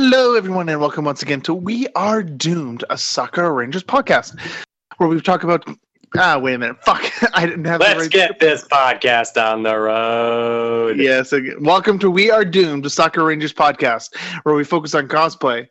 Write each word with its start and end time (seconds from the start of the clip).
Hello, 0.00 0.36
everyone, 0.36 0.68
and 0.68 0.80
welcome 0.80 1.04
once 1.04 1.22
again 1.22 1.40
to 1.40 1.52
We 1.52 1.88
Are 1.96 2.22
Doomed, 2.22 2.84
a 2.88 2.96
Soccer 2.96 3.52
Rangers 3.52 3.82
podcast, 3.82 4.38
where 4.98 5.08
we 5.08 5.20
talk 5.20 5.42
about. 5.42 5.64
Ah, 6.16 6.38
wait 6.38 6.54
a 6.54 6.58
minute. 6.58 6.76
Fuck. 6.84 7.02
I 7.34 7.44
didn't 7.46 7.64
have 7.64 7.80
Let's 7.80 8.02
right- 8.02 8.10
get 8.10 8.38
this 8.38 8.62
podcast 8.68 9.36
on 9.44 9.64
the 9.64 9.76
road. 9.76 10.98
Yes. 10.98 11.32
again. 11.32 11.64
Welcome 11.64 11.98
to 11.98 12.12
We 12.12 12.30
Are 12.30 12.44
Doomed, 12.44 12.86
a 12.86 12.90
Soccer 12.90 13.24
Rangers 13.24 13.52
podcast, 13.52 14.14
where 14.44 14.54
we 14.54 14.62
focus 14.62 14.94
on 14.94 15.08
cosplay, 15.08 15.66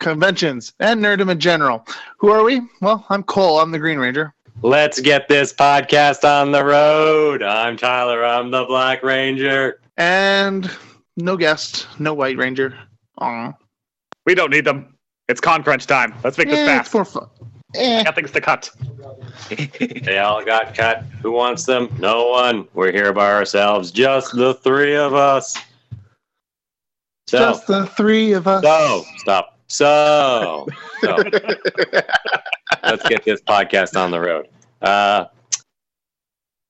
conventions, 0.00 0.72
and 0.80 1.04
nerdom 1.04 1.30
in 1.30 1.38
general. 1.38 1.84
Who 2.16 2.30
are 2.30 2.44
we? 2.44 2.62
Well, 2.80 3.04
I'm 3.10 3.22
Cole. 3.22 3.60
I'm 3.60 3.70
the 3.70 3.78
Green 3.78 3.98
Ranger. 3.98 4.32
Let's 4.62 4.98
get 4.98 5.28
this 5.28 5.52
podcast 5.52 6.24
on 6.24 6.52
the 6.52 6.64
road. 6.64 7.42
I'm 7.42 7.76
Tyler. 7.76 8.24
I'm 8.24 8.50
the 8.50 8.64
Black 8.64 9.02
Ranger. 9.02 9.78
And 9.98 10.70
no 11.18 11.36
guest, 11.36 11.86
no 11.98 12.14
White 12.14 12.38
Ranger. 12.38 12.74
Aw. 13.18 13.52
We 14.26 14.34
don't 14.34 14.50
need 14.50 14.64
them. 14.64 14.94
It's 15.28 15.40
con 15.40 15.62
crunch 15.62 15.86
time. 15.86 16.14
Let's 16.24 16.38
make 16.38 16.48
this 16.48 16.58
Eh, 16.58 16.66
fast. 16.66 16.86
it's 16.86 16.94
more 16.94 17.04
fun. 17.04 17.28
Eh. 17.74 18.02
Got 18.04 18.14
things 18.14 18.30
to 18.32 18.40
cut. 18.40 18.70
They 19.50 20.18
all 20.18 20.44
got 20.44 20.74
cut. 20.74 21.02
Who 21.22 21.32
wants 21.32 21.64
them? 21.66 21.94
No 21.98 22.28
one. 22.28 22.66
We're 22.74 22.92
here 22.92 23.12
by 23.12 23.30
ourselves. 23.32 23.90
Just 23.90 24.34
the 24.34 24.54
three 24.54 24.96
of 24.96 25.14
us. 25.14 25.56
So, 27.26 27.38
Just 27.38 27.66
the 27.66 27.86
three 27.86 28.32
of 28.32 28.46
us. 28.48 28.62
so 28.64 29.04
stop. 29.18 29.58
So, 29.68 30.66
so 31.02 31.16
let's 32.82 33.06
get 33.08 33.22
this 33.24 33.40
podcast 33.42 34.00
on 34.02 34.10
the 34.10 34.18
road. 34.20 34.48
Uh, 34.80 35.26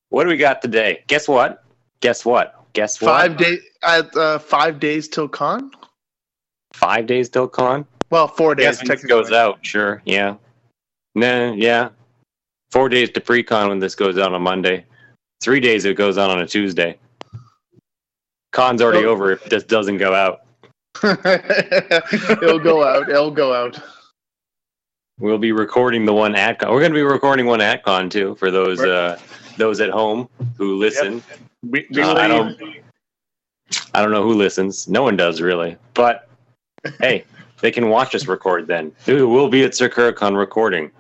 what 0.09 0.25
do 0.25 0.31
we 0.31 0.37
got 0.37 0.61
today? 0.63 1.05
Guess 1.07 1.29
what? 1.29 1.65
Guess 2.01 2.25
what? 2.25 2.65
Guess 2.73 3.01
what? 3.01 3.09
Five 3.11 3.37
days. 3.37 3.61
At 3.85 4.15
uh, 4.17 4.39
five 4.41 4.81
days 4.81 5.07
till 5.07 5.29
con. 5.29 5.71
Five 6.79 7.07
days 7.07 7.29
till 7.29 7.49
con. 7.49 7.85
Well, 8.11 8.29
four 8.29 8.55
days. 8.55 8.65
Yes, 8.65 8.83
it 8.83 8.87
technically. 8.87 9.09
goes 9.09 9.33
out. 9.33 9.59
Sure. 9.63 10.01
Yeah. 10.05 10.37
Nah. 11.15 11.53
Yeah. 11.53 11.89
Four 12.71 12.89
days 12.89 13.11
to 13.11 13.21
pre-con 13.21 13.69
when 13.69 13.79
this 13.81 13.95
goes 13.95 14.17
out 14.19 14.33
on 14.33 14.43
Monday. 14.43 14.85
Three 15.43 15.59
days 15.61 15.85
it 15.85 15.97
goes 15.97 16.19
out 16.19 16.31
on 16.31 16.41
a 16.41 16.47
Tuesday. 16.47 16.97
Con's 18.53 18.81
already 18.81 19.05
Oh. 19.07 19.11
over 19.11 19.33
if 19.33 19.45
this 19.47 19.65
doesn't 19.65 19.99
go 19.99 20.15
out. 20.15 20.43
It'll 22.43 22.59
go 22.59 22.85
out. 22.85 23.09
It'll 23.09 23.31
go 23.31 23.53
out. 23.55 23.79
We'll 25.21 25.39
be 25.39 25.53
recording 25.53 26.05
the 26.05 26.13
one 26.15 26.35
at 26.37 26.61
con. 26.61 26.71
We're 26.71 26.81
going 26.81 26.93
to 26.93 26.97
be 26.97 27.03
recording 27.03 27.47
one 27.47 27.61
at 27.61 27.83
con 27.83 28.09
too 28.09 28.37
for 28.37 28.51
those 28.51 28.81
uh, 28.81 29.19
those 29.57 29.81
at 29.81 29.91
home 29.91 30.29
who 30.57 30.77
listen. 30.77 31.23
We, 31.69 31.87
we 31.91 32.03
Uh, 32.03 32.15
I 32.15 32.29
don't. 32.29 32.57
I 33.95 34.01
don't 34.01 34.13
know 34.13 34.23
who 34.23 34.35
listens. 34.35 34.89
No 34.89 35.03
one 35.03 35.17
does 35.17 35.41
really. 35.41 35.77
But 35.95 36.28
hey, 37.01 37.25
they 37.61 37.71
can 37.71 37.89
watch 37.89 38.15
us 38.15 38.27
record 38.27 38.67
then. 38.67 38.93
We'll 39.07 39.49
be 39.49 39.65
at 39.65 39.75
Sakura-Con 39.75 40.35
recording. 40.35 40.91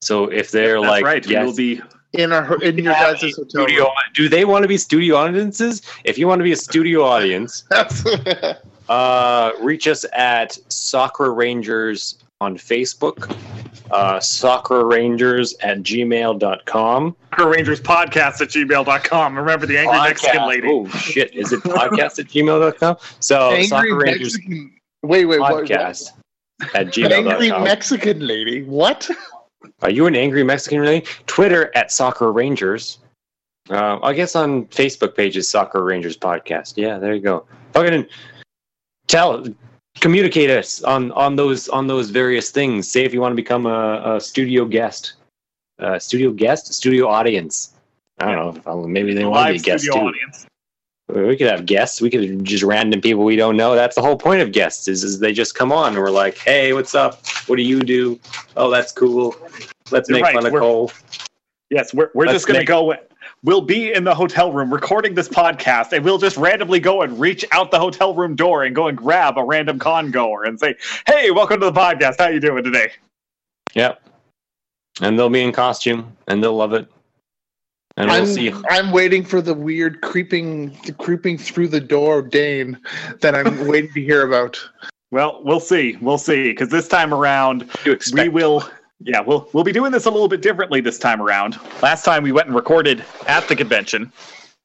So 0.00 0.26
if 0.26 0.50
they're 0.50 0.80
That's 0.80 0.90
like, 0.90 1.04
right. 1.04 1.26
yes, 1.26 1.40
We 1.40 1.46
will 1.46 1.56
be. 1.56 1.82
In 2.14 2.30
our 2.30 2.62
in 2.62 2.76
your 2.76 2.92
have 2.92 3.18
guys' 3.18 3.34
hotel. 3.34 3.48
studio, 3.48 3.90
do 4.14 4.28
they 4.28 4.44
want 4.44 4.64
to 4.64 4.68
be 4.68 4.76
studio 4.76 5.16
audiences? 5.16 5.80
If 6.04 6.18
you 6.18 6.28
want 6.28 6.40
to 6.40 6.44
be 6.44 6.52
a 6.52 6.56
studio 6.56 7.04
audience, 7.04 7.64
uh, 8.90 9.52
reach 9.60 9.88
us 9.88 10.04
at 10.12 10.58
Soccer 10.68 11.32
Rangers 11.32 12.21
on 12.42 12.56
Facebook, 12.56 13.34
uh, 13.92 14.18
Soccer 14.18 14.84
Rangers 14.84 15.54
at 15.60 15.78
gmail.com. 15.78 17.16
Soccer 17.30 17.48
Rangers 17.48 17.80
podcast 17.80 18.40
at 18.40 18.48
gmail.com. 18.48 19.38
Remember 19.38 19.64
the 19.66 19.78
angry 19.78 19.98
Mexican 19.98 20.48
lady. 20.48 20.68
Oh, 20.68 20.88
shit. 20.88 21.32
Is 21.34 21.52
it 21.52 21.60
podcast 21.60 22.18
at 22.18 22.26
gmail.com? 22.26 22.96
So, 23.20 23.50
angry 23.50 23.64
Soccer 23.66 23.96
Rangers 23.96 24.34
Mexican. 24.34 24.72
Wait, 25.02 25.24
wait, 25.26 25.40
what? 25.40 25.64
podcast 25.64 26.10
at 26.74 26.98
Angry 26.98 27.04
gmail.com. 27.04 27.64
Mexican 27.64 28.26
lady. 28.26 28.62
What? 28.64 29.08
Are 29.82 29.90
you 29.90 30.06
an 30.06 30.16
angry 30.16 30.42
Mexican 30.42 30.84
lady? 30.84 31.06
Twitter 31.26 31.70
at 31.76 31.92
Soccer 31.92 32.32
Rangers. 32.32 32.98
Uh, 33.70 34.00
I 34.02 34.12
guess 34.12 34.34
on 34.34 34.66
Facebook 34.66 35.16
pages 35.16 35.48
Soccer 35.48 35.84
Rangers 35.84 36.16
podcast. 36.16 36.74
Yeah, 36.76 36.98
there 36.98 37.14
you 37.14 37.20
go. 37.20 37.46
Fucking 37.72 38.06
tell, 39.06 39.44
communicate 40.00 40.50
us 40.50 40.82
on 40.82 41.12
on 41.12 41.36
those 41.36 41.68
on 41.68 41.86
those 41.86 42.10
various 42.10 42.50
things. 42.50 42.90
Say 42.90 43.04
if 43.04 43.12
you 43.14 43.20
want 43.20 43.32
to 43.32 43.36
become 43.36 43.66
a, 43.66 44.16
a 44.16 44.20
studio 44.20 44.64
guest, 44.64 45.14
uh, 45.78 45.98
studio 45.98 46.30
guest, 46.32 46.72
studio 46.72 47.08
audience. 47.08 47.74
I 48.20 48.34
don't 48.34 48.64
know. 48.66 48.86
Maybe 48.86 49.14
they 49.14 49.24
want 49.24 49.46
to 49.48 49.52
be 49.52 49.58
Live 49.58 49.62
a 49.62 49.64
guest 49.64 49.84
studio 49.84 50.00
too. 50.02 50.06
audience. 50.08 50.46
We 51.08 51.36
could 51.36 51.48
have 51.50 51.66
guests. 51.66 52.00
We 52.00 52.08
could 52.08 52.44
just 52.44 52.62
random 52.62 53.00
people 53.00 53.24
we 53.24 53.36
don't 53.36 53.56
know. 53.56 53.74
That's 53.74 53.96
the 53.96 54.02
whole 54.02 54.16
point 54.16 54.40
of 54.40 54.52
guests 54.52 54.88
is, 54.88 55.04
is 55.04 55.18
they 55.18 55.32
just 55.32 55.54
come 55.54 55.70
on 55.72 55.92
and 55.94 55.98
we're 56.02 56.10
like, 56.10 56.38
hey, 56.38 56.72
what's 56.72 56.94
up? 56.94 57.26
What 57.48 57.56
do 57.56 57.62
you 57.62 57.80
do? 57.80 58.18
Oh, 58.56 58.70
that's 58.70 58.92
cool. 58.92 59.34
Let's 59.90 60.08
You're 60.08 60.18
make 60.18 60.24
right. 60.24 60.34
fun 60.34 60.46
of 60.46 60.52
We're- 60.52 60.62
Cole. 60.62 60.90
Yes, 61.70 61.92
we're, 61.92 62.10
we're 62.14 62.26
Let's 62.26 62.36
just 62.36 62.46
going 62.46 62.60
to 62.60 62.64
go. 62.66 62.94
We'll 63.44 63.60
be 63.60 63.92
in 63.92 64.04
the 64.04 64.14
hotel 64.14 64.52
room 64.52 64.72
recording 64.72 65.14
this 65.14 65.28
podcast, 65.28 65.92
and 65.92 66.04
we'll 66.04 66.18
just 66.18 66.36
randomly 66.36 66.78
go 66.78 67.02
and 67.02 67.18
reach 67.18 67.44
out 67.50 67.72
the 67.72 67.78
hotel 67.78 68.14
room 68.14 68.36
door 68.36 68.62
and 68.62 68.72
go 68.72 68.86
and 68.86 68.96
grab 68.96 69.36
a 69.36 69.42
random 69.42 69.80
con 69.80 70.12
goer 70.12 70.44
and 70.44 70.60
say, 70.60 70.76
"Hey, 71.08 71.32
welcome 71.32 71.58
to 71.58 71.66
the 71.66 71.72
podcast. 71.72 72.20
How 72.20 72.28
you 72.28 72.38
doing 72.38 72.62
today?" 72.62 72.92
Yep. 73.74 74.00
And 75.00 75.18
they'll 75.18 75.28
be 75.28 75.42
in 75.42 75.50
costume 75.50 76.16
and 76.28 76.40
they'll 76.40 76.54
love 76.54 76.72
it. 76.72 76.86
And 77.96 78.08
we'll 78.08 78.20
I'm, 78.20 78.26
see. 78.26 78.52
I'm 78.70 78.92
waiting 78.92 79.24
for 79.24 79.42
the 79.42 79.54
weird 79.54 80.02
creeping 80.02 80.76
creeping 80.98 81.36
through 81.36 81.68
the 81.68 81.80
door 81.80 82.22
Dane 82.22 82.78
that 83.22 83.34
I'm 83.34 83.66
waiting 83.66 83.92
to 83.94 84.00
hear 84.00 84.24
about. 84.24 84.60
Well, 85.10 85.42
we'll 85.42 85.60
see. 85.60 85.96
We'll 86.00 86.16
see. 86.16 86.52
Because 86.52 86.68
this 86.68 86.86
time 86.86 87.12
around, 87.12 87.62
what 87.62 87.86
you 87.86 87.92
expect. 87.92 88.22
we 88.22 88.28
will 88.28 88.62
yeah 89.04 89.20
we'll 89.20 89.48
we'll 89.52 89.64
be 89.64 89.72
doing 89.72 89.92
this 89.92 90.06
a 90.06 90.10
little 90.10 90.28
bit 90.28 90.42
differently 90.42 90.80
this 90.80 90.98
time 90.98 91.20
around 91.20 91.58
last 91.82 92.04
time 92.04 92.22
we 92.22 92.32
went 92.32 92.46
and 92.46 92.56
recorded 92.56 93.04
at 93.26 93.46
the 93.48 93.56
convention 93.56 94.12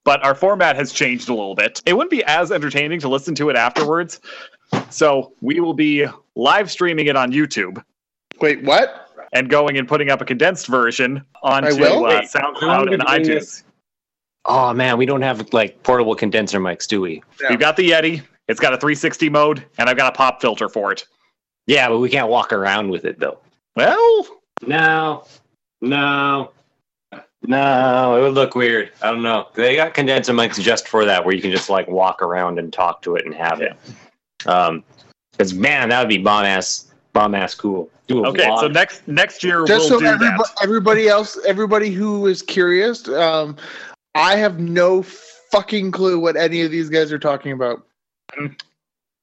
but 0.04 0.24
our 0.24 0.36
format 0.36 0.76
has 0.76 0.92
changed 0.92 1.30
a 1.30 1.34
little 1.34 1.56
bit 1.56 1.82
it 1.86 1.94
wouldn't 1.94 2.12
be 2.12 2.24
as 2.26 2.52
entertaining 2.52 3.00
to 3.00 3.08
listen 3.10 3.34
to 3.36 3.50
it 3.50 3.56
afterwards 3.56 4.20
so 4.90 5.34
we 5.42 5.60
will 5.60 5.74
be 5.74 6.06
live 6.36 6.70
streaming 6.72 7.08
it 7.08 7.16
on 7.16 7.32
youtube 7.32 7.84
Wait, 8.42 8.64
what? 8.64 9.10
and 9.34 9.50
going 9.50 9.78
and 9.78 9.88
putting 9.88 10.10
up 10.10 10.22
a 10.22 10.26
condensed 10.26 10.68
version 10.68 11.24
onto 11.44 11.76
will? 11.80 12.06
uh, 12.06 12.10
Wait, 12.10 12.30
soundcloud 12.30 12.94
and 12.94 13.02
doing 13.02 13.26
itunes 13.26 13.26
this? 13.26 13.64
Oh 14.50 14.74
man, 14.74 14.98
we 14.98 15.06
don't 15.06 15.24
have 15.24 15.52
like 15.54 15.84
portable 15.84 16.16
condenser 16.16 16.60
mics, 16.62 16.88
do 16.88 17.02
we? 17.02 17.22
Yeah. 17.42 17.50
we've 17.50 17.60
got 17.60 17.76
the 17.76 17.90
yeti 17.90 18.22
it's 18.48 18.62
got 18.62 18.74
a 18.74 18.78
360 18.78 19.30
mode 19.30 19.66
and 19.78 19.90
i've 19.90 19.98
got 19.98 20.14
a 20.14 20.16
pop 20.16 20.40
filter 20.42 20.70
for 20.70 20.92
it 20.94 21.06
Yeah, 21.66 21.90
but 21.90 22.00
we 22.00 22.10
can't 22.10 22.30
walk 22.30 22.54
around 22.54 22.90
with 22.90 23.04
it 23.04 23.20
though. 23.20 23.40
Well 23.78 24.28
No, 24.66 25.26
no, 25.82 26.52
no. 27.44 28.18
It 28.18 28.22
would 28.22 28.34
look 28.34 28.56
weird. 28.56 28.92
I 29.02 29.12
don't 29.12 29.22
know. 29.22 29.48
They 29.54 29.76
got 29.76 29.94
condenser 29.94 30.34
mics 30.34 30.60
just 30.60 30.88
for 30.88 31.06
that, 31.06 31.24
where 31.24 31.36
you 31.36 31.42
can 31.42 31.52
just 31.52 31.70
like 31.70 31.88
walk 31.88 32.22
around 32.22 32.58
and 32.60 32.74
talk 32.74 33.02
to 33.04 33.16
it 33.16 33.26
and 33.26 33.34
have 33.36 33.62
it. 33.62 33.78
Um, 34.46 34.84
because 35.32 35.54
man, 35.54 35.90
that 35.90 36.00
would 36.00 36.10
be 36.10 36.18
bomb 36.18 36.46
ass, 36.46 36.92
bomb 37.14 37.36
ass 37.36 37.54
cool. 37.54 37.90
Do 38.08 38.26
a 38.26 38.30
okay 38.30 38.46
vlog. 38.46 38.62
so 38.62 38.68
next 38.68 39.08
next 39.08 39.44
year 39.44 39.64
Just 39.66 39.90
we'll 39.90 40.00
so 40.00 40.00
do 40.00 40.06
everybody, 40.06 40.38
that 40.38 40.64
everybody 40.64 41.08
else, 41.08 41.38
everybody 41.46 41.92
who 41.92 42.26
is 42.26 42.42
curious, 42.42 43.08
um, 43.10 43.56
I 44.16 44.36
have 44.38 44.60
no 44.60 45.04
fucking 45.04 45.92
clue 45.92 46.20
what 46.20 46.36
any 46.36 46.62
of 46.62 46.72
these 46.72 46.90
guys 46.90 47.12
are 47.12 47.20
talking 47.20 47.52
about. 47.52 47.86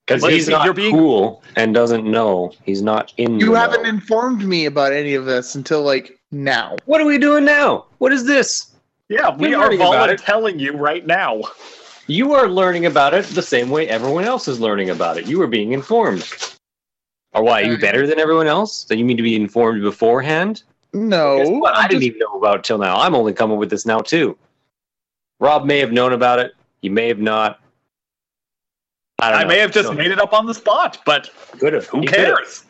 Because 0.06 0.22
Well, 0.22 0.30
he's 0.32 0.46
see, 0.46 0.52
not 0.52 0.64
you're 0.66 0.74
being- 0.74 0.94
cool 0.94 1.42
and 1.56 1.72
doesn't 1.72 2.04
know. 2.04 2.52
He's 2.64 2.82
not 2.82 3.12
in. 3.16 3.40
You 3.40 3.52
the 3.52 3.58
haven't 3.58 3.84
know. 3.84 3.88
informed 3.88 4.44
me 4.44 4.66
about 4.66 4.92
any 4.92 5.14
of 5.14 5.24
this 5.24 5.54
until 5.54 5.82
like 5.82 6.18
now. 6.30 6.76
What 6.84 7.00
are 7.00 7.06
we 7.06 7.16
doing 7.18 7.44
now? 7.44 7.86
What 7.98 8.12
is 8.12 8.24
this? 8.26 8.70
yeah 9.10 9.36
we 9.36 9.50
You're 9.50 9.58
are 9.60 9.64
learning 9.64 9.80
about 9.82 10.08
it. 10.10 10.18
telling 10.18 10.58
you 10.58 10.72
right 10.72 11.06
now 11.06 11.42
You 12.06 12.32
are 12.32 12.48
learning 12.48 12.86
about 12.86 13.12
it 13.14 13.24
the 13.26 13.42
same 13.42 13.68
way 13.70 13.86
everyone 13.88 14.24
else 14.24 14.46
is 14.48 14.60
learning 14.60 14.90
about 14.90 15.16
it. 15.18 15.26
You 15.26 15.40
are 15.42 15.46
being 15.46 15.72
informed. 15.72 16.26
Or 17.32 17.42
why? 17.42 17.62
Are 17.62 17.64
you 17.64 17.78
better 17.78 18.06
than 18.06 18.18
everyone 18.18 18.46
else? 18.46 18.84
That 18.84 18.96
you 18.98 19.04
mean 19.06 19.16
to 19.16 19.22
be 19.22 19.34
informed 19.36 19.82
beforehand? 19.82 20.62
No, 20.92 21.38
what? 21.48 21.74
I 21.74 21.82
I'm 21.84 21.88
didn't 21.88 22.02
just- 22.02 22.06
even 22.16 22.18
know 22.20 22.38
about 22.38 22.56
it 22.58 22.64
till 22.64 22.78
now. 22.78 22.96
I'm 22.98 23.14
only 23.14 23.32
coming 23.32 23.56
with 23.58 23.70
this 23.70 23.84
now 23.86 23.98
too. 24.00 24.36
Rob 25.40 25.64
may 25.64 25.78
have 25.78 25.92
known 25.92 26.12
about 26.12 26.38
it. 26.38 26.52
He 26.82 26.88
may 26.90 27.08
have 27.08 27.18
not. 27.20 27.58
I 29.20 29.32
I 29.32 29.44
may 29.44 29.58
have 29.58 29.72
just 29.72 29.88
So- 29.88 29.94
made 29.94 30.10
it 30.10 30.18
up 30.20 30.32
on 30.32 30.46
the 30.46 30.54
spot, 30.54 30.98
but 31.06 31.28
who 31.60 31.66
He 32.00 32.06
could 32.06 32.18
have. 32.18 32.36
cares? 32.36 32.64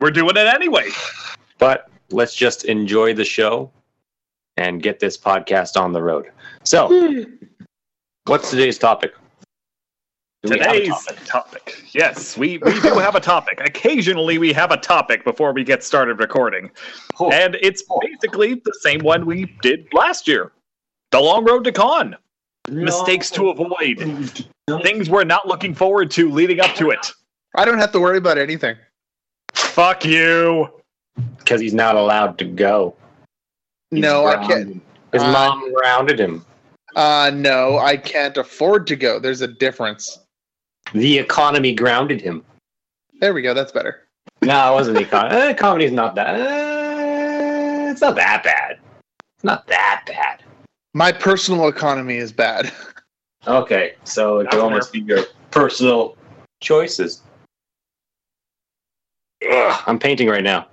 We're 0.00 0.10
doing 0.10 0.36
it 0.36 0.46
anyway. 0.46 0.90
But 1.58 1.88
let's 2.10 2.34
just 2.34 2.64
enjoy 2.66 3.14
the 3.14 3.24
show 3.24 3.70
and 4.58 4.82
get 4.82 4.98
this 5.00 5.16
podcast 5.16 5.80
on 5.80 5.92
the 5.92 6.02
road. 6.02 6.30
So, 6.64 7.24
what's 8.26 8.50
today's 8.50 8.78
topic? 8.78 9.14
Do 10.42 10.50
we 10.52 10.58
have 10.60 10.68
a 10.68 10.72
Today's 10.74 10.88
topic? 10.88 11.24
topic. 11.24 11.82
Yes, 11.92 12.36
we, 12.36 12.58
we 12.58 12.78
do 12.80 12.94
have 12.98 13.14
a 13.16 13.20
topic. 13.20 13.60
Occasionally, 13.64 14.38
we 14.38 14.52
have 14.52 14.70
a 14.70 14.76
topic 14.76 15.24
before 15.24 15.52
we 15.52 15.64
get 15.64 15.82
started 15.82 16.20
recording. 16.20 16.70
Oh. 17.18 17.30
And 17.32 17.56
it's 17.62 17.82
basically 18.02 18.54
the 18.64 18.74
same 18.82 19.00
one 19.00 19.24
we 19.26 19.46
did 19.62 19.88
last 19.92 20.28
year 20.28 20.52
The 21.10 21.20
Long 21.20 21.44
Road 21.44 21.64
to 21.64 21.72
Con. 21.72 22.16
Mistakes 22.68 23.30
to 23.32 23.50
avoid. 23.50 24.34
Things 24.82 25.08
we're 25.08 25.24
not 25.24 25.46
looking 25.46 25.74
forward 25.74 26.10
to 26.12 26.30
leading 26.30 26.60
up 26.60 26.74
to 26.76 26.90
it. 26.90 27.12
I 27.56 27.64
don't 27.64 27.78
have 27.78 27.92
to 27.92 28.00
worry 28.00 28.18
about 28.18 28.38
anything. 28.38 28.76
Fuck 29.54 30.04
you. 30.04 30.68
Because 31.38 31.60
he's 31.60 31.74
not 31.74 31.94
allowed 31.94 32.38
to 32.38 32.44
go. 32.44 32.94
He's 33.90 34.00
no, 34.00 34.26
I 34.26 34.46
can't. 34.46 34.82
His 35.12 35.22
Uh, 35.22 35.32
mom 35.32 35.72
grounded 35.74 36.18
him. 36.18 36.44
Uh, 36.96 37.30
no, 37.34 37.78
I 37.78 37.96
can't 37.96 38.36
afford 38.36 38.86
to 38.88 38.96
go. 38.96 39.18
There's 39.18 39.40
a 39.42 39.46
difference. 39.48 40.18
The 40.92 41.18
economy 41.18 41.74
grounded 41.74 42.20
him. 42.20 42.44
There 43.20 43.32
we 43.32 43.42
go. 43.42 43.54
That's 43.54 43.72
better. 43.72 44.02
No, 44.42 44.72
it 44.72 44.74
wasn't 44.74 44.96
the 44.98 45.02
economy. 45.04 45.40
Uh, 45.40 45.54
comedy's 45.54 45.92
not 45.92 46.14
that. 46.16 46.34
Uh, 46.34 47.90
it's 47.90 48.00
not 48.00 48.16
that 48.16 48.42
bad. 48.42 48.78
It's 49.36 49.44
not 49.44 49.66
that 49.68 50.02
bad. 50.06 50.42
My 50.96 51.12
personal 51.12 51.68
economy 51.68 52.16
is 52.16 52.32
bad. 52.32 52.72
Okay, 53.48 53.94
so 54.02 54.40
it 54.40 54.50
could 54.50 54.58
almost 54.58 54.92
be 54.92 54.98
your 55.02 55.20
personal 55.52 56.16
choices. 56.60 57.22
Ugh, 59.48 59.82
I'm 59.86 60.00
painting 60.00 60.28
right 60.28 60.42
now. 60.42 60.66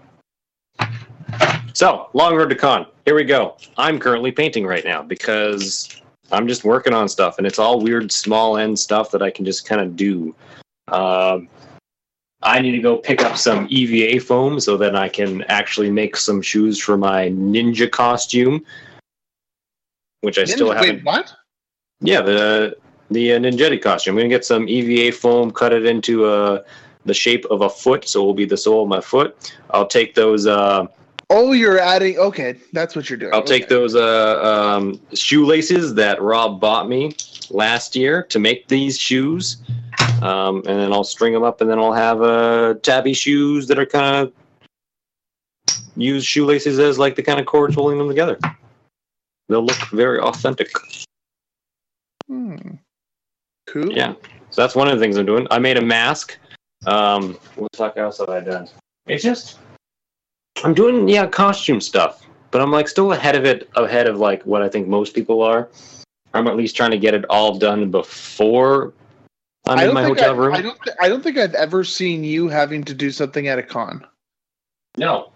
So, 1.74 2.10
long 2.14 2.36
road 2.36 2.50
to 2.50 2.56
con. 2.56 2.88
Here 3.06 3.14
we 3.14 3.26
go. 3.26 3.58
I'm 3.78 4.00
currently 4.00 4.32
painting 4.32 4.66
right 4.66 4.84
now 4.84 5.04
because 5.04 6.02
I'm 6.32 6.48
just 6.48 6.64
working 6.64 6.96
on 6.96 7.08
stuff, 7.08 7.38
and 7.38 7.46
it's 7.46 7.60
all 7.60 7.80
weird, 7.80 8.12
small 8.12 8.58
end 8.58 8.80
stuff 8.80 9.12
that 9.12 9.22
I 9.22 9.30
can 9.30 9.46
just 9.46 9.68
kind 9.68 9.80
of 9.80 9.96
do. 9.96 10.36
Um, 10.88 11.50
I 12.42 12.60
need 12.60 12.72
to 12.72 12.80
go 12.82 12.98
pick 12.98 13.22
up 13.22 13.38
some 13.38 13.68
EVA 13.70 14.20
foam 14.20 14.60
so 14.60 14.78
that 14.78 14.96
I 14.96 15.10
can 15.10 15.44
actually 15.44 15.92
make 15.92 16.16
some 16.16 16.42
shoes 16.42 16.80
for 16.80 16.98
my 16.98 17.30
ninja 17.30 17.92
costume, 17.92 18.66
which 20.24 20.38
I 20.38 20.46
still 20.46 20.72
haven't. 20.72 20.98
Wait, 20.98 21.04
what? 21.04 21.34
Yeah, 22.00 22.22
the 22.22 22.78
the 23.12 23.34
uh, 23.34 23.40
ninjetti 23.40 23.82
costume. 23.82 24.16
I'm 24.16 24.20
gonna 24.20 24.30
get 24.30 24.46
some 24.46 24.68
EVA 24.68 25.16
foam, 25.16 25.52
cut 25.52 25.74
it 25.74 25.86
into 25.86 26.26
uh, 26.26 26.64
the 27.06 27.14
shape 27.14 27.46
of 27.46 27.62
a 27.62 27.70
foot, 27.70 28.08
so 28.08 28.24
it 28.24 28.26
will 28.26 28.34
be 28.34 28.46
the 28.46 28.58
sole 28.58 28.84
of 28.84 28.90
my 28.90 29.02
foot. 29.02 29.54
I'll 29.72 29.88
take 29.88 30.16
those. 30.16 30.48
Uh, 30.48 30.88
Oh, 31.30 31.52
you're 31.52 31.80
adding. 31.80 32.20
Okay, 32.20 32.56
that's 32.74 32.96
what 32.96 33.10
you're 33.10 33.18
doing. 33.18 33.34
I'll 33.34 33.44
take 33.44 33.68
those 33.68 33.96
uh, 33.96 34.40
um, 34.44 35.00
shoelaces 35.14 35.96
that 35.96 36.22
Rob 36.22 36.60
bought 36.60 36.88
me 36.88 37.16
last 37.50 37.96
year 37.96 38.24
to 38.24 38.40
make 38.40 38.68
these 38.68 39.00
shoes, 39.00 39.58
um, 40.22 40.58
and 40.58 40.80
then 40.80 40.94
I'll 40.94 41.04
string 41.04 41.34
them 41.34 41.42
up, 41.42 41.60
and 41.62 41.70
then 41.70 41.80
I'll 41.80 41.94
have 41.94 42.22
uh, 42.22 42.76
tabi 42.84 43.14
shoes 43.14 43.68
that 43.68 43.80
are 43.80 43.86
kind 43.86 44.28
of 44.28 44.34
use 45.96 46.24
shoelaces 46.24 46.78
as 46.78 47.00
like 47.00 47.16
the 47.16 47.24
kind 47.24 47.40
of 47.40 47.48
cords 47.48 47.74
holding 47.74 47.98
them 47.98 48.10
together. 48.10 48.38
They'll 49.54 49.64
look 49.64 49.88
very 49.92 50.20
authentic. 50.20 50.72
Hmm. 52.28 52.56
Cool. 53.68 53.94
Yeah. 53.94 54.16
So 54.50 54.64
that's 54.64 54.74
one 54.74 54.88
of 54.88 54.98
the 54.98 55.00
things 55.00 55.16
I'm 55.16 55.28
doing. 55.28 55.46
I 55.52 55.60
made 55.60 55.78
a 55.78 55.82
mask. 55.82 56.40
Um, 56.88 57.38
what 57.56 57.72
the 57.72 57.78
fuck 57.78 57.98
else 57.98 58.18
have 58.18 58.30
I 58.30 58.40
done? 58.40 58.68
It's 59.06 59.22
just 59.24 59.60
I'm 60.64 60.74
doing 60.74 61.08
yeah 61.08 61.28
costume 61.28 61.82
stuff, 61.82 62.26
but 62.50 62.62
I'm 62.62 62.72
like 62.72 62.88
still 62.88 63.12
ahead 63.12 63.36
of 63.36 63.46
it, 63.46 63.70
ahead 63.76 64.08
of 64.08 64.18
like 64.18 64.42
what 64.44 64.64
I 64.64 64.70
think 64.70 64.88
most 64.88 65.14
people 65.14 65.44
are. 65.44 65.70
I'm 66.34 66.48
at 66.48 66.58
least 66.58 66.76
trying 66.76 66.90
to 66.90 66.98
get 66.98 67.14
it 67.14 67.24
all 67.30 67.60
done 67.60 67.92
before 67.92 68.92
I'm 69.68 69.78
I 69.78 69.82
in 69.82 69.88
don't 69.90 69.94
my 69.94 70.04
think 70.06 70.18
hotel 70.18 70.34
I, 70.34 70.38
room. 70.38 70.56
I 70.56 70.62
don't. 70.64 70.82
Th- 70.82 70.98
I 71.00 71.10
don't 71.10 71.22
think 71.22 71.38
I've 71.38 71.54
ever 71.54 71.84
seen 71.84 72.24
you 72.24 72.48
having 72.48 72.84
to 72.86 72.96
do 72.96 73.12
something 73.12 73.48
at 73.50 73.60
a 73.60 73.64
con. 73.64 74.04
No. 74.98 75.32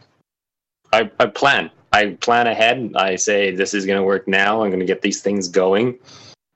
I, 0.92 1.12
I 1.20 1.28
plan. 1.28 1.70
I 1.98 2.12
plan 2.22 2.46
ahead. 2.48 2.92
I 2.96 3.16
say 3.16 3.52
this 3.52 3.74
is 3.74 3.86
going 3.86 3.98
to 3.98 4.04
work 4.04 4.28
now. 4.28 4.62
I'm 4.64 4.70
going 4.70 4.80
to 4.80 4.86
get 4.86 5.02
these 5.02 5.22
things 5.22 5.48
going. 5.48 5.98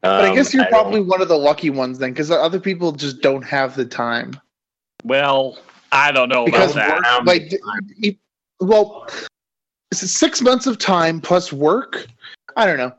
But 0.01 0.25
I 0.25 0.29
Um, 0.29 0.35
guess 0.35 0.53
you're 0.53 0.63
don't- 0.63 0.71
probably 0.71 1.01
one 1.01 1.21
of 1.21 1.27
the 1.27 1.37
lucky 1.37 1.69
ones 1.69 1.97
then, 1.99 2.11
because 2.11 2.29
other 2.31 2.59
people 2.59 2.91
just 2.91 3.21
don't 3.21 3.41
have 3.43 3.75
the 3.75 3.85
time. 3.85 4.39
Well, 5.03 5.57
I 5.91 6.11
don't 6.11 6.29
know 6.29 6.45
Because 6.45 6.73
about 6.73 7.01
that. 7.01 7.19
work, 7.19 7.27
like, 7.27 7.49
d- 7.49 7.59
e- 7.97 8.17
well, 8.59 9.07
it's 9.91 9.99
six 10.11 10.41
months 10.41 10.67
of 10.67 10.77
time 10.77 11.19
plus 11.19 11.51
work. 11.51 12.05
I 12.55 12.65
don't 12.65 12.77
know. 12.77 12.93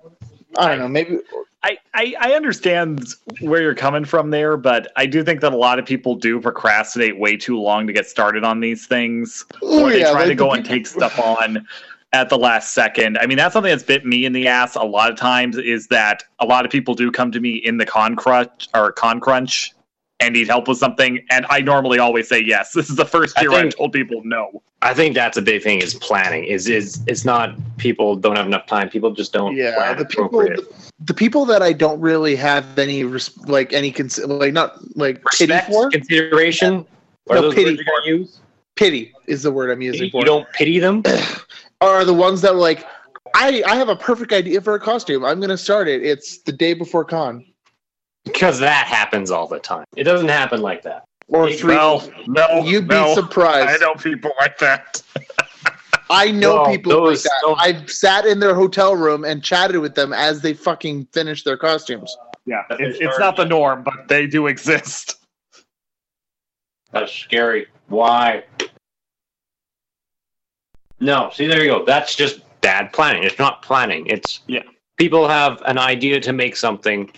I 0.59 0.69
don't 0.69 0.79
know. 0.79 0.89
Maybe 0.89 1.19
I, 1.65 1.79
I, 1.95 2.15
I 2.21 2.33
understand 2.35 3.07
where 3.41 3.63
you're 3.63 3.75
coming 3.75 4.05
from 4.05 4.31
there, 4.31 4.57
but 4.57 4.91
I 4.97 5.07
do 5.07 5.23
think 5.23 5.41
that 5.43 5.53
a 5.53 5.57
lot 5.57 5.79
of 5.79 5.87
people 5.87 6.17
do 6.17 6.41
procrastinate 6.41 7.19
way 7.19 7.37
too 7.37 7.59
long 7.59 7.87
to 7.87 7.93
get 7.93 8.07
started 8.07 8.43
on 8.45 8.59
these 8.61 8.87
things. 8.87 9.45
oh 9.63 9.85
or 9.85 9.91
they 9.91 10.01
yeah, 10.01 10.11
try 10.11 10.21
like 10.23 10.29
to 10.29 10.35
go 10.35 10.53
and 10.53 10.65
take 10.65 10.87
stuff 10.87 11.19
on 11.21 11.67
at 12.13 12.29
the 12.29 12.37
last 12.39 12.73
second. 12.75 13.17
I 13.19 13.27
mean, 13.27 13.39
that's 13.39 13.53
something 13.55 13.71
that's 13.71 13.83
bit 13.83 14.05
me 14.05 14.25
in 14.25 14.33
the 14.33 14.47
ass 14.47 14.75
a 14.77 14.83
lot 14.83 15.11
of 15.11 15.17
times 15.17 15.57
is 15.57 15.87
that 15.89 16.23
a 16.41 16.47
lot 16.47 16.65
of 16.65 16.71
people 16.71 16.95
do 16.95 17.11
come 17.11 17.33
to 17.33 17.41
me 17.41 17.57
in 17.57 17.79
the 17.79 17.87
con 17.87 18.17
crunch 18.17 18.69
or 18.75 18.93
con 18.93 19.19
crunch 19.21 19.73
and 20.21 20.35
need 20.35 20.47
help 20.47 20.69
with 20.69 20.79
something, 20.79 21.19
and 21.31 21.45
I 21.51 21.61
normally 21.61 21.99
always 21.99 22.29
say 22.29 22.41
yes. 22.45 22.73
This 22.75 22.89
is 22.91 22.97
the 22.97 23.05
first 23.05 23.37
I 23.39 23.43
year 23.43 23.53
I've 23.53 23.61
think- 23.63 23.77
told 23.77 23.93
people 23.93 24.21
no. 24.25 24.63
I 24.85 24.95
think 24.95 25.15
that's 25.15 25.37
a 25.37 25.43
big 25.43 25.63
thing 25.63 25.81
is 25.81 25.95
planning. 25.95 26.43
Is 26.45 26.67
is 26.69 27.01
it's 27.07 27.25
not 27.25 27.55
people 27.79 28.17
don't 28.17 28.35
have 28.37 28.47
enough 28.47 28.67
time. 28.67 28.89
People 28.89 29.13
just 29.13 29.33
don't 29.33 29.57
Yeah, 29.57 29.77
plan 29.77 29.97
the 29.97 30.05
people, 30.05 30.27
appropriate. 30.27 30.57
the, 30.59 30.91
the 31.07 31.15
people 31.15 31.45
that 31.47 31.63
I 31.63 31.73
don't 31.73 32.01
really 32.01 32.35
have 32.35 32.77
any 32.79 33.05
res- 33.05 33.37
like 33.47 33.73
any 33.73 33.93
cons- 33.93 34.19
like 34.19 34.53
not 34.53 34.79
like 34.97 35.23
pity 35.39 35.57
for. 35.71 35.89
consideration. 35.91 36.85
What 37.27 37.37
No, 37.37 37.53
pity 37.53 37.77
words 37.77 38.07
use? 38.07 38.41
Pity 38.75 39.13
is 39.29 39.45
the 39.45 39.53
word 39.53 39.71
I'm 39.71 39.83
using 39.83 40.05
You, 40.07 40.11
for. 40.11 40.19
you 40.21 40.25
don't 40.25 40.51
pity 40.53 40.81
them. 40.81 41.03
are 41.83 42.05
the 42.05 42.15
ones 42.15 42.41
that 42.43 42.55
were 42.55 42.61
like, 42.61 42.87
I 43.35 43.63
I 43.67 43.77
have 43.77 43.89
a 43.89 43.97
perfect 43.97 44.33
idea 44.33 44.61
for 44.61 44.75
a 44.75 44.81
costume. 44.81 45.25
I'm 45.25 45.41
gonna 45.41 45.57
start 45.59 45.89
it. 45.89 46.03
It's 46.05 46.39
the 46.43 46.53
day 46.53 46.75
before 46.75 47.05
con 47.05 47.45
Because 48.25 48.59
that 48.61 48.87
happens 48.87 49.31
all 49.31 49.47
the 49.49 49.59
time. 49.59 49.85
It 49.97 50.05
doesn't 50.05 50.29
happen 50.29 50.61
like 50.63 50.83
that. 50.83 51.05
or 51.29 51.51
three. 51.53 51.75
No, 51.75 52.03
no, 52.27 52.63
You'd 52.65 52.89
be 52.89 53.15
surprised. 53.15 53.69
I 53.69 53.77
know 53.85 53.95
people 53.95 54.33
like 54.41 54.59
that. 54.59 55.03
I 56.11 56.31
know 56.31 56.65
No, 56.65 56.71
people 56.71 56.93
those- 56.93 57.25
like 57.25 57.33
that. 57.33 57.41
those- 57.43 57.57
I've 57.59 57.91
sat 57.91 58.27
in 58.27 58.39
their 58.39 58.55
hotel 58.55 58.95
room 58.95 59.25
and 59.25 59.43
chatted 59.43 59.79
with 59.79 59.95
them 59.95 60.13
as 60.13 60.43
they 60.43 60.53
fucking 60.53 61.07
finish 61.13 61.43
their 61.43 61.57
costumes. 61.57 62.15
Yeah, 62.45 62.63
That's 62.69 62.83
it's, 62.83 62.99
their 62.99 63.09
it's 63.09 63.19
not 63.19 63.37
the 63.37 63.45
norm, 63.47 63.83
but 63.83 64.09
they 64.09 64.27
do 64.27 64.47
exist. 64.49 65.17
That's 66.91 67.13
scary. 67.13 67.69
Why? 67.89 68.45
No, 71.03 71.31
see, 71.35 71.47
there 71.49 71.63
you 71.65 71.71
go. 71.71 71.85
That's 71.85 72.15
just 72.15 72.41
bad 72.61 72.93
planning. 72.93 73.25
It's 73.25 73.39
not 73.39 73.61
planning. 73.63 74.07
It's 74.07 74.41
Yeah. 74.47 74.63
People 74.99 75.27
have 75.29 75.61
an 75.67 75.79
idea 75.79 76.21
to 76.21 76.33
make 76.33 76.55
something. 76.55 77.11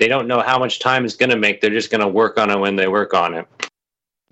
They 0.00 0.08
don't 0.08 0.26
know 0.26 0.40
how 0.40 0.58
much 0.58 0.80
time 0.80 1.04
it's 1.04 1.14
going 1.14 1.30
to 1.30 1.36
make. 1.36 1.60
They're 1.60 1.70
just 1.70 1.90
going 1.90 2.00
to 2.00 2.08
work 2.08 2.36
on 2.38 2.50
it 2.50 2.58
when 2.58 2.74
they 2.76 2.88
work 2.88 3.14
on 3.14 3.34
it. 3.34 3.46
I 3.62 3.68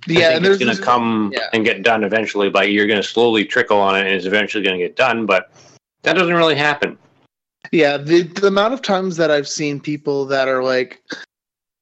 Yeah, 0.08 0.28
think 0.28 0.36
and 0.38 0.46
it's 0.46 0.64
going 0.64 0.76
to 0.76 0.82
come 0.82 1.30
yeah. 1.32 1.48
and 1.52 1.64
get 1.64 1.82
done 1.84 2.02
eventually. 2.04 2.50
But 2.50 2.70
you're 2.72 2.86
going 2.86 3.00
to 3.00 3.06
slowly 3.06 3.44
trickle 3.44 3.78
on 3.78 3.96
it, 3.96 4.00
and 4.06 4.08
it's 4.08 4.26
eventually 4.26 4.64
going 4.64 4.78
to 4.78 4.84
get 4.84 4.96
done. 4.96 5.24
But 5.24 5.52
that 6.02 6.14
doesn't 6.14 6.34
really 6.34 6.56
happen. 6.56 6.98
yeah 7.72 7.96
the 7.96 8.22
the 8.22 8.46
amount 8.48 8.74
of 8.74 8.82
times 8.82 9.16
that 9.18 9.30
I've 9.30 9.48
seen 9.48 9.78
people 9.80 10.24
that 10.26 10.48
are 10.48 10.62
like, 10.64 11.00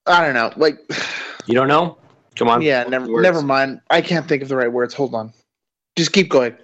I 0.06 0.24
don't 0.24 0.34
know, 0.34 0.52
like, 0.56 0.78
You 1.46 1.54
don't 1.54 1.68
know? 1.68 1.96
Come 2.36 2.48
on. 2.48 2.60
yeah, 2.62 2.84
never 2.84 3.06
Words. 3.08 3.22
never 3.22 3.42
mind. 3.42 3.80
I 3.90 4.00
can't 4.02 4.26
think 4.28 4.42
of 4.42 4.48
the 4.48 4.56
right 4.56 4.72
words. 4.72 4.92
Hold 4.94 5.14
on, 5.14 5.32
just 5.96 6.12
keep 6.12 6.28
going. 6.30 6.54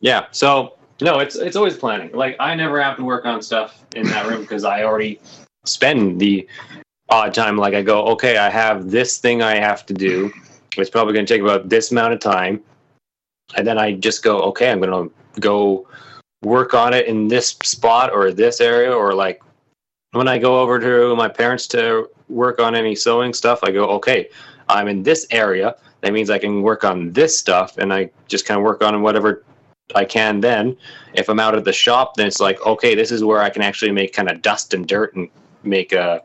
Yeah. 0.00 0.26
So 0.30 0.76
no, 1.00 1.18
it's 1.18 1.36
it's 1.36 1.56
always 1.56 1.76
planning. 1.76 2.12
Like 2.12 2.36
I 2.40 2.54
never 2.54 2.80
have 2.82 2.96
to 2.96 3.04
work 3.04 3.24
on 3.24 3.40
stuff 3.42 3.84
in 3.94 4.06
that 4.08 4.26
room 4.26 4.42
because 4.42 4.64
I 4.64 4.84
already 4.84 5.20
spend 5.64 6.20
the 6.20 6.46
odd 7.08 7.34
time. 7.34 7.56
Like 7.56 7.74
I 7.74 7.82
go, 7.82 8.06
okay, 8.08 8.38
I 8.38 8.50
have 8.50 8.90
this 8.90 9.18
thing 9.18 9.42
I 9.42 9.56
have 9.56 9.86
to 9.86 9.94
do. 9.94 10.32
It's 10.76 10.90
probably 10.90 11.14
going 11.14 11.26
to 11.26 11.32
take 11.34 11.42
about 11.42 11.68
this 11.68 11.90
amount 11.90 12.12
of 12.12 12.20
time, 12.20 12.62
and 13.56 13.66
then 13.66 13.78
I 13.78 13.92
just 13.92 14.22
go, 14.22 14.40
okay, 14.42 14.70
I'm 14.70 14.80
going 14.80 15.10
to 15.10 15.40
go 15.40 15.88
work 16.42 16.74
on 16.74 16.94
it 16.94 17.06
in 17.06 17.28
this 17.28 17.56
spot 17.64 18.12
or 18.12 18.30
this 18.30 18.60
area, 18.60 18.92
or 18.92 19.14
like 19.14 19.42
when 20.12 20.28
I 20.28 20.38
go 20.38 20.60
over 20.60 20.78
to 20.78 21.16
my 21.16 21.28
parents 21.28 21.66
to 21.68 22.08
work 22.28 22.60
on 22.60 22.74
any 22.74 22.94
sewing 22.94 23.34
stuff, 23.34 23.60
I 23.62 23.70
go, 23.70 23.86
okay, 23.90 24.28
I'm 24.68 24.86
in 24.88 25.02
this 25.02 25.26
area. 25.30 25.76
That 26.02 26.12
means 26.12 26.30
I 26.30 26.38
can 26.38 26.62
work 26.62 26.84
on 26.84 27.12
this 27.12 27.38
stuff, 27.38 27.78
and 27.78 27.92
I 27.92 28.10
just 28.28 28.46
kind 28.46 28.58
of 28.58 28.64
work 28.64 28.82
on 28.82 29.02
whatever 29.02 29.44
I 29.94 30.04
can 30.04 30.40
then. 30.40 30.76
If 31.14 31.28
I'm 31.28 31.40
out 31.40 31.54
at 31.54 31.64
the 31.64 31.72
shop, 31.72 32.14
then 32.14 32.26
it's 32.26 32.40
like, 32.40 32.64
okay, 32.66 32.94
this 32.94 33.10
is 33.10 33.24
where 33.24 33.40
I 33.40 33.50
can 33.50 33.62
actually 33.62 33.92
make 33.92 34.12
kind 34.12 34.30
of 34.30 34.42
dust 34.42 34.74
and 34.74 34.86
dirt 34.86 35.14
and 35.14 35.28
make 35.62 35.92
a 35.92 36.22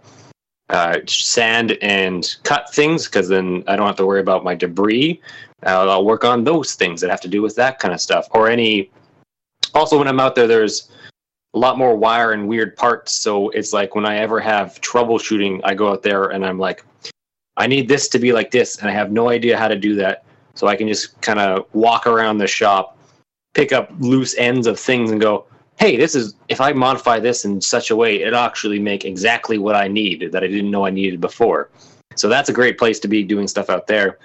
uh, 0.69 0.99
sand 1.07 1.77
and 1.81 2.35
cut 2.43 2.73
things 2.73 3.05
because 3.05 3.27
then 3.27 3.63
I 3.67 3.75
don't 3.75 3.87
have 3.87 3.97
to 3.97 4.05
worry 4.05 4.21
about 4.21 4.43
my 4.43 4.55
debris. 4.55 5.21
Uh, 5.65 5.89
I'll 5.89 6.05
work 6.05 6.23
on 6.23 6.43
those 6.43 6.75
things 6.75 7.01
that 7.01 7.09
have 7.09 7.21
to 7.21 7.27
do 7.27 7.41
with 7.41 7.55
that 7.55 7.79
kind 7.79 7.93
of 7.93 8.01
stuff. 8.01 8.27
Or 8.31 8.49
any. 8.49 8.91
Also, 9.73 9.97
when 9.97 10.07
I'm 10.07 10.19
out 10.19 10.35
there, 10.35 10.47
there's 10.47 10.89
a 11.53 11.59
lot 11.59 11.77
more 11.77 11.95
wire 11.95 12.33
and 12.33 12.47
weird 12.47 12.75
parts. 12.75 13.13
So 13.13 13.49
it's 13.49 13.73
like 13.73 13.95
when 13.95 14.05
I 14.05 14.17
ever 14.17 14.39
have 14.39 14.79
troubleshooting, 14.81 15.61
I 15.63 15.73
go 15.73 15.89
out 15.89 16.03
there 16.03 16.25
and 16.25 16.45
I'm 16.45 16.59
like, 16.59 16.83
I 17.57 17.67
need 17.67 17.87
this 17.87 18.09
to 18.09 18.19
be 18.19 18.33
like 18.33 18.51
this, 18.51 18.77
and 18.79 18.89
I 18.89 18.93
have 18.93 19.11
no 19.11 19.29
idea 19.29 19.57
how 19.57 19.69
to 19.69 19.77
do 19.77 19.95
that. 19.95 20.25
So 20.55 20.67
I 20.67 20.75
can 20.75 20.87
just 20.87 21.19
kind 21.21 21.39
of 21.39 21.65
walk 21.73 22.07
around 22.07 22.37
the 22.37 22.47
shop, 22.47 22.94
pick 23.55 23.71
up 23.71 23.91
loose 23.99 24.35
ends 24.37 24.67
of 24.67 24.79
things, 24.79 25.09
and 25.09 25.19
go, 25.19 25.45
"Hey, 25.79 25.97
this 25.97 26.13
is 26.13 26.35
if 26.49 26.61
I 26.61 26.73
modify 26.73 27.19
this 27.19 27.43
in 27.43 27.61
such 27.61 27.89
a 27.89 27.95
way, 27.95 28.21
it 28.21 28.33
actually 28.33 28.77
make 28.77 29.03
exactly 29.03 29.57
what 29.57 29.75
I 29.75 29.87
need 29.87 30.31
that 30.31 30.43
I 30.43 30.47
didn't 30.47 30.69
know 30.69 30.85
I 30.85 30.91
needed 30.91 31.19
before." 31.19 31.69
So 32.15 32.29
that's 32.29 32.49
a 32.49 32.53
great 32.53 32.77
place 32.77 32.99
to 32.99 33.07
be 33.07 33.23
doing 33.23 33.47
stuff 33.47 33.69
out 33.69 33.87
there. 33.87 34.19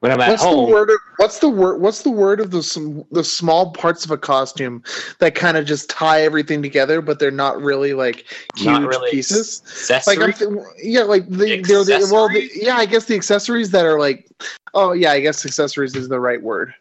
When 0.00 0.10
I'm 0.10 0.20
at 0.20 0.30
What's 0.30 0.42
home, 0.42 0.66
the 0.66 0.72
word? 0.72 0.90
Of, 0.90 0.96
what's 1.18 1.38
the 1.38 1.48
word? 1.48 1.80
What's 1.80 2.02
the 2.02 2.10
word 2.10 2.40
of 2.40 2.50
the 2.50 3.04
the 3.12 3.22
small 3.22 3.70
parts 3.70 4.04
of 4.04 4.10
a 4.10 4.18
costume 4.18 4.82
that 5.20 5.36
kind 5.36 5.56
of 5.56 5.64
just 5.64 5.88
tie 5.88 6.22
everything 6.22 6.60
together, 6.60 7.00
but 7.00 7.20
they're 7.20 7.30
not 7.30 7.62
really 7.62 7.94
like 7.94 8.26
huge 8.56 8.82
really 8.82 9.12
pieces? 9.12 9.62
accessory. 9.64 10.16
Like 10.16 10.38
th- 10.38 10.50
yeah, 10.82 11.02
like 11.02 11.28
the, 11.28 11.36
the 11.36 12.08
well, 12.12 12.28
the, 12.28 12.50
yeah, 12.52 12.78
I 12.78 12.86
guess 12.86 13.04
the 13.04 13.14
accessories 13.14 13.70
that 13.70 13.86
are 13.86 14.00
like, 14.00 14.28
oh 14.74 14.90
yeah, 14.90 15.12
I 15.12 15.20
guess 15.20 15.46
accessories 15.46 15.94
is 15.94 16.08
the 16.08 16.18
right 16.18 16.42
word. 16.42 16.74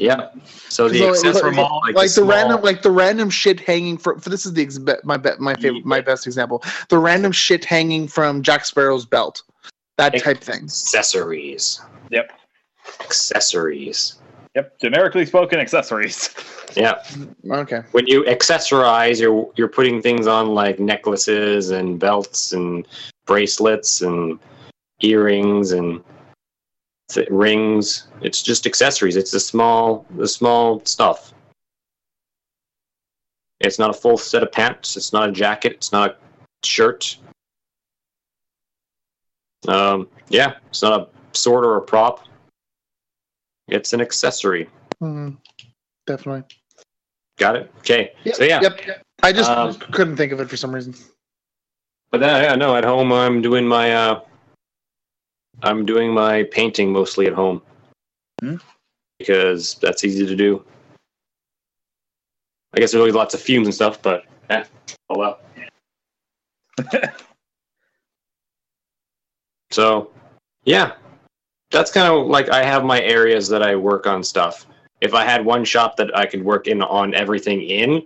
Yeah. 0.00 0.30
So 0.68 0.88
the 0.88 0.98
So, 0.98 1.10
accessory, 1.10 1.50
like, 1.56 1.70
like, 1.70 1.94
like 1.94 2.04
the, 2.06 2.08
small- 2.08 2.28
random 2.28 2.62
like 2.62 2.82
the 2.82 2.90
random 2.90 3.30
shit 3.30 3.60
hanging 3.60 3.98
from 3.98 4.18
for 4.20 4.30
this 4.30 4.46
is 4.46 4.52
the 4.54 4.62
ex- 4.62 4.78
my 5.04 5.16
be, 5.16 5.30
my 5.38 5.54
favorite 5.54 5.84
my 5.84 6.00
best 6.00 6.26
example 6.26 6.62
the 6.88 6.98
random 6.98 7.32
shit 7.32 7.64
hanging 7.64 8.08
from 8.08 8.42
Jack 8.42 8.64
Sparrow's 8.64 9.04
belt 9.06 9.42
that 9.98 10.14
Ex- 10.14 10.22
type 10.24 10.40
thing 10.40 10.62
accessories. 10.64 11.80
Yep. 12.10 12.32
Accessories. 13.00 14.16
Yep. 14.56 14.80
Generically 14.80 15.26
spoken, 15.26 15.60
accessories. 15.60 16.30
Yeah. 16.76 17.02
okay 17.50 17.80
When 17.90 18.06
you 18.06 18.22
accessorize, 18.22 19.20
you're 19.20 19.50
you're 19.56 19.66
putting 19.66 20.00
things 20.00 20.28
on 20.28 20.50
like 20.54 20.78
necklaces 20.78 21.70
and 21.70 21.98
belts 21.98 22.52
and 22.52 22.86
bracelets 23.26 24.02
and 24.02 24.38
earrings 25.02 25.72
and 25.72 25.94
th- 25.94 26.04
rings. 27.30 28.08
It's 28.22 28.42
just 28.42 28.66
accessories. 28.66 29.16
It's 29.16 29.30
the 29.30 29.40
small 29.40 30.06
the 30.16 30.28
small 30.28 30.84
stuff. 30.84 31.32
It's 33.60 33.78
not 33.78 33.90
a 33.90 33.92
full 33.92 34.16
set 34.16 34.42
of 34.42 34.50
pants. 34.52 34.96
It's 34.96 35.12
not 35.12 35.28
a 35.28 35.32
jacket. 35.32 35.72
It's 35.72 35.92
not 35.92 36.12
a 36.12 36.66
shirt. 36.66 37.16
Um, 39.68 40.08
yeah, 40.28 40.54
it's 40.68 40.82
not 40.82 41.00
a 41.00 41.08
sword 41.36 41.64
or 41.64 41.76
a 41.76 41.82
prop. 41.82 42.26
It's 43.68 43.92
an 43.92 44.00
accessory. 44.00 44.68
Mhm. 45.02 45.36
definitely 46.06 46.44
Got 47.38 47.56
it. 47.56 47.72
Okay. 47.78 48.12
Yep, 48.24 48.34
so 48.34 48.44
yeah, 48.44 48.60
yep, 48.60 48.86
yep. 48.86 49.02
I 49.22 49.32
just 49.32 49.50
Um, 49.50 49.74
couldn't 49.74 50.16
think 50.16 50.32
of 50.32 50.40
it 50.40 50.48
for 50.50 50.56
some 50.56 50.74
reason 50.74 50.94
but 52.10 52.20
then 52.20 52.42
yeah, 52.42 52.54
no, 52.54 52.74
at 52.76 52.84
home 52.84 53.12
I'm 53.12 53.40
doing 53.40 53.66
my 53.66 53.94
uh, 53.94 54.20
I'm 55.62 55.84
doing 55.84 56.12
my 56.12 56.44
painting 56.44 56.92
mostly 56.92 57.26
at 57.26 57.32
home 57.32 57.62
Hmm. 58.40 58.56
because 59.18 59.74
that's 59.74 60.04
easy 60.04 60.26
to 60.26 60.34
do. 60.34 60.64
I 62.72 62.80
guess 62.80 62.92
there's 62.92 63.00
always 63.00 63.14
lots 63.14 63.34
of 63.34 63.40
fumes 63.40 63.66
and 63.66 63.74
stuff, 63.74 64.00
but 64.00 64.24
eh, 64.48 64.64
oh 65.10 65.18
well. 65.18 65.40
so, 69.70 70.10
yeah, 70.64 70.92
that's 71.70 71.90
kind 71.90 72.12
of 72.12 72.26
like 72.28 72.48
I 72.48 72.62
have 72.64 72.84
my 72.84 73.00
areas 73.02 73.48
that 73.48 73.62
I 73.62 73.76
work 73.76 74.06
on 74.06 74.22
stuff. 74.22 74.66
If 75.00 75.14
I 75.14 75.24
had 75.24 75.44
one 75.44 75.64
shop 75.64 75.96
that 75.96 76.16
I 76.16 76.26
could 76.26 76.44
work 76.44 76.66
in 76.68 76.80
on 76.82 77.14
everything 77.14 77.62
in, 77.62 78.02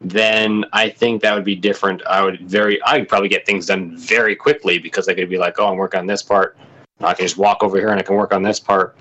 then 0.00 0.64
I 0.72 0.88
think 0.88 1.22
that 1.22 1.34
would 1.34 1.44
be 1.44 1.54
different. 1.54 2.04
I 2.06 2.22
would 2.22 2.48
very, 2.48 2.82
I'd 2.82 3.08
probably 3.08 3.28
get 3.28 3.46
things 3.46 3.66
done 3.66 3.96
very 3.96 4.34
quickly 4.34 4.78
because 4.78 5.08
I 5.08 5.14
could 5.14 5.30
be 5.30 5.38
like, 5.38 5.58
oh, 5.58 5.68
I'm 5.68 5.76
working 5.76 6.00
on 6.00 6.06
this 6.06 6.22
part. 6.22 6.56
I 7.04 7.14
can 7.14 7.24
just 7.24 7.36
walk 7.38 7.62
over 7.62 7.76
here 7.76 7.88
and 7.88 7.98
I 7.98 8.02
can 8.02 8.16
work 8.16 8.32
on 8.32 8.42
this 8.42 8.60
part. 8.60 8.96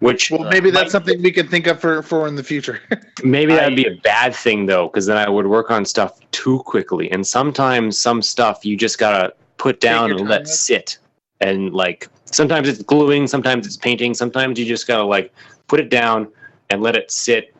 Which 0.00 0.30
well 0.30 0.44
maybe 0.44 0.70
that's 0.70 0.84
might- 0.84 0.92
something 0.92 1.22
we 1.22 1.30
could 1.30 1.50
think 1.50 1.66
of 1.66 1.78
for 1.78 2.02
for 2.02 2.26
in 2.26 2.34
the 2.34 2.42
future 2.42 2.80
Maybe 3.22 3.52
that'd 3.54 3.76
be 3.76 3.86
a 3.86 3.96
bad 3.96 4.34
thing 4.34 4.64
though, 4.64 4.88
because 4.88 5.04
then 5.04 5.18
I 5.18 5.28
would 5.28 5.46
work 5.46 5.70
on 5.70 5.84
stuff 5.84 6.18
too 6.30 6.60
quickly. 6.60 7.10
And 7.12 7.26
sometimes 7.26 8.00
some 8.00 8.22
stuff 8.22 8.64
you 8.64 8.76
just 8.78 8.98
gotta 8.98 9.34
put 9.58 9.78
down 9.80 10.10
and 10.10 10.26
let 10.26 10.42
with. 10.42 10.48
sit. 10.48 10.96
And 11.40 11.74
like 11.74 12.08
sometimes 12.24 12.66
it's 12.66 12.82
gluing, 12.82 13.26
sometimes 13.26 13.66
it's 13.66 13.76
painting, 13.76 14.14
sometimes 14.14 14.58
you 14.58 14.64
just 14.64 14.86
gotta 14.86 15.04
like 15.04 15.34
put 15.66 15.80
it 15.80 15.90
down 15.90 16.28
and 16.70 16.80
let 16.82 16.96
it 16.96 17.10
sit 17.10 17.54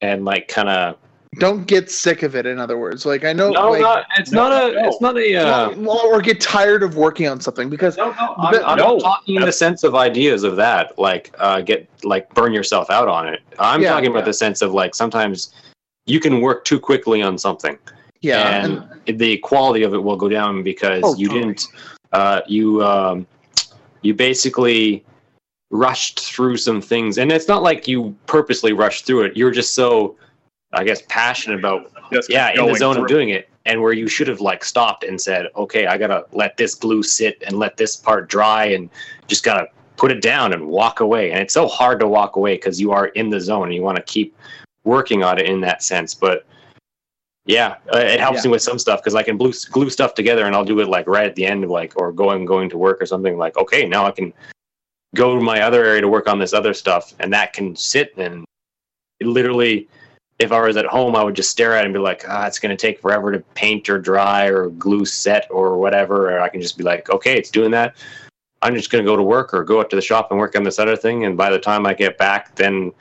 and 0.00 0.24
like 0.24 0.48
kind 0.48 0.68
of. 0.70 0.96
Don't 1.36 1.66
get 1.66 1.90
sick 1.90 2.22
of 2.22 2.34
it 2.34 2.46
in 2.46 2.58
other 2.58 2.78
words 2.78 3.04
like 3.04 3.24
I 3.24 3.32
know 3.32 3.50
No, 3.50 3.70
like, 3.70 3.80
not, 3.82 4.06
it's 4.16 4.32
No, 4.32 4.48
not 4.48 4.70
a. 4.70 4.74
no. 4.74 4.88
It's 4.88 5.00
not 5.00 5.16
a. 5.18 5.36
Uh, 5.36 5.74
well, 5.78 6.00
or 6.06 6.20
get 6.20 6.40
tired 6.40 6.82
of 6.82 6.96
working 6.96 7.28
on 7.28 7.40
something 7.40 7.68
because 7.68 7.96
no, 7.96 8.10
no, 8.12 8.34
I'm, 8.38 8.52
But- 8.52 8.64
I'm 8.64 8.78
no, 8.78 8.94
not 8.96 9.00
talking 9.00 9.36
in 9.36 9.42
the 9.42 9.52
sense 9.52 9.84
of 9.84 9.94
ideas 9.94 10.42
of 10.42 10.56
that, 10.56 10.98
like 10.98 11.34
uh, 11.38 11.60
get 11.60 11.88
like 12.02 12.32
burn 12.34 12.52
yourself 12.52 12.90
out 12.90 13.08
on 13.08 13.28
it. 13.28 13.40
I'm 13.58 13.82
Yeah, 13.82 13.90
talking 13.90 14.08
about 14.10 14.20
yeah. 14.20 14.24
the 14.26 14.32
sense 14.34 14.62
of 14.62 14.72
like 14.72 14.94
sometimes 14.94 15.52
you 16.06 16.18
can 16.20 16.40
work 16.40 16.64
too 16.64 16.80
quickly 16.80 17.20
on 17.22 17.36
something. 17.36 17.78
yeah 18.22 18.64
and, 18.64 18.82
and 19.06 19.18
the 19.18 19.36
quality 19.38 19.82
of 19.84 19.94
it 19.94 19.98
will 20.02 20.16
go 20.16 20.28
down 20.28 20.62
because 20.62 21.02
Oh, 21.04 21.14
you 21.16 21.28
totally. 21.28 21.46
didn't 21.46 21.66
uh, 22.12 22.40
you 22.48 22.82
um, 22.82 23.26
you 24.02 24.14
basically 24.14 25.04
rushed 25.70 26.20
through 26.20 26.56
some 26.56 26.80
things 26.80 27.18
and 27.18 27.30
it's 27.30 27.46
not 27.46 27.62
like 27.62 27.86
you 27.86 28.16
purposely 28.26 28.72
rushed 28.72 29.04
through 29.04 29.22
it 29.24 29.36
you're 29.36 29.50
just 29.50 29.74
so 29.74 30.16
i 30.72 30.84
guess 30.84 31.02
passionate 31.08 31.58
about 31.58 31.90
Just 32.12 32.30
yeah 32.30 32.50
in 32.50 32.66
the 32.66 32.74
zone 32.74 32.94
through. 32.94 33.04
of 33.04 33.08
doing 33.08 33.30
it 33.30 33.48
and 33.64 33.80
where 33.80 33.92
you 33.92 34.08
should 34.08 34.28
have 34.28 34.40
like 34.40 34.64
stopped 34.64 35.04
and 35.04 35.20
said 35.20 35.46
okay 35.56 35.86
i 35.86 35.96
gotta 35.98 36.26
let 36.32 36.56
this 36.56 36.74
glue 36.74 37.02
sit 37.02 37.42
and 37.46 37.58
let 37.58 37.76
this 37.76 37.96
part 37.96 38.28
dry 38.28 38.66
and 38.66 38.90
just 39.26 39.44
gotta 39.44 39.68
put 39.96 40.10
it 40.10 40.22
down 40.22 40.52
and 40.52 40.66
walk 40.66 41.00
away 41.00 41.30
and 41.32 41.40
it's 41.40 41.54
so 41.54 41.66
hard 41.66 41.98
to 42.00 42.06
walk 42.06 42.36
away 42.36 42.54
because 42.56 42.80
you 42.80 42.92
are 42.92 43.06
in 43.08 43.30
the 43.30 43.40
zone 43.40 43.64
and 43.64 43.74
you 43.74 43.82
want 43.82 43.96
to 43.96 44.02
keep 44.02 44.36
working 44.84 45.22
on 45.24 45.38
it 45.38 45.46
in 45.46 45.60
that 45.60 45.82
sense 45.82 46.14
but 46.14 46.46
yeah 47.46 47.76
uh, 47.92 47.98
it 47.98 48.20
helps 48.20 48.38
Yeah. 48.44 48.48
me 48.48 48.52
with 48.52 48.62
some 48.62 48.78
stuff 48.78 49.00
because 49.00 49.14
i 49.14 49.22
can 49.22 49.36
glue, 49.36 49.52
glue 49.70 49.90
stuff 49.90 50.14
together 50.14 50.46
and 50.46 50.54
i'll 50.54 50.64
do 50.64 50.78
it 50.80 50.88
like 50.88 51.06
right 51.06 51.26
at 51.26 51.34
the 51.34 51.46
end 51.46 51.64
of 51.64 51.70
like 51.70 51.94
or 51.96 52.12
going 52.12 52.44
going 52.44 52.68
to 52.70 52.78
work 52.78 53.02
or 53.02 53.06
something 53.06 53.36
like 53.36 53.56
okay 53.56 53.86
now 53.86 54.06
i 54.06 54.10
can 54.10 54.32
go 55.14 55.34
to 55.34 55.40
my 55.40 55.62
other 55.62 55.84
area 55.84 56.00
to 56.02 56.08
work 56.08 56.28
on 56.28 56.38
this 56.38 56.52
other 56.52 56.74
stuff 56.74 57.14
and 57.18 57.32
that 57.32 57.52
can 57.52 57.74
sit 57.74 58.12
and 58.18 58.44
it 59.20 59.26
literally 59.26 59.88
if 60.38 60.52
i 60.52 60.60
was 60.60 60.76
at 60.76 60.86
home 60.86 61.16
i 61.16 61.22
would 61.22 61.34
just 61.34 61.50
stare 61.50 61.74
at 61.74 61.82
it 61.82 61.86
and 61.86 61.94
be 61.94 62.00
like 62.00 62.24
ah 62.28 62.46
it's 62.46 62.58
going 62.58 62.74
to 62.74 62.80
take 62.80 63.00
forever 63.00 63.32
to 63.32 63.40
paint 63.54 63.88
or 63.88 63.98
dry 63.98 64.46
or 64.46 64.70
glue 64.70 65.04
set 65.04 65.46
or 65.50 65.78
whatever 65.78 66.30
or 66.30 66.40
i 66.40 66.48
can 66.48 66.60
just 66.60 66.78
be 66.78 66.84
like 66.84 67.10
okay 67.10 67.36
it's 67.36 67.50
doing 67.50 67.70
that. 67.70 67.96
I'm 68.60 68.74
just 68.74 68.90
going 68.90 69.04
to 69.04 69.08
go 69.08 69.16
to 69.16 69.22
work 69.22 69.54
or 69.54 69.62
go 69.62 69.80
up 69.80 69.88
to 69.90 69.96
the 69.96 70.02
shop 70.02 70.32
and 70.32 70.40
work 70.40 70.56
on 70.56 70.64
this 70.64 70.80
other 70.80 70.96
thing 70.96 71.24
and 71.24 71.36
by 71.36 71.48
the 71.48 71.60
time 71.60 71.86
i 71.86 71.94
get 71.94 72.18
back 72.18 72.56
then 72.56 72.92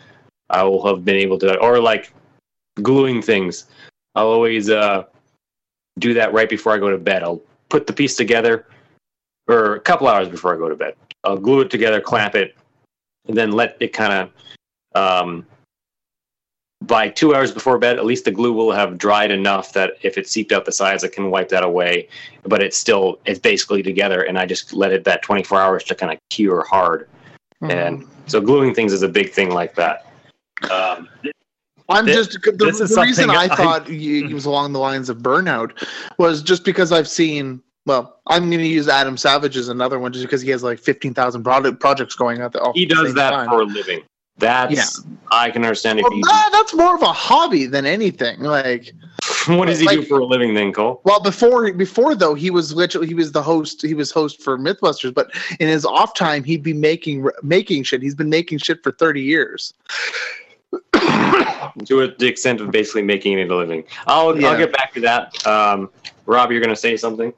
i 0.51 0.62
will 0.63 0.86
have 0.86 1.03
been 1.03 1.15
able 1.15 1.39
to 1.39 1.58
or 1.60 1.79
like 1.79 2.13
gluing 2.82 3.22
things. 3.22 3.65
I'll 4.15 4.27
always 4.27 4.70
uh, 4.70 5.03
do 6.00 6.13
that 6.13 6.34
right 6.34 6.50
before 6.50 6.74
i 6.74 6.77
go 6.77 6.89
to 6.89 6.98
bed. 6.98 7.24
I'll 7.24 7.41
put 7.70 7.88
the 7.88 7.94
piece 7.94 8.15
together 8.15 8.67
or 9.48 9.75
a 9.75 9.79
couple 9.79 10.08
hours 10.08 10.29
before 10.29 10.53
i 10.53 10.58
go 10.58 10.70
to 10.70 10.75
bed. 10.75 10.96
I'll 11.24 11.38
glue 11.38 11.62
it 11.62 11.70
together 11.70 12.00
clamp 12.00 12.36
it 12.36 12.56
and 13.27 13.36
then 13.36 13.51
let 13.51 13.77
it 13.79 13.94
kind 13.94 14.13
of 14.13 14.32
um, 14.96 15.46
by 16.88 17.10
two 17.10 17.36
hours 17.36 17.51
before 17.51 17.77
bed, 17.77 17.98
at 17.98 18.06
least 18.06 18.25
the 18.25 18.32
glue 18.32 18.53
will 18.53 18.72
have 18.72 18.98
dried 18.98 19.32
enough 19.32 19.74
that 19.74 19.94
if 20.01 20.17
it 20.17 20.27
seeped 20.27 20.51
out 20.51 20.65
the 20.65 20.72
sides, 20.72 21.03
I 21.03 21.10
can 21.10 21.29
wipe 21.29 21.50
that 21.50 21.63
away. 21.63 22.08
But 22.44 22.63
it's 22.63 22.77
still 22.77 23.20
it's 23.25 23.39
basically 23.39 23.84
together, 23.84 24.22
and 24.24 24.39
I 24.39 24.46
just 24.46 24.74
let 24.74 24.91
it 24.91 25.03
that 25.03 25.22
24 25.22 25.60
hours 25.60 25.84
to 25.86 25.96
kind 25.96 26.12
of 26.12 26.20
cure 26.29 26.65
hard. 26.70 27.08
And 27.62 28.06
so 28.27 28.39
gluing 28.39 28.74
things 28.74 28.94
is 28.94 29.01
a 29.01 29.08
big 29.10 29.32
thing 29.32 29.50
like 29.51 29.75
that. 29.75 30.06
Um, 30.72 31.10
I'm 31.89 32.06
Thi- 32.06 32.13
just 32.13 32.32
the, 32.44 32.51
the 32.51 33.01
reason 33.01 33.29
I 33.29 33.44
I- 33.44 33.48
thought 33.48 33.89
it 33.89 34.34
was 34.34 34.46
along 34.46 34.74
the 34.74 34.79
lines 34.79 35.10
of 35.10 35.17
burnout 35.20 35.72
was 36.17 36.41
just 36.41 36.63
because 36.65 36.91
I've 36.91 37.08
seen. 37.08 37.62
Well, 37.86 38.20
I'm 38.27 38.50
going 38.50 38.60
to 38.62 38.67
use 38.67 38.89
Adam 38.89 39.15
Savage 39.15 39.56
as 39.56 39.70
another 39.70 39.98
one 39.98 40.12
just 40.12 40.25
because 40.25 40.41
he 40.41 40.50
has 40.50 40.62
like 40.62 40.77
15,000 40.77 41.41
product 41.41 41.79
projects 41.79 42.15
going 42.15 42.41
at 42.41 42.51
the. 42.51 42.60
all 42.60 42.74
he 42.74 42.86
does 42.86 43.13
that 43.13 43.29
time. 43.29 43.48
for 43.48 43.62
a 43.62 43.65
living. 43.65 44.03
That's 44.39 45.03
yeah. 45.06 45.15
I 45.32 45.50
can 45.50 45.63
understand 45.63 46.00
if 46.00 46.03
Well, 46.03 46.15
you. 46.15 46.24
that- 46.24 46.50
that's 46.51 46.74
more 46.74 46.96
of 46.96 47.01
a 47.01 47.12
hobby 47.12 47.65
than 47.65 47.86
anything. 47.86 48.39
Like, 48.41 48.94
what 49.48 49.67
does 49.67 49.79
he 49.79 49.88
do 49.88 50.03
for 50.03 50.20
a 50.20 50.25
living 50.25 50.53
then, 50.53 50.72
Cole? 50.72 51.01
well, 51.03 51.20
before 51.20 51.72
before 51.74 52.13
though, 52.15 52.36
he 52.36 52.51
was 52.51 52.74
literally 52.74 53.08
he 53.08 53.13
was 53.15 53.32
the 53.32 53.41
host. 53.41 53.82
He 53.82 53.94
was 53.94 54.12
host 54.12 54.41
for 54.44 54.58
MythBusters, 54.58 55.13
but 55.13 55.32
in 55.60 55.67
his 55.67 55.86
off 55.86 56.13
time, 56.13 56.44
he'd 56.44 56.63
be 56.63 56.74
making 56.74 57.27
making 57.41 57.84
shit. 57.84 58.01
He's 58.01 58.15
been 58.15 58.29
making 58.29 58.60
shit 58.60 58.84
for 58.84 58.91
30 58.91 59.22
years. 59.22 59.74
To 61.86 62.08
the 62.17 62.25
extent 62.27 62.60
of 62.60 62.72
basically 62.72 63.03
making 63.03 63.38
it 63.38 63.51
a 63.51 63.56
living. 63.56 63.84
I'll 64.08 64.39
Yeah. 64.39 64.50
I'll 64.50 64.58
get 64.58 64.74
back 64.74 64.94
to 64.96 65.01
that. 65.01 65.46
Um, 65.46 65.89
Rob, 66.25 66.51
you're 66.51 66.60
going 66.60 66.72
to 66.72 66.75
say 66.75 66.98
something. 66.98 67.32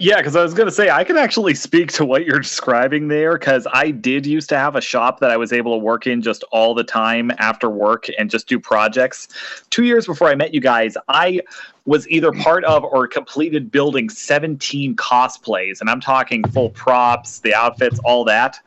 Yeah, 0.00 0.18
because 0.18 0.36
I 0.36 0.42
was 0.42 0.54
going 0.54 0.68
to 0.68 0.74
say, 0.74 0.90
I 0.90 1.04
can 1.04 1.16
actually 1.16 1.54
speak 1.54 1.92
to 1.92 2.04
what 2.04 2.24
you're 2.24 2.40
describing 2.40 3.08
there 3.08 3.38
because 3.38 3.66
I 3.72 3.90
did 3.90 4.26
used 4.26 4.48
to 4.50 4.58
have 4.58 4.76
a 4.76 4.80
shop 4.80 5.20
that 5.20 5.30
I 5.30 5.36
was 5.36 5.52
able 5.52 5.72
to 5.72 5.78
work 5.78 6.06
in 6.06 6.22
just 6.22 6.44
all 6.52 6.74
the 6.74 6.84
time 6.84 7.30
after 7.38 7.68
work 7.68 8.06
and 8.18 8.30
just 8.30 8.48
do 8.48 8.58
projects. 8.58 9.28
Two 9.70 9.84
years 9.84 10.06
before 10.06 10.28
I 10.28 10.34
met 10.34 10.54
you 10.54 10.60
guys, 10.60 10.96
I 11.08 11.40
was 11.86 12.08
either 12.08 12.32
part 12.32 12.64
of 12.64 12.84
or 12.84 13.06
completed 13.06 13.70
building 13.70 14.08
17 14.08 14.96
cosplays, 14.96 15.80
and 15.80 15.90
I'm 15.90 16.00
talking 16.00 16.44
full 16.48 16.70
props, 16.70 17.40
the 17.40 17.54
outfits, 17.54 17.98
all 18.04 18.24
that. 18.24 18.58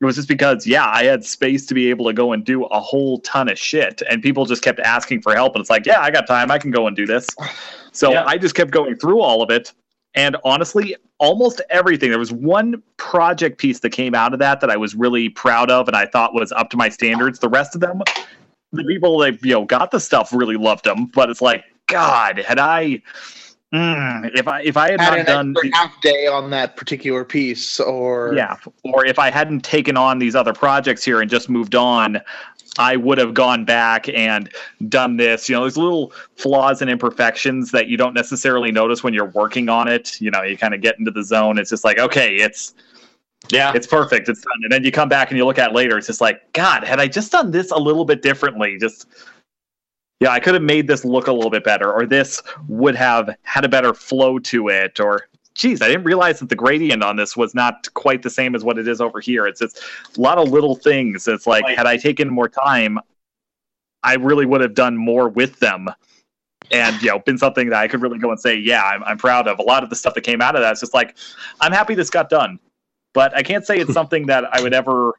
It 0.00 0.04
was 0.04 0.14
just 0.14 0.28
because, 0.28 0.64
yeah, 0.64 0.86
I 0.86 1.04
had 1.04 1.24
space 1.24 1.66
to 1.66 1.74
be 1.74 1.90
able 1.90 2.06
to 2.06 2.12
go 2.12 2.32
and 2.32 2.44
do 2.44 2.64
a 2.66 2.78
whole 2.78 3.18
ton 3.20 3.48
of 3.48 3.58
shit, 3.58 4.00
and 4.08 4.22
people 4.22 4.46
just 4.46 4.62
kept 4.62 4.78
asking 4.78 5.22
for 5.22 5.34
help, 5.34 5.56
and 5.56 5.60
it's 5.60 5.70
like, 5.70 5.86
yeah, 5.86 6.00
I 6.00 6.12
got 6.12 6.28
time, 6.28 6.52
I 6.52 6.58
can 6.58 6.70
go 6.70 6.86
and 6.86 6.94
do 6.94 7.04
this. 7.04 7.26
So 7.90 8.12
Yeah. 8.12 8.24
I 8.24 8.38
just 8.38 8.54
kept 8.54 8.70
going 8.70 8.94
through 8.96 9.20
all 9.20 9.42
of 9.42 9.50
it 9.50 9.72
And 10.18 10.36
honestly, 10.42 10.96
almost 11.18 11.60
everything. 11.70 12.10
There 12.10 12.18
was 12.18 12.32
one 12.32 12.82
project 12.96 13.58
piece 13.58 13.78
that 13.80 13.90
came 13.90 14.16
out 14.16 14.32
of 14.32 14.40
that 14.40 14.60
that 14.60 14.68
I 14.68 14.76
was 14.76 14.96
really 14.96 15.28
proud 15.28 15.70
of 15.70 15.86
and 15.86 15.96
I 15.96 16.06
thought 16.06 16.34
was 16.34 16.50
up 16.50 16.70
to 16.70 16.76
my 16.76 16.88
standards. 16.88 17.38
The 17.38 17.48
rest 17.48 17.76
of 17.76 17.80
them, 17.80 18.02
the 18.72 18.82
people 18.82 19.18
that 19.18 19.40
you 19.44 19.52
know 19.52 19.64
got 19.64 19.92
the 19.92 20.00
stuff 20.00 20.32
really 20.32 20.56
loved 20.56 20.84
them, 20.84 21.06
but 21.06 21.30
it's 21.30 21.40
like, 21.40 21.64
God, 21.86 22.38
had 22.40 22.58
I 22.58 23.00
Mm, 23.72 24.30
if 24.34 24.48
I 24.48 24.62
if 24.62 24.78
I 24.78 24.92
had, 24.92 25.00
Had 25.02 25.18
not 25.18 25.26
done 25.26 25.54
half 25.74 26.00
day 26.00 26.26
on 26.26 26.48
that 26.50 26.76
particular 26.76 27.22
piece, 27.22 27.78
or 27.78 28.32
yeah, 28.34 28.56
or 28.82 29.04
if 29.04 29.18
I 29.18 29.30
hadn't 29.30 29.62
taken 29.62 29.94
on 29.94 30.18
these 30.18 30.34
other 30.34 30.54
projects 30.54 31.04
here 31.04 31.20
and 31.20 31.30
just 31.30 31.50
moved 31.50 31.74
on, 31.74 32.18
I 32.78 32.96
would 32.96 33.18
have 33.18 33.34
gone 33.34 33.64
back 33.64 34.08
and 34.08 34.48
done 34.88 35.16
this. 35.16 35.48
You 35.48 35.56
know, 35.56 35.62
there's 35.62 35.76
little 35.76 36.12
flaws 36.36 36.80
and 36.80 36.90
imperfections 36.90 37.72
that 37.72 37.88
you 37.88 37.96
don't 37.96 38.14
necessarily 38.14 38.72
notice 38.72 39.02
when 39.02 39.12
you're 39.12 39.26
working 39.26 39.68
on 39.68 39.88
it. 39.88 40.20
You 40.20 40.30
know, 40.30 40.42
you 40.42 40.56
kind 40.56 40.74
of 40.74 40.80
get 40.80 40.98
into 40.98 41.10
the 41.10 41.24
zone. 41.24 41.58
It's 41.58 41.70
just 41.70 41.84
like, 41.84 41.98
okay, 41.98 42.36
it's 42.36 42.74
Yeah. 43.50 43.72
it's 43.74 43.86
perfect, 43.86 44.28
it's 44.28 44.40
done. 44.40 44.60
And 44.62 44.72
then 44.72 44.84
you 44.84 44.92
come 44.92 45.08
back 45.08 45.30
and 45.30 45.38
you 45.38 45.44
look 45.44 45.58
at 45.58 45.70
it 45.70 45.74
later, 45.74 45.98
it's 45.98 46.06
just 46.06 46.20
like, 46.20 46.52
God, 46.52 46.84
had 46.84 47.00
I 47.00 47.06
just 47.08 47.32
done 47.32 47.50
this 47.50 47.70
a 47.70 47.78
little 47.78 48.04
bit 48.04 48.22
differently, 48.22 48.78
just 48.78 49.06
yeah, 50.20 50.30
I 50.30 50.40
could 50.40 50.54
have 50.54 50.62
made 50.64 50.88
this 50.88 51.04
look 51.04 51.28
a 51.28 51.32
little 51.32 51.50
bit 51.50 51.62
better, 51.62 51.92
or 51.92 52.04
this 52.04 52.42
would 52.66 52.96
have 52.96 53.36
had 53.42 53.64
a 53.64 53.68
better 53.68 53.94
flow 53.94 54.40
to 54.40 54.68
it, 54.68 54.98
or 54.98 55.28
geez, 55.58 55.82
I 55.82 55.88
didn't 55.88 56.04
realize 56.04 56.38
that 56.38 56.48
the 56.48 56.54
gradient 56.56 57.02
on 57.02 57.16
this 57.16 57.36
was 57.36 57.54
not 57.54 57.92
quite 57.94 58.22
the 58.22 58.30
same 58.30 58.54
as 58.54 58.64
what 58.64 58.78
it 58.78 58.88
is 58.88 59.00
over 59.00 59.20
here. 59.20 59.46
It's 59.46 59.60
just 59.60 59.82
a 60.16 60.20
lot 60.20 60.38
of 60.38 60.48
little 60.48 60.76
things. 60.76 61.28
It's 61.28 61.46
like, 61.46 61.64
Like- 61.64 61.76
had 61.76 61.86
I 61.86 61.98
taken 61.98 62.30
more 62.30 62.48
time, 62.48 62.98
I 64.04 64.14
really 64.14 64.46
would 64.46 64.60
have 64.60 64.74
done 64.74 64.96
more 64.96 65.28
with 65.28 65.58
them. 65.58 65.88
And 66.70 67.00
you 67.02 67.08
know, 67.08 67.18
been 67.18 67.38
something 67.38 67.70
that 67.70 67.78
I 67.80 67.88
could 67.88 68.00
really 68.00 68.18
go 68.18 68.30
and 68.30 68.38
say, 68.38 68.54
yeah, 68.54 68.84
I'm, 68.84 69.02
I'm 69.04 69.18
proud 69.18 69.48
of. 69.48 69.58
A 69.58 69.62
lot 69.62 69.82
of 69.82 69.90
the 69.90 69.96
stuff 69.96 70.14
that 70.14 70.20
came 70.20 70.40
out 70.40 70.54
of 70.54 70.62
that, 70.62 70.70
it's 70.72 70.80
just 70.80 70.94
like, 70.94 71.16
I'm 71.60 71.72
happy 71.72 71.94
this 71.94 72.10
got 72.10 72.30
done, 72.30 72.60
but 73.12 73.34
I 73.36 73.42
can't 73.42 73.66
say 73.66 73.78
it's 73.78 73.92
something 73.92 74.26
that 74.26 74.44
I 74.54 74.60
would 74.60 74.74
ever. 74.74 75.14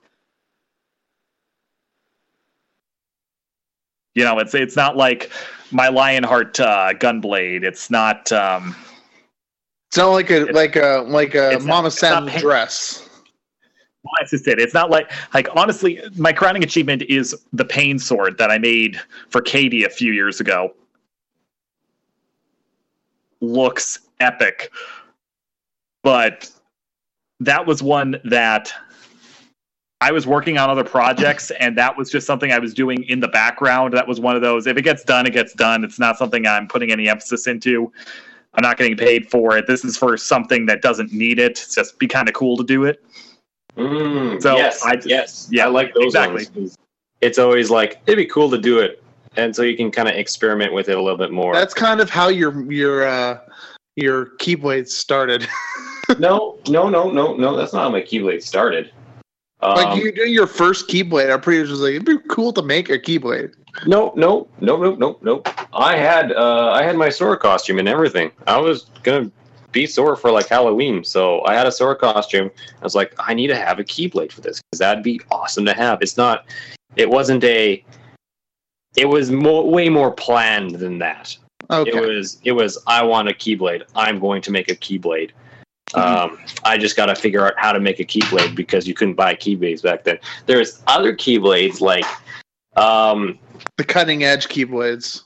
You 4.16 4.24
know, 4.24 4.40
it's 4.40 4.54
it's 4.54 4.76
not 4.76 4.96
like 4.96 5.32
my 5.72 5.90
Lionheart 5.90 6.60
uh, 6.60 6.94
Gunblade. 6.94 7.64
It's 7.64 7.90
not. 7.90 8.32
Um, 8.32 8.76
it's 9.90 9.98
not 9.98 10.10
like 10.10 10.30
a 10.30 10.42
It's- 10.44 10.56
like 10.56 10.76
a 10.76 11.04
like 11.08 11.34
a 11.36 11.58
Mama 11.64 11.84
not 11.84 11.94
Sam 11.94 12.28
dress. 12.28 13.10
Well, 14.04 14.12
that's 14.20 14.32
just 14.32 14.48
it. 14.48 14.60
It's 14.60 14.74
not 14.74 14.90
like 14.92 15.12
like 15.34 15.48
honestly, 15.56 16.00
my 16.16 16.32
crowning 16.32 16.64
achievement 16.64 17.02
is 17.10 17.36
the 17.54 17.66
pain 17.66 17.98
sword 18.00 18.38
that 18.38 18.52
I 18.52 18.58
made 18.60 19.00
for 19.30 19.42
Katie 19.42 19.84
a 19.84 19.90
few 19.90 20.14
years 20.14 20.40
ago. 20.40 20.74
Looks 23.42 24.00
epic, 24.20 24.72
but 26.04 26.50
that 27.40 27.66
was 27.66 27.82
one 27.82 28.18
that 28.26 28.72
I 30.02 30.12
was 30.12 30.28
working 30.28 30.58
on 30.58 30.70
other 30.70 30.84
projects, 30.84 31.52
and 31.52 31.78
that 31.78 31.98
was 31.98 32.10
just 32.10 32.28
something 32.28 32.52
I 32.52 32.60
was 32.60 32.74
doing 32.74 33.04
in 33.04 33.20
the 33.22 33.28
background. 33.28 33.94
That 33.94 34.08
was 34.08 34.20
one 34.20 34.36
of 34.36 34.42
those. 34.42 34.68
If 34.68 34.78
it 34.78 34.84
gets 34.84 35.04
done, 35.04 35.26
it 35.26 35.34
gets 35.34 35.54
done. 35.54 35.84
It's 35.84 36.00
not 36.00 36.18
something 36.18 36.46
I'm 36.46 36.68
putting 36.68 36.92
any 36.92 37.10
emphasis 37.10 37.48
into. 37.48 37.92
I'm 38.54 38.64
not 38.64 38.78
getting 38.78 38.98
paid 38.98 39.30
for 39.30 39.58
it. 39.58 39.68
This 39.68 39.86
is 39.86 39.98
for 39.98 40.18
something 40.18 40.66
that 40.66 40.82
doesn't 40.82 41.14
need 41.14 41.40
it. 41.40 41.52
It's 41.52 41.76
just 41.76 42.00
be 42.00 42.08
kind 42.08 42.28
of 42.28 42.34
cool 42.34 42.58
to 42.58 42.64
do 42.64 42.86
it. 42.86 43.04
Mm, 43.78 44.42
So, 44.42 44.58
yes, 44.58 44.84
I- 44.84 45.00
yes, 45.06 45.48
yeah, 45.52 45.66
I 45.66 45.70
like 45.70 45.94
those 45.94 46.06
exactly. 46.06 46.48
ones. 46.56 46.76
It's 47.22 47.38
always 47.38 47.70
like 47.70 48.02
it'd 48.08 48.18
be 48.18 48.26
cool 48.26 48.50
to 48.50 48.58
do 48.58 48.80
it, 48.80 49.04
and 49.36 49.56
so 49.56 49.62
you 49.62 49.76
can 49.76 49.92
kind 49.92 50.08
of 50.08 50.16
experiment 50.16 50.74
with 50.74 50.90
it 50.90 50.98
a 50.98 51.02
little 51.02 51.18
bit 51.18 51.32
more. 51.32 51.54
That's 51.54 51.74
kind 51.74 52.00
of 52.02 52.10
how 52.10 52.30
your 52.30 52.62
your 52.72 53.06
uh, 53.06 53.40
your 53.96 54.28
keyblades 54.38 54.90
started. 54.90 55.48
no, 56.20 56.58
no, 56.68 56.90
no, 56.90 57.12
no, 57.12 57.36
no. 57.36 57.56
That's 57.58 57.74
not 57.74 57.84
how 57.84 57.90
my 57.90 58.02
Keyblade 58.02 58.42
started. 58.42 58.92
Um, 59.62 59.76
like 59.76 60.02
you 60.02 60.12
doing 60.14 60.34
your 60.34 60.48
first 60.48 60.88
keyblade, 60.88 61.32
I'm 61.32 61.42
pretty 61.42 61.64
sure 61.64 61.72
was 61.72 61.82
like 61.82 61.92
it'd 61.92 62.06
be 62.06 62.18
cool 62.30 62.54
to 62.54 62.62
make 62.62 62.90
a 62.90 62.98
keyblade. 62.98 63.54
No, 63.86 64.14
no, 64.16 64.48
no, 64.60 64.78
no, 64.78 64.96
no, 64.96 65.18
no. 65.22 65.44
I 65.74 65.96
had 65.96 66.32
uh, 66.32 66.72
I 66.72 66.84
had 66.84 66.96
my 66.96 67.10
Sora 67.10 67.38
costume 67.38 67.80
and 67.80 67.88
everything. 67.88 68.32
I 68.48 68.58
was 68.58 68.86
gonna 69.04 69.32
be 69.72 69.86
Sora 69.86 70.18
for 70.18 70.32
like 70.32 70.48
Halloween, 70.48 71.04
so 71.04 71.44
I 71.46 71.54
had 71.54 71.68
a 71.68 71.72
Sora 71.72 71.96
costume. 71.96 72.52
I 72.82 72.84
was 72.84 72.96
like, 72.96 73.14
I 73.20 73.34
need 73.34 73.48
to 73.48 73.56
have 73.56 73.80
a 73.80 73.84
Keyblade 73.84 74.32
for 74.32 74.42
this 74.42 74.62
because 74.62 74.80
that'd 74.80 75.04
be 75.04 75.22
awesome 75.32 75.66
to 75.66 75.74
have. 75.74 76.02
It's 76.02 76.18
not. 76.18 76.46
It 76.96 77.10
wasn't 77.10 77.44
a. 77.44 77.84
It 78.98 79.06
was 79.06 79.32
more, 79.32 79.70
way 79.70 79.88
more 79.88 80.12
planned 80.12 80.76
than 80.76 80.98
that. 81.00 81.38
Okay. 81.70 81.92
It 81.92 82.02
was. 82.02 82.42
It 82.44 82.52
was. 82.52 82.78
I 82.88 83.04
want 83.04 83.30
a 83.30 83.34
Keyblade. 83.34 83.84
I'm 83.96 84.20
going 84.20 84.42
to 84.42 84.52
make 84.52 84.70
a 84.70 84.76
Keyblade. 84.76 85.32
Mhm. 85.92 86.00
Um, 86.00 86.40
I 86.66 86.78
just 86.78 86.96
got 86.96 87.08
to 87.08 87.16
figure 87.16 87.46
out 87.46 87.54
how 87.58 87.72
to 87.72 87.80
make 87.80 88.00
a 88.00 88.06
Keyblade 88.06 88.56
because 88.56 88.88
you 88.88 88.94
couldn't 88.94 89.16
buy 89.16 89.36
Keyblades 89.36 89.82
back 89.82 90.04
then. 90.04 90.20
There's 90.46 90.82
other 90.88 91.16
Keyblades 91.16 91.82
like. 91.82 92.06
Um, 92.76 93.40
the 93.78 93.84
cutting 93.84 94.24
edge 94.24 94.48
keyblades. 94.48 95.24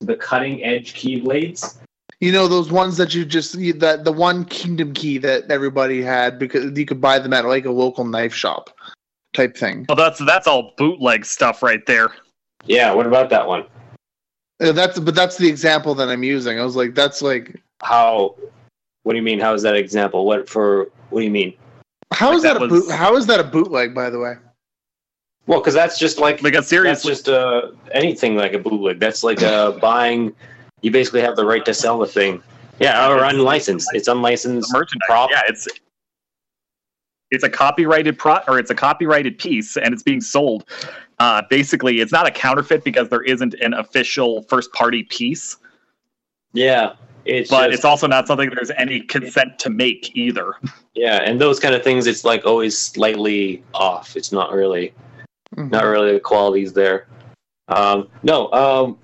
the 0.00 0.16
cutting 0.16 0.62
edge 0.64 0.94
keyblades. 0.94 1.76
You 2.20 2.32
know 2.32 2.48
those 2.48 2.70
ones 2.70 2.96
that 2.98 3.14
you 3.14 3.24
just 3.24 3.54
you- 3.56 3.72
that 3.74 4.04
the 4.04 4.12
one 4.12 4.44
kingdom 4.44 4.92
key 4.94 5.18
that 5.18 5.50
everybody 5.50 6.02
had 6.02 6.38
because 6.38 6.76
you 6.78 6.84
could 6.86 7.00
buy 7.00 7.18
them 7.18 7.32
at 7.32 7.44
like 7.46 7.64
a 7.66 7.70
local 7.70 8.04
knife 8.04 8.34
shop 8.34 8.70
type 9.34 9.56
thing. 9.56 9.86
Well, 9.88 9.96
that's 9.96 10.18
that's 10.24 10.46
all 10.46 10.72
bootleg 10.76 11.24
stuff 11.24 11.62
right 11.62 11.84
there. 11.86 12.10
Yeah, 12.66 12.92
what 12.92 13.06
about 13.06 13.30
that 13.30 13.46
one? 13.46 13.64
Uh, 14.60 14.72
That's 14.72 14.98
but 15.00 15.14
that's 15.14 15.38
the 15.38 15.48
example 15.48 15.94
that 15.94 16.10
I'm 16.10 16.22
using. 16.22 16.60
I 16.60 16.64
was 16.64 16.76
like, 16.76 16.94
that's 16.94 17.22
like, 17.22 17.58
How? 17.82 18.34
What 19.04 19.12
do 19.14 19.16
you 19.16 19.22
mean? 19.22 19.40
How 19.40 19.54
is 19.54 19.62
that 19.62 19.74
example? 19.74 20.26
What 20.26 20.46
for? 20.46 20.90
What 21.08 21.20
do 21.20 21.24
you 21.24 21.30
mean? 21.30 21.54
how 22.12 22.28
Like 22.28 22.36
is 22.36 22.42
that, 22.42 22.54
that 22.58 22.62
a 22.64 22.68
boot? 22.68 22.90
How 22.90 23.16
is 23.16 23.26
that 23.28 23.40
a 23.40 23.44
bootleg? 23.44 23.94
By 23.94 24.10
the 24.10 24.18
way, 24.18 24.34
Well, 25.50 25.58
because 25.58 25.74
that's 25.74 25.98
just 25.98 26.18
like 26.18 26.40
that's 26.42 26.68
seriously, 26.68 27.10
just 27.10 27.28
uh, 27.28 27.72
anything 27.90 28.36
like 28.36 28.52
a 28.52 28.58
bootleg. 28.60 29.00
That's 29.00 29.24
like 29.24 29.42
uh, 29.42 29.72
buying. 29.80 30.32
You 30.80 30.92
basically 30.92 31.22
have 31.22 31.34
the 31.34 31.44
right 31.44 31.64
to 31.64 31.74
sell 31.74 31.98
the 31.98 32.06
thing. 32.06 32.40
Yeah, 32.78 33.10
or 33.10 33.24
unlicensed. 33.24 33.88
It's 33.92 34.06
unlicensed. 34.06 34.72
merchandise. 34.72 35.06
prop. 35.08 35.28
Yeah, 35.32 35.42
it's 35.48 35.66
it's 37.32 37.42
a 37.42 37.48
copyrighted 37.48 38.16
pro 38.16 38.38
or 38.46 38.60
it's 38.60 38.70
a 38.70 38.76
copyrighted 38.76 39.40
piece 39.40 39.76
and 39.76 39.92
it's 39.92 40.04
being 40.04 40.20
sold. 40.20 40.66
Uh, 41.18 41.42
basically, 41.50 41.98
it's 42.00 42.12
not 42.12 42.28
a 42.28 42.30
counterfeit 42.30 42.84
because 42.84 43.08
there 43.08 43.22
isn't 43.22 43.54
an 43.54 43.74
official 43.74 44.42
first 44.44 44.72
party 44.72 45.02
piece, 45.02 45.56
Yeah, 46.52 46.92
it's 47.24 47.50
but 47.50 47.66
just, 47.66 47.74
it's 47.74 47.84
also 47.84 48.06
not 48.06 48.28
something 48.28 48.50
there's 48.54 48.70
any 48.78 49.00
consent 49.00 49.58
to 49.58 49.68
make 49.70 50.14
either. 50.16 50.54
yeah, 50.94 51.16
and 51.24 51.40
those 51.40 51.58
kind 51.58 51.74
of 51.74 51.82
things. 51.82 52.06
It's 52.06 52.24
like 52.24 52.46
always 52.46 52.78
slightly 52.78 53.64
off. 53.74 54.16
It's 54.16 54.30
not 54.30 54.52
really. 54.52 54.94
Mhm. 55.56 55.70
not 55.70 55.84
really 55.84 56.12
the 56.12 56.20
qualities 56.20 56.72
there. 56.72 57.06
Um, 57.68 58.08
no, 58.22 58.50
um, 58.52 58.98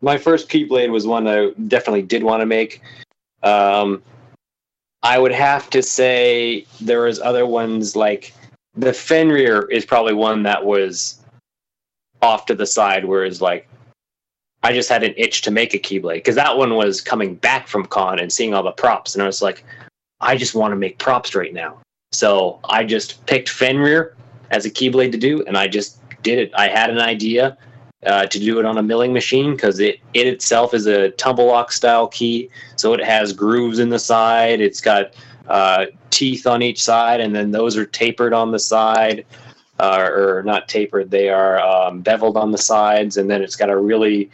my 0.00 0.18
first 0.18 0.48
Keyblade 0.48 0.90
was 0.90 1.06
one 1.06 1.26
I 1.26 1.50
definitely 1.68 2.02
did 2.02 2.22
want 2.22 2.40
to 2.40 2.46
make. 2.46 2.82
Um, 3.42 4.02
I 5.02 5.18
would 5.18 5.32
have 5.32 5.70
to 5.70 5.82
say 5.82 6.66
there 6.80 7.02
was 7.02 7.20
other 7.20 7.46
ones 7.46 7.96
like 7.96 8.34
the 8.74 8.92
Fenrir 8.92 9.70
is 9.70 9.86
probably 9.86 10.14
one 10.14 10.42
that 10.42 10.64
was 10.64 11.20
off 12.22 12.46
to 12.46 12.54
the 12.54 12.66
side, 12.66 13.04
whereas 13.04 13.40
like 13.40 13.68
I 14.62 14.72
just 14.72 14.88
had 14.88 15.02
an 15.02 15.14
itch 15.16 15.42
to 15.42 15.50
make 15.50 15.74
a 15.74 15.78
Keyblade 15.78 16.14
because 16.14 16.34
that 16.34 16.56
one 16.56 16.74
was 16.74 17.00
coming 17.00 17.36
back 17.36 17.68
from 17.68 17.86
con 17.86 18.18
and 18.18 18.32
seeing 18.32 18.52
all 18.52 18.62
the 18.62 18.72
props, 18.72 19.14
and 19.14 19.22
I 19.22 19.26
was 19.26 19.42
like, 19.42 19.64
I 20.20 20.36
just 20.36 20.54
want 20.54 20.72
to 20.72 20.76
make 20.76 20.98
props 20.98 21.34
right 21.34 21.52
now. 21.52 21.78
So 22.12 22.58
I 22.64 22.84
just 22.84 23.24
picked 23.26 23.48
Fenrir 23.48 24.16
as 24.50 24.66
a 24.66 24.70
Keyblade 24.70 25.12
to 25.12 25.18
do, 25.18 25.44
and 25.46 25.56
I 25.56 25.68
just 25.68 26.00
did 26.22 26.38
it. 26.38 26.52
I 26.54 26.68
had 26.68 26.90
an 26.90 27.00
idea 27.00 27.56
uh, 28.04 28.26
to 28.26 28.38
do 28.38 28.58
it 28.58 28.64
on 28.64 28.78
a 28.78 28.82
milling 28.82 29.12
machine 29.12 29.52
because 29.52 29.80
it, 29.80 30.00
it 30.14 30.26
itself 30.26 30.74
is 30.74 30.86
a 30.86 31.10
tumble 31.10 31.46
lock 31.46 31.72
style 31.72 32.08
key, 32.08 32.50
so 32.76 32.92
it 32.92 33.04
has 33.04 33.32
grooves 33.32 33.78
in 33.78 33.88
the 33.88 33.98
side. 33.98 34.60
It's 34.60 34.80
got 34.80 35.14
uh, 35.48 35.86
teeth 36.10 36.46
on 36.46 36.62
each 36.62 36.82
side, 36.82 37.20
and 37.20 37.34
then 37.34 37.50
those 37.50 37.76
are 37.76 37.86
tapered 37.86 38.32
on 38.32 38.52
the 38.52 38.58
side, 38.58 39.24
uh, 39.78 40.08
or 40.10 40.42
not 40.44 40.68
tapered. 40.68 41.10
They 41.10 41.28
are 41.28 41.60
um, 41.60 42.00
beveled 42.00 42.36
on 42.36 42.50
the 42.52 42.58
sides, 42.58 43.16
and 43.16 43.30
then 43.30 43.42
it's 43.42 43.56
got 43.56 43.70
a 43.70 43.76
really, 43.76 44.30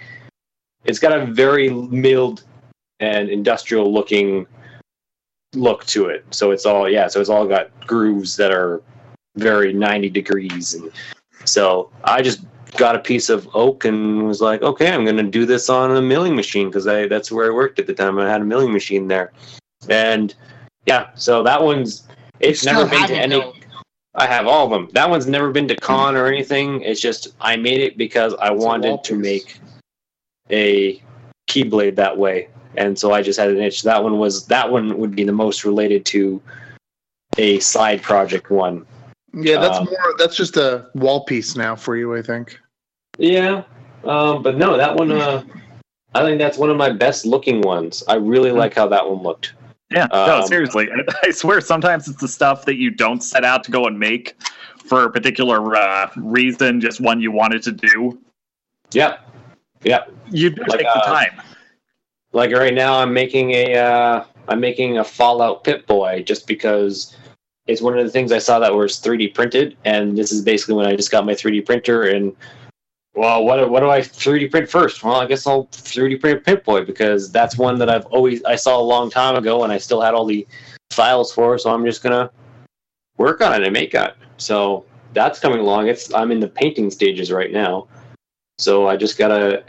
it's 0.85 0.99
got 0.99 1.19
a 1.19 1.27
very 1.27 1.71
milled 1.71 2.45
and 3.01 3.29
industrial 3.29 3.93
looking 3.93 4.47
look 5.55 5.85
to 5.87 6.07
it. 6.07 6.25
So 6.31 6.51
it's 6.51 6.67
all 6.67 6.89
yeah. 6.89 7.09
So 7.09 7.21
it's 7.21 7.31
all 7.31 7.47
got 7.47 7.69
grooves 7.87 8.37
that 8.37 8.53
are 8.53 8.83
very 9.37 9.73
90 9.73 10.11
degrees. 10.11 10.75
And 10.75 10.91
so 11.45 11.91
i 12.05 12.23
just 12.23 12.41
got 12.77 12.97
a 12.97 12.99
piece 12.99 13.29
of 13.29 13.49
oak 13.55 13.85
and 13.85 14.27
was 14.27 14.41
like 14.41 14.63
okay 14.63 14.91
i'm 14.93 15.05
going 15.05 15.17
to 15.17 15.23
do 15.23 15.45
this 15.45 15.69
on 15.69 15.95
a 15.95 16.01
milling 16.01 16.35
machine 16.35 16.69
because 16.69 16.87
i 16.87 17.07
that's 17.07 17.31
where 17.31 17.51
i 17.51 17.55
worked 17.55 17.79
at 17.79 17.87
the 17.87 17.95
time. 17.95 18.19
I 18.19 18.29
had 18.31 18.41
a 18.41 18.45
milling 18.45 18.73
machine 18.73 19.09
there. 19.09 19.33
And 19.89 20.35
yeah 20.87 21.11
so 21.15 21.43
that 21.43 21.63
one's 21.63 22.09
it's 22.41 22.65
never 22.65 22.89
been 22.89 23.07
to 23.09 23.15
any 23.15 23.41
though. 23.41 23.55
i 24.15 24.27
have 24.27 24.47
all 24.47 24.65
of 24.65 24.71
them. 24.71 24.89
That 24.93 25.09
one's 25.09 25.27
never 25.27 25.51
been 25.51 25.69
to 25.69 25.77
con 25.77 26.17
or 26.17 26.27
anything. 26.27 26.83
It's 26.83 27.01
just 27.01 27.29
i 27.41 27.57
made 27.57 27.81
it 27.81 27.99
because 27.99 28.35
i 28.35 28.53
It's 28.53 28.65
wanted 28.65 29.05
to 29.05 29.17
make 29.17 29.61
a 30.51 31.03
keyblade 31.49 31.97
that 31.97 32.17
way, 32.17 32.49
and 32.77 32.99
so 32.99 33.13
I 33.13 33.23
just 33.23 33.39
had 33.39 33.51
an 33.51 33.61
itch. 33.61 33.83
That 33.83 34.03
one 34.03 34.19
was 34.19 34.47
that 34.47 34.71
one 34.71 34.97
would 34.99 35.15
be 35.15 35.25
the 35.25 35.33
most 35.33 35.65
related 35.65 36.05
to 36.07 36.41
a 37.39 37.59
side 37.61 38.03
project 38.03 38.51
one. 38.51 38.87
Yeah, 39.35 39.61
that's 39.61 39.79
Um, 39.79 39.85
more. 39.87 40.15
That's 40.19 40.37
just 40.37 40.57
a 40.57 40.87
wall 40.95 41.25
piece 41.25 41.57
now 41.57 41.75
for 41.75 41.97
you, 41.97 42.15
I 42.15 42.23
think. 42.23 42.59
Yeah, 43.19 43.63
um, 44.05 44.43
but 44.43 44.57
no, 44.57 44.77
that 44.77 44.95
one. 44.97 45.13
Uh, 45.13 45.43
I 46.15 46.23
think 46.23 46.39
that's 46.39 46.59
one 46.59 46.69
of 46.71 46.77
my 46.77 46.91
best 46.91 47.25
looking 47.25 47.63
ones. 47.63 48.03
I 48.07 48.15
really 48.15 48.51
like 48.51 48.75
how 48.75 48.87
that 48.89 49.09
one 49.09 49.23
looked. 49.23 49.55
Yeah, 49.91 50.07
no, 50.13 50.41
Um, 50.41 50.47
seriously. 50.47 50.89
I 51.25 51.31
swear 51.31 51.61
sometimes 51.61 52.09
it's 52.09 52.21
the 52.21 52.29
stuff 52.29 52.65
that 52.67 52.77
you 52.77 52.91
don't 52.91 53.23
set 53.23 53.45
out 53.45 53.65
to 53.65 53.71
go 53.71 53.87
and 53.87 53.99
make 53.99 54.35
for 54.85 55.05
a 55.05 55.11
particular 55.11 55.75
uh, 55.77 56.11
reason, 56.17 56.81
just 56.81 57.01
one 57.01 57.21
you 57.21 57.33
wanted 57.33 57.63
to 57.63 57.73
do. 57.73 58.19
Yeah. 58.93 59.19
Yeah. 59.83 60.05
You 60.31 60.51
do 60.51 60.63
Like, 60.69 60.81
take 60.81 60.87
the 60.93 61.01
uh, 61.01 61.07
time. 61.07 61.41
Like 62.33 62.53
right 62.53 62.75
now, 62.75 62.99
I'm 62.99 63.13
making 63.13 63.53
a 63.53 63.75
uh, 63.77 64.25
I'm 64.49 64.61
making 64.61 64.99
a 64.99 65.05
Fallout 65.05 65.65
Pip 65.65 65.87
Boy 65.87 66.23
just 66.23 66.47
because 66.47 67.17
it's 67.67 67.81
one 67.81 67.97
of 67.97 68.05
the 68.05 68.11
things 68.11 68.33
I 68.33 68.39
saw 68.39 68.59
that 68.59 68.75
was 68.75 69.01
3D 69.01 69.35
printed, 69.35 69.77
and 69.85 70.17
this 70.17 70.33
is 70.33 70.43
basically 70.43 70.75
when 70.75 70.87
I 70.87 70.97
just 70.97 71.11
got 71.11 71.27
my 71.27 71.35
3D 71.35 71.65
printer 71.65 72.03
and. 72.03 72.35
Well, 73.15 73.45
what 73.45 73.69
what 73.69 73.81
do 73.81 73.91
I 73.91 74.01
3D 74.01 74.51
print 74.51 74.71
first? 74.71 75.05
Well, 75.05 75.17
I 75.17 75.27
guess 75.27 75.47
I'll 75.47 75.67
3D 75.67 76.19
print 76.19 76.45
Pip 76.45 76.65
Boy 76.65 76.83
because 76.83 77.31
that's 77.31 77.59
one 77.59 77.79
that 77.79 77.91
I've 77.91 78.07
always 78.07 78.43
I 78.45 78.57
saw 78.57 78.81
a 78.81 78.83
long 78.83 79.11
time 79.11 79.37
ago, 79.37 79.65
and 79.65 79.73
I 79.73 79.77
still 79.77 80.01
had 80.01 80.15
all 80.15 80.25
the 80.25 80.47
files 80.93 81.31
for. 81.31 81.59
So 81.59 81.71
I'm 81.71 81.85
just 81.85 82.03
gonna 82.03 82.31
work 83.19 83.43
on 83.43 83.53
it 83.53 83.63
and 83.65 83.73
make 83.73 83.93
it. 83.95 84.17
So 84.39 84.87
that's 85.13 85.39
coming 85.39 85.61
along. 85.61 85.89
It's 85.89 86.13
I'm 86.15 86.33
in 86.33 86.41
the 86.41 86.49
painting 86.49 86.91
stages 86.91 87.31
right 87.31 87.53
now, 87.53 87.87
so 88.59 88.87
I 88.87 88.97
just 88.97 89.19
gotta. 89.19 89.63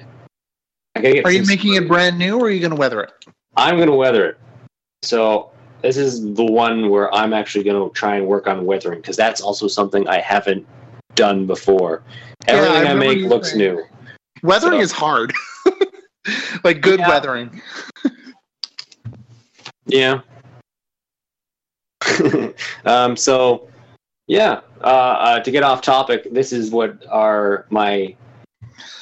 I 0.96 1.02
gotta 1.02 1.16
get 1.16 1.26
Are 1.26 1.32
you 1.32 1.46
making 1.46 1.74
it 1.74 1.86
brand 1.86 2.18
new, 2.18 2.40
or 2.40 2.46
are 2.46 2.50
you 2.50 2.62
going 2.62 2.72
to 2.72 2.78
weather 2.78 3.02
it? 3.02 3.12
I'm 3.58 3.78
gonna 3.78 3.96
weather 3.96 4.26
it. 4.26 4.38
So 5.02 5.52
this 5.84 5.98
is 5.98 6.22
the 6.34 6.46
one 6.46 6.90
where 6.90 7.14
I'm 7.14 7.34
actually 7.34 7.66
gonna 7.66 7.90
try 7.90 8.16
and 8.16 8.26
work 8.26 8.48
on 8.48 8.66
weathering 8.66 9.02
because 9.02 9.18
that's 9.18 9.42
also 9.42 9.68
something 9.68 10.08
I 10.08 10.20
haven't 10.22 10.66
done 11.14 11.46
before. 11.46 12.02
Yeah, 12.48 12.54
I 12.56 12.58
Everything 12.58 12.88
I, 12.88 12.94
make 12.96 13.18
looks 13.20 13.50
saying. 13.50 13.60
new. 13.60 13.84
Weathering 14.42 14.80
So- 14.80 14.84
is 14.84 14.92
hard. 14.94 15.34
like 16.64 16.82
good 16.82 17.00
Yeah. 17.00 17.10
weathering. 17.10 17.62
Yeah. 19.86 20.22
um, 22.86 23.18
so 23.18 23.68
yeah, 24.28 24.62
uh, 24.82 24.86
uh, 24.88 25.40
to 25.42 25.52
get 25.52 25.62
off 25.64 25.82
topic, 25.82 26.32
this 26.32 26.54
is 26.54 26.72
what 26.72 27.06
our 27.10 27.66
my 27.70 28.16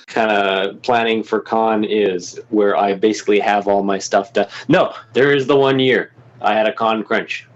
kind 0.08 0.32
of 0.32 0.82
planning 0.82 1.22
for 1.22 1.40
con 1.40 1.84
is, 1.84 2.40
where 2.50 2.76
I 2.76 2.96
basically 2.96 3.40
have 3.40 3.68
all 3.68 3.84
my 3.84 4.00
stuff 4.00 4.34
done. 4.34 4.48
No, 4.68 4.96
there 5.14 5.32
is 5.34 5.46
the 5.46 5.56
one 5.56 5.78
year 5.80 6.12
I 6.42 6.54
had 6.54 6.68
a 6.68 6.74
con 6.74 7.04
crunch, 7.04 7.48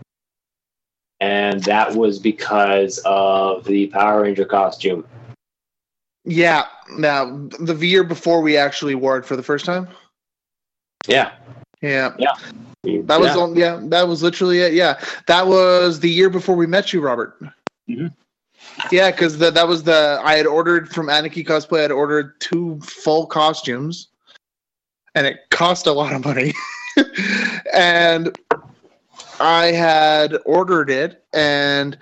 and 1.19 1.63
that 1.63 1.95
was 1.95 2.19
because 2.19 2.99
of 3.05 3.63
the 3.65 3.87
Power 3.87 4.21
Ranger 4.23 4.45
costume. 4.45 5.05
Yeah. 6.23 6.65
Now, 6.97 7.47
the 7.59 7.75
year 7.75 8.03
before 8.03 8.41
we 8.41 8.57
actually 8.57 8.95
wore 8.95 9.17
it 9.17 9.25
for 9.25 9.35
the 9.35 9.43
first 9.43 9.65
time. 9.65 9.87
Yeah, 11.07 11.31
Yeah. 11.81 12.15
yeah. 12.17 12.33
That 12.83 13.19
was 13.19 13.35
on. 13.35 13.55
Yeah, 13.55 13.79
that 13.83 14.07
was 14.07 14.21
literally 14.23 14.59
it. 14.59 14.73
Yeah, 14.73 14.99
that 15.27 15.47
was 15.47 15.99
the 15.99 16.09
year 16.09 16.29
before 16.29 16.55
we 16.55 16.67
met 16.67 16.93
you, 16.93 17.01
Robert. 17.01 17.39
Mhm. 17.89 18.13
Yeah, 18.91 19.11
because 19.11 19.37
that 19.39 19.67
was 19.67 19.83
the 19.83 20.19
I 20.23 20.35
had 20.35 20.45
ordered 20.45 20.89
from 20.89 21.09
Anarchy 21.09 21.43
Cosplay. 21.43 21.79
I 21.79 21.83
had 21.83 21.91
ordered 21.91 22.39
two 22.39 22.79
full 22.81 23.25
costumes, 23.27 24.07
and 25.13 25.25
it 25.27 25.49
cost 25.51 25.87
a 25.87 25.91
lot 25.91 26.13
of 26.13 26.25
money. 26.25 26.53
and 27.73 28.37
I 29.39 29.67
had 29.67 30.37
ordered 30.45 30.89
it, 30.89 31.23
and 31.33 31.97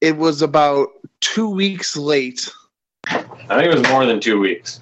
it 0.00 0.16
was 0.16 0.42
about 0.42 0.88
two 1.20 1.48
weeks 1.48 1.96
late. 1.96 2.48
I 3.08 3.18
think 3.22 3.72
it 3.72 3.74
was 3.74 3.88
more 3.90 4.06
than 4.06 4.20
two 4.20 4.40
weeks. 4.40 4.80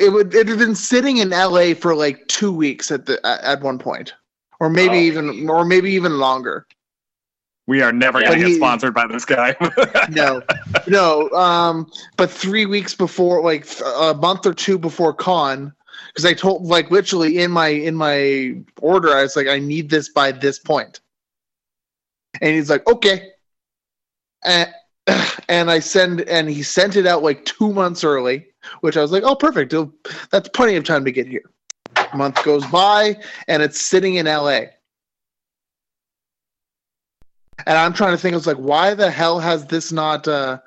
It 0.00 0.12
would 0.12 0.34
it 0.34 0.48
had 0.48 0.58
been 0.58 0.74
sitting 0.74 1.18
in 1.18 1.30
LA 1.30 1.74
for 1.74 1.94
like 1.94 2.26
two 2.28 2.52
weeks 2.52 2.90
at 2.90 3.06
the 3.06 3.24
at, 3.26 3.40
at 3.42 3.60
one 3.62 3.78
point, 3.78 4.12
or 4.58 4.68
maybe 4.68 4.96
Oh. 4.96 5.00
even 5.00 5.48
or 5.48 5.64
maybe 5.64 5.90
even 5.92 6.18
longer. 6.18 6.66
We 7.66 7.82
are 7.82 7.92
never 7.92 8.20
going 8.20 8.32
to 8.32 8.38
But 8.38 8.48
get 8.48 8.56
sponsored 8.56 8.94
by 8.94 9.06
this 9.06 9.24
guy. 9.24 9.54
no, 10.10 10.42
no. 10.88 11.30
Um, 11.30 11.88
but 12.16 12.28
three 12.28 12.66
weeks 12.66 12.96
before, 12.96 13.42
like 13.42 13.64
a 13.84 14.12
month 14.14 14.44
or 14.44 14.52
two 14.52 14.76
before 14.76 15.14
con, 15.14 15.72
because 16.08 16.24
I 16.24 16.34
told, 16.34 16.64
like, 16.64 16.90
literally 16.90 17.38
in 17.38 17.52
my 17.52 17.68
in 17.68 17.94
my 17.94 18.56
order, 18.80 19.14
I 19.14 19.22
was 19.22 19.36
like, 19.36 19.46
I 19.46 19.60
need 19.60 19.88
this 19.88 20.08
by 20.08 20.32
this 20.32 20.58
point, 20.58 20.98
and 22.40 22.54
he's 22.54 22.70
like, 22.70 22.86
okay, 22.86 23.30
and 24.44 24.72
and 25.48 25.70
I 25.70 25.78
send, 25.78 26.22
and 26.22 26.48
he 26.48 26.62
sent 26.62 26.96
it 26.96 27.06
out 27.06 27.22
like 27.22 27.44
two 27.44 27.72
months 27.72 28.04
early, 28.04 28.46
which 28.80 28.96
I 28.96 29.02
was 29.02 29.12
like, 29.12 29.22
oh, 29.22 29.34
perfect, 29.34 29.74
that's 30.30 30.48
plenty 30.50 30.76
of 30.76 30.84
time 30.84 31.04
to 31.04 31.12
get 31.12 31.26
here. 31.26 31.50
Month 32.14 32.42
goes 32.44 32.66
by, 32.66 33.16
and 33.48 33.62
it's 33.62 33.80
sitting 33.80 34.16
in 34.16 34.26
L.A. 34.26 34.70
And 37.66 37.76
I'm 37.76 37.92
trying 37.92 38.12
to 38.12 38.18
think. 38.18 38.32
I 38.32 38.36
was 38.36 38.46
like, 38.46 38.56
why 38.56 38.94
the 38.94 39.10
hell 39.10 39.38
has 39.38 39.66
this 39.66 39.92
not 39.92 40.26
uh, 40.26 40.58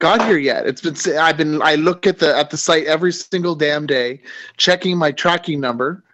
got 0.00 0.26
here 0.26 0.38
yet? 0.38 0.66
It's 0.66 0.80
been. 0.80 1.18
I've 1.18 1.36
been. 1.36 1.62
I 1.62 1.76
look 1.76 2.06
at 2.06 2.18
the 2.18 2.36
at 2.36 2.50
the 2.50 2.56
site 2.56 2.86
every 2.86 3.12
single 3.12 3.54
damn 3.54 3.86
day, 3.86 4.20
checking 4.56 4.98
my 4.98 5.12
tracking 5.12 5.60
number, 5.60 6.04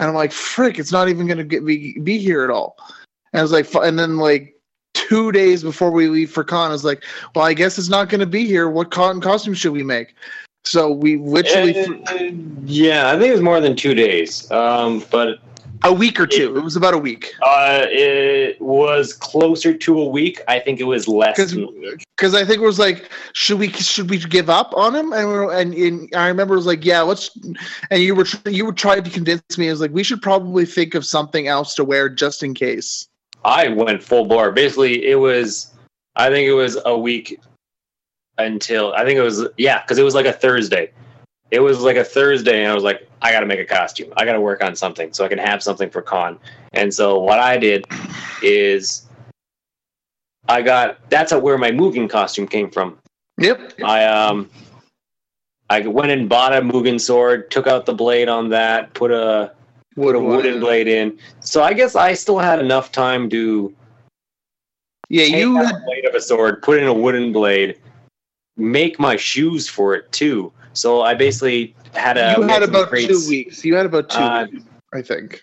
and 0.00 0.08
I'm 0.08 0.14
like, 0.14 0.32
frick, 0.32 0.78
it's 0.78 0.92
not 0.92 1.08
even 1.08 1.26
going 1.26 1.38
to 1.38 1.44
get 1.44 1.64
be 1.64 1.98
be 2.00 2.18
here 2.18 2.42
at 2.42 2.50
all. 2.50 2.76
And 3.32 3.40
I 3.40 3.42
was 3.42 3.52
like, 3.52 3.72
and 3.74 3.98
then 3.98 4.16
like 4.18 4.54
two 4.94 5.32
days 5.32 5.62
before 5.62 5.90
we 5.90 6.08
leave 6.08 6.30
for 6.30 6.44
con, 6.44 6.70
I 6.70 6.72
was 6.72 6.84
like, 6.84 7.04
well, 7.34 7.44
I 7.44 7.54
guess 7.54 7.78
it's 7.78 7.88
not 7.88 8.08
going 8.08 8.20
to 8.20 8.26
be 8.26 8.46
here. 8.46 8.68
What 8.68 8.90
cotton 8.90 9.20
costume 9.20 9.54
should 9.54 9.72
we 9.72 9.82
make? 9.82 10.14
So 10.64 10.90
we 10.90 11.16
literally 11.16 11.78
Uh, 11.78 12.30
yeah, 12.64 13.10
I 13.10 13.18
think 13.18 13.28
it 13.28 13.32
was 13.32 13.40
more 13.40 13.60
than 13.60 13.74
two 13.76 13.94
days. 13.94 14.50
Um, 14.50 15.04
but 15.10 15.38
a 15.84 15.92
week 15.92 16.18
or 16.18 16.26
two. 16.26 16.56
It 16.56 16.60
was 16.60 16.76
about 16.76 16.94
a 16.94 16.98
week. 16.98 17.32
Uh, 17.42 17.86
it 17.88 18.60
was 18.60 19.12
closer 19.12 19.72
to 19.74 20.00
a 20.00 20.08
week. 20.08 20.40
I 20.48 20.58
think 20.58 20.80
it 20.80 20.84
was 20.84 21.06
less. 21.06 21.36
because 21.36 21.52
than 21.52 21.64
a 21.64 21.70
week. 21.70 22.04
because 22.16 22.34
I 22.34 22.44
think 22.44 22.60
it 22.60 22.64
was 22.64 22.78
like, 22.78 23.10
should 23.32 23.58
we 23.58 23.70
should 23.72 24.10
we 24.10 24.18
give 24.18 24.50
up 24.50 24.72
on 24.74 24.94
him? 24.94 25.12
And 25.12 25.28
we 25.28 25.34
were, 25.34 25.52
and, 25.52 25.74
and 25.74 26.14
I 26.14 26.28
remember 26.28 26.54
it 26.54 26.58
was 26.58 26.66
like, 26.66 26.84
yeah, 26.84 27.00
let's. 27.02 27.30
And 27.90 28.02
you 28.02 28.14
were 28.14 28.26
you 28.46 28.66
were 28.66 28.72
trying 28.72 29.04
to 29.04 29.10
convince 29.10 29.56
me. 29.56 29.68
I 29.68 29.70
was 29.70 29.80
like, 29.80 29.92
we 29.92 30.02
should 30.02 30.22
probably 30.22 30.66
think 30.66 30.94
of 30.94 31.04
something 31.06 31.46
else 31.46 31.74
to 31.76 31.84
wear 31.84 32.08
just 32.08 32.42
in 32.42 32.54
case. 32.54 33.07
I 33.44 33.68
went 33.68 34.02
full 34.02 34.26
bore. 34.26 34.52
Basically, 34.52 35.06
it 35.06 35.16
was. 35.16 35.72
I 36.16 36.30
think 36.30 36.48
it 36.48 36.52
was 36.52 36.76
a 36.84 36.98
week 36.98 37.40
until 38.38 38.92
I 38.94 39.04
think 39.04 39.18
it 39.18 39.22
was 39.22 39.46
yeah, 39.56 39.82
because 39.82 39.98
it 39.98 40.02
was 40.02 40.14
like 40.14 40.26
a 40.26 40.32
Thursday. 40.32 40.90
It 41.50 41.60
was 41.60 41.80
like 41.80 41.96
a 41.96 42.04
Thursday, 42.04 42.62
and 42.62 42.70
I 42.70 42.74
was 42.74 42.84
like, 42.84 43.08
I 43.22 43.32
got 43.32 43.40
to 43.40 43.46
make 43.46 43.60
a 43.60 43.64
costume. 43.64 44.12
I 44.16 44.24
got 44.24 44.34
to 44.34 44.40
work 44.40 44.62
on 44.62 44.76
something 44.76 45.12
so 45.12 45.24
I 45.24 45.28
can 45.28 45.38
have 45.38 45.62
something 45.62 45.88
for 45.88 46.02
con. 46.02 46.38
And 46.74 46.92
so 46.92 47.18
what 47.18 47.38
I 47.38 47.56
did 47.56 47.86
is, 48.42 49.06
I 50.48 50.62
got. 50.62 50.98
That's 51.08 51.32
where 51.32 51.58
my 51.58 51.70
Mugen 51.70 52.08
costume 52.10 52.46
came 52.46 52.70
from. 52.70 52.98
Yep. 53.38 53.74
I 53.84 54.04
um 54.04 54.50
I 55.70 55.80
went 55.86 56.10
and 56.10 56.28
bought 56.28 56.54
a 56.54 56.60
Mugen 56.60 57.00
sword, 57.00 57.50
took 57.50 57.66
out 57.66 57.86
the 57.86 57.94
blade 57.94 58.28
on 58.28 58.48
that, 58.50 58.94
put 58.94 59.10
a 59.10 59.52
put 59.98 60.16
a 60.16 60.20
wooden 60.20 60.60
blade 60.60 60.88
in. 60.88 61.18
So 61.40 61.62
I 61.62 61.72
guess 61.72 61.96
I 61.96 62.14
still 62.14 62.38
had 62.38 62.58
enough 62.60 62.92
time 62.92 63.28
to 63.30 63.74
Yeah, 65.08 65.24
you 65.24 65.56
had 65.56 65.74
the 65.74 65.80
blade 65.84 66.04
of 66.04 66.14
a 66.14 66.20
sword, 66.20 66.62
put 66.62 66.78
in 66.78 66.86
a 66.86 66.92
wooden 66.92 67.32
blade, 67.32 67.78
make 68.56 68.98
my 68.98 69.16
shoes 69.16 69.68
for 69.68 69.94
it 69.94 70.10
too. 70.12 70.52
So 70.72 71.02
I 71.02 71.14
basically 71.14 71.74
had 71.94 72.16
a 72.18 72.34
you 72.36 72.42
had 72.42 72.62
about 72.62 72.88
crates. 72.88 73.08
two 73.08 73.28
weeks. 73.28 73.64
You 73.64 73.74
had 73.74 73.86
about 73.86 74.10
two 74.10 74.18
Uh, 74.18 74.46
weeks, 74.52 74.64
I 74.94 75.02
think. 75.02 75.42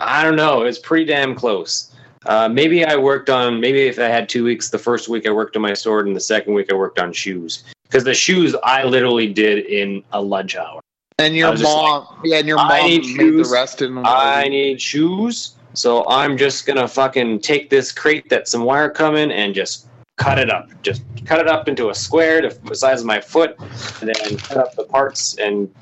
I 0.00 0.22
don't 0.24 0.36
know. 0.36 0.62
It 0.62 0.66
was 0.66 0.78
pretty 0.78 1.04
damn 1.04 1.34
close. 1.34 1.94
Uh, 2.26 2.48
maybe 2.48 2.84
I 2.84 2.96
worked 2.96 3.30
on. 3.30 3.60
Maybe 3.60 3.82
if 3.82 3.98
I 3.98 4.04
had 4.08 4.28
two 4.28 4.44
weeks, 4.44 4.70
the 4.70 4.78
first 4.78 5.08
week 5.08 5.26
I 5.26 5.30
worked 5.30 5.56
on 5.56 5.62
my 5.62 5.74
sword, 5.74 6.06
and 6.06 6.16
the 6.16 6.20
second 6.20 6.54
week 6.54 6.72
I 6.72 6.74
worked 6.74 6.98
on 6.98 7.12
shoes. 7.12 7.64
Because 7.84 8.02
the 8.04 8.14
shoes 8.14 8.56
I 8.64 8.84
literally 8.84 9.32
did 9.32 9.66
in 9.66 10.02
a 10.12 10.20
lunch 10.20 10.56
hour. 10.56 10.80
And 11.18 11.36
your 11.36 11.56
mom, 11.56 12.06
yeah, 12.24 12.38
and 12.38 12.48
your 12.48 12.58
I 12.58 12.80
mom 12.80 12.90
made 12.90 13.04
shoes. 13.04 13.48
the 13.48 13.54
rest 13.54 13.82
in. 13.82 13.98
I 14.04 14.48
need 14.48 14.80
shoes, 14.80 15.54
so 15.72 16.04
I'm 16.08 16.36
just 16.36 16.66
gonna 16.66 16.88
fucking 16.88 17.40
take 17.40 17.70
this 17.70 17.92
crate 17.92 18.28
that 18.30 18.48
some 18.48 18.64
wire 18.64 18.90
come 18.90 19.14
in 19.14 19.30
and 19.30 19.54
just 19.54 19.86
cut 20.16 20.40
it 20.40 20.50
up. 20.50 20.70
Just 20.82 21.02
cut 21.24 21.38
it 21.38 21.46
up 21.46 21.68
into 21.68 21.90
a 21.90 21.94
square 21.94 22.40
to 22.40 22.48
the 22.64 22.74
size 22.74 23.00
of 23.00 23.06
my 23.06 23.20
foot, 23.20 23.56
and 24.00 24.12
then 24.12 24.36
cut 24.38 24.56
up 24.56 24.74
the 24.74 24.84
parts 24.84 25.38
and 25.38 25.72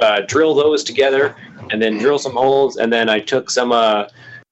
uh, 0.00 0.22
drill 0.26 0.54
those 0.54 0.82
together, 0.82 1.36
and 1.70 1.80
then 1.80 1.98
drill 1.98 2.18
some 2.18 2.32
holes. 2.32 2.78
And 2.78 2.92
then 2.92 3.08
I 3.08 3.20
took 3.20 3.50
some 3.50 3.70
uh, 3.70 4.08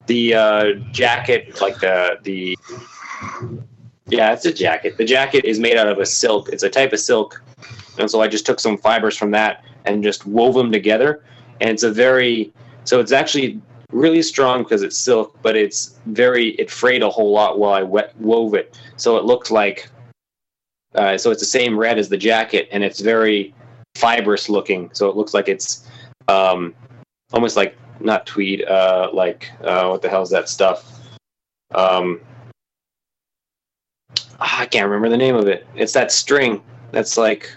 the 0.07 0.35
uh, 0.35 0.65
jacket, 0.93 1.61
like 1.61 1.81
the 1.81 2.19
the 2.23 2.57
yeah, 4.07 4.33
it's 4.33 4.45
a 4.45 4.53
jacket. 4.53 4.97
The 4.97 5.05
jacket 5.05 5.45
is 5.45 5.59
made 5.59 5.77
out 5.77 5.89
of 5.89 5.99
a 5.99 6.07
silk. 6.07 6.51
It's 6.51 6.63
a 6.63 6.71
type 6.71 6.93
of 6.93 7.01
silk, 7.01 7.43
and 8.01 8.11
so 8.11 8.21
I 8.21 8.29
just 8.29 8.47
took 8.47 8.61
some 8.61 8.77
fibers 8.77 9.17
from 9.17 9.31
that 9.33 9.65
and 9.85 10.03
just 10.03 10.27
wove 10.27 10.55
them 10.55 10.73
together. 10.73 11.23
And 11.61 11.71
it's 11.71 11.83
a 11.83 11.93
very 11.93 12.53
so 12.85 13.01
it's 13.01 13.13
actually 13.13 13.61
really 13.93 14.23
strong 14.23 14.63
because 14.63 14.83
it's 14.83 14.99
silk, 14.99 15.37
but 15.43 15.57
it's 15.57 15.99
very 16.07 16.51
it 16.51 16.71
frayed 16.71 17.03
a 17.03 17.11
whole 17.11 17.33
lot 17.33 17.59
while 17.59 17.73
I 17.73 17.83
wet, 17.83 18.17
wove 18.19 18.55
it, 18.55 18.79
so 18.97 19.17
it 19.17 19.25
looks 19.25 19.51
like 19.51 19.89
uh, 20.95 21.17
so 21.17 21.31
it's 21.31 21.41
the 21.41 21.47
same 21.47 21.79
red 21.79 21.99
as 21.99 22.09
the 22.09 22.17
jacket, 22.17 22.69
and 22.73 22.83
it's 22.83 23.01
very 23.01 23.55
fibrous 23.97 24.49
looking. 24.49 24.91
So 24.93 25.09
it 25.09 25.17
looks 25.17 25.35
like 25.35 25.49
it's 25.49 25.89
um, 26.29 26.75
almost 27.33 27.57
like 27.57 27.77
not 28.01 28.27
tweed, 28.27 28.65
uh, 28.65 29.11
like 29.13 29.51
uh, 29.63 29.89
what 29.89 30.03
the 30.03 30.09
hell 30.09 30.23
is 30.23 30.31
that 30.31 30.49
stuff? 30.49 31.01
Um, 31.75 32.21
ah, 34.41 34.61
I 34.61 34.67
can't 34.67 34.87
remember 34.87 35.09
the 35.09 35.17
name 35.17 35.37
of 35.37 35.47
it. 35.47 35.67
It's 35.77 35.93
that 35.93 36.11
string 36.11 36.63
that's 36.91 37.17
like 37.17 37.55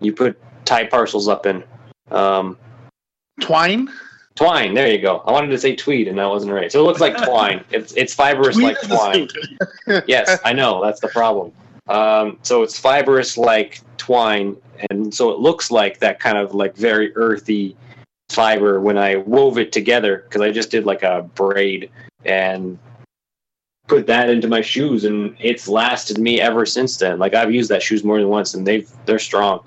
you 0.00 0.12
put 0.12 0.38
tie 0.64 0.86
parcels 0.86 1.28
up 1.28 1.46
in. 1.46 1.62
Um, 2.10 2.56
Twine. 3.40 3.88
twine. 4.36 4.74
There 4.74 4.90
you 4.90 4.98
go. 4.98 5.18
I 5.26 5.32
wanted 5.32 5.48
to 5.48 5.58
say 5.58 5.74
tweed, 5.74 6.08
and 6.08 6.18
that 6.18 6.28
wasn't 6.28 6.52
right. 6.52 6.70
So 6.70 6.80
it 6.80 6.84
looks 6.84 7.00
like 7.00 7.16
twine. 7.24 7.64
It's 7.70 7.92
it's 7.94 8.14
fibrous 8.14 8.56
like 8.56 8.78
Tweed 8.80 8.90
twine. 8.90 10.02
yes, 10.06 10.38
I 10.44 10.52
know. 10.52 10.82
That's 10.84 11.00
the 11.00 11.08
problem. 11.08 11.52
Um, 11.88 12.38
so 12.42 12.62
it's 12.62 12.78
fibrous 12.78 13.36
like 13.36 13.80
twine, 13.98 14.56
and 14.90 15.12
so 15.12 15.30
it 15.30 15.38
looks 15.38 15.70
like 15.70 15.98
that 15.98 16.20
kind 16.20 16.38
of 16.38 16.54
like 16.54 16.76
very 16.76 17.14
earthy 17.16 17.76
fiber 18.30 18.80
when 18.80 18.98
I 18.98 19.16
wove 19.16 19.58
it 19.58 19.72
together 19.72 20.24
because 20.24 20.40
I 20.40 20.50
just 20.50 20.70
did 20.70 20.86
like 20.86 21.02
a 21.02 21.22
braid 21.34 21.90
and 22.24 22.78
put 23.86 24.06
that 24.06 24.30
into 24.30 24.48
my 24.48 24.60
shoes, 24.60 25.04
and 25.04 25.36
it's 25.40 25.68
lasted 25.68 26.18
me 26.18 26.40
ever 26.40 26.64
since 26.66 26.96
then. 26.96 27.18
Like 27.18 27.34
I've 27.34 27.52
used 27.52 27.70
that 27.70 27.82
shoes 27.82 28.04
more 28.04 28.18
than 28.18 28.28
once, 28.28 28.54
and 28.54 28.66
they've 28.66 28.88
they're 29.06 29.18
strong. 29.18 29.60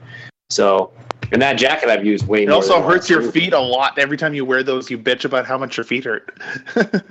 So, 0.50 0.92
and 1.32 1.42
that 1.42 1.54
jacket 1.58 1.90
I've 1.90 2.06
used 2.06 2.28
way 2.28 2.44
It 2.44 2.50
also 2.50 2.82
hurts 2.82 3.10
your 3.10 3.22
too. 3.22 3.32
feet 3.32 3.54
a 3.54 3.60
lot. 3.60 3.98
Every 4.00 4.18
time 4.18 4.34
you 4.34 4.46
wear 4.46 4.64
those, 4.64 4.90
you 4.90 4.98
bitch 4.98 5.26
about 5.26 5.46
how 5.46 5.58
much 5.58 5.76
your 5.78 5.84
feet 5.84 6.06
hurt. 6.06 6.38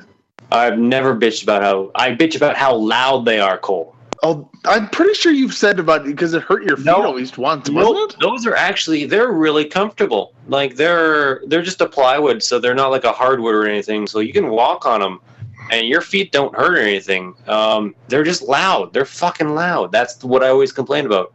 I've 0.53 0.79
never 0.79 1.14
bitched 1.16 1.42
about 1.42 1.62
how 1.62 1.90
I 1.95 2.12
bitch 2.12 2.37
about 2.37 2.57
how 2.57 2.75
loud 2.75 3.25
they 3.25 3.40
are, 3.40 3.59
Cole. 3.59 3.95
oh, 4.23 4.49
I'm 4.64 4.88
pretty 4.88 5.12
sure 5.14 5.33
you've 5.33 5.55
said 5.55 5.79
about 5.81 6.03
it 6.03 6.07
because 6.07 6.35
it 6.35 6.42
hurt 6.42 6.64
your 6.64 6.77
feet 6.77 6.87
No. 6.87 7.09
at 7.09 7.14
least 7.16 7.37
once, 7.37 7.69
it? 7.69 8.16
those 8.21 8.47
are 8.47 8.55
actually 8.55 9.05
they're 9.07 9.33
really 9.33 9.64
comfortable. 9.64 10.33
Like 10.49 10.77
they're 10.77 11.42
they're 11.49 11.62
just 11.62 11.81
a 11.81 11.87
plywood, 11.88 12.42
so 12.42 12.59
they're 12.59 12.75
not 12.75 12.90
like 12.90 13.05
a 13.05 13.12
hardwood 13.12 13.55
or 13.55 13.66
anything. 13.69 14.07
So 14.07 14.21
you 14.21 14.33
can 14.33 14.49
walk 14.49 14.87
on 14.87 15.01
them, 15.01 15.21
and 15.70 15.87
your 15.88 16.00
feet 16.00 16.33
don't 16.33 16.55
hurt 16.55 16.79
or 16.79 16.81
anything. 16.81 17.35
Um, 17.46 17.94
they're 18.09 18.24
just 18.24 18.42
loud. 18.42 18.92
They're 18.92 19.05
fucking 19.05 19.55
loud. 19.55 19.92
That's 19.92 20.22
what 20.24 20.42
I 20.42 20.48
always 20.48 20.72
complain 20.72 21.07
about. 21.07 21.33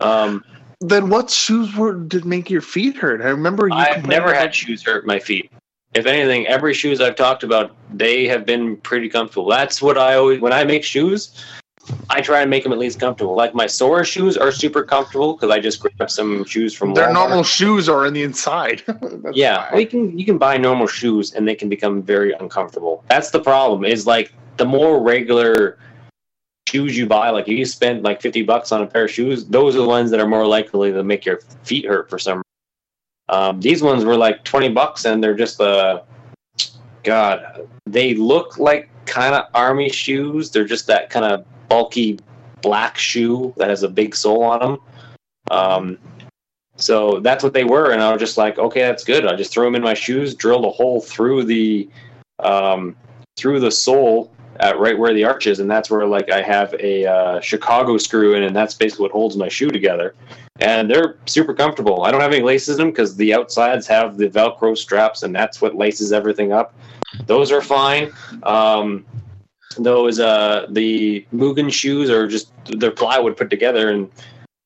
Um, 0.00 0.44
Then 0.80 1.08
what 1.10 1.30
shoes 1.30 1.74
were 1.76 1.94
did 1.94 2.24
make 2.24 2.50
your 2.50 2.60
feet 2.60 2.96
hurt? 2.96 3.20
I 3.22 3.28
remember 3.28 3.68
you. 3.68 3.74
I've 3.74 4.06
never 4.06 4.30
about- 4.30 4.40
had 4.40 4.54
shoes 4.54 4.82
hurt 4.82 5.06
my 5.06 5.18
feet. 5.18 5.50
If 5.94 6.06
anything, 6.06 6.46
every 6.46 6.72
shoes 6.74 7.00
I've 7.00 7.16
talked 7.16 7.42
about, 7.42 7.76
they 7.92 8.26
have 8.26 8.46
been 8.46 8.78
pretty 8.78 9.08
comfortable. 9.10 9.48
That's 9.48 9.82
what 9.82 9.98
I 9.98 10.14
always 10.14 10.40
when 10.40 10.52
I 10.52 10.64
make 10.64 10.84
shoes. 10.84 11.44
I 12.10 12.20
try 12.20 12.40
and 12.40 12.50
make 12.50 12.62
them 12.62 12.72
at 12.72 12.78
least 12.78 13.00
comfortable. 13.00 13.34
Like 13.34 13.54
my 13.54 13.66
Sora 13.66 14.04
shoes 14.04 14.36
are 14.36 14.52
super 14.52 14.82
comfortable 14.82 15.34
because 15.34 15.50
I 15.50 15.58
just 15.60 15.80
grab 15.80 16.10
some 16.10 16.44
shoes 16.44 16.74
from 16.74 16.94
Their 16.94 17.08
Walmart. 17.08 17.12
normal 17.14 17.42
shoes 17.44 17.88
are 17.88 18.06
in 18.06 18.12
the 18.14 18.22
inside. 18.22 18.82
Yeah, 19.32 19.68
well, 19.70 19.80
you 19.80 19.86
can 19.86 20.18
you 20.18 20.24
can 20.24 20.36
buy 20.38 20.56
normal 20.58 20.86
shoes 20.86 21.32
and 21.34 21.46
they 21.48 21.54
can 21.54 21.68
become 21.68 22.02
very 22.02 22.32
uncomfortable. 22.34 23.04
That's 23.08 23.30
the 23.30 23.40
problem. 23.40 23.84
Is 23.84 24.06
like 24.06 24.32
the 24.58 24.64
more 24.66 25.00
regular 25.02 25.78
shoes 26.68 26.96
you 26.96 27.06
buy, 27.06 27.30
like 27.30 27.48
if 27.48 27.56
you 27.56 27.64
spend 27.64 28.02
like 28.02 28.20
fifty 28.20 28.42
bucks 28.42 28.72
on 28.72 28.82
a 28.82 28.86
pair 28.86 29.04
of 29.04 29.10
shoes, 29.10 29.46
those 29.46 29.74
are 29.74 29.80
the 29.80 29.88
ones 29.88 30.10
that 30.10 30.20
are 30.20 30.26
more 30.28 30.46
likely 30.46 30.92
to 30.92 31.02
make 31.02 31.24
your 31.24 31.40
feet 31.62 31.86
hurt 31.86 32.10
for 32.10 32.18
some. 32.18 32.38
reason. 32.38 32.42
Um, 33.28 33.60
these 33.60 33.82
ones 33.82 34.04
were 34.04 34.16
like 34.16 34.44
twenty 34.44 34.68
bucks, 34.68 35.04
and 35.06 35.22
they're 35.22 35.34
just 35.34 35.60
uh, 35.60 36.02
God, 37.04 37.68
they 37.86 38.14
look 38.14 38.58
like 38.58 38.90
kind 39.06 39.34
of 39.34 39.46
army 39.54 39.88
shoes. 39.88 40.50
They're 40.50 40.64
just 40.64 40.86
that 40.88 41.10
kind 41.10 41.24
of 41.24 41.44
bulky 41.72 42.18
black 42.60 42.98
shoe 42.98 43.54
that 43.56 43.70
has 43.70 43.82
a 43.82 43.88
big 43.88 44.14
sole 44.14 44.42
on 44.42 44.60
them. 44.60 44.78
Um, 45.50 45.98
so 46.76 47.18
that's 47.20 47.42
what 47.42 47.54
they 47.54 47.64
were, 47.64 47.92
and 47.92 48.02
I 48.02 48.12
was 48.12 48.20
just 48.20 48.36
like, 48.36 48.58
okay, 48.58 48.82
that's 48.82 49.04
good. 49.04 49.26
I 49.26 49.34
just 49.36 49.52
threw 49.52 49.64
them 49.64 49.74
in 49.74 49.82
my 49.82 49.94
shoes, 49.94 50.34
drilled 50.34 50.66
a 50.66 50.70
hole 50.70 51.00
through 51.00 51.44
the 51.44 51.88
um, 52.40 52.94
through 53.38 53.60
the 53.60 53.70
sole 53.70 54.30
at 54.60 54.78
right 54.78 54.98
where 54.98 55.14
the 55.14 55.24
arch 55.24 55.46
is, 55.46 55.60
and 55.60 55.70
that's 55.70 55.88
where 55.90 56.06
like 56.06 56.30
I 56.30 56.42
have 56.42 56.74
a 56.78 57.06
uh, 57.06 57.40
Chicago 57.40 57.96
screw 57.96 58.34
in, 58.34 58.42
and 58.42 58.54
that's 58.54 58.74
basically 58.74 59.04
what 59.04 59.12
holds 59.12 59.38
my 59.38 59.48
shoe 59.48 59.70
together. 59.70 60.14
And 60.60 60.90
they're 60.90 61.16
super 61.24 61.54
comfortable. 61.54 62.04
I 62.04 62.10
don't 62.10 62.20
have 62.20 62.34
any 62.34 62.42
laces 62.42 62.76
in 62.76 62.84
them 62.84 62.90
because 62.90 63.16
the 63.16 63.32
outsides 63.32 63.86
have 63.86 64.18
the 64.18 64.28
Velcro 64.28 64.76
straps, 64.76 65.22
and 65.22 65.34
that's 65.34 65.62
what 65.62 65.74
laces 65.74 66.12
everything 66.12 66.52
up. 66.52 66.74
Those 67.26 67.50
are 67.50 67.62
fine. 67.62 68.12
Um, 68.42 69.06
those 69.74 70.20
uh, 70.20 70.66
the 70.70 71.26
Mugen 71.34 71.72
shoes 71.72 72.10
are 72.10 72.26
just 72.26 72.52
they're 72.66 72.90
plywood 72.90 73.36
put 73.36 73.50
together, 73.50 73.90
and 73.90 74.10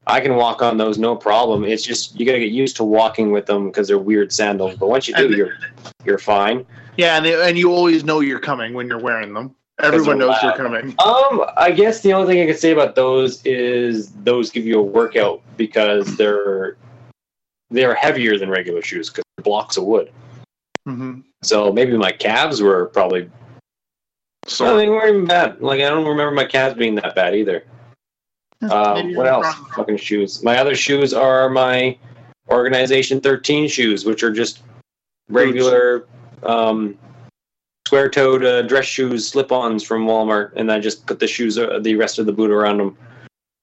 I 0.07 0.21
can 0.21 0.37
walk 0.37 0.63
on 0.63 0.77
those 0.79 0.99
no 0.99 1.17
problem. 1.17 1.65
It's 1.65 1.83
just 1.83 2.19
you 2.19 2.27
gotta 2.27 2.39
get 2.39 2.53
used 2.53 2.77
to 2.77 2.85
walking 2.85 3.33
with 3.33 3.47
them 3.47 3.67
because 3.67 3.89
they're 3.89 3.99
weird 3.99 4.33
sandals. 4.33 4.77
But 4.77 4.89
once 4.89 5.09
you 5.09 5.15
do, 5.15 5.31
you're 5.37 5.53
you're 6.05 6.19
fine. 6.19 6.65
yeah, 6.97 7.17
and 7.17 7.27
they, 7.27 7.49
and 7.49 7.59
you 7.59 7.73
always 7.73 8.05
know 8.05 8.21
you're 8.21 8.41
coming 8.41 8.75
when 8.75 8.89
you're 8.89 9.01
wearing 9.01 9.35
them. 9.35 9.55
Everyone 9.83 10.19
knows 10.19 10.37
you're 10.43 10.57
coming. 10.57 10.95
Um, 11.05 11.45
I 11.57 11.71
guess 11.71 12.01
the 12.01 12.15
only 12.15 12.33
thing 12.33 12.43
I 12.43 12.47
can 12.47 12.57
say 12.57 12.71
about 12.71 12.95
those 12.95 13.45
is 13.45 14.11
those 14.25 14.49
give 14.51 14.65
you 14.65 14.79
a 14.79 14.83
workout 14.83 15.43
because 15.57 16.17
they're 16.19 16.77
they're 17.71 17.95
heavier 17.95 18.39
than 18.39 18.49
regular 18.49 18.81
shoes 18.83 19.11
because 19.11 19.25
blocks 19.43 19.77
of 19.77 19.85
wood. 19.85 20.11
hmm 20.87 21.21
So 21.43 21.73
maybe 21.73 21.97
my 21.97 22.13
calves 22.13 22.63
were 22.63 22.87
probably 22.87 23.29
no, 24.47 24.51
So 24.51 24.77
they 24.77 24.89
weren't 24.89 25.09
even 25.09 25.27
bad. 25.27 25.61
Like 25.61 25.81
I 25.81 25.89
don't 25.89 26.07
remember 26.07 26.33
my 26.33 26.45
calves 26.45 26.77
being 26.77 26.95
that 26.97 27.15
bad 27.15 27.35
either. 27.35 27.65
Um, 28.71 29.15
what 29.15 29.27
else? 29.27 29.53
Fucking 29.75 29.99
shoes. 29.99 30.43
My 30.43 30.59
other 30.59 30.75
shoes 30.75 31.13
are 31.13 31.51
my 31.51 31.99
Organization 32.49 33.21
13 33.21 33.69
shoes, 33.69 34.05
which 34.05 34.23
are 34.23 34.33
just 34.33 34.63
regular 35.29 36.07
um, 36.43 36.97
square-toed 37.87 38.45
uh, 38.45 38.63
dress 38.63 38.87
shoes, 38.87 39.29
slip-ons 39.29 39.83
from 39.83 40.07
Walmart, 40.07 40.53
and 40.57 40.73
I 40.73 40.81
just 40.81 41.07
put 41.07 41.19
the 41.19 41.27
shoes, 41.27 41.59
uh, 41.59 41.79
the 41.81 41.97
rest 41.97 42.19
of 42.19 42.27
the 42.27 42.33
boot 42.33 42.51
around 42.51 42.79
them. 42.79 42.97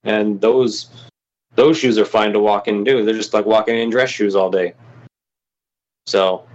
And 0.04 0.39
those 0.41 0.89
those 1.56 1.78
shoes 1.78 1.98
are 1.98 2.06
fine 2.06 2.34
to 2.34 2.39
walk 2.39 2.67
in 2.67 2.76
and 2.76 2.86
do. 2.86 3.06
They're 3.06 3.15
just 3.15 3.34
like 3.34 3.46
walking 3.46 3.78
in 3.78 3.89
dress 3.89 4.10
shoes 4.10 4.36
all 4.36 4.50
day. 4.50 4.74
So, 6.06 6.46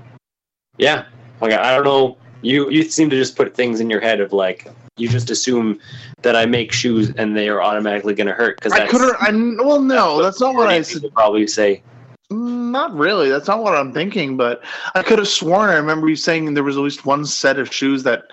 yeah, 0.77 1.07
like 1.41 1.53
I 1.53 1.75
don't 1.75 1.85
know. 1.85 2.17
You 2.43 2.71
you 2.71 2.85
seem 2.85 3.11
to 3.11 3.17
just 3.17 3.37
put 3.37 3.55
things 3.55 3.81
in 3.81 3.91
your 3.91 4.01
head 4.01 4.21
of 4.21 4.33
like 4.33 4.71
you 4.97 5.09
just 5.09 5.31
assume 5.31 5.81
that 6.23 6.37
I 6.37 6.47
make 6.47 6.73
shoes 6.73 7.13
and 7.17 7.37
they 7.37 7.49
are 7.49 7.63
automatically 7.63 8.15
going 8.15 8.27
to 8.27 8.33
hurt 8.33 8.57
because 8.57 8.73
I 8.73 8.87
could. 8.87 9.15
I 9.21 9.31
well, 9.65 9.81
no, 9.81 10.23
that's 10.23 10.41
not 10.41 10.55
what 10.55 10.69
I 10.69 10.83
said. 10.83 11.03
Probably 11.15 11.47
say. 11.47 11.83
Not 12.31 12.95
really. 12.95 13.31
That's 13.31 13.49
not 13.49 13.63
what 13.63 13.75
I'm 13.75 13.93
thinking. 13.93 14.37
But 14.37 14.63
I 14.95 15.03
could 15.03 15.19
have 15.19 15.29
sworn 15.29 15.71
I 15.71 15.77
remember 15.77 16.09
you 16.09 16.17
saying 16.17 16.53
there 16.55 16.65
was 16.65 16.77
at 16.77 16.83
least 16.83 17.07
one 17.07 17.25
set 17.25 17.59
of 17.59 17.73
shoes 17.73 18.03
that 18.03 18.25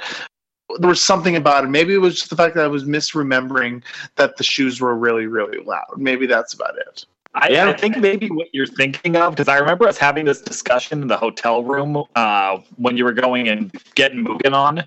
there 0.79 0.89
was 0.89 1.01
something 1.01 1.35
about 1.35 1.63
it. 1.63 1.67
Maybe 1.67 1.93
it 1.93 1.99
was 1.99 2.15
just 2.15 2.29
the 2.29 2.35
fact 2.35 2.55
that 2.55 2.65
I 2.65 2.67
was 2.67 2.83
misremembering 2.83 3.83
that 4.15 4.37
the 4.37 4.43
shoes 4.43 4.81
were 4.81 4.95
really, 4.95 5.27
really 5.27 5.63
loud. 5.63 5.97
Maybe 5.97 6.25
that's 6.25 6.53
about 6.53 6.77
it. 6.77 7.05
I, 7.35 7.49
Yeah. 7.49 7.69
I 7.69 7.73
think 7.73 7.97
maybe 7.97 8.29
what 8.29 8.47
you're 8.53 8.65
thinking 8.65 9.17
of, 9.17 9.33
because 9.33 9.49
I 9.49 9.57
remember 9.57 9.87
us 9.87 9.97
having 9.97 10.25
this 10.25 10.41
discussion 10.41 11.01
in 11.01 11.07
the 11.07 11.17
hotel 11.17 11.63
room 11.63 12.03
uh, 12.15 12.59
when 12.77 12.95
you 12.95 13.03
were 13.03 13.13
going 13.13 13.49
and 13.49 13.71
getting 13.95 14.25
Mugen 14.25 14.53
on. 14.53 14.83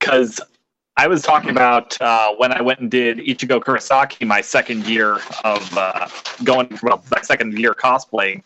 Because 0.00 0.40
I 0.96 1.06
was 1.06 1.22
talking 1.22 1.50
about 1.50 2.00
uh, 2.00 2.34
when 2.36 2.52
I 2.52 2.62
went 2.62 2.80
and 2.80 2.90
did 2.90 3.18
Ichigo 3.18 3.60
Kurosaki 3.60 4.26
my 4.26 4.40
second 4.40 4.86
year 4.86 5.18
of 5.44 5.76
uh, 5.76 6.08
going, 6.44 6.78
well, 6.82 7.04
my 7.10 7.20
second 7.20 7.58
year 7.58 7.74
cosplaying. 7.74 8.42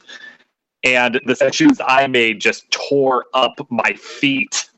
And 0.82 1.20
the 1.24 1.50
shoes 1.52 1.80
I 1.86 2.06
made 2.06 2.40
just 2.40 2.70
tore 2.70 3.26
up 3.34 3.60
my 3.70 3.92
feet. 3.94 4.70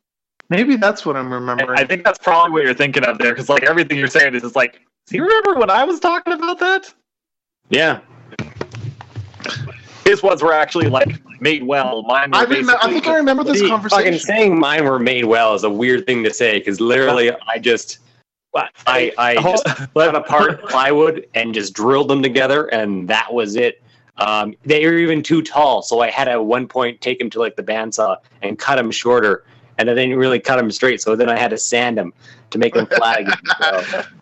Maybe 0.49 0.77
that's 0.77 1.07
what 1.07 1.17
I'm 1.17 1.27
And 1.27 1.35
remembering. 1.35 1.79
I 1.79 1.85
think 1.85 2.05
that's 2.05 2.19
probably 2.19 2.53
what 2.53 2.65
you're 2.65 2.75
thinking 2.75 3.05
of 3.05 3.19
there, 3.19 3.33
because 3.33 3.49
like 3.49 3.63
everything 3.63 3.99
you're 3.99 4.09
saying 4.09 4.35
is 4.35 4.43
just 4.43 4.57
like, 4.57 4.81
do 5.07 5.17
you 5.17 5.23
remember 5.23 5.55
when 5.59 5.71
I 5.71 5.85
was 5.85 6.01
talking 6.01 6.33
about 6.33 6.59
that? 6.59 6.93
Yeah, 7.71 8.01
His 10.05 10.23
ones 10.23 10.43
were 10.43 10.53
actually 10.53 10.89
like 10.89 11.23
made 11.41 11.63
well. 11.63 12.03
Mine 12.03 12.35
I, 12.35 12.43
I 12.43 12.47
think 12.47 13.07
I 13.07 13.17
remember 13.17 13.45
this 13.45 13.61
conversation. 13.63 14.05
Fucking 14.05 14.19
saying 14.19 14.59
mine 14.59 14.85
were 14.85 14.99
made 14.99 15.25
well 15.25 15.55
is 15.55 15.63
a 15.63 15.71
weird 15.71 16.05
thing 16.05 16.25
to 16.25 16.33
say 16.33 16.59
because 16.59 16.81
literally 16.81 17.31
I 17.49 17.59
just 17.59 17.99
I 18.87 19.13
I 19.17 19.35
just 19.37 19.65
cut 19.95 20.15
apart 20.15 20.69
plywood 20.69 21.27
and 21.35 21.55
just 21.55 21.73
drilled 21.73 22.09
them 22.09 22.23
together 22.23 22.67
and 22.67 23.09
that 23.09 23.33
was 23.33 23.57
it. 23.57 23.83
Um, 24.17 24.55
they 24.65 24.85
were 24.85 24.99
even 24.99 25.23
too 25.23 25.41
tall, 25.41 25.81
so 25.83 26.01
I 26.01 26.11
had 26.11 26.25
to 26.25 26.33
at 26.33 26.45
one 26.45 26.67
point 26.69 27.01
take 27.01 27.19
them 27.19 27.31
to 27.31 27.39
like 27.39 27.57
the 27.57 27.63
bandsaw 27.63 28.17
and 28.43 28.59
cut 28.59 28.77
them 28.77 28.91
shorter, 28.91 29.45
and 29.79 29.89
I 29.89 29.95
didn't 29.95 30.17
really 30.17 30.39
cut 30.41 30.57
them 30.57 30.71
straight. 30.71 31.01
So 31.01 31.17
then 31.17 31.31
I 31.31 31.39
had 31.39 31.51
to 31.51 31.57
sand 31.57 31.97
them 31.97 32.13
to 32.51 32.59
make 32.59 32.75
them 32.75 32.87
flat 32.87 33.21
again. 33.21 33.39
So, 33.59 34.03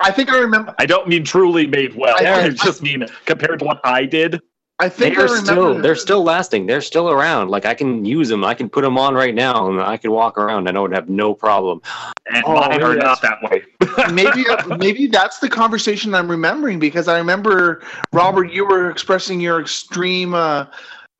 I 0.00 0.10
think 0.10 0.30
I 0.32 0.38
remember. 0.38 0.74
I 0.78 0.86
don't 0.86 1.08
mean 1.08 1.24
truly 1.24 1.66
made 1.66 1.94
well. 1.94 2.16
I- 2.18 2.44
I 2.46 2.48
just 2.50 2.82
mean 2.82 3.06
compared 3.26 3.60
to 3.60 3.64
what 3.64 3.80
I 3.84 4.04
did. 4.04 4.40
I 4.80 4.88
think 4.88 5.14
they're 5.16 5.28
I 5.28 5.30
remember 5.30 5.44
still 5.52 5.80
they're 5.82 5.94
still 5.94 6.24
lasting. 6.24 6.66
They're 6.66 6.80
still 6.80 7.08
around. 7.08 7.48
Like 7.48 7.64
I 7.64 7.74
can 7.74 8.04
use 8.04 8.28
them. 8.28 8.44
I 8.44 8.54
can 8.54 8.68
put 8.68 8.82
them 8.82 8.98
on 8.98 9.14
right 9.14 9.32
now, 9.34 9.68
and 9.70 9.80
I 9.80 9.96
can 9.96 10.10
walk 10.10 10.36
around. 10.36 10.66
and 10.66 10.76
I 10.76 10.80
would 10.80 10.92
have 10.92 11.08
no 11.08 11.32
problem. 11.32 11.80
And 12.26 12.42
Oh, 12.44 12.54
mine 12.54 12.82
are 12.82 12.94
yes. 12.96 13.04
not 13.04 13.22
that 13.22 13.38
way. 13.42 13.62
maybe 14.12 14.44
maybe 14.78 15.06
that's 15.06 15.38
the 15.38 15.48
conversation 15.48 16.12
I'm 16.12 16.28
remembering 16.28 16.80
because 16.80 17.06
I 17.06 17.18
remember 17.18 17.82
Robert, 18.12 18.50
you 18.52 18.66
were 18.66 18.90
expressing 18.90 19.40
your 19.40 19.60
extreme 19.60 20.34
uh, 20.34 20.66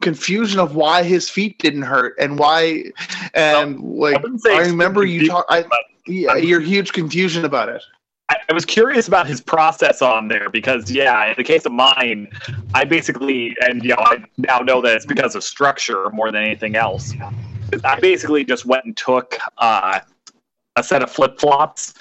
confusion 0.02 0.58
of 0.58 0.74
why 0.74 1.04
his 1.04 1.30
feet 1.30 1.58
didn't 1.60 1.82
hurt 1.82 2.16
and 2.18 2.40
why, 2.40 2.86
and 3.34 3.78
like 3.80 4.20
wouldn't 4.20 4.44
I 4.48 4.62
remember 4.62 5.04
you 5.04 5.28
talk. 5.28 5.46
I, 5.48 5.64
yeah, 6.06 6.34
your 6.34 6.60
huge 6.60 6.92
confusion 6.92 7.44
about 7.44 7.68
it. 7.68 7.82
I, 8.28 8.36
I 8.48 8.52
was 8.52 8.64
curious 8.64 9.08
about 9.08 9.26
his 9.26 9.40
process 9.40 10.00
on 10.00 10.28
there 10.28 10.48
because, 10.48 10.90
yeah, 10.90 11.26
in 11.26 11.34
the 11.36 11.44
case 11.44 11.66
of 11.66 11.72
mine, 11.72 12.28
I 12.72 12.84
basically, 12.84 13.56
and 13.60 13.82
you 13.82 13.90
know, 13.90 13.96
I 13.98 14.24
now 14.38 14.58
know 14.58 14.80
that 14.80 14.96
it's 14.96 15.06
because 15.06 15.34
of 15.34 15.44
structure 15.44 16.08
more 16.10 16.32
than 16.32 16.42
anything 16.42 16.76
else. 16.76 17.12
I 17.84 17.98
basically 18.00 18.44
just 18.44 18.66
went 18.66 18.84
and 18.84 18.96
took 18.96 19.36
uh, 19.58 20.00
a 20.76 20.82
set 20.82 21.02
of 21.02 21.10
flip 21.10 21.38
flops 21.38 21.94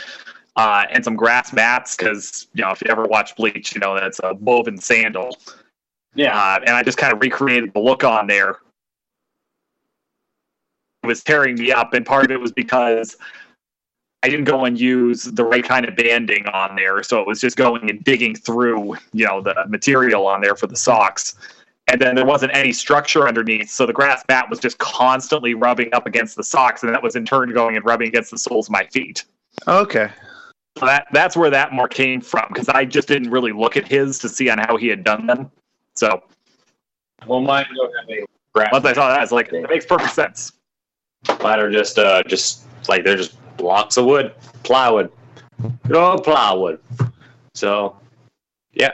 uh, 0.56 0.86
and 0.92 1.04
some 1.04 1.16
grass 1.16 1.52
mats 1.52 1.96
because, 1.96 2.48
you 2.54 2.64
know, 2.64 2.72
if 2.72 2.82
you 2.82 2.88
ever 2.90 3.06
watch 3.06 3.36
Bleach, 3.36 3.74
you 3.74 3.82
know 3.82 3.96
that's 3.96 4.20
a 4.24 4.36
woven 4.36 4.78
sandal. 4.78 5.38
Uh, 6.58 6.60
and 6.66 6.76
I 6.76 6.84
just 6.84 6.98
kind 6.98 7.12
of 7.12 7.22
recreated 7.22 7.74
the 7.74 7.80
look 7.80 8.04
on 8.04 8.28
there. 8.28 8.58
It 11.02 11.08
was 11.08 11.24
tearing 11.24 11.56
me 11.56 11.72
up, 11.72 11.94
and 11.94 12.06
part 12.06 12.26
of 12.26 12.32
it 12.32 12.40
was 12.40 12.52
because 12.52 13.18
I 14.24 14.30
didn't 14.30 14.46
go 14.46 14.64
and 14.64 14.80
use 14.80 15.26
the 15.26 15.44
right 15.44 15.64
kind 15.64 15.86
of 15.86 15.98
banding 15.98 16.48
on 16.48 16.78
there, 16.78 17.04
so 17.04 17.20
it 17.20 17.28
was 17.28 17.42
just 17.42 17.58
going 17.58 17.90
and 17.90 18.02
digging 18.06 18.36
through, 18.36 18.96
you 19.12 19.26
know, 19.28 19.42
the 19.42 19.66
material 19.68 20.26
on 20.26 20.40
there 20.40 20.56
for 20.56 20.66
the 20.66 20.78
socks. 20.78 21.36
And 21.90 22.00
then 22.00 22.16
there 22.16 22.26
wasn't 22.26 22.56
any 22.56 22.72
structure 22.72 23.28
underneath, 23.28 23.70
so 23.70 23.86
the 23.86 23.92
grass 23.92 24.24
mat 24.30 24.50
was 24.50 24.60
just 24.60 24.78
constantly 24.78 25.54
rubbing 25.54 25.94
up 25.94 26.08
against 26.08 26.38
the 26.38 26.44
socks, 26.44 26.84
and 26.84 26.94
that 26.94 27.04
was 27.04 27.18
in 27.18 27.26
turn 27.26 27.54
going 27.54 27.76
and 27.76 27.86
rubbing 27.86 28.08
against 28.08 28.32
the 28.32 28.38
soles 28.38 28.68
of 28.68 28.72
my 28.72 28.86
feet. 28.86 29.26
Okay. 29.68 30.10
So 30.78 30.86
that 30.86 31.08
that's 31.12 31.36
where 31.36 31.50
that 31.50 31.74
mark 31.74 31.94
came 31.94 32.22
from, 32.22 32.46
because 32.48 32.70
I 32.70 32.86
just 32.86 33.10
didn't 33.10 33.30
really 33.30 33.52
look 33.52 33.76
at 33.76 33.86
his 33.86 34.18
to 34.20 34.30
see 34.30 34.50
on 34.50 34.58
how 34.58 34.78
he 34.78 34.88
had 34.88 35.04
done 35.04 35.28
them. 35.28 35.52
So 35.96 36.24
Well, 37.28 37.42
mine 37.42 37.66
don't 37.76 37.92
have 38.00 38.10
any 38.10 38.22
grass. 38.54 38.70
once 38.72 38.86
I 38.86 38.94
saw 38.94 39.10
that, 39.10 39.20
I 39.20 39.22
was 39.22 39.34
like, 39.34 39.52
it 39.52 39.70
makes 39.70 39.86
perfect 39.86 40.14
sense. 40.14 40.54
Mine 41.42 41.60
are 41.60 41.70
just 41.70 42.00
uh 42.00 42.24
just 42.24 42.64
like 42.90 43.04
they're 43.04 43.18
just 43.18 43.38
blocks 43.58 43.98
of 43.98 44.06
wood, 44.06 44.34
plywood, 44.64 45.12
good 45.88 45.96
old 45.96 46.24
plywood. 46.24 46.80
So, 47.56 47.96
yeah. 48.74 48.94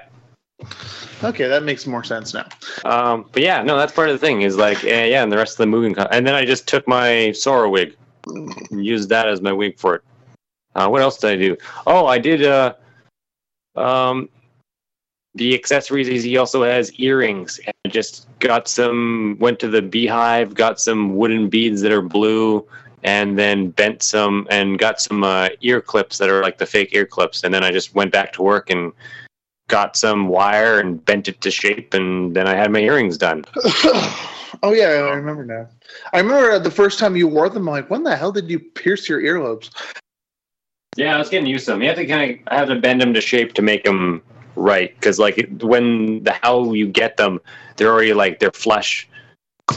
Okay, 1.23 1.47
that 1.47 1.63
makes 1.63 1.85
more 1.87 2.03
sense 2.03 2.33
now. 2.33 2.47
Um, 2.85 3.25
but 3.31 3.41
yeah, 3.41 3.61
no, 3.61 3.77
that's 3.77 3.93
part 3.93 4.09
of 4.09 4.19
the 4.19 4.25
thing 4.25 4.41
is 4.41 4.57
like, 4.57 4.83
eh, 4.83 5.05
yeah, 5.05 5.23
and 5.23 5.31
the 5.31 5.37
rest 5.37 5.53
of 5.53 5.57
the 5.57 5.67
moving. 5.67 5.97
And 6.11 6.25
then 6.25 6.35
I 6.35 6.45
just 6.45 6.67
took 6.67 6.87
my 6.87 7.31
Sora 7.31 7.69
wig, 7.69 7.95
and 8.25 8.85
used 8.85 9.09
that 9.09 9.27
as 9.27 9.41
my 9.41 9.51
wig 9.51 9.77
for 9.77 9.95
it. 9.95 10.01
Uh, 10.75 10.87
what 10.87 11.01
else 11.01 11.17
did 11.17 11.31
I 11.31 11.35
do? 11.35 11.57
Oh, 11.87 12.05
I 12.05 12.19
did. 12.19 12.43
Uh, 12.43 12.73
um, 13.75 14.29
the 15.35 15.53
accessories 15.53 16.07
is 16.07 16.23
he 16.23 16.37
also 16.37 16.63
has 16.63 16.91
earrings. 16.93 17.59
And 17.65 17.73
I 17.85 17.89
just 17.89 18.27
got 18.39 18.67
some. 18.67 19.37
Went 19.39 19.59
to 19.59 19.67
the 19.67 19.81
beehive, 19.81 20.53
got 20.53 20.79
some 20.79 21.15
wooden 21.15 21.49
beads 21.49 21.81
that 21.81 21.91
are 21.91 22.01
blue, 22.01 22.65
and 23.03 23.37
then 23.37 23.69
bent 23.69 24.03
some 24.03 24.47
and 24.49 24.77
got 24.79 25.01
some 25.01 25.23
uh, 25.23 25.49
ear 25.61 25.81
clips 25.81 26.17
that 26.17 26.29
are 26.29 26.41
like 26.41 26.57
the 26.57 26.65
fake 26.65 26.89
ear 26.93 27.05
clips. 27.05 27.43
And 27.43 27.53
then 27.53 27.63
I 27.63 27.71
just 27.71 27.95
went 27.95 28.11
back 28.11 28.33
to 28.33 28.41
work 28.41 28.69
and 28.69 28.91
got 29.69 29.95
some 29.95 30.27
wire 30.27 30.79
and 30.79 31.03
bent 31.05 31.29
it 31.29 31.39
to 31.41 31.51
shape, 31.51 31.93
and 31.93 32.35
then 32.35 32.47
I 32.47 32.55
had 32.55 32.71
my 32.71 32.79
earrings 32.79 33.17
done. 33.17 33.45
oh 33.55 34.73
yeah, 34.73 34.87
I 34.87 35.13
remember 35.13 35.45
now. 35.45 35.67
I 36.11 36.19
remember 36.19 36.59
the 36.59 36.71
first 36.71 36.99
time 36.99 37.15
you 37.15 37.27
wore 37.27 37.47
them. 37.47 37.69
I'm 37.69 37.73
like, 37.73 37.89
when 37.89 38.03
the 38.03 38.15
hell 38.15 38.33
did 38.33 38.49
you 38.49 38.59
pierce 38.59 39.07
your 39.07 39.21
earlobes? 39.21 39.69
Yeah, 40.97 41.15
I 41.15 41.19
was 41.19 41.29
getting 41.29 41.47
used 41.47 41.65
to 41.65 41.71
them. 41.71 41.81
You 41.81 41.87
have 41.87 41.97
to 41.97 42.05
kind 42.05 42.31
of 42.31 42.39
I 42.47 42.57
have 42.57 42.67
to 42.67 42.75
bend 42.75 42.99
them 42.99 43.13
to 43.13 43.21
shape 43.21 43.53
to 43.53 43.61
make 43.61 43.85
them 43.85 44.21
right 44.55 44.93
because 44.95 45.17
like 45.17 45.49
when 45.61 46.23
the 46.23 46.33
how 46.33 46.73
you 46.73 46.87
get 46.87 47.15
them, 47.17 47.39
they're 47.77 47.91
already 47.91 48.13
like 48.13 48.39
they're 48.39 48.51
flush 48.51 49.07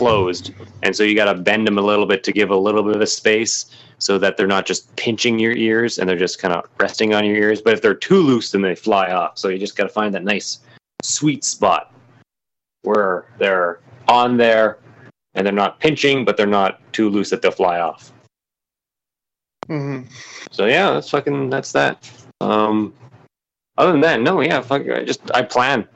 closed, 0.02 0.52
and 0.82 0.94
so 0.94 1.02
you 1.02 1.14
got 1.14 1.32
to 1.32 1.34
bend 1.34 1.66
them 1.66 1.78
a 1.78 1.82
little 1.82 2.06
bit 2.06 2.24
to 2.24 2.32
give 2.32 2.50
a 2.50 2.56
little 2.56 2.82
bit 2.82 2.96
of 2.96 3.00
a 3.00 3.06
space 3.06 3.66
so 3.98 4.18
that 4.18 4.36
they're 4.36 4.48
not 4.48 4.66
just 4.66 4.94
pinching 4.96 5.38
your 5.38 5.52
ears 5.52 5.98
and 5.98 6.08
they're 6.08 6.18
just 6.18 6.40
kind 6.40 6.52
of 6.52 6.68
resting 6.80 7.14
on 7.14 7.24
your 7.24 7.36
ears. 7.36 7.62
But 7.62 7.74
if 7.74 7.82
they're 7.82 7.94
too 7.94 8.20
loose, 8.20 8.50
then 8.50 8.62
they 8.62 8.74
fly 8.74 9.12
off. 9.12 9.38
So 9.38 9.48
you 9.48 9.58
just 9.58 9.76
got 9.76 9.84
to 9.84 9.90
find 9.90 10.12
that 10.14 10.24
nice 10.24 10.58
sweet 11.02 11.44
spot 11.44 11.94
where 12.82 13.26
they're 13.38 13.78
on 14.08 14.36
there 14.36 14.78
and 15.34 15.46
they're 15.46 15.54
not 15.54 15.78
pinching, 15.78 16.24
but 16.24 16.36
they're 16.36 16.46
not 16.46 16.80
too 16.92 17.08
loose 17.08 17.30
that 17.30 17.42
they'll 17.42 17.52
fly 17.52 17.78
off. 17.78 18.12
hmm 19.68 20.00
So 20.50 20.66
yeah, 20.66 20.90
that's 20.90 21.10
fucking 21.10 21.50
that's 21.50 21.72
that. 21.72 22.10
Um, 22.40 22.92
other 23.78 23.92
than 23.92 24.00
that, 24.00 24.20
no, 24.20 24.40
yeah, 24.40 24.60
fuck, 24.60 24.82
I 24.88 25.04
just 25.04 25.30
I 25.32 25.42
plan. 25.42 25.86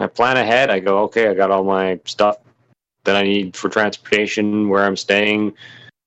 I 0.00 0.08
plan 0.08 0.36
ahead. 0.36 0.70
I 0.70 0.80
go, 0.80 0.98
okay, 1.04 1.28
I 1.28 1.34
got 1.34 1.52
all 1.52 1.62
my 1.62 2.00
stuff 2.04 2.38
that 3.04 3.16
I 3.16 3.22
need 3.22 3.56
for 3.56 3.68
transportation, 3.68 4.68
where 4.68 4.84
I'm 4.84 4.96
staying, 4.96 5.54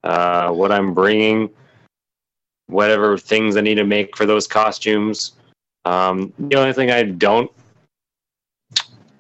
uh, 0.04 0.52
what 0.52 0.72
I'm 0.72 0.94
bringing, 0.94 1.50
whatever 2.68 3.18
things 3.18 3.56
I 3.56 3.62
need 3.62 3.76
to 3.76 3.84
make 3.84 4.16
for 4.18 4.26
those 4.26 4.48
costumes. 4.48 5.34
Um, 5.86 6.34
the 6.38 6.58
only 6.58 6.74
thing 6.74 6.92
I 6.92 7.04
don't, 7.04 7.52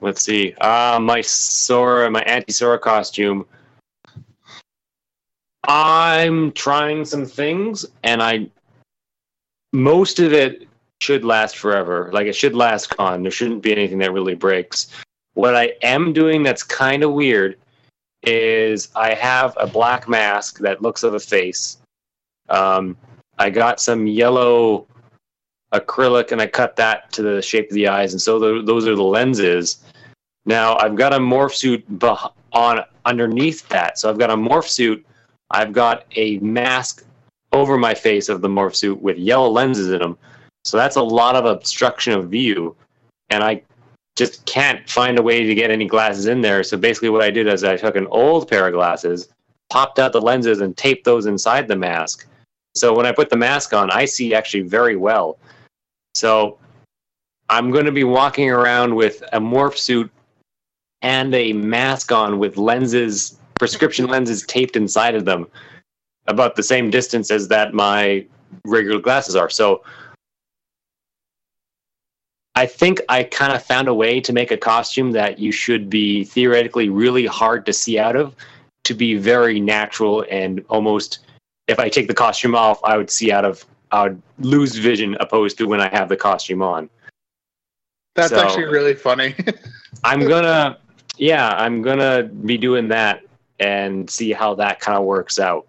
let's 0.01 0.21
see, 0.21 0.53
uh, 0.55 0.99
my 1.01 1.21
Sora, 1.21 2.09
my 2.09 2.21
anti-Sora 2.21 2.79
costume. 2.79 3.45
I'm 5.67 6.51
trying 6.53 7.05
some 7.05 7.25
things, 7.25 7.85
and 8.03 8.21
I 8.21 8.49
most 9.73 10.19
of 10.19 10.33
it 10.33 10.67
should 11.01 11.23
last 11.23 11.57
forever. 11.57 12.09
Like 12.13 12.27
it 12.27 12.35
should 12.35 12.55
last 12.55 12.87
con. 12.87 13.21
There 13.21 13.31
shouldn't 13.31 13.61
be 13.61 13.71
anything 13.71 13.99
that 13.99 14.13
really 14.13 14.35
breaks. 14.35 14.87
What 15.33 15.55
I 15.55 15.73
am 15.83 16.13
doing 16.13 16.41
that's 16.41 16.63
kind 16.63 17.03
of 17.03 17.13
weird 17.13 17.57
is 18.23 18.89
I 18.95 19.13
have 19.13 19.55
a 19.59 19.67
black 19.67 20.07
mask 20.07 20.59
that 20.59 20.81
looks 20.81 21.03
of 21.03 21.13
a 21.13 21.19
face. 21.19 21.77
Um, 22.49 22.97
I 23.37 23.49
got 23.49 23.79
some 23.79 24.07
yellow 24.07 24.87
acrylic 25.73 26.31
and 26.31 26.41
I 26.41 26.47
cut 26.47 26.75
that 26.77 27.11
to 27.13 27.21
the 27.21 27.41
shape 27.41 27.69
of 27.69 27.75
the 27.75 27.87
eyes, 27.87 28.13
and 28.13 28.21
so 28.21 28.39
tho- 28.39 28.61
those 28.61 28.87
are 28.87 28.95
the 28.95 29.03
lenses. 29.03 29.83
Now 30.45 30.77
I've 30.77 30.95
got 30.95 31.13
a 31.13 31.19
morph 31.19 31.53
suit 31.53 31.85
on 32.53 32.79
underneath 33.05 33.67
that, 33.69 33.99
so 33.99 34.09
I've 34.09 34.19
got 34.19 34.31
a 34.31 34.35
morph 34.35 34.67
suit. 34.67 35.05
I've 35.51 35.73
got 35.73 36.05
a 36.15 36.39
mask 36.39 37.05
over 37.53 37.77
my 37.77 37.93
face 37.93 38.29
of 38.29 38.41
the 38.41 38.47
morph 38.47 38.75
suit 38.75 39.01
with 39.01 39.17
yellow 39.17 39.49
lenses 39.49 39.91
in 39.91 39.99
them. 39.99 40.17
So 40.63 40.77
that's 40.77 40.97
a 40.97 41.01
lot 41.01 41.35
of 41.35 41.45
obstruction 41.45 42.13
of 42.13 42.29
view, 42.29 42.75
and 43.29 43.43
I 43.43 43.61
just 44.17 44.43
can't 44.45 44.89
find 44.89 45.19
a 45.19 45.21
way 45.21 45.43
to 45.43 45.55
get 45.55 45.69
any 45.69 45.85
glasses 45.85 46.25
in 46.25 46.41
there. 46.41 46.63
So 46.63 46.75
basically, 46.75 47.09
what 47.09 47.21
I 47.21 47.29
did 47.29 47.47
is 47.47 47.63
I 47.63 47.77
took 47.77 47.95
an 47.95 48.07
old 48.07 48.49
pair 48.49 48.67
of 48.67 48.73
glasses, 48.73 49.29
popped 49.69 49.99
out 49.99 50.11
the 50.11 50.19
lenses, 50.19 50.59
and 50.59 50.75
taped 50.75 51.05
those 51.05 51.27
inside 51.27 51.67
the 51.67 51.75
mask. 51.75 52.27
So 52.75 52.93
when 52.93 53.05
I 53.05 53.11
put 53.11 53.29
the 53.29 53.37
mask 53.37 53.73
on, 53.73 53.91
I 53.91 54.05
see 54.05 54.33
actually 54.33 54.63
very 54.63 54.95
well. 54.95 55.37
So 56.15 56.57
I'm 57.49 57.71
going 57.71 57.85
to 57.85 57.91
be 57.91 58.03
walking 58.03 58.49
around 58.49 58.95
with 58.95 59.21
a 59.33 59.39
morph 59.39 59.77
suit 59.77 60.11
and 61.03 61.33
a 61.35 61.53
mask 61.53 62.11
on 62.11 62.39
with 62.39 62.57
lenses, 62.57 63.37
prescription 63.59 64.07
lenses 64.07 64.43
taped 64.47 64.75
inside 64.75 65.13
of 65.13 65.25
them, 65.25 65.47
about 66.25 66.55
the 66.55 66.63
same 66.63 66.89
distance 66.89 67.29
as 67.29 67.47
that 67.49 67.73
my 67.73 68.25
regular 68.65 68.99
glasses 68.99 69.35
are. 69.35 69.49
So 69.49 69.83
I 72.57 72.65
think 72.65 73.01
I 73.07 73.23
kind 73.23 73.53
of 73.53 73.63
found 73.63 73.87
a 73.87 73.93
way 73.93 74.19
to 74.19 74.33
make 74.33 74.49
a 74.49 74.57
costume 74.57 75.11
that 75.11 75.37
you 75.37 75.51
should 75.51 75.91
be 75.91 76.23
theoretically 76.23 76.89
really 76.89 77.27
hard 77.27 77.67
to 77.67 77.71
see 77.73 77.99
out 77.99 78.15
of 78.15 78.35
to 78.85 78.95
be 78.95 79.13
very 79.13 79.59
natural 79.59 80.25
and 80.31 80.65
almost 80.67 81.19
if 81.67 81.77
I 81.77 81.87
take 81.87 82.07
the 82.07 82.15
costume 82.15 82.55
off, 82.55 82.79
I 82.83 82.97
would 82.97 83.11
see 83.11 83.31
out 83.31 83.45
of 83.45 83.63
I 83.91 84.03
would 84.03 84.21
lose 84.39 84.75
vision 84.75 85.15
opposed 85.19 85.59
to 85.59 85.65
when 85.65 85.79
I 85.79 85.89
have 85.89 86.09
the 86.09 86.17
costume 86.17 86.63
on. 86.63 86.89
That's 88.15 88.29
So- 88.29 88.39
actually 88.39 88.65
really 88.65 88.95
funny. 88.95 89.35
I'm 90.03 90.27
gonna 90.27 90.79
yeah, 91.17 91.49
I'm 91.49 91.83
gonna 91.83 92.23
be 92.23 92.57
doing 92.57 92.87
that 92.87 93.21
and 93.59 94.09
see 94.09 94.33
how 94.33 94.55
that 94.55 94.79
kind 94.79 94.97
of 94.97 95.05
works 95.05 95.37
out. 95.37 95.67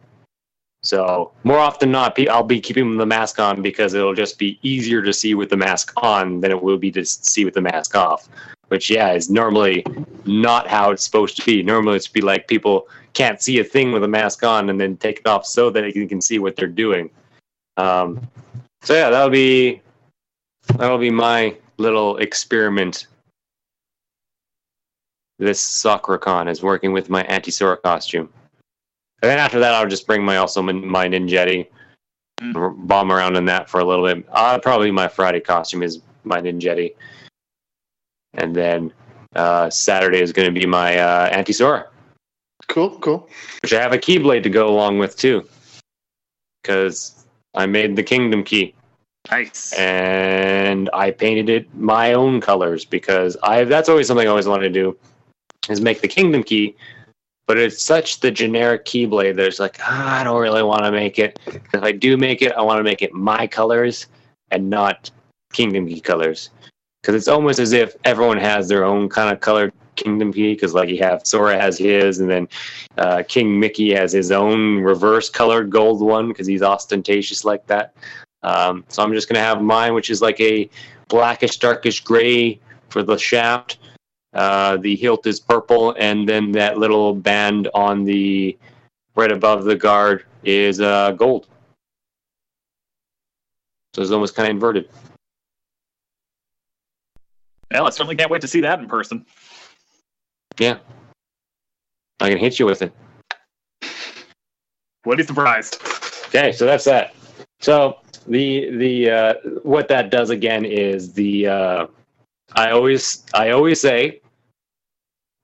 So 0.83 1.33
more 1.45 1.59
often 1.59 1.91
not, 1.91 2.19
I'll 2.29 2.43
be 2.43 2.61
keeping 2.61 2.97
the 2.97 3.07
mask 3.07 3.41
on 3.41 3.63
because 3.63 3.95
it'll 3.95 4.15
just 4.15 4.39
be 4.39 4.59
easier 4.63 5.03
to 5.03 5.13
see 5.13 5.35
with 5.35 5.51
the 5.51 5.57
mask 5.57 5.93
on 5.97 6.41
than 6.41 6.51
it 6.51 6.63
will 6.63 6.79
be 6.79 6.91
to 6.93 7.05
see 7.05 7.45
with 7.45 7.55
the 7.55 7.61
mask 7.61 7.97
off. 7.97 8.29
Which 8.69 8.91
yeah 8.91 9.13
is 9.13 9.31
normally 9.31 9.85
not 10.27 10.69
how 10.69 10.91
it's 10.91 11.03
supposed 11.03 11.37
to 11.39 11.45
be. 11.45 11.63
Normally 11.63 11.97
it's 11.97 12.07
be 12.07 12.21
like 12.21 12.49
people 12.49 12.87
can't 13.15 13.41
see 13.41 13.59
a 13.59 13.65
thing 13.65 13.93
with 13.93 14.05
a 14.05 14.09
mask 14.09 14.45
on 14.45 14.69
and 14.69 14.81
then 14.81 14.97
take 14.99 15.21
it 15.21 15.27
off 15.27 15.47
so 15.47 15.71
that 15.71 15.81
they 15.81 16.07
can 16.07 16.21
see 16.21 16.39
what 16.39 16.55
they're 16.55 16.67
doing. 16.67 17.11
Um, 17.79 18.29
so 18.83 18.95
yeah, 18.95 19.09
that'll 19.11 19.31
be 19.31 19.81
that'll 20.77 20.99
be 20.99 21.11
my 21.11 21.57
little 21.79 22.19
experiment 22.19 23.07
this 25.39 25.61
Sakura 25.61 26.19
Con 26.19 26.49
is 26.49 26.63
working 26.63 26.93
with 26.93 27.09
my 27.09 27.23
anti 27.25 27.51
Sora 27.51 27.77
costume. 27.77 28.29
And 29.23 29.31
then 29.31 29.39
after 29.39 29.59
that, 29.59 29.75
I'll 29.75 29.89
just 29.89 30.07
bring 30.07 30.23
my 30.25 30.37
also 30.37 30.63
my, 30.63 31.09
Ninjetti, 31.09 31.67
Mm. 32.41 32.87
bomb 32.87 33.11
around 33.11 33.35
in 33.37 33.47
that 33.47 33.69
for 33.69 33.81
a 33.81 33.85
little 33.85 34.05
bit. 34.07 34.25
Uh, 34.31 34.61
probably 34.61 34.93
my 34.93 35.09
Friday 35.09 35.41
costume 35.41 35.83
is 35.83 36.01
my 36.23 36.41
Ninjetti, 36.41 36.95
and 38.35 38.55
then 38.55 38.93
uh, 39.35 39.69
Saturday 39.71 40.21
is 40.21 40.33
going 40.33 40.47
to 40.47 40.61
be 40.61 40.65
my 40.65 40.99
uh, 40.99 41.27
anti 41.31 41.53
Sora, 41.53 41.89
Cool, 42.69 42.97
cool. 43.01 43.29
which 43.61 43.73
I 43.73 43.81
have 43.83 43.93
a 43.93 43.99
Keyblade 43.99 44.45
to 44.45 44.51
go 44.51 44.69
along 44.69 45.01
with 45.01 45.17
too, 45.17 45.49
because 46.63 47.27
I 47.57 47.67
made 47.67 47.97
the 47.97 48.05
Kingdom 48.05 48.45
Key 48.45 48.73
Nice. 49.29 49.73
and 49.73 50.89
I 50.93 51.11
painted 51.11 51.49
it 51.49 51.75
my 51.75 52.13
own 52.13 52.41
colors 52.41 52.85
because 52.85 53.37
I 53.43 53.65
that's 53.65 53.89
always 53.89 54.07
something 54.07 54.29
I 54.29 54.31
always 54.31 54.47
wanted 54.47 54.73
to 54.73 54.81
do 54.81 54.97
is 55.69 55.81
make 55.81 56.03
the 56.03 56.09
kingdom 56.09 56.45
key, 56.45 56.77
but 57.49 57.59
it's 57.59 57.83
such 57.83 58.21
the 58.21 58.31
generic 58.31 58.85
keyblade 58.85 59.35
that 59.37 59.47
it's 59.47 59.59
like 59.59 59.79
ah, 59.81 60.21
I 60.21 60.23
don't 60.23 60.41
really 60.41 60.63
want 60.63 60.85
to 60.85 60.93
make 60.93 61.19
it. 61.19 61.41
If 61.47 61.83
I 61.83 61.91
do 61.91 62.17
make 62.17 62.43
it, 62.43 62.53
I 62.53 62.63
want 62.63 62.79
to 62.79 62.85
make 62.85 63.03
it 63.03 63.13
my 63.13 63.47
colors 63.49 64.07
and 64.53 64.71
not 64.71 65.11
kingdom 65.53 65.89
key 65.89 66.01
colors 66.01 66.51
because 67.03 67.15
it's 67.15 67.27
almost 67.27 67.59
as 67.59 67.73
if 67.73 67.97
everyone 68.05 68.37
has 68.37 68.69
their 68.69 68.85
own 68.85 69.09
kind 69.09 69.33
of 69.33 69.41
colored 69.41 69.73
kingdom 69.97 70.33
key 70.33 70.53
because 70.53 70.75
like 70.75 70.91
you 70.91 70.99
have 70.99 71.27
Sora 71.27 71.59
has 71.59 71.79
his 71.79 72.21
and 72.21 72.31
then 72.31 72.49
uh, 72.99 73.23
King 73.27 73.59
Mickey 73.59 73.95
has 73.95 74.13
his 74.13 74.31
own 74.31 74.79
reverse 74.81 75.31
colored 75.31 75.71
gold 75.71 76.01
one 76.01 76.29
because 76.29 76.47
he's 76.47 76.63
ostentatious 76.63 77.45
like 77.45 77.67
that. 77.67 77.95
Um, 78.43 78.85
so 78.89 79.03
I'm 79.03 79.13
just 79.13 79.29
going 79.29 79.35
to 79.35 79.43
have 79.43 79.63
mine, 79.63 79.95
which 79.95 80.11
is 80.11 80.23
like 80.23 80.39
a 80.41 80.69
blackish, 81.09 81.57
darkish 81.57 82.05
gray 82.05 82.61
for 82.91 83.03
the 83.03 83.17
shaft. 83.17 83.79
Uh, 84.35 84.77
the 84.77 84.95
hilt 84.97 85.27
is 85.27 85.41
purple, 85.41 85.95
and 85.99 86.29
then 86.29 86.53
that 86.53 86.79
little 86.79 87.15
band 87.15 87.69
on 87.75 88.05
the 88.05 88.57
right 89.15 89.33
above 89.33 89.65
the 89.65 89.75
guard 89.75 90.25
is 90.45 90.81
uh, 90.81 91.13
gold. 91.13 91.47
So 93.95 94.03
it's 94.03 94.11
almost 94.11 94.35
kind 94.35 94.49
of 94.49 94.55
inverted. 94.55 94.89
Well, 97.71 97.87
I 97.87 97.91
certainly 97.91 98.17
can't 98.17 98.31
wait 98.31 98.41
to 98.43 98.49
see 98.49 98.61
that 98.61 98.79
in 98.79 98.89
person. 98.89 99.27
Yeah. 100.59 100.79
I 102.21 102.31
can 102.31 102.39
hit 102.39 102.59
you 102.59 102.67
with 102.67 102.83
it. 102.83 102.93
Would 105.05 105.19
be 105.19 105.25
surprised. 105.25 105.79
Okay, 106.27 106.53
so 106.53 106.67
that's 106.67 106.85
that. 106.85 107.15
So 107.61 107.99
the 108.27 108.71
the 108.77 109.11
uh, 109.11 109.35
what 109.63 109.89
that 109.89 110.11
does 110.11 110.31
again 110.31 110.65
is 110.65 111.13
the 111.13 111.47
uh, 111.47 111.87
I 112.55 112.71
always 112.71 113.25
I 113.35 113.51
always 113.51 113.81
say 113.81 114.21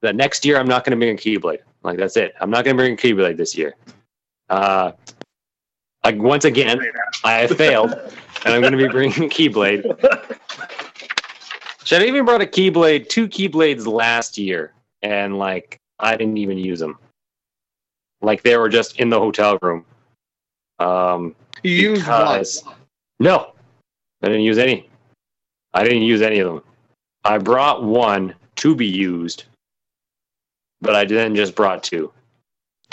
that 0.01 0.15
next 0.15 0.45
year 0.45 0.57
I'm 0.59 0.67
not 0.67 0.83
going 0.83 0.91
to 0.91 0.97
bring 0.97 1.15
a 1.15 1.19
keyblade. 1.19 1.59
Like 1.83 1.97
that's 1.97 2.17
it. 2.17 2.33
I'm 2.39 2.49
not 2.49 2.65
going 2.65 2.75
to 2.75 2.81
bring 2.81 2.93
a 2.93 2.97
keyblade 2.97 3.37
this 3.37 3.55
year. 3.55 3.75
Uh, 4.49 4.91
like 6.03 6.17
once 6.17 6.45
again, 6.45 6.79
I 7.23 7.47
failed, 7.47 7.91
and 8.45 8.53
I'm 8.53 8.61
going 8.61 8.73
to 8.73 8.77
be 8.77 8.87
bringing 8.87 9.23
a 9.23 9.27
keyblade. 9.29 9.83
Should 11.83 12.01
I 12.01 12.05
even 12.05 12.25
brought 12.25 12.41
a 12.41 12.45
keyblade, 12.47 13.09
two 13.09 13.27
keyblades 13.27 13.85
last 13.85 14.37
year, 14.37 14.73
and 15.03 15.37
like 15.37 15.79
I 15.99 16.15
didn't 16.15 16.37
even 16.37 16.57
use 16.57 16.79
them. 16.79 16.97
Like 18.21 18.41
they 18.43 18.57
were 18.57 18.69
just 18.69 18.99
in 18.99 19.09
the 19.09 19.19
hotel 19.19 19.57
room. 19.61 19.85
Um, 20.79 21.35
You 21.63 21.71
used 21.93 22.07
one. 22.07 22.75
no, 23.19 23.53
I 24.21 24.27
didn't 24.27 24.41
use 24.41 24.57
any. 24.57 24.89
I 25.73 25.83
didn't 25.83 26.03
use 26.03 26.21
any 26.21 26.39
of 26.39 26.53
them. 26.53 26.63
I 27.25 27.39
brought 27.39 27.83
one 27.83 28.35
to 28.57 28.75
be 28.75 28.85
used, 28.85 29.45
but 30.81 30.95
I 30.95 31.05
then 31.05 31.35
just 31.35 31.55
brought 31.55 31.83
two. 31.83 32.11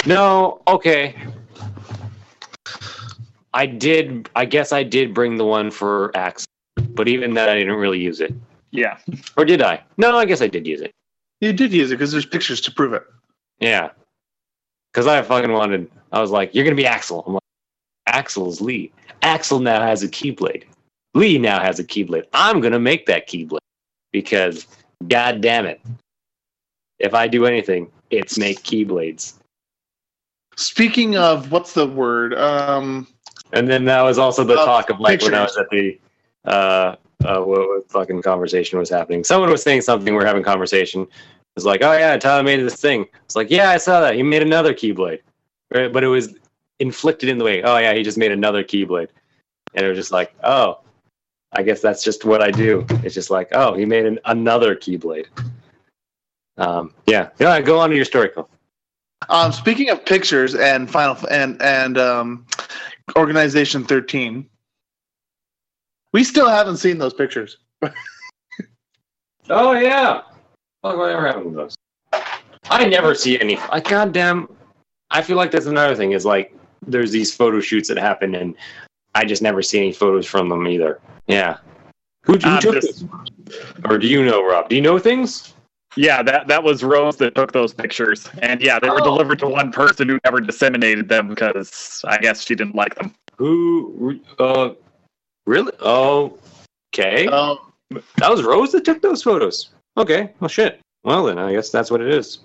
No, 0.07 0.63
okay. 0.67 1.15
I 3.55 3.67
did. 3.67 4.29
I 4.35 4.47
guess 4.47 4.73
I 4.73 4.83
did 4.83 5.15
bring 5.15 5.37
the 5.37 5.45
one 5.45 5.71
for 5.71 6.11
Axe, 6.17 6.47
but 6.77 7.07
even 7.09 7.35
that 7.35 7.49
I 7.49 7.55
didn't 7.55 7.77
really 7.77 8.01
use 8.01 8.21
it. 8.21 8.35
Yeah. 8.71 8.97
Or 9.37 9.45
did 9.45 9.63
I? 9.63 9.83
No, 9.99 10.17
I 10.17 10.25
guess 10.25 10.41
I 10.41 10.49
did 10.49 10.67
use 10.67 10.81
it. 10.81 10.93
You 11.43 11.53
did 11.53 11.73
use 11.73 11.91
it 11.91 11.97
because 11.97 12.11
there's 12.11 12.25
pictures 12.25 12.61
to 12.63 12.73
prove 12.73 12.95
it. 12.95 13.05
Yeah. 13.61 13.91
Because 14.93 15.07
I 15.07 15.21
fucking 15.23 15.53
wanted, 15.53 15.91
I 16.11 16.21
was 16.21 16.31
like, 16.31 16.55
you're 16.55 16.65
going 16.65 16.77
to 16.77 16.83
be 16.83 16.87
Axel. 16.87 17.25
I'm 17.27 17.35
like, 17.35 17.43
Axel's 18.07 18.61
Lee. 18.61 18.93
Axel 19.23 19.61
now 19.61 19.83
has 19.83 20.03
a 20.03 20.09
Keyblade. 20.09 20.65
Lee 21.15 21.37
now 21.39 21.61
has 21.61 21.79
a 21.79 21.85
Keyblade. 21.85 22.25
I'm 22.33 22.61
going 22.61 22.73
to 22.73 22.79
make 22.79 23.07
that 23.07 23.29
Keyblade. 23.29 23.59
Because, 24.13 24.67
god 25.09 25.41
damn 25.41 25.67
it. 25.67 25.81
If 26.99 27.15
I 27.15 27.27
do 27.27 27.47
anything, 27.47 27.91
it's 28.11 28.39
make 28.39 28.63
Keyblades. 28.63 29.35
Speaking 30.57 31.17
of 31.17 31.51
what's 31.51 31.73
the 31.73 31.87
word? 31.87 32.35
Um, 32.35 33.09
And 33.53 33.69
then 33.69 33.85
that 33.87 34.03
was 34.03 34.19
also 34.19 34.45
the 34.45 34.55
Uh, 34.55 34.65
talk 34.65 34.91
of 34.91 35.01
like 35.01 35.23
when 35.23 35.35
I 35.35 35.43
was 35.43 35.57
at 35.57 35.69
the, 35.71 35.99
uh, 36.45 36.97
uh, 37.25 37.41
what, 37.41 37.69
what 37.69 37.91
fucking 37.91 38.23
conversation 38.23 38.79
was 38.79 38.91
happening. 38.91 39.25
Someone 39.25 39.51
was 39.51 39.63
saying 39.63 39.81
something, 39.81 40.15
we're 40.15 40.27
having 40.27 40.43
conversation. 40.43 41.03
It 41.03 41.09
was 41.55 41.65
like, 41.65 41.83
oh 41.83 41.93
yeah, 41.93 42.17
Tyler 42.19 42.43
made 42.43 42.61
this 42.61 42.81
thing. 42.81 43.07
It's 43.25 43.37
like, 43.37 43.51
yeah, 43.51 43.71
I 43.71 43.79
saw 43.79 44.01
that. 44.01 44.15
He 44.15 44.23
made 44.23 44.43
another 44.43 44.75
Keyblade. 44.75 45.21
Right? 45.75 45.93
But 45.93 46.05
it 46.05 46.09
was 46.09 46.35
inflicted 46.79 47.29
in 47.29 47.39
the 47.39 47.45
way. 47.45 47.63
Oh 47.63 47.79
yeah, 47.79 47.95
he 47.95 48.03
just 48.03 48.19
made 48.19 48.33
another 48.33 48.63
Keyblade. 48.63 49.09
And 49.75 49.87
it 49.87 49.89
was 49.89 49.97
just 49.97 50.13
like, 50.13 50.35
oh, 50.45 50.81
I 51.55 51.63
guess 51.63 51.81
that's 51.81 52.03
just 52.03 52.25
what 52.25 52.43
I 52.43 52.51
do. 52.51 52.87
It's 53.05 53.15
just 53.15 53.31
like, 53.31 53.49
oh, 53.53 53.75
he 53.75 53.85
made 53.85 54.07
an, 54.07 54.19
another 54.25 54.75
Keyblade. 54.75 55.27
Um, 56.57 56.95
yeah, 57.07 57.31
yeah. 57.39 57.61
Go 57.61 57.79
on 57.79 57.91
to 57.91 57.97
your 57.97 58.05
story, 58.05 58.29
Cole. 58.31 58.49
um, 59.29 59.53
speaking 59.53 59.91
of 59.91 60.05
pictures 60.05 60.55
and 60.55 60.91
final 60.91 61.17
and 61.31 61.61
and 61.63 61.99
um, 61.99 62.47
organization 63.17 63.85
13, 63.85 64.49
we 66.13 66.25
still 66.25 66.49
haven't 66.49 66.79
seen 66.79 66.99
those 66.99 67.15
pictures. 67.15 67.59
Oh 69.51 69.73
yeah. 69.73 70.23
Fuck, 70.83 70.97
whatever 70.97 71.27
happened 71.27 71.51
to 71.51 71.57
those? 71.57 71.75
I 72.71 72.87
never 72.87 73.15
see 73.15 73.39
any. 73.41 73.57
Like, 73.57 73.89
goddamn. 73.89 74.49
I 75.11 75.21
feel 75.21 75.37
like 75.37 75.51
that's 75.51 75.67
another 75.67 75.95
thing. 75.95 76.13
Is 76.13 76.25
like 76.25 76.57
there's 76.87 77.11
these 77.11 77.35
photo 77.35 77.61
shoots 77.61 77.89
that 77.89 77.99
happen, 77.99 78.35
and 78.35 78.55
I 79.15 79.25
just 79.25 79.43
never 79.43 79.63
see 79.63 79.79
any 79.79 79.93
photos 79.93 80.27
from 80.27 80.49
them 80.49 80.67
either. 80.67 81.01
Yeah. 81.27 81.59
Who, 82.25 82.35
who 82.35 82.41
I'm 82.49 82.61
took 82.63 82.75
just- 82.75 83.05
this? 83.47 83.65
Or 83.85 83.99
do 83.99 84.07
you 84.07 84.25
know, 84.25 84.45
Rob? 84.47 84.69
Do 84.69 84.77
you 84.77 84.83
know 84.83 84.99
things? 84.99 85.55
Yeah, 85.95 86.23
that 86.23 86.49
that 86.49 86.63
was 86.63 86.83
Rose 86.83 87.17
that 87.19 87.35
took 87.35 87.53
those 87.53 87.75
pictures, 87.75 88.27
and 88.41 88.63
yeah, 88.63 88.79
they 88.79 88.89
were 88.89 89.03
Oh. 89.03 89.05
delivered 89.05 89.39
to 89.41 89.47
one 89.47 89.71
person 89.71 90.09
who 90.09 90.19
never 90.25 90.41
disseminated 90.41 91.07
them 91.11 91.29
because 91.29 92.03
I 92.09 92.17
guess 92.17 92.47
she 92.47 92.55
didn't 92.55 92.75
like 92.75 92.95
them. 92.95 93.15
Who? 93.37 94.19
Uh, 94.39 94.71
really? 95.47 95.73
Oh, 95.81 96.39
okay. 96.95 97.27
Um, 97.27 97.59
That 98.17 98.31
was 98.31 98.43
Rose 98.43 98.73
that 98.73 98.87
took 98.87 99.03
those 99.03 99.23
photos. 99.23 99.69
Okay. 99.99 100.31
Well, 100.41 100.49
shit. 100.49 100.81
Well, 101.05 101.25
then 101.25 101.39
I 101.39 101.53
guess 101.53 101.69
that's 101.69 101.91
what 101.91 102.01
it 102.01 102.09
is. 102.09 102.39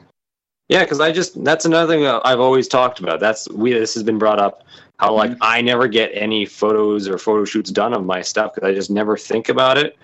Yeah, 0.70 0.84
because 0.84 1.00
I 1.00 1.12
just 1.12 1.44
that's 1.44 1.66
another 1.66 1.92
thing 1.92 2.04
that 2.04 2.22
I've 2.26 2.40
always 2.40 2.68
talked 2.68 3.00
about. 3.00 3.20
That's 3.20 3.50
we 3.50 3.72
this 3.74 3.94
has 3.94 4.04
been 4.04 4.18
brought 4.18 4.40
up 4.40 4.64
how 5.00 5.14
like 5.14 5.32
mm-hmm. 5.32 5.44
I 5.44 5.62
never 5.62 5.88
get 5.88 6.12
any 6.14 6.46
photos 6.46 7.08
or 7.08 7.18
photo 7.18 7.46
shoots 7.46 7.72
done 7.72 7.94
of 7.94 8.06
my 8.06 8.22
stuff 8.22 8.54
because 8.54 8.68
I 8.68 8.74
just 8.74 8.90
never 8.90 9.16
think 9.16 9.50
about 9.50 9.78
it. 9.78 9.98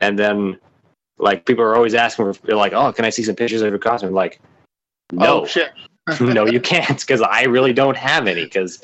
And 0.00 0.18
then 0.18 0.58
like 1.18 1.46
people 1.46 1.64
are 1.64 1.74
always 1.74 1.94
asking 1.94 2.32
for 2.32 2.54
like, 2.54 2.72
oh, 2.72 2.92
can 2.92 3.04
I 3.04 3.10
see 3.10 3.22
some 3.22 3.36
pictures 3.36 3.62
of 3.62 3.70
your 3.70 3.78
costume? 3.78 4.12
Like, 4.12 4.40
oh, 5.12 5.16
no, 5.16 5.40
Oh 5.42 5.46
shit! 5.46 5.72
no, 6.20 6.46
you 6.46 6.60
can't 6.72 7.00
because 7.00 7.20
I 7.20 7.44
really 7.44 7.72
don't 7.72 7.96
have 7.96 8.26
any 8.26 8.44
because 8.44 8.82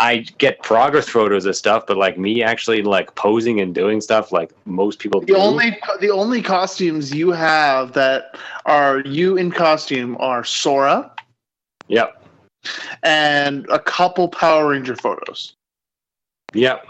I 0.00 0.18
get 0.38 0.62
progress 0.62 1.08
photos 1.08 1.44
of 1.44 1.56
stuff, 1.56 1.84
but 1.86 1.96
like 1.96 2.18
me 2.18 2.42
actually 2.42 2.82
like 2.82 3.14
posing 3.16 3.60
and 3.60 3.74
doing 3.74 4.00
stuff 4.00 4.30
like 4.30 4.52
most 4.64 5.00
people 5.00 5.20
The 5.20 5.26
do. 5.26 5.36
only 5.36 5.76
the 6.00 6.10
only 6.10 6.40
costumes 6.40 7.12
you 7.12 7.32
have 7.32 7.92
that 7.94 8.36
are 8.64 9.00
you 9.00 9.36
in 9.36 9.50
costume 9.50 10.16
are 10.20 10.44
Sora 10.44 11.10
Yep. 11.88 12.22
and 13.02 13.66
a 13.70 13.78
couple 13.78 14.28
Power 14.28 14.68
Ranger 14.70 14.94
photos. 14.94 15.54
Yep. 16.54 16.86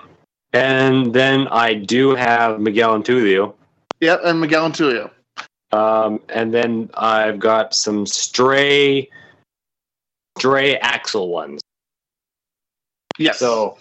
And 0.52 1.12
then 1.14 1.48
I 1.48 1.74
do 1.74 2.14
have 2.14 2.61
Miguel 2.61 2.94
and 2.94 3.04
Tulio. 3.04 3.54
Yep, 4.00 4.20
and 4.24 4.40
Miguel 4.40 4.66
and 4.66 4.74
Tulio. 4.74 5.11
Um, 5.72 6.20
and 6.30 6.52
then 6.54 6.88
I've 6.94 7.38
got 7.38 7.74
some 7.74 8.06
stray, 8.06 9.09
stray 10.38 10.76
Axel 10.78 11.28
ones. 11.28 11.61
Yes. 13.18 13.38
So, 13.38 13.76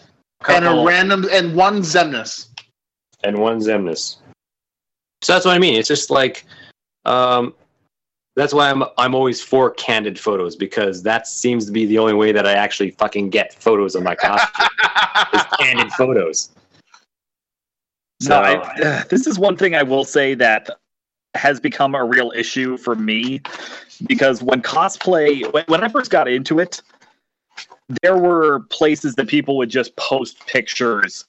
and 0.48 0.66
a 0.66 0.84
random 0.86 1.28
and 1.32 1.56
one 1.56 1.82
Xemnas. 1.82 2.48
and 3.24 3.38
one 3.38 3.60
Xemnas. 3.60 4.18
So 5.22 5.34
that's 5.34 5.46
what 5.46 5.56
I 5.56 5.60
mean. 5.60 5.76
It's 5.76 5.88
just 5.88 6.10
like, 6.10 6.46
um, 7.06 7.54
that's 8.36 8.54
why 8.54 8.70
I'm 8.70 8.84
I'm 8.98 9.16
always 9.16 9.42
for 9.42 9.72
candid 9.72 10.20
photos 10.20 10.56
because 10.56 11.02
that 11.04 11.28
seems 11.28 11.66
to 11.66 11.72
be 11.72 11.86
the 11.86 11.98
only 11.98 12.14
way 12.14 12.32
that 12.32 12.46
I 12.46 12.54
actually 12.54 12.92
fucking 12.92 13.30
get 13.30 13.54
photos 13.54 13.96
of 13.96 14.04
my 14.04 14.16
costume 14.22 14.68
is 15.34 15.44
candid 15.60 15.92
photos. 15.94 16.52
No, 18.24 18.36
I, 18.40 18.56
uh, 18.56 19.04
this 19.10 19.28
is 19.28 19.40
one 19.40 19.58
thing 19.58 19.76
I 19.76 19.84
will 19.84 20.06
say 20.06 20.34
that 20.36 20.70
has 21.34 21.60
become 21.60 21.96
a 21.96 22.04
real 22.04 22.32
issue 22.36 22.78
for 22.78 22.96
me 22.96 23.42
because 24.08 24.42
when 24.42 24.62
cosplay, 24.62 25.52
when, 25.54 25.64
when 25.68 25.84
I 25.84 25.88
first 25.88 26.12
got 26.12 26.28
into 26.28 26.60
it, 26.60 26.82
there 28.02 28.18
were 28.18 28.62
places 28.70 29.16
that 29.16 29.28
people 29.28 29.58
would 29.58 29.70
just 29.70 29.96
post 29.96 30.46
pictures 30.48 31.26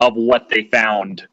of 0.00 0.14
what 0.14 0.48
they 0.48 0.64
found. 0.64 1.26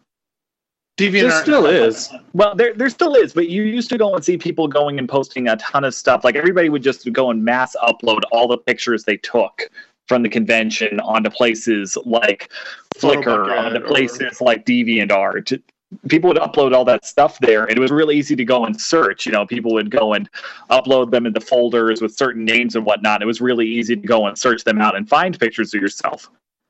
There 0.97 1.41
still 1.41 1.65
is. 1.65 2.09
Well, 2.33 2.55
there 2.55 2.73
there 2.73 2.89
still 2.89 3.15
is, 3.15 3.33
but 3.33 3.47
you 3.47 3.63
used 3.63 3.89
to 3.89 3.97
go 3.97 4.13
and 4.13 4.23
see 4.23 4.37
people 4.37 4.67
going 4.67 4.99
and 4.99 5.07
posting 5.07 5.47
a 5.47 5.55
ton 5.55 5.85
of 5.85 5.95
stuff. 5.95 6.25
Like 6.25 6.35
everybody 6.35 6.67
would 6.67 6.83
just 6.83 7.11
go 7.13 7.31
and 7.31 7.43
mass 7.43 7.75
upload 7.81 8.21
all 8.33 8.47
the 8.49 8.57
pictures 8.57 9.05
they 9.05 9.15
took 9.17 9.69
from 10.09 10.23
the 10.23 10.29
convention 10.29 10.99
onto 10.99 11.29
places 11.29 11.97
like 12.05 12.51
Flickr, 12.97 13.23
Photobucket 13.23 13.57
onto 13.65 13.83
or- 13.83 13.87
places 13.87 14.41
like 14.41 14.65
DeviantArt. 14.65 15.61
People 16.07 16.27
would 16.27 16.37
upload 16.37 16.75
all 16.75 16.85
that 16.85 17.05
stuff 17.05 17.39
there, 17.39 17.65
and 17.65 17.75
it 17.75 17.79
was 17.79 17.89
really 17.89 18.15
easy 18.15 18.35
to 18.35 18.45
go 18.45 18.65
and 18.65 18.79
search. 18.79 19.25
You 19.25 19.31
know, 19.31 19.45
people 19.45 19.73
would 19.73 19.89
go 19.89 20.13
and 20.13 20.29
upload 20.69 21.09
them 21.11 21.25
into 21.25 21.41
folders 21.41 22.01
with 22.01 22.15
certain 22.15 22.45
names 22.45 22.75
and 22.75 22.85
whatnot. 22.85 23.21
It 23.23 23.25
was 23.25 23.41
really 23.41 23.67
easy 23.67 23.95
to 23.95 24.07
go 24.07 24.27
and 24.27 24.37
search 24.37 24.63
them 24.63 24.79
out 24.79 24.95
and 24.95 25.09
find 25.09 25.39
pictures 25.39 25.73
of 25.73 25.81
yourself. 25.81 26.29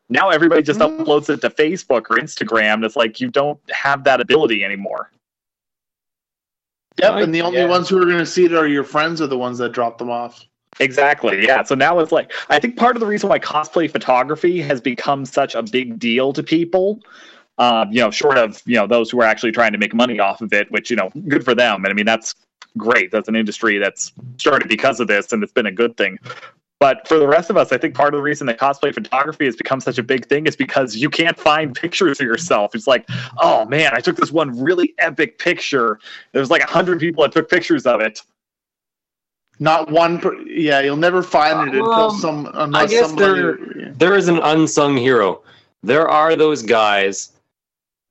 Now 0.10 0.30
everybody 0.30 0.64
just 0.64 0.80
Mhm. 0.80 1.00
uploads 1.00 1.30
it 1.30 1.42
to 1.42 1.50
Facebook 1.50 2.10
or 2.10 2.18
Instagram. 2.18 2.76
And 2.76 2.86
it's 2.86 2.96
like 2.96 3.20
you 3.20 3.30
don't 3.30 3.60
have 3.70 4.04
that 4.06 4.22
ability 4.22 4.64
anymore. 4.64 5.12
Yep, 6.98 7.14
and 7.16 7.34
the 7.36 7.42
only 7.42 7.60
yeah. 7.60 7.68
ones 7.68 7.88
who 7.88 7.98
are 7.98 8.06
going 8.06 8.18
to 8.18 8.26
see 8.26 8.46
it 8.46 8.54
are 8.54 8.68
your 8.68 8.84
friends, 8.84 9.22
are 9.22 9.28
the 9.28 9.38
ones 9.38 9.58
that 9.60 9.72
drop 9.72 9.98
them 9.98 10.10
off. 10.10 10.44
Exactly. 10.80 11.46
Yeah. 11.46 11.64
So 11.64 11.76
now 11.76 12.00
it's 12.00 12.12
like 12.12 12.32
I 12.50 12.60
think 12.60 12.78
part 12.78 12.96
of 12.96 13.00
the 13.00 13.06
reason 13.06 13.30
why 13.30 13.40
cosplay 13.40 13.90
photography 13.90 14.62
has 14.62 14.82
become 14.82 15.26
such 15.26 15.56
a 15.56 15.64
big 15.64 16.00
deal 16.00 16.34
to 16.34 16.44
people, 16.44 17.00
um, 17.60 17.92
you 17.92 18.00
know, 18.00 18.10
short 18.10 18.38
of 18.38 18.62
you 18.66 18.76
know 18.76 18.88
those 18.88 19.12
who 19.12 19.22
are 19.22 19.26
actually 19.26 19.52
trying 19.52 19.74
to 19.74 19.78
make 19.78 19.94
money 19.94 20.20
off 20.20 20.42
of 20.42 20.52
it, 20.54 20.72
which 20.72 20.90
you 20.90 20.96
know, 20.96 21.12
good 21.28 21.46
for 21.46 21.54
them. 21.54 21.84
And 21.86 21.92
I 21.92 21.94
mean, 21.94 22.06
that's 22.06 22.34
great. 22.78 23.12
That's 23.12 23.28
an 23.28 23.36
industry 23.36 23.78
that's 23.78 24.12
started 24.38 24.68
because 24.68 25.00
of 25.00 25.08
this, 25.08 25.32
and 25.32 25.44
it's 25.44 25.54
been 25.54 25.66
a 25.68 25.72
good 25.72 25.96
thing. 25.98 26.18
But 26.80 27.06
for 27.10 27.20
the 27.20 27.28
rest 27.28 27.50
of 27.50 27.58
us, 27.58 27.74
I 27.74 27.78
think 27.78 27.94
part 27.94 28.14
of 28.14 28.20
the 28.20 28.24
reason 28.24 28.48
that 28.48 28.58
cosplay 28.58 28.94
photography 28.94 29.44
has 29.44 29.58
become 29.58 29.82
such 29.82 29.98
a 29.98 30.04
big 30.04 30.26
thing 30.28 30.48
is 30.48 30.56
because 30.56 30.96
you 30.96 31.10
can't 31.10 31.38
find 31.38 31.76
pictures 31.76 32.22
of 32.22 32.26
yourself. 32.26 32.74
It's 32.74 32.88
like, 32.88 33.06
oh 33.40 33.66
man, 33.66 33.92
I 33.94 34.00
took 34.00 34.16
this 34.16 34.32
one 34.32 34.58
really 34.58 34.94
epic 34.98 35.38
picture. 35.40 36.00
There's 36.32 36.50
like 36.50 36.64
a 36.64 36.68
hundred 36.68 37.02
people 37.02 37.24
that 37.24 37.34
took 37.34 37.50
pictures 37.50 37.86
of 37.86 38.00
it. 38.00 38.22
Not 39.60 39.92
one. 39.92 40.20
Per, 40.20 40.34
yeah, 40.44 40.80
you'll 40.80 40.96
never 40.96 41.22
find 41.22 41.68
it 41.68 41.76
until 41.76 41.92
Um, 41.92 42.18
some. 42.18 42.50
Unless 42.54 42.92
guess 42.92 43.08
somebody. 43.08 43.42
yeah. 43.78 43.92
There 43.98 44.16
is 44.16 44.30
an 44.30 44.40
unsung 44.40 44.96
hero. 44.96 45.42
There 45.84 46.08
are 46.08 46.38
those 46.38 46.62
guys. 46.64 47.34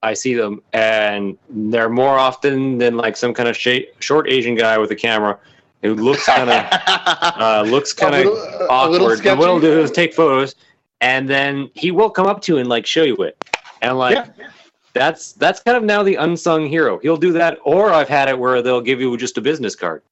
I 0.02 0.14
see 0.14 0.34
them, 0.34 0.62
and 0.72 1.36
they're 1.50 1.88
more 1.88 2.18
often 2.18 2.78
than 2.78 2.96
like 2.96 3.16
some 3.16 3.34
kind 3.34 3.48
of 3.48 3.56
sh- 3.56 3.86
short 4.00 4.28
Asian 4.28 4.54
guy 4.54 4.78
with 4.78 4.90
a 4.92 4.96
camera 4.96 5.38
who 5.82 5.94
looks 5.94 6.24
kind 6.24 6.48
of 6.50 6.66
uh, 7.40 7.64
looks 7.66 7.92
kind 7.92 8.14
of 8.14 8.24
little, 8.26 8.34
a 8.34 8.88
little 8.88 9.06
awkward. 9.08 9.26
And 9.26 9.38
what 9.38 9.48
he'll 9.48 9.60
do 9.60 9.80
is 9.80 9.90
take 9.90 10.14
photos, 10.14 10.54
and 11.00 11.28
then 11.28 11.70
he 11.74 11.90
will 11.90 12.10
come 12.10 12.26
up 12.26 12.40
to 12.42 12.52
you 12.54 12.58
and 12.58 12.68
like 12.68 12.86
show 12.86 13.02
you 13.02 13.16
it, 13.16 13.36
and 13.82 13.98
like 13.98 14.14
Yeah. 14.38 14.50
that's 14.92 15.32
that's 15.32 15.60
kind 15.60 15.76
of 15.76 15.82
now 15.82 16.04
the 16.04 16.14
unsung 16.14 16.66
hero. 16.68 16.98
He'll 16.98 17.16
do 17.16 17.32
that, 17.32 17.58
or 17.64 17.90
I've 17.92 18.08
had 18.08 18.28
it 18.28 18.38
where 18.38 18.62
they'll 18.62 18.80
give 18.80 19.00
you 19.00 19.16
just 19.16 19.36
a 19.36 19.40
business 19.40 19.74
card, 19.74 20.02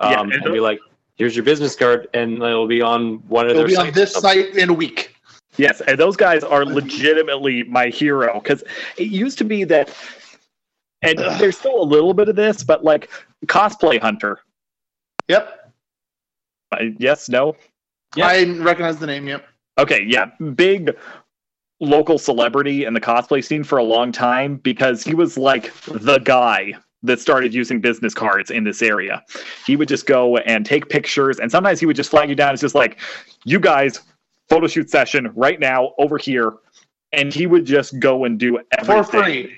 um, 0.00 0.10
Yeah, 0.12 0.20
and 0.22 0.32
and 0.32 0.52
be 0.54 0.60
like, 0.60 0.80
"Here's 1.16 1.36
your 1.36 1.44
business 1.44 1.76
card," 1.76 2.08
and 2.14 2.34
it'll 2.42 2.66
be 2.66 2.80
on 2.80 3.16
one 3.28 3.44
of 3.44 3.50
It'll 3.50 3.60
their 3.62 3.68
be 3.68 3.76
on 3.76 3.84
sites. 3.86 3.94
this 3.96 4.12
site 4.14 4.56
in 4.56 4.70
a 4.70 4.74
week. 4.74 5.14
Yes, 5.58 5.80
and 5.82 5.98
those 5.98 6.16
guys 6.16 6.44
are 6.44 6.64
legitimately 6.64 7.64
my 7.64 7.88
hero 7.88 8.40
because 8.40 8.62
it 8.96 9.08
used 9.08 9.38
to 9.38 9.44
be 9.44 9.64
that, 9.64 9.92
and 11.02 11.18
Ugh. 11.18 11.40
there's 11.40 11.58
still 11.58 11.82
a 11.82 11.84
little 11.84 12.14
bit 12.14 12.28
of 12.28 12.36
this, 12.36 12.62
but 12.62 12.84
like 12.84 13.10
cosplay 13.46 14.00
hunter. 14.00 14.38
Yep, 15.28 15.74
Uh, 16.72 16.84
yes, 16.98 17.28
no. 17.28 17.56
Yeah. 18.16 18.28
I 18.28 18.44
recognize 18.44 18.98
the 18.98 19.06
name. 19.06 19.26
Yep. 19.26 19.44
Okay, 19.78 20.04
yeah, 20.06 20.26
big 20.54 20.96
local 21.80 22.18
celebrity 22.18 22.84
in 22.84 22.94
the 22.94 23.00
cosplay 23.00 23.44
scene 23.44 23.62
for 23.62 23.78
a 23.78 23.84
long 23.84 24.10
time 24.10 24.56
because 24.56 25.04
he 25.04 25.14
was 25.14 25.36
like 25.36 25.72
the 25.84 26.18
guy 26.18 26.74
that 27.04 27.20
started 27.20 27.54
using 27.54 27.80
business 27.80 28.12
cards 28.14 28.50
in 28.50 28.64
this 28.64 28.82
area. 28.82 29.22
He 29.66 29.76
would 29.76 29.86
just 29.88 30.06
go 30.06 30.36
and 30.38 30.66
take 30.66 30.88
pictures, 30.88 31.38
and 31.38 31.50
sometimes 31.50 31.78
he 31.78 31.86
would 31.86 31.94
just 31.96 32.10
flag 32.10 32.28
you 32.28 32.34
down. 32.34 32.52
It's 32.52 32.60
just 32.60 32.74
like, 32.74 32.98
you 33.44 33.60
guys, 33.60 34.00
photo 34.48 34.66
shoot 34.66 34.90
session 34.90 35.30
right 35.34 35.60
now 35.60 35.92
over 35.98 36.18
here, 36.18 36.54
and 37.12 37.32
he 37.32 37.46
would 37.46 37.64
just 37.64 37.98
go 37.98 38.24
and 38.24 38.38
do 38.38 38.60
everything. 38.78 39.04
For 39.04 39.22
free. 39.22 39.56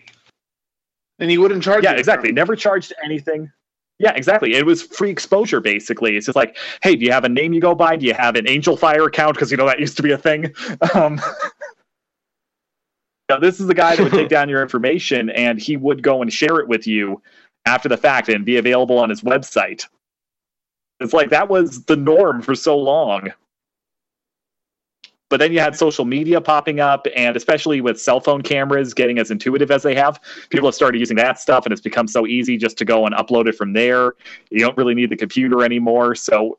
And 1.19 1.31
he 1.31 1.39
wouldn't 1.39 1.63
charge. 1.63 1.85
yeah 1.85 1.93
exactly. 1.93 2.33
Never 2.33 2.57
charged 2.57 2.93
anything. 3.05 3.51
Yeah 3.99 4.13
exactly. 4.15 4.55
It 4.55 4.65
was 4.65 4.83
free 4.83 5.11
exposure 5.11 5.61
basically. 5.61 6.17
It's 6.17 6.27
just 6.27 6.37
like 6.37 6.57
hey 6.83 6.97
do 6.97 7.05
you 7.05 7.13
have 7.13 7.25
a 7.25 7.29
name 7.29 7.53
you 7.53 7.61
go 7.61 7.75
by? 7.75 7.97
Do 7.97 8.07
you 8.07 8.15
have 8.15 8.37
an 8.37 8.47
Angelfire 8.47 9.07
account? 9.07 9.35
Because 9.35 9.51
you 9.51 9.59
know 9.59 9.67
that 9.67 9.79
used 9.79 9.99
to 9.99 10.03
be 10.03 10.13
a 10.13 10.19
thing. 10.19 10.55
Um 10.95 11.21
now, 13.29 13.39
this 13.39 13.61
is 13.61 13.67
the 13.67 13.75
guy 13.75 13.97
that 13.97 14.03
would 14.03 14.13
take 14.13 14.29
down 14.29 14.49
your 14.49 14.63
information 14.63 15.31
and 15.31 15.61
he 15.61 15.77
would 15.77 16.03
go 16.03 16.23
and 16.23 16.33
share 16.33 16.59
it 16.59 16.69
with 16.69 16.87
you 16.87 17.21
after 17.67 17.89
the 17.89 17.99
fact 17.99 18.29
and 18.29 18.45
be 18.45 18.57
available 18.57 18.99
on 18.99 19.11
his 19.11 19.21
website. 19.21 19.87
It's 21.01 21.13
like 21.13 21.31
that 21.31 21.49
was 21.49 21.85
the 21.85 21.97
norm 21.97 22.43
for 22.43 22.55
so 22.55 22.79
long 22.79 23.33
but 25.31 25.39
then 25.39 25.53
you 25.53 25.61
had 25.61 25.75
social 25.75 26.05
media 26.05 26.41
popping 26.41 26.81
up 26.81 27.07
and 27.17 27.37
especially 27.37 27.81
with 27.81 27.99
cell 27.99 28.21
phone 28.21 28.43
cameras 28.43 28.93
getting 28.93 29.19
as 29.19 29.31
intuitive 29.31 29.71
as 29.71 29.83
they 29.83 29.95
have 29.95 30.21
people 30.51 30.67
have 30.67 30.75
started 30.75 30.99
using 30.99 31.17
that 31.17 31.41
stuff 31.41 31.65
and 31.65 31.73
it's 31.73 31.81
become 31.81 32.07
so 32.07 32.27
easy 32.27 32.59
just 32.59 32.77
to 32.77 32.85
go 32.85 33.07
and 33.07 33.15
upload 33.15 33.49
it 33.49 33.55
from 33.55 33.73
there 33.73 34.13
you 34.51 34.61
don't 34.61 34.77
really 34.77 34.95
need 34.95 35.09
the 35.09 35.17
computer 35.17 35.65
anymore 35.65 36.15
so 36.15 36.59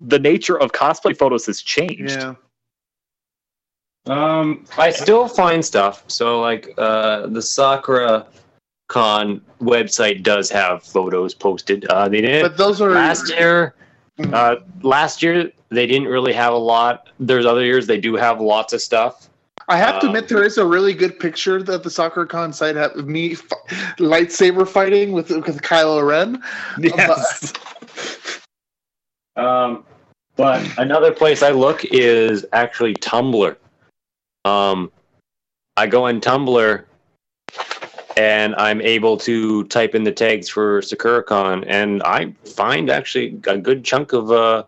the 0.00 0.18
nature 0.18 0.58
of 0.58 0.72
cosplay 0.72 1.16
photos 1.16 1.44
has 1.44 1.60
changed 1.60 2.16
Yeah. 2.16 2.34
Um, 4.06 4.64
I 4.76 4.90
still 4.90 5.28
find 5.28 5.64
stuff. 5.64 6.04
So 6.08 6.40
like 6.40 6.74
uh, 6.76 7.28
the 7.28 7.42
Sakura 7.42 8.26
Con 8.88 9.40
website 9.60 10.22
does 10.22 10.50
have 10.50 10.82
photos 10.82 11.34
posted. 11.34 11.84
Uh, 11.86 12.08
they 12.08 12.20
did 12.20 12.42
But 12.42 12.56
those 12.56 12.80
are 12.80 12.90
last 12.90 13.30
year. 13.30 13.74
Uh, 14.18 14.56
last 14.82 15.22
year 15.22 15.50
they 15.70 15.86
didn't 15.86 16.08
really 16.08 16.32
have 16.32 16.52
a 16.52 16.58
lot. 16.58 17.08
There's 17.18 17.46
other 17.46 17.64
years 17.64 17.86
they 17.86 18.00
do 18.00 18.14
have 18.14 18.40
lots 18.40 18.72
of 18.72 18.80
stuff. 18.82 19.28
I 19.68 19.76
have 19.76 20.00
to 20.00 20.08
Um, 20.08 20.14
admit, 20.14 20.28
there 20.28 20.42
is 20.42 20.58
a 20.58 20.66
really 20.66 20.92
good 20.92 21.18
picture 21.20 21.62
that 21.62 21.82
the 21.82 21.90
Sakura-Con 21.90 22.52
site 22.52 22.74
had 22.76 22.90
of 22.92 23.06
me 23.06 23.32
f- 23.32 23.96
lightsaber 23.98 24.68
fighting 24.68 25.12
with 25.12 25.30
with 25.30 25.62
Kylo 25.62 26.06
Ren. 26.06 26.42
yes 26.78 27.52
Um, 29.36 29.84
but 30.36 30.66
another 30.78 31.10
place 31.10 31.42
I 31.42 31.50
look 31.52 31.84
is 31.86 32.44
actually 32.52 32.94
Tumblr. 32.94 33.56
Um, 34.44 34.92
I 35.78 35.86
go 35.86 36.06
in 36.08 36.20
Tumblr 36.20 36.84
and 38.16 38.54
I'm 38.56 38.80
able 38.80 39.16
to 39.18 39.64
type 39.64 39.94
in 39.94 40.04
the 40.04 40.12
tags 40.12 40.48
for 40.48 40.80
SakuraCon, 40.80 41.64
and 41.66 42.02
I 42.02 42.32
find 42.44 42.90
actually 42.90 43.38
a 43.46 43.58
good 43.58 43.84
chunk 43.84 44.12
of 44.12 44.30
uh, 44.30 44.64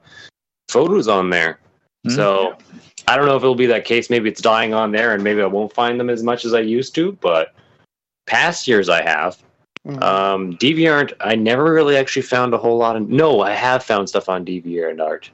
photos 0.68 1.08
on 1.08 1.30
there. 1.30 1.58
So 2.08 2.56
I 3.08 3.16
don't 3.16 3.26
know 3.26 3.36
if 3.36 3.42
it'll 3.42 3.54
be 3.54 3.66
that 3.66 3.86
case. 3.86 4.10
Maybe 4.10 4.28
it's 4.28 4.42
dying 4.42 4.74
on 4.74 4.92
there, 4.92 5.14
and 5.14 5.24
maybe 5.24 5.40
I 5.40 5.46
won't 5.46 5.72
find 5.72 5.98
them 5.98 6.10
as 6.10 6.22
much 6.22 6.44
as 6.44 6.52
I 6.52 6.60
used 6.60 6.94
to. 6.96 7.12
But 7.12 7.54
past 8.26 8.68
years 8.68 8.88
I 8.90 9.02
have. 9.02 9.38
Mhm. 9.86 10.02
Um, 10.02 10.52
DeviantArt, 10.56 11.12
I 11.20 11.34
never 11.34 11.72
really 11.72 11.96
actually 11.96 12.22
found 12.22 12.54
a 12.54 12.58
whole 12.58 12.76
lot 12.76 12.96
of. 12.96 13.08
No, 13.08 13.40
I 13.40 13.52
have 13.52 13.82
found 13.84 14.08
stuff 14.08 14.28
on 14.28 14.44
DeviantArt, 14.44 15.28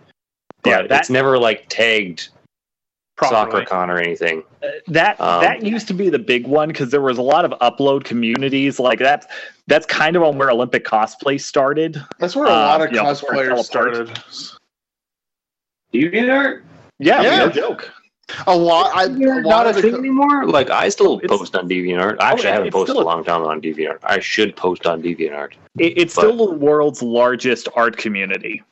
but 0.62 0.70
Yeah, 0.70 0.82
that- 0.86 1.00
it's 1.00 1.10
never 1.10 1.38
like 1.38 1.66
tagged 1.68 2.28
Properly. 3.28 3.64
Sakura-Con 3.66 3.90
or 3.90 3.98
anything. 3.98 4.42
Uh, 4.62 4.68
that 4.88 5.20
Um, 5.20 5.42
that 5.42 5.62
used 5.62 5.86
to 5.88 5.94
be 5.94 6.08
the 6.08 6.18
big 6.18 6.46
one 6.46 6.68
because 6.68 6.90
there 6.90 7.00
was 7.02 7.18
a 7.18 7.22
lot 7.22 7.44
of 7.44 7.52
upload 7.60 8.04
communities 8.04 8.80
like 8.80 8.98
that 9.00 9.30
that's 9.66 9.86
kind 9.86 10.16
of 10.16 10.22
on 10.22 10.38
where 10.38 10.50
olympic 10.50 10.84
cosplay 10.84 11.40
started 11.40 12.02
That's 12.18 12.34
where 12.34 12.46
a 12.46 12.50
uh, 12.50 12.52
lot 12.52 12.80
of 12.82 12.90
you 12.92 12.96
know, 13.02 13.10
before 13.12 13.34
it 13.34 13.46
fell 13.48 13.56
cosplayers 13.58 13.60
apart. 13.60 13.66
started. 13.66 14.20
DeviantArt? 15.92 16.62
yeah, 16.98 17.22
Yeah. 17.22 17.36
no 17.38 17.48
joke 17.50 17.90
A 18.46 18.56
lot. 18.56 18.92
I, 18.94 19.04
a 19.06 19.08
Not 19.08 19.66
a 19.66 19.72
thing 19.72 19.90
co- 19.92 19.98
anymore. 19.98 20.46
Like 20.46 20.70
I 20.70 20.88
still 20.88 21.18
It's- 21.18 21.36
post 21.36 21.56
on 21.56 21.68
DeviantArt. 21.68 22.18
I 22.20 22.30
actually, 22.30 22.44
yeah, 22.44 22.50
I 22.50 22.54
haven't 22.54 22.70
posted 22.72 22.94
still- 22.94 23.02
a 23.02 23.04
long 23.04 23.24
time 23.24 23.42
on 23.42 23.60
DeviantArt. 23.60 23.98
I 24.04 24.20
should 24.20 24.54
post 24.54 24.86
on 24.86 25.02
DeviantArt. 25.02 25.54
it, 25.78 25.98
it's 25.98 26.14
But- 26.14 26.22
still 26.22 26.36
the 26.46 26.52
world's 26.54 27.02
largest 27.02 27.68
art 27.74 27.96
community 27.96 28.62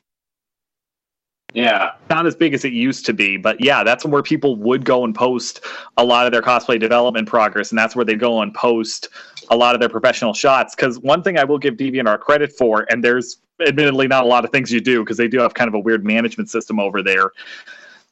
Yeah. 1.55 1.93
not 2.11 2.27
as 2.27 2.37
big 2.37 2.53
as 2.53 2.65
it 2.65 2.73
used 2.73 3.07
to 3.07 3.15
be, 3.15 3.37
but 3.37 3.63
yeah, 3.63 3.83
that's 3.83 4.05
where 4.05 4.23
people 4.23 4.57
would 4.57 4.85
go 4.85 5.05
and 5.05 5.15
post 5.15 5.65
a 5.97 6.05
lot 6.05 6.27
of 6.27 6.33
their 6.33 6.43
cosplay 6.43 6.79
development 6.79 7.27
progress, 7.27 7.71
and 7.71 7.79
that's 7.79 7.97
where 7.97 8.05
they 8.05 8.15
go 8.15 8.43
and 8.43 8.53
post 8.55 9.09
a 9.51 9.57
lot 9.57 9.75
of 9.75 9.81
their 9.81 9.89
professional 9.89 10.35
shots. 10.35 10.75
Because 10.75 10.99
one 10.99 11.23
thing 11.23 11.39
I 11.39 11.45
will 11.45 11.59
give 11.59 11.75
DeviantArt 11.75 12.21
credit 12.21 12.53
for, 12.53 12.87
and 12.91 13.03
there's 13.03 13.39
admittedly 13.67 14.07
not 14.07 14.25
a 14.25 14.27
lot 14.27 14.45
of 14.45 14.51
things 14.51 14.73
you 14.73 14.81
do 14.81 15.03
because 15.03 15.17
they 15.17 15.29
do 15.29 15.39
have 15.41 15.55
kind 15.55 15.69
of 15.69 15.75
a 15.75 15.79
weird 15.79 16.05
management 16.05 16.51
system 16.51 16.79
over 16.79 17.03
there. 17.03 17.33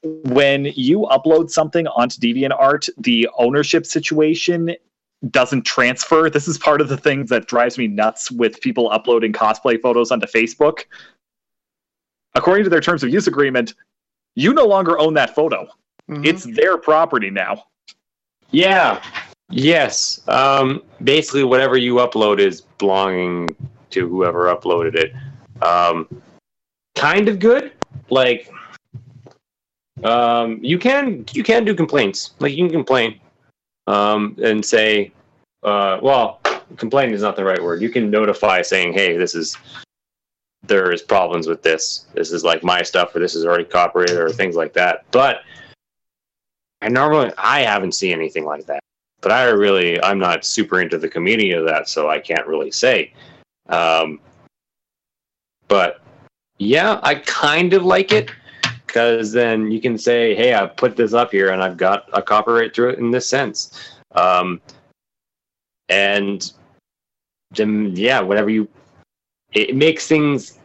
When 0.03 0.67
you 0.75 1.01
upload 1.11 1.51
something 1.51 1.87
onto 1.89 2.19
DeviantArt, 2.19 2.89
the 2.99 3.29
ownership 3.39 3.87
situation 3.87 4.75
doesn't 5.31 5.63
transfer. 5.63 6.29
This 6.31 6.47
is 6.47 6.59
part 6.59 6.81
of 6.81 6.89
the 6.89 6.97
things 6.97 7.31
that 7.31 7.47
drives 7.47 7.79
me 7.79 7.87
nuts 7.87 8.31
with 8.31 8.61
people 8.61 8.91
uploading 8.91 9.33
cosplay 9.33 9.81
photos 9.81 10.11
onto 10.11 10.27
Facebook. 10.27 10.85
According 12.37 12.65
to 12.65 12.71
their 12.71 12.81
terms 12.81 13.03
of 13.03 13.11
use 13.11 13.27
agreement, 13.27 13.75
you 14.35 14.53
no 14.53 14.67
longer 14.67 14.99
own 14.99 15.15
that 15.15 15.35
photo. 15.35 15.67
Mhm. 16.11 16.25
It's 16.25 16.45
their 16.45 16.77
property 16.77 17.31
now. 17.31 17.65
Yeah. 18.51 19.03
Yes. 19.51 20.21
Um, 20.29 20.83
basically, 21.03 21.45
whatever 21.45 21.77
you 21.77 21.95
upload 21.95 22.39
is 22.39 22.61
belonging 22.79 23.49
to 23.91 24.09
whoever 24.09 24.55
uploaded 24.55 24.95
it. 24.95 25.13
Um, 25.63 26.09
kind 26.95 27.29
of 27.29 27.39
good. 27.39 27.73
Like, 28.11 28.51
um, 30.05 30.59
you 30.63 30.79
can 30.79 31.25
you 31.33 31.43
can 31.43 31.65
do 31.65 31.75
complaints. 31.75 32.33
Like 32.39 32.53
you 32.53 32.65
can 32.65 32.73
complain, 32.73 33.19
um, 33.87 34.37
and 34.43 34.65
say, 34.65 35.13
uh, 35.63 35.99
well, 36.03 36.41
complain 36.77 37.13
is 37.15 37.23
not 37.23 37.37
the 37.37 37.45
right 37.45 37.63
word. 37.63 37.81
You 37.81 37.89
can 37.89 38.11
notify 38.11 38.63
saying, 38.63 38.93
hey, 38.93 39.17
this 39.17 39.35
is 39.35 39.57
there 40.67 40.93
is 40.93 41.03
problems 41.03 41.47
with 41.47 41.63
this. 41.63 42.07
This 42.15 42.33
is 42.33 42.45
like 42.45 42.63
my 42.63 42.83
stuff, 42.83 43.15
or 43.15 43.21
this 43.21 43.35
is 43.35 43.45
already 43.45 43.65
copyrighted, 43.65 44.17
or 44.17 44.31
things 44.31 44.57
like 44.57 44.73
that. 44.75 45.05
But 45.11 45.43
I 46.83 46.89
normally 46.89 47.33
I 47.39 47.61
haven't 47.61 47.93
seen 47.93 48.13
anything 48.13 48.45
like 48.45 48.67
that. 48.67 48.81
But 49.21 49.33
I 49.33 49.45
really 49.45 50.01
I'm 50.03 50.19
not 50.19 50.45
super 50.45 50.81
into 50.81 50.99
the 50.99 51.09
community 51.09 51.53
of 51.53 51.65
that, 51.67 51.89
so 51.89 52.11
I 52.11 52.19
can't 52.19 52.47
really 52.47 52.71
say. 52.71 53.13
Um, 53.69 54.21
but 55.69 56.01
yeah, 56.59 57.01
I 57.03 57.17
kind 57.17 57.73
of 57.75 57.85
like 57.85 58.13
it 58.13 58.31
because 58.87 59.33
then 59.33 59.71
you 59.71 59.81
can 59.81 59.99
say, 59.99 60.35
"Hey, 60.35 60.55
I 60.55 60.67
put 60.67 60.97
this 60.97 61.13
up 61.13 61.33
here, 61.33 61.51
and 61.51 61.63
I've 61.63 61.77
got 61.77 62.09
a 62.13 62.23
copyright 62.23 62.75
through 62.75 62.91
it 62.91 62.99
in 62.99 63.11
this 63.11 63.27
sense." 63.27 63.91
Um, 64.13 64.61
and 65.89 66.53
then 67.51 67.95
yeah, 67.97 68.21
whatever 68.21 68.51
you, 68.51 68.69
it 69.53 69.75
makes 69.75 70.07
things 70.07 70.59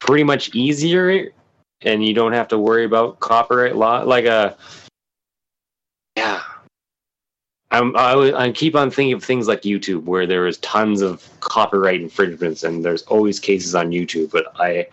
pretty 0.00 0.24
much 0.24 0.54
easier 0.54 1.32
and 1.82 2.06
you 2.06 2.14
don't 2.14 2.32
have 2.32 2.48
to 2.48 2.58
worry 2.58 2.84
about 2.84 3.18
copyright 3.20 3.76
law 3.76 4.02
like 4.02 4.24
a 4.24 4.56
yeah 6.16 6.42
I'm, 7.70 7.96
I, 7.96 8.32
I 8.34 8.52
keep 8.52 8.74
on 8.76 8.90
thinking 8.90 9.12
of 9.12 9.24
things 9.24 9.48
like 9.48 9.62
YouTube, 9.62 10.04
where 10.04 10.26
there 10.26 10.46
is 10.46 10.58
tons 10.58 11.02
of 11.02 11.28
copyright 11.40 12.00
infringements, 12.00 12.62
and 12.62 12.84
there's 12.84 13.02
always 13.02 13.40
cases 13.40 13.74
on 13.74 13.90
YouTube. 13.90 14.30
But 14.30 14.46
I 14.58 14.86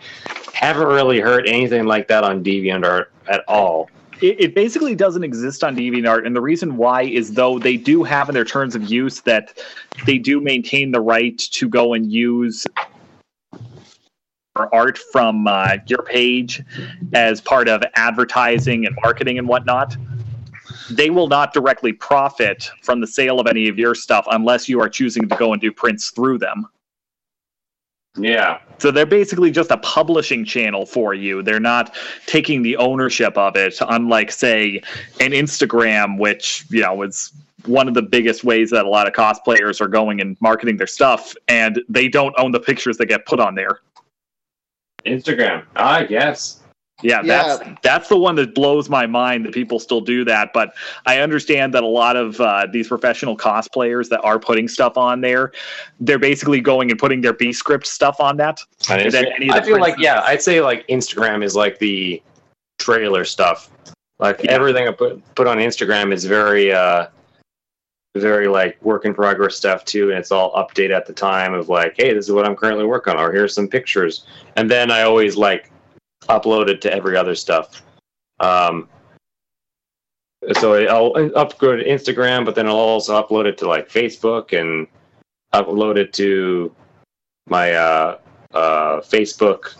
haven't 0.52 0.88
really 0.88 1.20
heard 1.20 1.48
anything 1.48 1.86
like 1.86 2.08
that 2.08 2.24
on 2.24 2.42
DeviantArt 2.42 3.06
at 3.28 3.44
all. 3.46 3.88
It, 4.20 4.40
it 4.40 4.54
basically 4.54 4.94
doesn't 4.94 5.24
exist 5.24 5.64
on 5.64 5.76
DeviantArt, 5.76 6.26
and 6.26 6.34
the 6.34 6.40
reason 6.40 6.76
why 6.76 7.02
is 7.02 7.34
though 7.34 7.58
they 7.58 7.76
do 7.76 8.04
have 8.04 8.28
in 8.28 8.34
their 8.34 8.44
terms 8.44 8.74
of 8.74 8.90
use 8.90 9.20
that 9.22 9.58
they 10.06 10.18
do 10.18 10.40
maintain 10.40 10.92
the 10.92 11.00
right 11.00 11.38
to 11.38 11.68
go 11.68 11.94
and 11.94 12.10
use 12.10 12.66
art 14.56 14.98
from 14.98 15.46
uh, 15.48 15.76
your 15.86 16.02
page 16.02 16.62
as 17.12 17.40
part 17.40 17.68
of 17.68 17.82
advertising 17.96 18.86
and 18.86 18.96
marketing 19.02 19.38
and 19.38 19.48
whatnot. 19.48 19.96
They 20.90 21.10
will 21.10 21.28
not 21.28 21.52
directly 21.52 21.92
profit 21.92 22.70
from 22.82 23.00
the 23.00 23.06
sale 23.06 23.40
of 23.40 23.46
any 23.46 23.68
of 23.68 23.78
your 23.78 23.94
stuff 23.94 24.26
unless 24.30 24.68
you 24.68 24.80
are 24.80 24.88
choosing 24.88 25.28
to 25.28 25.36
go 25.36 25.52
and 25.52 25.60
do 25.60 25.72
prints 25.72 26.10
through 26.10 26.38
them. 26.38 26.68
Yeah, 28.16 28.60
So 28.78 28.92
they're 28.92 29.06
basically 29.06 29.50
just 29.50 29.72
a 29.72 29.76
publishing 29.78 30.44
channel 30.44 30.86
for 30.86 31.14
you. 31.14 31.42
They're 31.42 31.58
not 31.58 31.96
taking 32.26 32.62
the 32.62 32.76
ownership 32.76 33.36
of 33.36 33.56
it, 33.56 33.76
unlike, 33.80 34.30
say, 34.30 34.82
an 35.18 35.32
Instagram, 35.32 36.18
which, 36.18 36.64
you 36.70 36.82
know, 36.82 37.02
is 37.02 37.32
one 37.66 37.88
of 37.88 37.94
the 37.94 38.02
biggest 38.02 38.44
ways 38.44 38.70
that 38.70 38.84
a 38.84 38.88
lot 38.88 39.08
of 39.08 39.14
cosplayers 39.14 39.80
are 39.80 39.88
going 39.88 40.20
and 40.20 40.36
marketing 40.40 40.76
their 40.76 40.86
stuff, 40.86 41.34
and 41.48 41.82
they 41.88 42.06
don't 42.06 42.34
own 42.38 42.52
the 42.52 42.60
pictures 42.60 42.98
that 42.98 43.06
get 43.06 43.26
put 43.26 43.40
on 43.40 43.56
there. 43.56 43.80
Instagram. 45.06 45.64
Ah, 45.76 45.96
I 45.96 46.04
guess. 46.04 46.60
Yeah, 47.02 47.22
Yeah. 47.22 47.56
that's 47.58 47.80
that's 47.82 48.08
the 48.08 48.16
one 48.16 48.36
that 48.36 48.54
blows 48.54 48.88
my 48.88 49.06
mind 49.06 49.44
that 49.44 49.52
people 49.52 49.78
still 49.78 50.00
do 50.00 50.24
that. 50.24 50.52
But 50.52 50.74
I 51.06 51.18
understand 51.18 51.74
that 51.74 51.82
a 51.82 51.86
lot 51.86 52.16
of 52.16 52.40
uh, 52.40 52.66
these 52.72 52.88
professional 52.88 53.36
cosplayers 53.36 54.08
that 54.10 54.20
are 54.22 54.38
putting 54.38 54.68
stuff 54.68 54.96
on 54.96 55.20
there, 55.20 55.52
they're 56.00 56.18
basically 56.18 56.60
going 56.60 56.90
and 56.90 56.98
putting 56.98 57.20
their 57.20 57.32
B 57.32 57.52
script 57.52 57.86
stuff 57.86 58.20
on 58.20 58.36
that. 58.38 58.60
On 58.90 59.00
And 59.00 59.12
then 59.12 59.26
any 59.26 59.50
I 59.50 59.60
feel 59.62 59.80
like 59.80 59.96
yeah, 59.98 60.22
I'd 60.24 60.42
say 60.42 60.60
like 60.60 60.86
Instagram 60.88 61.42
is 61.44 61.56
like 61.56 61.78
the 61.78 62.22
trailer 62.78 63.24
stuff. 63.24 63.70
Like 64.18 64.42
Yeah. 64.44 64.52
everything 64.52 64.86
I 64.88 64.92
put 64.92 65.22
put 65.34 65.46
on 65.46 65.58
Instagram 65.58 66.12
is 66.12 66.24
very 66.24 66.72
uh 66.72 67.06
very 68.16 68.46
like 68.46 68.80
work 68.84 69.04
in 69.04 69.12
progress 69.12 69.56
stuff 69.56 69.84
too, 69.84 70.10
and 70.10 70.18
it's 70.18 70.30
all 70.30 70.52
updated 70.54 70.94
at 70.96 71.06
the 71.06 71.12
time 71.12 71.52
of 71.52 71.68
like, 71.68 71.94
hey, 71.96 72.14
this 72.14 72.26
is 72.26 72.32
what 72.32 72.46
I'm 72.46 72.54
currently 72.54 72.84
working 72.84 73.14
on, 73.14 73.18
or 73.18 73.32
here's 73.32 73.52
some 73.52 73.66
pictures, 73.66 74.24
and 74.54 74.70
then 74.70 74.92
I 74.92 75.02
always 75.02 75.36
like 75.36 75.72
upload 76.28 76.68
it 76.68 76.80
to 76.82 76.92
every 76.92 77.16
other 77.16 77.34
stuff. 77.34 77.82
Um, 78.40 78.88
so 80.52 80.74
I'll 80.74 81.12
upload 81.12 81.82
to 81.82 81.88
Instagram, 81.88 82.44
but 82.44 82.54
then 82.54 82.66
I'll 82.66 82.74
also 82.74 83.20
upload 83.20 83.46
it 83.46 83.56
to 83.58 83.68
like 83.68 83.88
Facebook 83.88 84.58
and 84.58 84.86
upload 85.54 85.96
it 85.96 86.12
to 86.14 86.74
my 87.46 87.72
uh, 87.72 88.18
uh, 88.52 89.00
Facebook 89.00 89.74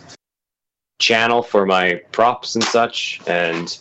channel 0.99 1.43
for 1.43 1.65
my 1.65 2.01
props 2.11 2.55
and 2.55 2.63
such, 2.63 3.21
and 3.27 3.77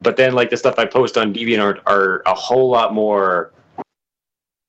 but 0.00 0.16
then 0.16 0.34
like 0.34 0.50
the 0.50 0.56
stuff 0.56 0.78
I 0.78 0.84
post 0.84 1.16
on 1.16 1.32
DeviantArt 1.32 1.80
are 1.86 2.22
a 2.26 2.34
whole 2.34 2.68
lot 2.68 2.92
more 2.92 3.52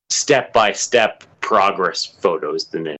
step 0.10 0.54
by 0.54 0.72
step 0.72 1.24
progress 1.42 2.06
photos 2.06 2.66
than 2.66 2.88
it. 2.88 2.98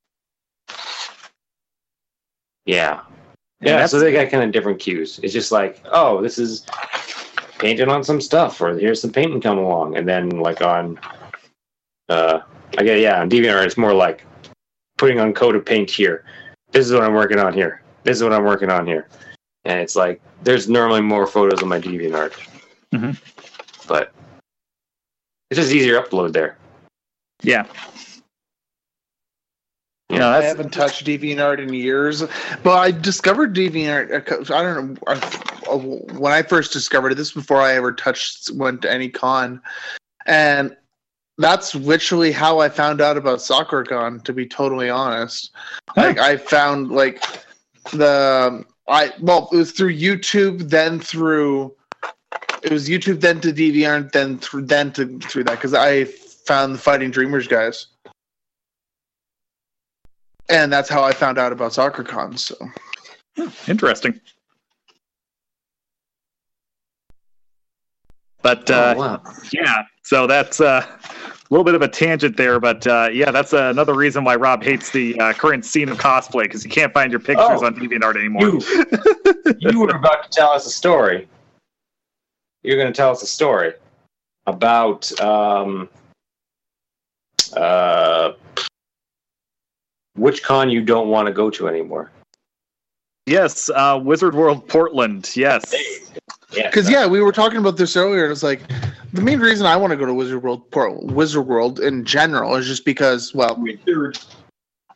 Yeah. 2.66 3.02
Yeah, 3.62 3.86
so 3.88 4.00
they 4.00 4.12
got 4.12 4.30
kind 4.30 4.44
of 4.44 4.52
different 4.52 4.80
cues. 4.80 5.20
It's 5.24 5.34
just 5.34 5.52
like, 5.52 5.82
oh, 5.92 6.22
this 6.22 6.38
is 6.38 6.66
painting 7.58 7.90
on 7.90 8.04
some 8.04 8.22
stuff, 8.22 8.62
or 8.62 8.78
here's 8.78 9.02
some 9.02 9.12
painting 9.12 9.42
come 9.42 9.58
along, 9.58 9.98
and 9.98 10.08
then 10.08 10.30
like 10.30 10.62
on, 10.62 11.00
uh, 12.10 12.42
I 12.78 12.84
get 12.84 13.00
yeah, 13.00 13.20
on 13.22 13.30
DeviantArt 13.30 13.66
it's 13.66 13.78
more 13.78 13.94
like 13.94 14.24
putting 14.98 15.20
on 15.20 15.34
coat 15.34 15.56
of 15.56 15.66
paint 15.66 15.90
here. 15.90 16.24
This 16.72 16.86
is 16.86 16.94
what 16.94 17.04
I'm 17.04 17.14
working 17.14 17.40
on 17.40 17.54
here. 17.54 17.82
This 18.04 18.18
is 18.18 18.24
what 18.24 18.34
I'm 18.34 18.44
working 18.44 18.70
on 18.70 18.86
here, 18.86 19.08
and 19.66 19.80
it's 19.80 19.96
like 19.96 20.22
there's 20.44 20.70
normally 20.70 21.02
more 21.02 21.26
photos 21.26 21.64
on 21.64 21.70
my 21.70 21.80
DeviantArt, 21.80 22.34
Mhm. 22.94 23.18
but 23.88 24.14
it's 25.50 25.60
just 25.60 25.72
easier 25.72 26.00
to 26.00 26.08
upload 26.08 26.32
there. 26.32 26.58
Yeah. 27.42 27.66
You 30.10 30.20
know, 30.20 30.30
I 30.30 30.42
haven't 30.42 30.72
touched 30.72 31.06
DeviantArt 31.06 31.60
in 31.60 31.74
years, 31.74 32.24
but 32.64 32.78
I 32.78 32.92
discovered 32.92 33.54
DeviantArt. 33.54 34.50
a 34.50 34.56
I 34.56 34.62
don't 34.62 34.94
know 34.94 34.98
uh, 35.06 35.78
when 36.18 36.32
I 36.32 36.44
first 36.44 36.72
discovered 36.72 37.12
it. 37.12 37.16
This 37.16 37.36
was 37.36 37.44
before 37.44 37.62
I 37.62 37.74
ever 37.74 37.92
touched 37.92 38.52
went 38.52 38.84
to 38.84 38.92
any 38.92 39.10
con, 39.10 39.62
and 40.26 40.78
that's 41.38 41.76
literally 41.76 42.32
how 42.32 42.60
I 42.60 42.70
found 42.70 43.02
out 43.02 43.18
about 43.18 43.42
Sakura-Con. 43.42 44.22
To 44.22 44.32
be 44.32 44.48
totally 44.48 44.90
honest, 44.90 45.52
like 45.98 46.18
I 46.20 46.38
found 46.38 46.90
like 46.90 47.22
the 47.92 48.64
I 48.88 49.12
well 49.20 49.50
it 49.52 49.58
was 49.58 49.74
through 49.74 49.94
YouTube, 49.94 50.70
then 50.70 51.02
through 51.02 51.76
it 52.64 52.72
was 52.72 52.88
YouTube, 52.88 53.20
then 53.20 53.42
to 53.42 53.52
DeviantArt, 53.52 54.14
then 54.14 54.38
through 54.40 54.68
then 54.68 54.94
to 54.94 55.20
through 55.20 55.44
that 55.44 55.56
because 55.58 55.74
I 55.74 56.06
found 56.06 56.76
the 56.76 56.80
Fighting 56.80 57.12
Dreamers 57.12 57.46
guys 57.46 57.88
and 60.50 60.72
that's 60.72 60.90
how 60.90 61.04
I 61.04 61.14
found 61.14 61.38
out 61.38 61.52
about 61.52 61.74
Sakura-Con. 61.74 62.38
So 62.38 62.56
interesting. 63.68 64.20
But 68.42 68.70
uh, 68.72 68.94
oh, 68.96 69.00
wow. 69.00 69.22
yeah, 69.52 69.84
so 70.04 70.26
that's 70.28 70.62
uh, 70.62 70.86
a 70.86 71.48
little 71.50 71.66
bit 71.66 71.76
of 71.76 71.82
a 71.82 71.88
tangent 71.88 72.38
there, 72.38 72.60
but 72.60 72.86
uh, 72.88 73.10
yeah, 73.12 73.32
that's 73.32 73.52
uh, 73.52 73.64
another 73.64 73.94
reason 73.94 74.24
why 74.24 74.36
Rob 74.36 74.64
hates 74.64 74.92
the 74.92 75.20
uh, 75.20 75.34
current 75.34 75.66
scene 75.66 75.90
of 75.90 75.98
cosplay 75.98 76.44
because 76.44 76.64
you 76.64 76.70
can't 76.70 76.94
find 76.94 77.12
your 77.12 77.20
pictures 77.20 77.62
Oh. 77.62 77.66
on 77.66 77.76
DeviantArt 77.76 78.16
anymore. 78.16 78.44
You, 78.44 78.62
you 79.72 79.80
were 79.80 79.90
about 79.90 80.24
to 80.24 80.30
tell 80.30 80.52
us 80.52 80.66
a 80.66 80.70
story. 80.70 81.28
You're 82.64 82.78
going 82.78 82.92
to 82.92 82.96
tell 82.96 83.12
us 83.12 83.22
a 83.22 83.28
story 83.28 83.74
about 84.46 85.20
um, 85.20 85.90
uh, 87.56 88.32
which 90.18 90.44
con 90.44 90.70
you 90.70 90.82
don't 90.82 91.08
want 91.10 91.28
to 91.28 91.34
go 91.34 91.50
to 91.50 91.68
anymore. 91.68 92.12
Yes, 93.26 93.70
uh, 93.70 94.00
Wizard 94.02 94.36
World 94.36 94.68
Portland. 94.68 95.30
Yes. 95.36 95.74
Yeah, 96.54 96.68
because 96.70 96.90
yeah, 96.90 97.06
we 97.06 97.22
were 97.22 97.34
talking 97.34 97.58
about 97.58 97.76
this 97.78 97.98
earlier. 97.98 98.24
and 98.24 98.32
It's 98.32 98.44
like 98.44 98.62
the 99.12 99.22
main 99.22 99.40
reason 99.40 99.66
I 99.66 99.76
want 99.76 99.92
to 99.92 99.98
go 99.98 100.06
to 100.06 100.14
Wizard 100.14 100.42
World, 100.44 100.70
Port- 100.72 101.04
Wizard 101.04 101.46
World 101.46 101.80
in 101.80 102.06
general 102.06 102.56
is 102.56 102.66
just 102.66 102.86
because 102.86 103.34
well, 103.36 103.62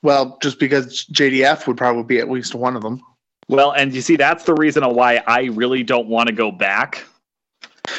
well, 0.02 0.38
just 0.42 0.60
because 0.60 1.06
JDF 1.08 1.68
would 1.68 1.78
probably 1.78 2.04
be 2.04 2.20
at 2.20 2.30
least 2.30 2.56
one 2.56 2.76
of 2.78 2.82
them. 2.82 3.02
Well, 3.50 3.72
and 3.72 3.94
you 3.94 4.02
see, 4.02 4.16
that's 4.16 4.46
the 4.46 4.54
reason 4.54 4.84
why 4.96 5.22
I 5.28 5.44
really 5.52 5.84
don't 5.84 6.08
want 6.08 6.28
to 6.28 6.34
go 6.34 6.52
back. 6.52 7.04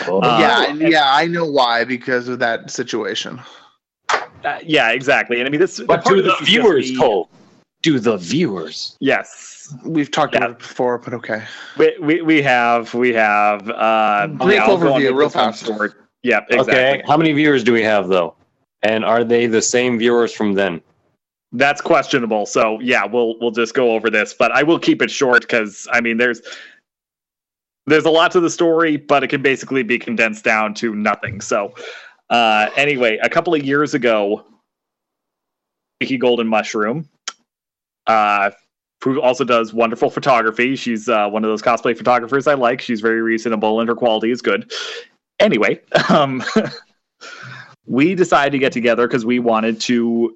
Oh. 0.06 0.20
Uh, 0.20 0.38
yeah, 0.40 0.70
and- 0.70 0.80
yeah, 0.80 1.04
I 1.06 1.26
know 1.26 1.44
why 1.44 1.84
because 1.84 2.28
of 2.28 2.38
that 2.38 2.70
situation. 2.70 3.38
Uh, 4.44 4.58
yeah, 4.64 4.90
exactly. 4.90 5.38
And 5.38 5.46
I 5.46 5.50
mean, 5.50 5.60
this. 5.60 5.80
But 5.80 6.04
part 6.04 6.16
do 6.16 6.22
the 6.22 6.22
this 6.22 6.32
is 6.32 6.38
just 6.38 6.50
viewers, 6.50 6.90
me- 6.90 6.98
Cole? 6.98 7.28
Do 7.82 7.98
the 7.98 8.16
viewers? 8.16 8.96
Yes, 9.00 9.52
We've 9.84 10.10
talked 10.10 10.34
Yeah. 10.34 10.38
about 10.38 10.50
it 10.52 10.58
before, 10.58 10.98
but 10.98 11.14
okay. 11.14 11.42
we, 11.78 11.96
we 12.00 12.22
we 12.22 12.42
have 12.42 12.92
we 12.94 13.12
have. 13.14 13.68
Uh, 13.70 14.26
Brief 14.28 14.54
yeah, 14.54 14.66
overview, 14.66 15.14
real 15.14 15.28
this 15.28 15.34
one 15.34 15.52
fast. 15.52 15.66
forward. 15.66 15.94
Yep, 16.22 16.46
exactly. 16.50 16.74
Okay. 16.74 17.02
How 17.06 17.16
many 17.16 17.32
viewers 17.32 17.64
do 17.64 17.72
we 17.72 17.82
have 17.82 18.08
though? 18.08 18.34
And 18.82 19.04
are 19.04 19.24
they 19.24 19.46
the 19.46 19.62
same 19.62 19.98
viewers 19.98 20.32
from 20.32 20.54
then? 20.54 20.80
That's 21.52 21.80
questionable. 21.80 22.46
So 22.46 22.78
yeah, 22.80 23.04
we'll 23.04 23.38
we'll 23.40 23.50
just 23.50 23.74
go 23.74 23.92
over 23.92 24.10
this, 24.10 24.34
but 24.34 24.52
I 24.52 24.62
will 24.62 24.78
keep 24.78 25.02
it 25.02 25.10
short 25.10 25.42
because 25.42 25.86
I 25.92 26.00
mean, 26.00 26.16
there's 26.18 26.40
there's 27.86 28.04
a 28.04 28.10
lot 28.10 28.30
to 28.32 28.40
the 28.40 28.50
story, 28.50 28.96
but 28.96 29.22
it 29.24 29.28
can 29.28 29.42
basically 29.42 29.82
be 29.82 29.98
condensed 29.98 30.44
down 30.44 30.74
to 30.74 30.94
nothing. 30.94 31.40
So 31.40 31.74
uh, 32.32 32.70
anyway, 32.76 33.18
a 33.22 33.28
couple 33.28 33.54
of 33.54 33.62
years 33.62 33.92
ago, 33.92 34.44
Vicky 36.00 36.16
Golden 36.16 36.48
Mushroom, 36.48 37.08
uh, 38.06 38.50
who 39.04 39.20
also 39.20 39.44
does 39.44 39.74
wonderful 39.74 40.08
photography. 40.08 40.74
She's 40.74 41.10
uh, 41.10 41.28
one 41.28 41.44
of 41.44 41.50
those 41.50 41.60
cosplay 41.60 41.96
photographers 41.96 42.46
I 42.46 42.54
like. 42.54 42.80
She's 42.80 43.02
very 43.02 43.20
reasonable 43.20 43.80
and 43.80 43.88
her 43.88 43.94
quality 43.94 44.30
is 44.30 44.40
good. 44.40 44.72
Anyway, 45.40 45.80
um, 46.08 46.42
we 47.86 48.14
decided 48.14 48.52
to 48.52 48.58
get 48.58 48.72
together 48.72 49.06
because 49.06 49.26
we 49.26 49.38
wanted 49.38 49.78
to 49.82 50.34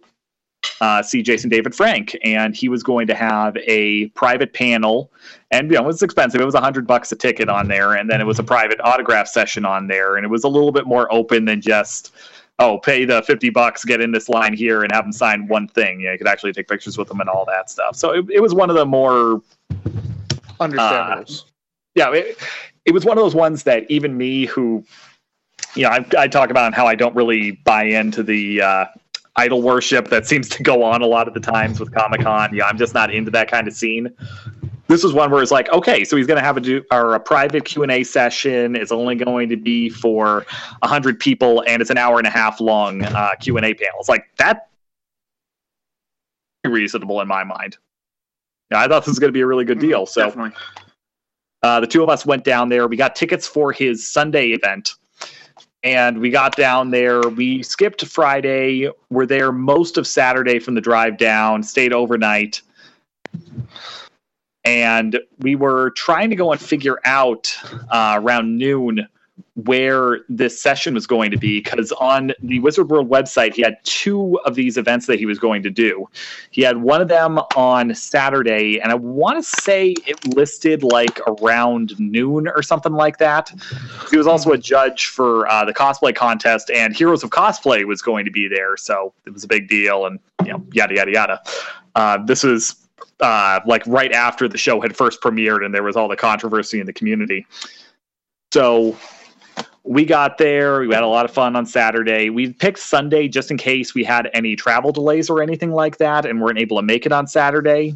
uh, 0.81 1.03
see 1.03 1.23
Jason 1.23 1.51
David 1.51 1.75
Frank, 1.75 2.17
and 2.23 2.55
he 2.55 2.69
was 2.69 2.83
going 2.83 3.07
to 3.07 3.15
have 3.15 3.57
a 3.59 4.09
private 4.09 4.53
panel, 4.53 5.11
and 5.51 5.71
you 5.71 5.77
know 5.77 5.85
it 5.85 5.87
was 5.87 6.03
expensive. 6.03 6.41
It 6.41 6.45
was 6.45 6.55
a 6.55 6.61
hundred 6.61 6.87
bucks 6.87 7.11
a 7.13 7.17
ticket 7.17 7.49
on 7.49 7.69
there, 7.69 7.95
and 7.95 8.11
then 8.11 8.21
it 8.21 8.27
was 8.27 8.39
a 8.39 8.45
private 8.45 8.81
autograph 8.83 9.29
session 9.29 9.65
on 9.65 9.87
there, 9.87 10.17
and 10.17 10.25
it 10.25 10.29
was 10.29 10.45
a 10.45 10.49
little 10.49 10.73
bit 10.73 10.87
more 10.87 11.13
open 11.13 11.45
than 11.45 11.61
just 11.61 12.15
oh 12.59 12.79
pay 12.79 13.05
the 13.05 13.23
fifty 13.23 13.51
bucks, 13.51 13.85
get 13.85 14.01
in 14.01 14.13
this 14.13 14.29
line 14.29 14.55
here, 14.55 14.83
and 14.83 14.93
have 14.93 15.05
them 15.05 15.13
sign 15.13 15.49
one 15.49 15.69
thing. 15.69 16.01
Yeah, 16.01 16.13
you 16.13 16.19
could 16.19 16.29
actually 16.29 16.53
take 16.53 16.69
pictures 16.69 16.99
with 16.99 17.09
them 17.09 17.21
and 17.21 17.29
all 17.29 17.45
that 17.47 17.71
stuff. 17.71 17.97
So 17.97 18.11
it, 18.11 18.27
it 18.31 18.41
was 18.41 18.55
one 18.55 18.71
of 18.71 18.77
the 18.77 18.87
more 18.87 19.43
Understandable. 20.61 21.35
yeah, 21.95 22.13
it, 22.13 22.39
it 22.85 22.95
was 22.95 23.05
one 23.05 23.19
of 23.19 23.25
those 23.25 23.35
ones 23.35 23.65
that 23.65 23.91
even 23.91 24.17
me, 24.17 24.47
who, 24.47 24.85
you 25.75 25.83
know, 25.83 25.91
I, 25.91 26.07
I 26.17 26.29
talk 26.29 26.51
about 26.51 26.75
how 26.75 26.87
I 26.87 26.95
don't 26.95 27.15
really 27.15 27.53
buy 27.53 27.85
into 27.85 28.23
the 28.23 28.63
uh, 28.63 28.85
idol 29.37 29.63
worship 29.63 30.09
that 30.09 30.27
seems 30.27 30.49
to 30.49 30.63
go 30.63 30.83
on 30.83 31.03
a 31.03 31.07
lot 31.07 31.29
of 31.29 31.35
the 31.35 31.41
times 31.41 31.79
with 31.79 31.93
Comic 31.93 32.23
Con. 32.23 32.55
Yeah, 32.55 32.67
I'm 32.67 32.79
just 32.79 32.95
not 32.95 33.13
into 33.13 33.31
that 33.33 33.51
kind 33.51 33.69
of 33.69 33.75
scene. 33.75 34.11
This 34.89 35.03
was 35.03 35.13
one 35.13 35.31
where 35.31 35.43
it's 35.43 35.51
like, 35.51 35.69
okay, 35.73 36.05
so 36.05 36.17
he's 36.17 36.27
going 36.27 36.39
to 36.39 36.45
have 36.45 36.57
a 36.57 36.61
do 36.61 36.85
or 36.93 37.15
a 37.15 37.21
private 37.21 37.65
Q 37.65 37.83
and 37.83 37.91
A 37.91 38.05
session. 38.05 38.77
It's 38.77 38.93
only 38.93 39.17
going 39.17 39.49
to 39.49 39.57
be 39.57 39.91
for 39.91 40.47
hundred 40.83 41.19
people, 41.19 41.65
and 41.67 41.83
it's 41.83 41.91
an 41.91 41.99
hour 41.99 42.19
and 42.19 42.27
a 42.27 42.31
half 42.31 42.61
long 42.61 43.03
uh, 43.03 43.31
Q 43.41 43.57
and 43.57 43.67
A 43.67 43.75
panel. 43.75 43.97
It's 43.99 44.09
like 44.09 44.27
that 44.37 44.69
reasonable 46.65 47.21
in 47.21 47.29
my 47.29 47.45
mind. 47.45 47.77
Yeah, 48.71 48.81
I 48.81 48.89
thought 48.89 49.01
this 49.01 49.09
was 49.09 49.19
going 49.19 49.29
to 49.29 49.37
be 49.37 49.41
a 49.43 49.47
really 49.47 49.65
good 49.65 49.81
deal. 49.81 50.07
So. 50.07 50.51
Uh, 51.63 51.81
the 51.81 51.87
two 51.87 52.03
of 52.03 52.09
us 52.09 52.25
went 52.25 52.45
down 52.45 52.69
there. 52.69 52.87
We 52.87 52.97
got 52.97 53.17
tickets 53.17 53.49
for 53.49 53.73
his 53.73 54.07
Sunday 54.07 54.49
event. 54.51 54.95
And 55.87 56.19
we 56.19 56.31
got 56.31 56.57
down 56.57 56.91
there. 56.91 57.21
We 57.21 57.63
skipped 57.63 58.05
Friday. 58.07 58.91
We're 59.09 59.25
there 59.25 59.53
most 59.53 59.97
of 59.97 60.05
Saturday 60.05 60.59
from 60.59 60.75
the 60.75 60.81
drive 60.81 61.17
down, 61.17 61.63
stayed 61.63 61.93
overnight. 61.93 62.61
And 64.65 65.21
we 65.39 65.55
were 65.55 65.91
trying 65.91 66.31
to 66.31 66.37
go 66.37 66.51
and 66.51 66.61
figure 66.61 66.99
out 67.05 67.57
uh, 67.89 68.19
around 68.21 68.59
noon 68.59 69.07
where 69.65 70.21
this 70.29 70.61
session 70.61 70.93
was 70.93 71.07
going 71.07 71.31
to 71.31 71.39
be 71.39 71.61
because 71.61 71.91
on 71.93 72.33
the 72.43 72.61
Wizard 72.61 72.91
World 72.91 73.09
website, 73.09 73.55
he 73.55 73.63
had 73.63 73.79
two 73.85 74.39
of 74.45 74.55
these 74.55 74.77
events 74.77 75.07
that 75.07 75.19
he 75.19 75.25
was 75.25 75.39
going 75.39 75.63
to 75.63 75.71
do. 75.71 76.07
He 76.51 76.61
had 76.61 76.77
one 76.77 77.01
of 77.01 77.09
them 77.09 77.39
on 77.57 77.95
Saturday, 77.95 78.79
and 78.81 78.93
I 78.93 78.95
want 78.95 79.39
to 79.39 79.43
say 79.43 79.95
it 80.07 80.37
listed 80.37 80.83
like 80.83 81.21
around 81.27 81.99
noon 81.99 82.49
or 82.49 82.63
something 82.63 82.93
like 82.93 83.17
that. 83.19 83.51
He 84.11 84.19
was 84.19 84.27
also 84.27 84.53
a 84.53 84.59
judge 84.59 85.07
for 85.07 85.49
uh, 85.49 85.65
the 85.65 85.73
cosplay 85.73 86.15
contest, 86.15 86.71
and 86.71 86.95
Heroes 86.95 87.25
of 87.25 87.31
Cosplay 87.31 87.85
was 87.85 88.03
going 88.03 88.27
to 88.27 88.31
be 88.31 88.49
there, 88.49 88.77
so 88.77 89.15
it 89.25 89.31
was 89.31 89.43
a 89.43 89.49
big 89.49 89.69
deal, 89.69 90.05
and 90.05 90.21
you 90.45 90.53
know, 90.53 90.63
yada 90.73 90.95
yada 90.95 91.11
yada. 91.11 91.43
Uh, 91.95 92.19
this 92.27 92.43
was 92.43 92.77
uh, 93.21 93.61
like 93.65 93.83
right 93.87 94.13
after 94.13 94.49
the 94.49 94.59
show 94.59 94.83
had 94.83 94.95
first 94.95 95.23
premiered, 95.23 95.65
and 95.65 95.75
there 95.75 95.83
was 95.83 95.97
all 95.97 96.09
the 96.09 96.17
controversy 96.17 96.79
in 96.79 96.85
the 96.85 96.93
community. 96.93 97.47
So 98.53 98.97
we 99.87 100.05
got 100.05 100.39
there. 100.39 100.81
We 100.81 100.95
had 100.95 101.05
a 101.05 101.09
lot 101.09 101.25
of 101.25 101.31
fun 101.31 101.55
on 101.57 101.65
Saturday. 101.65 102.29
We 102.29 102.53
picked 102.53 102.79
Sunday 102.79 103.29
just 103.29 103.51
in 103.51 103.57
case 103.57 103.95
we 103.95 104.05
had 104.05 104.29
any 104.35 104.57
travel 104.57 104.93
delays 104.93 105.31
or 105.31 105.43
anything 105.43 105.73
like 105.73 105.99
that, 105.99 106.27
and 106.27 106.41
weren't 106.41 106.59
able 106.59 106.77
to 106.77 106.83
make 106.83 107.07
it 107.07 107.13
on 107.13 107.27
Saturday. 107.27 107.95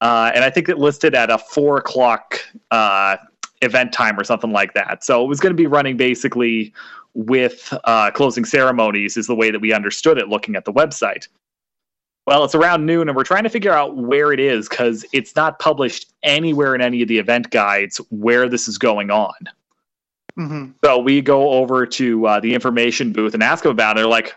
Uh, 0.00 0.30
and 0.34 0.44
I 0.44 0.50
think 0.50 0.68
it 0.68 0.78
listed 0.78 1.14
at 1.14 1.30
a 1.30 1.38
four 1.38 1.78
o'clock 1.78 2.40
uh, 2.70 3.16
event 3.62 3.92
time 3.92 4.20
or 4.20 4.24
something 4.24 4.52
like 4.52 4.74
that. 4.74 5.02
So 5.02 5.24
it 5.24 5.28
was 5.28 5.40
going 5.40 5.52
to 5.52 5.56
be 5.56 5.66
running 5.66 5.96
basically 5.96 6.74
with 7.14 7.72
uh, 7.84 8.10
closing 8.10 8.44
ceremonies, 8.44 9.16
is 9.16 9.26
the 9.26 9.34
way 9.34 9.50
that 9.50 9.60
we 9.60 9.72
understood 9.72 10.18
it 10.18 10.28
looking 10.28 10.56
at 10.56 10.64
the 10.64 10.72
website. 10.72 11.28
Well, 12.26 12.44
it's 12.44 12.54
around 12.54 12.86
noon, 12.86 13.08
and 13.08 13.16
we're 13.16 13.24
trying 13.24 13.44
to 13.44 13.50
figure 13.50 13.72
out 13.72 13.96
where 13.96 14.32
it 14.32 14.40
is 14.40 14.68
because 14.68 15.04
it's 15.12 15.36
not 15.36 15.58
published 15.58 16.12
anywhere 16.22 16.74
in 16.74 16.80
any 16.80 17.02
of 17.02 17.08
the 17.08 17.18
event 17.18 17.50
guides 17.50 17.98
where 18.10 18.48
this 18.48 18.66
is 18.66 18.78
going 18.78 19.10
on. 19.10 19.34
Hmm 20.36 20.70
So 20.84 20.98
we 20.98 21.20
go 21.20 21.50
over 21.50 21.86
to 21.86 22.26
uh, 22.26 22.40
the 22.40 22.54
information 22.54 23.12
booth 23.12 23.34
and 23.34 23.42
ask 23.42 23.62
them 23.62 23.72
about 23.72 23.96
it. 23.96 24.00
They're 24.00 24.06
like, 24.08 24.34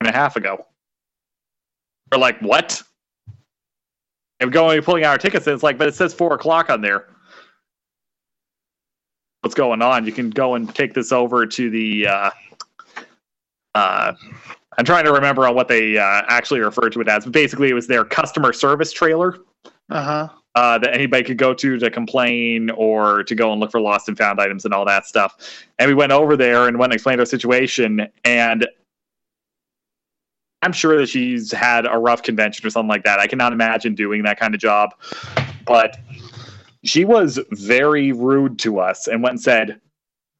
and 0.00 0.08
a 0.08 0.12
half 0.12 0.36
ago. 0.36 0.64
We're 2.12 2.18
like, 2.18 2.40
what? 2.40 2.82
And 4.40 4.48
we're 4.48 4.52
going 4.52 4.80
pulling 4.82 5.04
out 5.04 5.10
our 5.10 5.18
tickets, 5.18 5.46
and 5.46 5.54
it's 5.54 5.62
like, 5.62 5.78
but 5.78 5.88
it 5.88 5.94
says 5.94 6.14
four 6.14 6.32
o'clock 6.34 6.70
on 6.70 6.80
there. 6.80 7.06
What's 9.42 9.54
going 9.54 9.82
on? 9.82 10.06
You 10.06 10.12
can 10.12 10.30
go 10.30 10.54
and 10.54 10.72
take 10.74 10.94
this 10.94 11.12
over 11.12 11.46
to 11.46 11.70
the. 11.70 12.06
Uh, 12.06 12.30
uh, 13.74 14.12
I'm 14.78 14.84
trying 14.84 15.04
to 15.04 15.12
remember 15.12 15.46
on 15.46 15.54
what 15.54 15.68
they 15.68 15.98
uh, 15.98 16.22
actually 16.28 16.60
referred 16.60 16.92
to 16.92 17.00
it 17.00 17.08
as, 17.08 17.24
but 17.24 17.32
basically, 17.32 17.68
it 17.68 17.74
was 17.74 17.86
their 17.88 18.04
customer 18.04 18.52
service 18.52 18.92
trailer 18.92 19.38
Uh 19.90 20.02
huh. 20.02 20.28
Uh, 20.54 20.78
that 20.78 20.92
anybody 20.94 21.22
could 21.22 21.38
go 21.38 21.54
to 21.54 21.78
to 21.78 21.90
complain 21.90 22.70
or 22.70 23.22
to 23.24 23.34
go 23.34 23.52
and 23.52 23.60
look 23.60 23.70
for 23.70 23.80
lost 23.80 24.08
and 24.08 24.18
found 24.18 24.40
items 24.40 24.64
and 24.64 24.74
all 24.74 24.84
that 24.84 25.06
stuff. 25.06 25.64
And 25.78 25.88
we 25.88 25.94
went 25.94 26.12
over 26.12 26.36
there 26.36 26.66
and 26.66 26.78
went 26.78 26.92
and 26.92 26.94
explained 26.94 27.20
our 27.20 27.26
situation. 27.26 28.08
And 28.24 28.66
I'm 30.62 30.72
sure 30.72 30.98
that 30.98 31.08
she's 31.08 31.52
had 31.52 31.86
a 31.86 31.98
rough 31.98 32.22
convention 32.22 32.66
or 32.66 32.70
something 32.70 32.88
like 32.88 33.04
that. 33.04 33.20
I 33.20 33.26
cannot 33.26 33.52
imagine 33.52 33.94
doing 33.94 34.22
that 34.24 34.40
kind 34.40 34.54
of 34.54 34.60
job. 34.60 34.94
But 35.64 35.96
she 36.84 37.04
was 37.04 37.38
very 37.50 38.12
rude 38.12 38.58
to 38.60 38.80
us 38.80 39.06
and 39.06 39.22
went 39.22 39.34
and 39.34 39.40
said, 39.40 39.80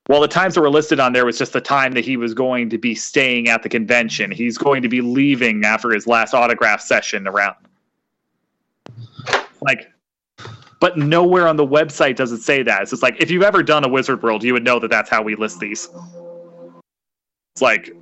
well, 0.09 0.23
the 0.23 0.29
times 0.29 0.55
that 0.55 0.63
were 0.63 0.71
listed 0.71 1.01
on 1.01 1.13
there 1.13 1.27
was 1.27 1.37
just 1.37 1.53
the 1.53 1.61
time 1.61 1.93
that 1.93 2.05
he 2.05 2.17
was 2.17 2.33
going 2.33 2.71
to 2.71 2.79
be 2.79 2.95
staying 2.95 3.49
at 3.49 3.63
the 3.63 3.69
convention. 3.69 4.31
He's 4.31 4.57
going 4.57 4.81
to 4.83 4.89
be 4.89 5.03
leaving 5.03 5.65
after 5.65 5.91
his 5.91 6.07
last 6.07 6.33
autograph 6.33 6.81
session 6.81 7.29
around. 7.29 7.57
Like, 9.61 9.93
but 10.81 10.97
nowhere 10.97 11.49
on 11.49 11.57
the 11.57 11.67
website 11.67 12.17
does 12.17 12.33
it 12.33 12.43
say 12.43 12.63
that. 12.63 12.83
It's 12.83 12.91
just 12.91 13.03
like 13.03 13.17
if 13.21 13.31
you've 13.31 13.43
ever 13.43 13.63
done 13.63 13.85
a 13.85 13.89
Wizard 13.89 14.23
World, 14.23 14.45
you 14.45 14.53
would 14.53 14.65
know 14.65 14.79
that 14.79 14.89
that's 14.91 15.11
how 15.11 15.23
we 15.23 15.35
list 15.35 15.61
these. 15.61 15.89
It's 17.55 17.63
like 17.63 17.95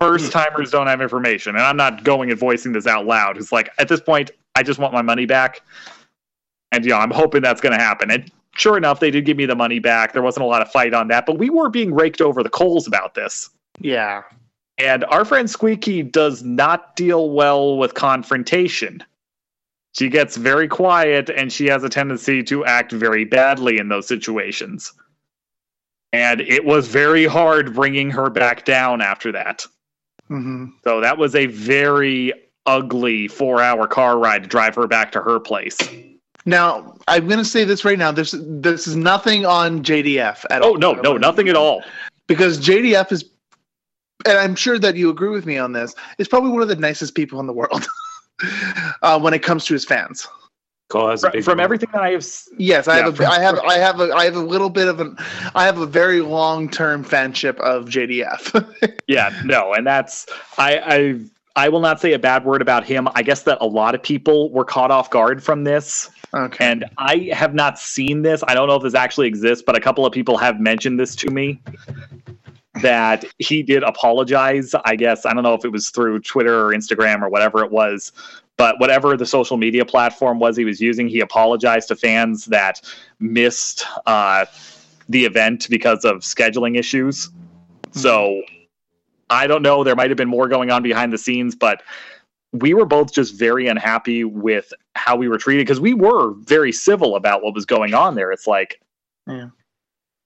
first 0.00 0.26
hmm. 0.26 0.38
timers 0.38 0.70
don't 0.70 0.86
have 0.86 1.00
information, 1.00 1.56
and 1.56 1.64
I'm 1.64 1.76
not 1.76 2.04
going 2.04 2.30
and 2.30 2.38
voicing 2.38 2.72
this 2.72 2.86
out 2.86 3.06
loud. 3.06 3.36
It's 3.36 3.52
like 3.52 3.70
at 3.78 3.88
this 3.88 4.00
point, 4.00 4.30
I 4.54 4.62
just 4.62 4.78
want 4.78 4.92
my 4.92 5.02
money 5.02 5.26
back, 5.26 5.62
and 6.72 6.84
you 6.84 6.90
know 6.90 6.98
I'm 6.98 7.10
hoping 7.10 7.42
that's 7.42 7.60
going 7.60 7.76
to 7.76 7.82
happen. 7.82 8.10
And 8.10 8.30
sure 8.54 8.76
enough, 8.76 9.00
they 9.00 9.10
did 9.10 9.24
give 9.24 9.36
me 9.36 9.46
the 9.46 9.56
money 9.56 9.78
back. 9.78 10.12
There 10.12 10.22
wasn't 10.22 10.44
a 10.44 10.48
lot 10.48 10.62
of 10.62 10.70
fight 10.70 10.94
on 10.94 11.08
that, 11.08 11.26
but 11.26 11.38
we 11.38 11.50
were 11.50 11.68
being 11.68 11.92
raked 11.92 12.20
over 12.20 12.42
the 12.42 12.50
coals 12.50 12.86
about 12.86 13.14
this. 13.14 13.50
Yeah. 13.80 14.22
And 14.78 15.04
our 15.06 15.24
friend 15.24 15.50
Squeaky 15.50 16.02
does 16.04 16.44
not 16.44 16.94
deal 16.94 17.30
well 17.30 17.76
with 17.76 17.94
confrontation. 17.94 19.02
She 19.92 20.08
gets 20.08 20.36
very 20.36 20.68
quiet 20.68 21.28
and 21.30 21.52
she 21.52 21.66
has 21.66 21.82
a 21.82 21.88
tendency 21.88 22.42
to 22.44 22.64
act 22.64 22.92
very 22.92 23.24
badly 23.24 23.78
in 23.78 23.88
those 23.88 24.06
situations. 24.06 24.92
And 26.12 26.40
it 26.40 26.64
was 26.64 26.88
very 26.88 27.26
hard 27.26 27.74
bringing 27.74 28.10
her 28.10 28.30
back 28.30 28.64
down 28.64 29.00
after 29.00 29.32
that. 29.32 29.66
hmm 30.28 30.66
So 30.84 31.00
that 31.00 31.18
was 31.18 31.34
a 31.34 31.46
very 31.46 32.32
ugly 32.66 33.28
four 33.28 33.60
hour 33.60 33.86
car 33.86 34.18
ride 34.18 34.44
to 34.44 34.48
drive 34.48 34.74
her 34.74 34.86
back 34.86 35.12
to 35.12 35.20
her 35.20 35.40
place. 35.40 35.78
Now 36.46 36.96
I'm 37.08 37.26
going 37.26 37.38
to 37.38 37.44
say 37.44 37.64
this 37.64 37.84
right 37.84 37.98
now. 37.98 38.12
This 38.12 38.34
this 38.38 38.86
is 38.86 38.96
nothing 38.96 39.44
on 39.44 39.82
JDF 39.82 40.44
at 40.50 40.62
all. 40.62 40.70
Oh, 40.70 40.74
no, 40.74 40.92
no, 40.92 41.16
nothing 41.16 41.48
at 41.48 41.56
all. 41.56 41.82
Because 42.26 42.58
JDF 42.58 43.10
is, 43.10 43.24
and 44.26 44.38
I'm 44.38 44.54
sure 44.54 44.78
that 44.78 44.96
you 44.96 45.10
agree 45.10 45.30
with 45.30 45.46
me 45.46 45.58
on 45.58 45.72
this. 45.72 45.94
Is 46.18 46.28
probably 46.28 46.50
one 46.50 46.62
of 46.62 46.68
the 46.68 46.76
nicest 46.76 47.14
people 47.14 47.40
in 47.40 47.46
the 47.46 47.52
world 47.52 47.86
uh, 49.02 49.18
when 49.20 49.34
it 49.34 49.42
comes 49.42 49.64
to 49.66 49.74
his 49.74 49.84
fans. 49.84 50.26
Cole 50.88 51.10
has 51.10 51.20
From, 51.20 51.42
from 51.42 51.60
everything 51.60 51.90
that 51.92 52.00
I 52.02 52.12
have, 52.12 52.26
Yes, 52.56 52.88
I 52.88 52.98
Yeah, 52.98 53.04
have. 53.04 53.12
A, 53.12 53.16
from- 53.16 53.26
I 53.26 53.38
have. 53.40 53.58
I 53.60 53.74
have. 53.74 54.00
A, 54.00 54.12
I 54.14 54.24
have 54.24 54.36
a 54.36 54.40
little 54.40 54.70
bit 54.70 54.88
of 54.88 55.00
an. 55.00 55.16
I 55.54 55.66
have 55.66 55.78
a 55.78 55.86
very 55.86 56.22
long 56.22 56.68
term 56.70 57.04
fanship 57.04 57.58
of 57.60 57.86
JDF. 57.86 58.98
yeah, 59.06 59.38
no, 59.44 59.74
and 59.74 59.86
that's 59.86 60.26
I 60.56 60.78
I 61.56 61.64
I 61.66 61.68
will 61.68 61.80
not 61.80 62.00
say 62.00 62.14
a 62.14 62.18
bad 62.18 62.44
word 62.46 62.62
about 62.62 62.84
him. 62.84 63.06
I 63.14 63.22
guess 63.22 63.42
that 63.42 63.58
a 63.60 63.66
lot 63.66 63.94
of 63.94 64.02
people 64.02 64.50
were 64.50 64.64
caught 64.64 64.90
off 64.90 65.10
guard 65.10 65.42
from 65.42 65.64
this. 65.64 66.08
okay. 66.32 66.64
And 66.64 66.84
I 66.96 67.30
have 67.34 67.52
not 67.52 67.78
seen 67.78 68.22
this. 68.22 68.42
I 68.48 68.54
don't 68.54 68.68
know 68.68 68.76
if 68.76 68.82
this 68.82 68.94
actually 68.94 69.26
exists, 69.26 69.62
but 69.66 69.76
a 69.76 69.80
couple 69.80 70.06
of 70.06 70.12
people 70.12 70.38
have 70.38 70.58
mentioned 70.60 70.98
this 71.00 71.14
to 71.16 71.30
me 71.30 71.60
that 72.82 73.24
he 73.38 73.62
did 73.62 73.82
apologize. 73.82 74.74
I 74.84 74.96
guess 74.96 75.26
I 75.26 75.34
don't 75.34 75.42
know 75.42 75.54
if 75.54 75.64
it 75.64 75.72
was 75.72 75.90
through 75.90 76.20
Twitter 76.20 76.66
or 76.66 76.72
Instagram 76.72 77.22
or 77.22 77.28
whatever 77.28 77.64
it 77.64 77.70
was, 77.70 78.12
but 78.56 78.78
whatever 78.80 79.16
the 79.16 79.26
social 79.26 79.56
media 79.56 79.84
platform 79.84 80.38
was 80.38 80.56
he 80.56 80.64
was 80.64 80.80
using, 80.80 81.08
he 81.08 81.20
apologized 81.20 81.88
to 81.88 81.96
fans 81.96 82.46
that 82.46 82.80
missed 83.20 83.86
uh, 84.06 84.44
the 85.08 85.24
event 85.24 85.68
because 85.70 86.04
of 86.04 86.18
scheduling 86.18 86.76
issues. 86.78 87.30
So 87.92 88.42
I 89.30 89.46
don't 89.46 89.62
know. 89.62 89.84
There 89.84 89.96
might 89.96 90.10
have 90.10 90.16
been 90.16 90.28
more 90.28 90.48
going 90.48 90.70
on 90.70 90.82
behind 90.82 91.12
the 91.12 91.18
scenes, 91.18 91.54
but 91.54 91.82
we 92.52 92.74
were 92.74 92.86
both 92.86 93.12
just 93.12 93.38
very 93.38 93.68
unhappy 93.68 94.24
with 94.24 94.72
how 94.94 95.16
we 95.16 95.28
were 95.28 95.38
treated 95.38 95.66
because 95.66 95.80
we 95.80 95.94
were 95.94 96.32
very 96.34 96.72
civil 96.72 97.14
about 97.14 97.42
what 97.42 97.54
was 97.54 97.66
going 97.66 97.94
on 97.94 98.14
there. 98.14 98.32
It's 98.32 98.46
like, 98.46 98.80
Yeah. 99.26 99.48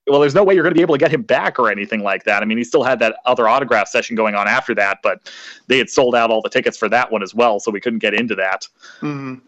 Well, 0.09 0.21
there's 0.21 0.35
no 0.35 0.43
way 0.43 0.55
you're 0.55 0.65
going 0.65 0.75
to 0.75 0.79
be 0.79 0.83
able 0.83 0.95
to 0.95 0.99
get 0.99 1.13
him 1.13 1.23
back 1.23 1.59
or 1.59 1.71
anything 1.71 2.03
like 2.03 2.25
that. 2.25 2.43
I 2.43 2.45
mean, 2.45 2.59
he 2.59 2.65
still 2.65 2.83
had 2.83 2.99
that 2.99 3.17
other 3.25 3.49
autograph 3.49 3.89
session 3.89 4.17
going 4.17 4.35
on 4.35 4.49
after 4.49 4.75
that, 4.75 4.99
but 5.03 5.31
they 5.69 5.79
had 5.79 5.89
sold 5.89 6.15
out 6.15 6.31
all 6.31 6.43
the 6.43 6.49
tickets 6.49 6.77
for 6.77 6.89
that 6.89 7.13
one 7.13 7.23
as 7.23 7.35
well, 7.35 7.61
so 7.61 7.71
we 7.71 7.81
couldn't 7.81 8.01
get 8.01 8.13
into 8.15 8.35
that. 8.35 8.67
Mhm. 9.01 9.41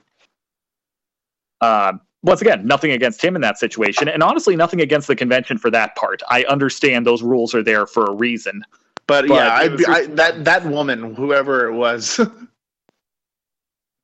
Um, 1.61 2.01
once 2.23 2.41
again, 2.41 2.67
nothing 2.67 2.91
against 2.93 3.23
him 3.23 3.35
in 3.35 3.43
that 3.43 3.59
situation, 3.59 4.09
and 4.09 4.23
honestly, 4.23 4.57
nothing 4.57 4.81
against 4.81 5.09
the 5.09 5.17
convention 5.17 5.59
for 5.59 5.71
that 5.71 5.95
part. 5.97 6.23
I 6.31 6.45
understand 6.45 7.07
those 7.07 7.23
rules 7.23 7.55
are 7.55 7.63
there 7.63 7.87
for 7.87 8.05
a 8.07 8.13
reason. 8.13 8.65
But, 9.07 9.29
But 9.29 9.35
yeah, 9.35 9.55
I'd 9.55 9.77
be, 9.77 9.85
just- 9.85 9.91
I, 9.91 10.07
that 10.15 10.45
that 10.45 10.65
woman, 10.67 11.15
whoever 11.15 11.67
it 11.69 11.73
was, 11.75 12.21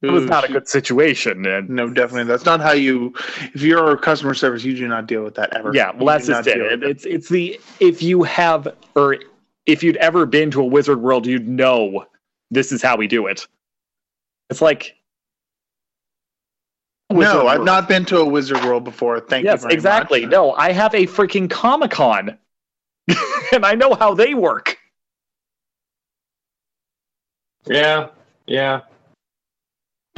It 0.02 0.10
was 0.10 0.24
not 0.24 0.48
a 0.48 0.52
good 0.52 0.66
situation, 0.66 1.44
and 1.44 1.68
No, 1.68 1.90
definitely. 1.90 2.24
That's 2.24 2.46
not 2.46 2.60
how 2.60 2.72
you. 2.72 3.12
If 3.54 3.60
you're 3.60 3.90
a 3.92 3.98
customer 3.98 4.32
service, 4.32 4.64
you 4.64 4.74
do 4.74 4.88
not 4.88 5.06
deal 5.06 5.22
with 5.22 5.34
that 5.34 5.54
ever. 5.54 5.72
Yeah, 5.74 5.90
well, 5.90 6.00
You 6.00 6.06
that's 6.06 6.26
just 6.26 6.48
it. 6.48 6.54
deal 6.54 6.66
It- 6.66 6.82
It's 6.82 7.04
it's 7.04 7.28
the 7.28 7.60
if 7.80 8.02
you 8.02 8.22
have 8.22 8.68
or 8.94 9.16
if 9.66 9.82
you'd 9.82 9.98
ever 9.98 10.24
been 10.24 10.50
to 10.52 10.62
a 10.62 10.64
Wizard 10.64 11.02
World, 11.02 11.26
you'd 11.26 11.46
know 11.46 12.06
this 12.50 12.72
is 12.72 12.82
how 12.82 12.96
we 12.96 13.06
do 13.08 13.26
it. 13.26 13.46
It's 14.48 14.62
like 14.62 14.96
Wizard 17.10 17.34
No, 17.34 17.46
I've 17.48 17.64
not 17.64 17.86
been 17.86 18.06
to 18.06 18.18
a 18.20 18.24
Wizard 18.24 18.64
World 18.64 18.84
before. 18.84 19.20
Thank 19.20 19.44
you. 19.44 19.50
Yes, 19.50 19.66
exactly. 19.66 20.22
much. 20.22 20.30
No, 20.30 20.52
I 20.54 20.72
have 20.72 20.94
a 20.94 21.06
freaking 21.06 21.50
Comic 21.50 21.90
Con, 21.90 22.38
and 23.52 23.66
I 23.66 23.74
know 23.74 23.94
how 23.94 24.14
they 24.14 24.32
work. 24.32 24.78
Yeah, 27.66 28.08
yeah. 28.46 28.80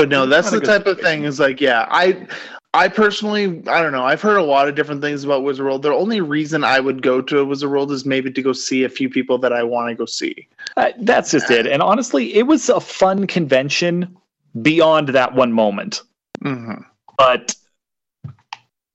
But 0.03 0.09
no, 0.09 0.27
that's 0.27 0.51
the 0.51 0.61
type 0.61 0.89
of 0.89 0.99
thing. 0.99 1.23
Is 1.23 1.39
like, 1.39 1.61
yeah, 1.61 1.87
I, 1.89 2.27
I 2.75 2.89
personally, 2.89 3.63
I 3.69 3.81
don't 3.81 3.93
know. 3.93 4.05
I've 4.05 4.21
heard 4.21 4.37
a 4.37 4.43
lot 4.43 4.67
of 4.69 4.75
different 4.75 5.01
things 5.01 5.23
about 5.23 5.45
Wizard 5.45 5.65
World. 5.65 5.83
The 5.83 5.95
only 5.95 6.21
reason 6.21 6.65
I 6.65 6.81
would 6.81 7.03
go 7.03 7.23
to 7.23 7.39
a 7.39 7.45
Wizard 7.45 7.71
World 7.71 7.93
is 7.93 8.05
maybe 8.05 8.29
to 8.33 8.43
go 8.43 8.53
see 8.53 8.83
a 8.83 8.89
few 8.89 9.09
people 9.09 9.39
that 9.39 9.53
I 9.53 9.63
want 9.63 9.91
to 9.91 9.95
go 9.95 10.05
see. 10.05 10.49
Uh, 10.77 10.91
that's 11.03 11.31
just 11.31 11.53
it. 11.53 11.69
And 11.69 11.81
honestly, 11.81 12.35
it 12.35 12.49
was 12.49 12.69
a 12.69 12.81
fun 12.81 13.29
convention 13.29 14.17
beyond 14.61 15.11
that 15.11 15.37
one 15.37 15.53
moment. 15.53 16.03
hmm 16.43 16.73
but 17.17 17.55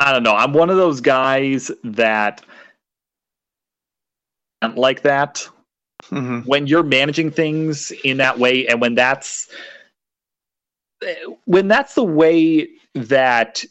I 0.01 0.11
don't 0.11 0.23
know. 0.23 0.35
I'm 0.35 0.51
one 0.51 0.69
of 0.69 0.75
those 0.75 0.99
guys 0.99 1.71
that 1.85 2.43
like 4.75 5.03
that 5.03 5.47
hmm 6.09 6.41
when 6.41 6.67
you're 6.67 6.83
managing 6.83 7.31
things 7.31 7.91
in 8.03 8.17
that 8.17 8.39
way, 8.39 8.67
and 8.67 8.81
when 8.81 8.95
that's 8.95 9.47
when 11.45 11.67
that's 11.67 11.95
the 11.95 12.03
way 12.03 12.67
that 12.93 13.63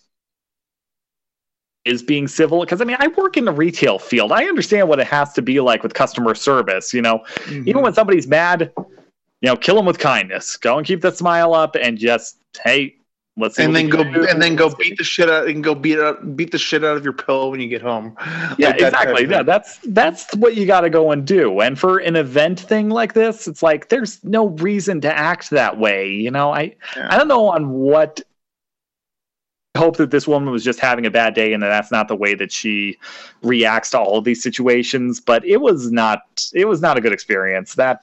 is 1.84 2.02
being 2.02 2.26
civil. 2.28 2.60
Because 2.60 2.80
I 2.80 2.84
mean, 2.84 2.96
I 3.00 3.08
work 3.08 3.36
in 3.36 3.44
the 3.44 3.52
retail 3.52 3.98
field. 3.98 4.32
I 4.32 4.44
understand 4.44 4.88
what 4.88 4.98
it 4.98 5.06
has 5.06 5.32
to 5.34 5.42
be 5.42 5.60
like 5.60 5.82
with 5.82 5.94
customer 5.94 6.34
service. 6.34 6.92
You 6.92 7.02
know, 7.02 7.18
Mm-hmm. 7.46 7.68
even 7.68 7.82
when 7.82 7.94
somebody's 7.94 8.26
mad, 8.26 8.72
you 8.76 9.48
know, 9.48 9.56
kill 9.56 9.76
them 9.76 9.86
with 9.86 9.98
kindness. 9.98 10.56
Go 10.56 10.78
and 10.78 10.86
keep 10.86 11.00
that 11.02 11.16
smile 11.16 11.54
up, 11.54 11.76
and 11.80 11.96
just 11.98 12.38
hey, 12.64 12.96
let's 13.36 13.56
see 13.56 13.62
and 13.64 13.76
then 13.76 13.88
go 13.88 14.02
do. 14.02 14.26
and 14.26 14.40
then 14.40 14.56
go 14.56 14.74
beat 14.74 14.96
the 14.98 15.04
shit 15.04 15.28
out 15.28 15.46
and 15.48 15.62
go 15.62 15.74
beat 15.74 15.98
up 15.98 16.36
beat 16.36 16.50
the 16.52 16.58
shit 16.58 16.82
out 16.84 16.96
of 16.96 17.04
your 17.04 17.12
pillow 17.12 17.50
when 17.50 17.60
you 17.60 17.68
get 17.68 17.82
home. 17.82 18.16
yeah 18.58 18.68
Like 18.68 18.80
exactly 18.80 19.26
yeah 19.26 19.42
that's 19.42 19.78
that's 19.88 20.34
what 20.36 20.56
you 20.56 20.66
got 20.66 20.80
to 20.82 20.90
go 20.90 21.10
and 21.12 21.26
do 21.26 21.60
and 21.60 21.78
for 21.78 21.98
an 21.98 22.16
event 22.16 22.60
thing 22.60 22.88
like 22.88 23.12
this 23.12 23.46
it's 23.46 23.62
like 23.62 23.88
there's 23.88 24.22
no 24.24 24.48
reason 24.48 25.00
to 25.02 25.14
act 25.16 25.50
that 25.50 25.78
way 25.78 26.10
you 26.10 26.30
know 26.30 26.52
i 26.52 26.74
Yeah. 26.96 27.08
i 27.10 27.18
don't 27.18 27.28
know 27.28 27.48
on 27.48 27.70
what 27.70 28.20
hope 29.76 29.98
that 29.98 30.10
this 30.10 30.26
woman 30.26 30.50
was 30.50 30.64
just 30.64 30.80
having 30.80 31.04
a 31.04 31.10
bad 31.10 31.34
day 31.34 31.52
and 31.52 31.62
that 31.62 31.68
that's 31.68 31.92
not 31.92 32.08
the 32.08 32.16
way 32.16 32.34
that 32.34 32.50
she 32.50 32.96
reacts 33.42 33.90
to 33.90 33.98
all 33.98 34.16
of 34.16 34.24
these 34.24 34.42
situations 34.42 35.20
but 35.20 35.44
it 35.44 35.58
was 35.60 35.92
not 35.92 36.20
it 36.54 36.64
was 36.66 36.80
not 36.80 36.96
a 36.96 37.00
good 37.02 37.12
experience 37.12 37.74
that 37.74 38.02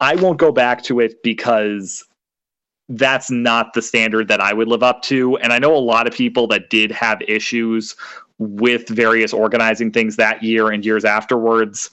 i 0.00 0.14
won't 0.16 0.38
go 0.38 0.50
back 0.50 0.82
to 0.82 1.00
it 1.00 1.22
because 1.22 2.02
that's 2.96 3.30
not 3.30 3.72
the 3.72 3.82
standard 3.82 4.28
that 4.28 4.40
I 4.40 4.52
would 4.52 4.68
live 4.68 4.82
up 4.82 5.02
to. 5.02 5.36
And 5.38 5.52
I 5.52 5.58
know 5.58 5.74
a 5.74 5.78
lot 5.78 6.06
of 6.06 6.12
people 6.12 6.46
that 6.48 6.68
did 6.68 6.90
have 6.92 7.22
issues 7.26 7.96
with 8.38 8.88
various 8.88 9.32
organizing 9.32 9.92
things 9.92 10.16
that 10.16 10.42
year 10.42 10.70
and 10.70 10.84
years 10.84 11.04
afterwards. 11.04 11.90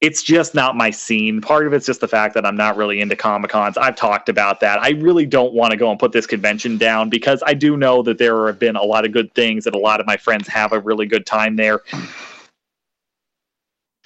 It's 0.00 0.22
just 0.22 0.54
not 0.54 0.76
my 0.76 0.90
scene. 0.90 1.40
Part 1.40 1.66
of 1.66 1.72
it's 1.72 1.86
just 1.86 2.00
the 2.00 2.08
fact 2.08 2.34
that 2.34 2.44
I'm 2.44 2.56
not 2.56 2.76
really 2.76 3.00
into 3.00 3.16
Comic 3.16 3.50
Cons. 3.50 3.78
I've 3.78 3.96
talked 3.96 4.28
about 4.28 4.60
that. 4.60 4.78
I 4.80 4.90
really 4.90 5.24
don't 5.24 5.54
want 5.54 5.70
to 5.70 5.78
go 5.78 5.90
and 5.90 5.98
put 5.98 6.12
this 6.12 6.26
convention 6.26 6.76
down 6.76 7.08
because 7.08 7.42
I 7.46 7.54
do 7.54 7.76
know 7.76 8.02
that 8.02 8.18
there 8.18 8.46
have 8.46 8.58
been 8.58 8.76
a 8.76 8.82
lot 8.82 9.04
of 9.04 9.12
good 9.12 9.34
things 9.34 9.64
that 9.64 9.74
a 9.74 9.78
lot 9.78 10.00
of 10.00 10.06
my 10.06 10.18
friends 10.18 10.46
have 10.48 10.72
a 10.72 10.78
really 10.78 11.06
good 11.06 11.26
time 11.26 11.56
there 11.56 11.80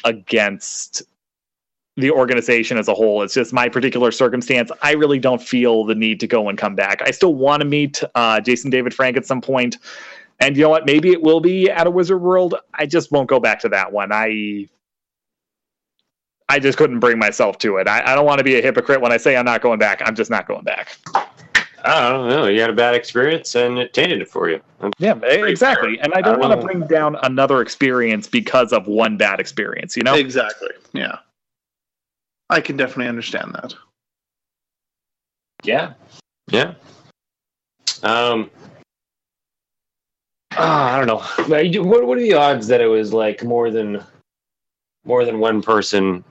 against 0.04 1.02
the 1.98 2.10
organization 2.10 2.78
as 2.78 2.88
a 2.88 2.94
whole. 2.94 3.22
It's 3.22 3.34
just 3.34 3.52
my 3.52 3.68
particular 3.68 4.10
circumstance. 4.10 4.70
I 4.82 4.92
really 4.92 5.18
don't 5.18 5.42
feel 5.42 5.84
the 5.84 5.94
need 5.94 6.20
to 6.20 6.26
go 6.26 6.48
and 6.48 6.56
come 6.56 6.74
back. 6.74 7.02
I 7.02 7.10
still 7.10 7.34
want 7.34 7.60
to 7.60 7.66
meet 7.66 8.02
uh, 8.14 8.40
Jason 8.40 8.70
David 8.70 8.94
Frank 8.94 9.16
at 9.16 9.26
some 9.26 9.40
point, 9.40 9.78
and 10.40 10.56
you 10.56 10.62
know 10.62 10.68
what? 10.68 10.86
Maybe 10.86 11.10
it 11.10 11.22
will 11.22 11.40
be 11.40 11.70
at 11.70 11.86
a 11.86 11.90
Wizard 11.90 12.20
World. 12.20 12.54
I 12.74 12.86
just 12.86 13.10
won't 13.10 13.28
go 13.28 13.40
back 13.40 13.60
to 13.60 13.68
that 13.70 13.92
one. 13.92 14.12
I 14.12 14.68
I 16.48 16.58
just 16.58 16.78
couldn't 16.78 17.00
bring 17.00 17.18
myself 17.18 17.58
to 17.58 17.76
it. 17.76 17.88
I, 17.88 18.12
I 18.12 18.14
don't 18.14 18.24
want 18.24 18.38
to 18.38 18.44
be 18.44 18.56
a 18.58 18.62
hypocrite 18.62 19.00
when 19.00 19.12
I 19.12 19.18
say 19.18 19.36
I'm 19.36 19.44
not 19.44 19.60
going 19.60 19.78
back. 19.78 20.00
I'm 20.04 20.14
just 20.14 20.30
not 20.30 20.46
going 20.46 20.64
back. 20.64 20.96
I 21.84 22.10
don't 22.10 22.28
know. 22.28 22.46
You 22.46 22.60
had 22.60 22.70
a 22.70 22.74
bad 22.74 22.94
experience 22.94 23.54
and 23.54 23.78
it 23.78 23.92
tainted 23.92 24.20
it 24.22 24.28
for 24.28 24.48
you. 24.48 24.60
Yeah, 24.98 25.14
exactly. 25.22 25.98
And 26.00 26.12
I 26.14 26.22
don't 26.22 26.42
I 26.42 26.48
want 26.48 26.60
to 26.60 26.66
bring 26.66 26.86
down 26.86 27.16
another 27.22 27.60
experience 27.60 28.26
because 28.26 28.72
of 28.72 28.86
one 28.86 29.16
bad 29.16 29.40
experience. 29.40 29.96
You 29.96 30.02
know? 30.02 30.14
Exactly. 30.14 30.70
Yeah. 30.92 31.18
I 32.50 32.60
can 32.60 32.76
definitely 32.76 33.08
understand 33.08 33.54
that. 33.54 33.74
Yeah. 35.64 35.94
Yeah. 36.50 36.74
Um. 38.02 38.50
ah, 40.52 40.94
I 40.94 41.04
don't 41.04 41.06
know. 41.06 41.82
What 41.82 42.06
What 42.06 42.18
are 42.18 42.20
the 42.20 42.34
odds 42.34 42.66
that 42.68 42.80
it 42.80 42.86
was 42.86 43.12
like 43.12 43.42
more 43.44 43.70
than 43.70 44.02
more 45.04 45.24
than 45.24 45.38
one 45.40 45.62
person 45.62 46.24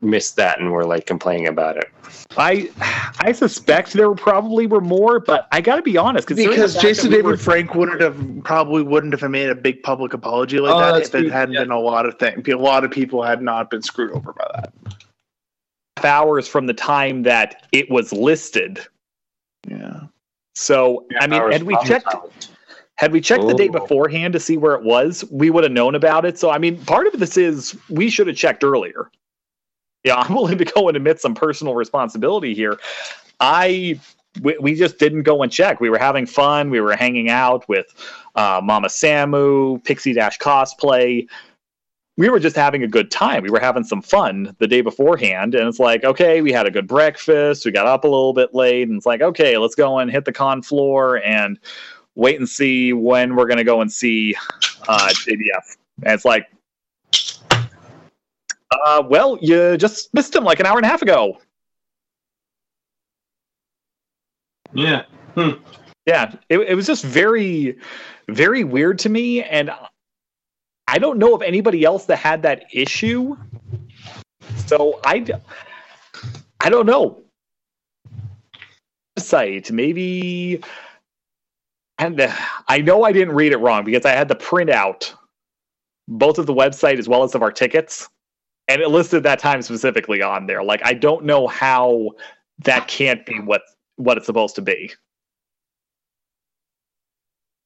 missed 0.00 0.36
that 0.36 0.60
and 0.60 0.70
were 0.70 0.84
like 0.84 1.06
complaining 1.06 1.48
about 1.48 1.76
it? 1.76 1.90
I 2.36 2.70
I 3.20 3.32
suspect 3.32 3.92
there 3.92 4.12
probably 4.14 4.66
were 4.66 4.80
more, 4.80 5.20
but 5.20 5.46
I 5.52 5.60
got 5.60 5.76
to 5.76 5.82
be 5.82 5.96
honest 5.96 6.26
considering 6.28 6.56
Because 6.56 6.74
Jason 6.80 7.04
that 7.10 7.10
we 7.10 7.16
David 7.22 7.30
were- 7.32 7.36
Frank 7.36 7.74
wouldn't 7.74 8.00
have 8.00 8.18
probably 8.42 8.82
wouldn't 8.82 9.18
have 9.18 9.30
made 9.30 9.50
a 9.50 9.54
big 9.54 9.82
public 9.82 10.12
apology 10.14 10.58
like 10.60 10.74
Oh, 10.74 10.78
that 10.78 11.02
if 11.02 11.14
it 11.14 11.30
hadn't 11.30 11.54
Yeah. 11.54 11.60
been 11.60 11.70
a 11.70 11.78
lot 11.78 12.06
of 12.06 12.18
things. 12.18 12.46
A 12.48 12.54
lot 12.54 12.84
of 12.84 12.90
people 12.90 13.22
had 13.22 13.42
not 13.42 13.70
been 13.70 13.82
screwed 13.82 14.12
over 14.12 14.32
by 14.32 14.46
that. 14.54 14.72
Hours 16.04 16.46
from 16.46 16.66
the 16.66 16.74
time 16.74 17.22
that 17.22 17.66
it 17.72 17.90
was 17.90 18.12
listed. 18.12 18.80
Yeah. 19.68 20.00
So 20.54 21.06
I 21.20 21.26
mean, 21.26 21.50
had 21.50 21.64
we 21.64 21.76
checked 21.84 22.10
time. 22.10 22.22
had 22.96 23.12
we 23.12 23.20
checked 23.20 23.46
the 23.46 23.54
day 23.54 23.68
beforehand 23.68 24.32
to 24.34 24.40
see 24.40 24.56
where 24.56 24.74
it 24.74 24.82
was, 24.82 25.24
we 25.30 25.50
would 25.50 25.64
have 25.64 25.72
known 25.72 25.94
about 25.94 26.24
it. 26.24 26.38
So 26.38 26.50
I 26.50 26.58
mean, 26.58 26.82
part 26.84 27.06
of 27.06 27.18
this 27.18 27.36
is 27.36 27.76
we 27.88 28.10
should 28.10 28.26
have 28.26 28.36
checked 28.36 28.64
earlier. 28.64 29.10
Yeah, 30.04 30.16
I'm 30.16 30.34
willing 30.34 30.58
to 30.58 30.64
go 30.64 30.88
and 30.88 30.96
admit 30.96 31.20
some 31.20 31.34
personal 31.34 31.74
responsibility 31.74 32.54
here. 32.54 32.78
I 33.40 34.00
we, 34.42 34.56
we 34.58 34.74
just 34.74 34.98
didn't 34.98 35.22
go 35.22 35.42
and 35.42 35.50
check. 35.50 35.80
We 35.80 35.90
were 35.90 35.98
having 35.98 36.26
fun. 36.26 36.70
We 36.70 36.80
were 36.80 36.96
hanging 36.96 37.30
out 37.30 37.68
with 37.68 37.86
uh, 38.34 38.60
Mama 38.62 38.88
Samu, 38.88 39.82
Pixie 39.84 40.12
Dash 40.12 40.38
cosplay. 40.38 41.26
We 42.16 42.30
were 42.30 42.38
just 42.38 42.56
having 42.56 42.82
a 42.82 42.88
good 42.88 43.10
time. 43.10 43.42
We 43.42 43.50
were 43.50 43.60
having 43.60 43.84
some 43.84 44.00
fun 44.00 44.56
the 44.58 44.66
day 44.66 44.80
beforehand. 44.80 45.54
And 45.54 45.68
it's 45.68 45.78
like, 45.78 46.02
okay, 46.02 46.40
we 46.40 46.50
had 46.50 46.66
a 46.66 46.70
good 46.70 46.86
breakfast. 46.86 47.66
We 47.66 47.72
got 47.72 47.86
up 47.86 48.04
a 48.04 48.08
little 48.08 48.32
bit 48.32 48.54
late. 48.54 48.88
And 48.88 48.96
it's 48.96 49.06
like, 49.06 49.20
okay, 49.20 49.58
let's 49.58 49.74
go 49.74 49.98
and 49.98 50.10
hit 50.10 50.24
the 50.24 50.32
con 50.32 50.62
floor 50.62 51.22
and 51.22 51.58
wait 52.14 52.38
and 52.38 52.48
see 52.48 52.94
when 52.94 53.36
we're 53.36 53.46
going 53.46 53.58
to 53.58 53.64
go 53.64 53.82
and 53.82 53.92
see 53.92 54.34
uh, 54.88 55.08
JBF. 55.08 55.76
And 56.02 56.12
it's 56.14 56.24
like, 56.24 56.46
uh, 58.70 59.02
well, 59.06 59.38
you 59.42 59.76
just 59.76 60.12
missed 60.14 60.34
him 60.34 60.44
like 60.44 60.58
an 60.58 60.66
hour 60.66 60.78
and 60.78 60.86
a 60.86 60.88
half 60.88 61.02
ago. 61.02 61.38
Yeah. 64.72 65.02
Yeah, 66.06 66.36
it, 66.48 66.60
it 66.60 66.74
was 66.76 66.86
just 66.86 67.04
very, 67.04 67.76
very 68.28 68.62
weird 68.62 69.00
to 69.00 69.08
me. 69.08 69.42
And 69.42 69.70
I 70.88 70.98
don't 70.98 71.18
know 71.18 71.34
of 71.34 71.42
anybody 71.42 71.84
else 71.84 72.06
that 72.06 72.16
had 72.16 72.42
that 72.42 72.66
issue. 72.72 73.36
So 74.66 75.00
I, 75.04 75.24
I 76.60 76.70
don't 76.70 76.86
know. 76.86 77.22
Site 79.18 79.70
maybe, 79.72 80.62
and 81.98 82.20
uh, 82.20 82.32
I 82.68 82.78
know 82.78 83.02
I 83.02 83.12
didn't 83.12 83.34
read 83.34 83.52
it 83.52 83.56
wrong 83.56 83.84
because 83.84 84.04
I 84.04 84.10
had 84.10 84.28
the 84.28 84.34
printout, 84.36 85.14
both 86.06 86.38
of 86.38 86.44
the 86.46 86.52
website 86.52 86.98
as 86.98 87.08
well 87.08 87.22
as 87.22 87.34
of 87.34 87.42
our 87.42 87.50
tickets, 87.50 88.10
and 88.68 88.82
it 88.82 88.88
listed 88.88 89.22
that 89.22 89.38
time 89.38 89.62
specifically 89.62 90.20
on 90.20 90.46
there. 90.46 90.62
Like 90.62 90.82
I 90.84 90.92
don't 90.92 91.24
know 91.24 91.46
how 91.46 92.10
that 92.58 92.88
can't 92.88 93.24
be 93.24 93.40
what 93.40 93.62
what 93.96 94.18
it's 94.18 94.26
supposed 94.26 94.54
to 94.56 94.62
be. 94.62 94.92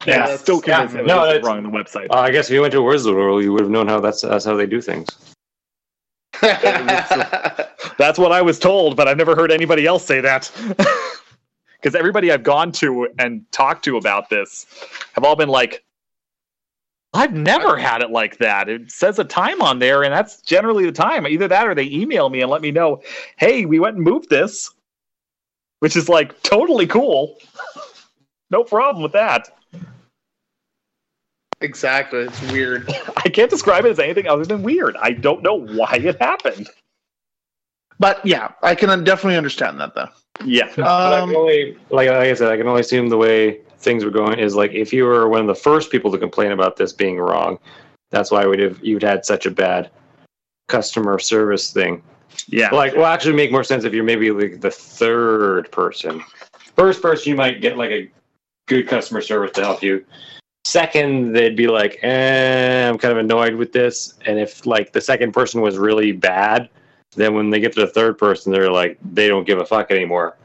Yeah, 0.06 0.28
Yeah, 0.28 0.36
still 0.36 0.62
yeah, 0.66 0.86
convinced 0.86 1.06
no, 1.06 1.24
no, 1.24 1.28
it's- 1.28 1.44
wrong 1.44 1.58
on 1.58 1.64
the 1.64 1.70
website. 1.70 2.06
Uh, 2.10 2.20
I 2.20 2.30
guess 2.30 2.48
if 2.48 2.54
you 2.54 2.60
went 2.62 2.72
to 2.72 2.82
Wizard 2.82 3.14
World, 3.14 3.42
you 3.42 3.52
would 3.52 3.62
have 3.62 3.70
known 3.70 3.86
how 3.86 4.00
that's 4.00 4.22
that's 4.22 4.44
how 4.44 4.56
they 4.56 4.66
do 4.66 4.80
things. 4.80 5.08
That's 7.98 8.18
what 8.18 8.32
I 8.32 8.40
was 8.40 8.58
told, 8.58 8.96
but 8.96 9.06
I've 9.08 9.18
never 9.18 9.36
heard 9.36 9.52
anybody 9.52 9.84
else 9.84 10.04
say 10.06 10.20
that. 10.22 10.50
Because 11.80 11.94
everybody 11.94 12.30
I've 12.30 12.42
gone 12.42 12.72
to 12.72 13.08
and 13.18 13.50
talked 13.52 13.86
to 13.86 13.96
about 13.96 14.28
this 14.28 14.66
have 15.14 15.24
all 15.24 15.34
been 15.34 15.48
like, 15.48 15.82
I've 17.14 17.32
never 17.32 17.78
had 17.78 18.02
it 18.02 18.10
like 18.10 18.36
that. 18.36 18.68
It 18.68 18.90
says 18.90 19.18
a 19.18 19.24
time 19.24 19.62
on 19.62 19.78
there, 19.78 20.02
and 20.02 20.12
that's 20.12 20.42
generally 20.42 20.84
the 20.84 20.92
time. 20.92 21.26
Either 21.26 21.48
that 21.48 21.66
or 21.66 21.74
they 21.74 21.84
email 21.86 22.28
me 22.28 22.42
and 22.42 22.50
let 22.50 22.60
me 22.60 22.70
know, 22.70 23.00
hey, 23.38 23.64
we 23.64 23.78
went 23.78 23.96
and 23.96 24.04
moved 24.04 24.28
this, 24.28 24.70
which 25.78 25.96
is 25.96 26.06
like 26.10 26.42
totally 26.42 26.86
cool. 26.86 27.38
no 28.50 28.62
problem 28.62 29.02
with 29.02 29.12
that. 29.12 29.48
Exactly. 31.60 32.20
It's 32.20 32.52
weird. 32.52 32.88
I 33.24 33.28
can't 33.28 33.50
describe 33.50 33.84
it 33.84 33.90
as 33.90 33.98
anything 33.98 34.26
other 34.26 34.44
than 34.44 34.62
weird. 34.62 34.96
I 34.96 35.12
don't 35.12 35.42
know 35.42 35.54
why 35.54 36.00
it 36.02 36.20
happened. 36.20 36.68
But 37.98 38.24
yeah, 38.24 38.52
I 38.62 38.74
can 38.74 39.04
definitely 39.04 39.36
understand 39.36 39.78
that 39.80 39.94
though. 39.94 40.08
Yeah. 40.44 40.72
But 40.74 40.86
I 40.86 41.20
Um, 41.20 41.28
can 41.30 41.36
only, 41.36 41.76
like, 41.90 42.08
like 42.08 42.16
I 42.16 42.34
said, 42.34 42.50
I 42.50 42.56
can 42.56 42.66
only 42.66 42.80
assume 42.80 43.08
the 43.08 43.18
way 43.18 43.60
things 43.78 44.04
were 44.04 44.10
going 44.10 44.38
is 44.38 44.54
like 44.54 44.72
if 44.72 44.92
you 44.92 45.04
were 45.04 45.28
one 45.28 45.40
of 45.40 45.46
the 45.46 45.54
first 45.54 45.90
people 45.90 46.10
to 46.12 46.18
complain 46.18 46.52
about 46.52 46.76
this 46.76 46.92
being 46.92 47.18
wrong, 47.18 47.58
that's 48.10 48.30
why 48.30 48.44
would 48.46 48.58
have 48.58 48.82
you'd 48.82 49.02
had 49.02 49.24
such 49.24 49.46
a 49.46 49.50
bad 49.50 49.90
customer 50.68 51.18
service 51.18 51.72
thing. 51.72 52.02
Yeah. 52.46 52.70
Like, 52.70 52.94
well, 52.94 53.06
actually, 53.06 53.34
make 53.34 53.52
more 53.52 53.64
sense 53.64 53.84
if 53.84 53.92
you're 53.92 54.04
maybe 54.04 54.30
like 54.30 54.60
the 54.60 54.70
third 54.70 55.70
person. 55.72 56.22
First 56.76 57.02
person, 57.02 57.28
you 57.30 57.36
might 57.36 57.60
get 57.60 57.76
like 57.76 57.90
a 57.90 58.10
good 58.66 58.88
customer 58.88 59.20
service 59.20 59.50
to 59.52 59.62
help 59.62 59.82
you. 59.82 60.04
Second, 60.64 61.32
they'd 61.32 61.56
be 61.56 61.66
like, 61.66 61.98
eh, 62.02 62.88
I'm 62.88 62.98
kind 62.98 63.12
of 63.12 63.18
annoyed 63.18 63.54
with 63.54 63.72
this. 63.72 64.14
And 64.26 64.38
if 64.38 64.66
like 64.66 64.92
the 64.92 65.00
second 65.00 65.32
person 65.32 65.60
was 65.60 65.78
really 65.78 66.12
bad, 66.12 66.68
then 67.16 67.34
when 67.34 67.50
they 67.50 67.60
get 67.60 67.72
to 67.74 67.80
the 67.80 67.86
third 67.86 68.18
person, 68.18 68.52
they're 68.52 68.70
like, 68.70 68.98
they 69.12 69.26
don't 69.26 69.46
give 69.46 69.58
a 69.58 69.66
fuck 69.66 69.90
anymore. 69.90 70.36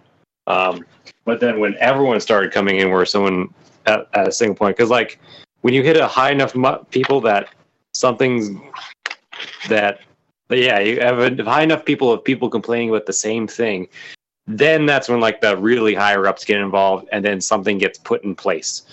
Um, 0.47 0.85
but 1.25 1.39
then 1.39 1.59
when 1.59 1.75
everyone 1.79 2.19
started 2.19 2.51
coming 2.51 2.77
in, 2.77 2.91
where 2.91 3.05
someone 3.05 3.53
at, 3.85 4.07
at 4.13 4.27
a 4.27 4.31
single 4.31 4.55
point, 4.55 4.77
because 4.77 4.89
like 4.89 5.19
when 5.61 5.73
you 5.73 5.83
hit 5.83 5.97
a 5.97 6.07
high 6.07 6.31
enough 6.31 6.55
mu- 6.55 6.83
people 6.91 7.21
that 7.21 7.49
something's 7.93 8.49
that, 9.67 9.99
yeah, 10.49 10.79
you 10.79 10.99
have 11.01 11.19
a, 11.19 11.43
high 11.43 11.63
enough 11.63 11.85
people 11.85 12.11
of 12.11 12.23
people 12.23 12.49
complaining 12.49 12.89
about 12.89 13.05
the 13.05 13.13
same 13.13 13.47
thing, 13.47 13.87
then 14.47 14.85
that's 14.85 15.09
when 15.09 15.19
like 15.19 15.41
the 15.41 15.57
really 15.57 15.95
higher 15.95 16.27
ups 16.27 16.45
get 16.45 16.59
involved, 16.59 17.07
and 17.11 17.25
then 17.25 17.41
something 17.41 17.77
gets 17.77 17.97
put 17.97 18.23
in 18.23 18.35
place. 18.35 18.83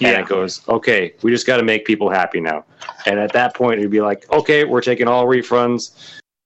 And 0.00 0.08
Yeah. 0.08 0.20
it 0.20 0.26
goes, 0.26 0.60
okay, 0.68 1.14
we 1.22 1.30
just 1.30 1.46
got 1.46 1.56
to 1.56 1.62
make 1.62 1.84
people 1.86 2.10
happy 2.10 2.40
now. 2.40 2.64
And 3.06 3.18
at 3.18 3.32
that 3.32 3.54
point, 3.54 3.78
it'd 3.78 3.90
be 3.90 4.02
like, 4.02 4.30
okay, 4.30 4.64
we're 4.64 4.82
taking 4.82 5.08
all 5.08 5.26
refunds. 5.26 5.92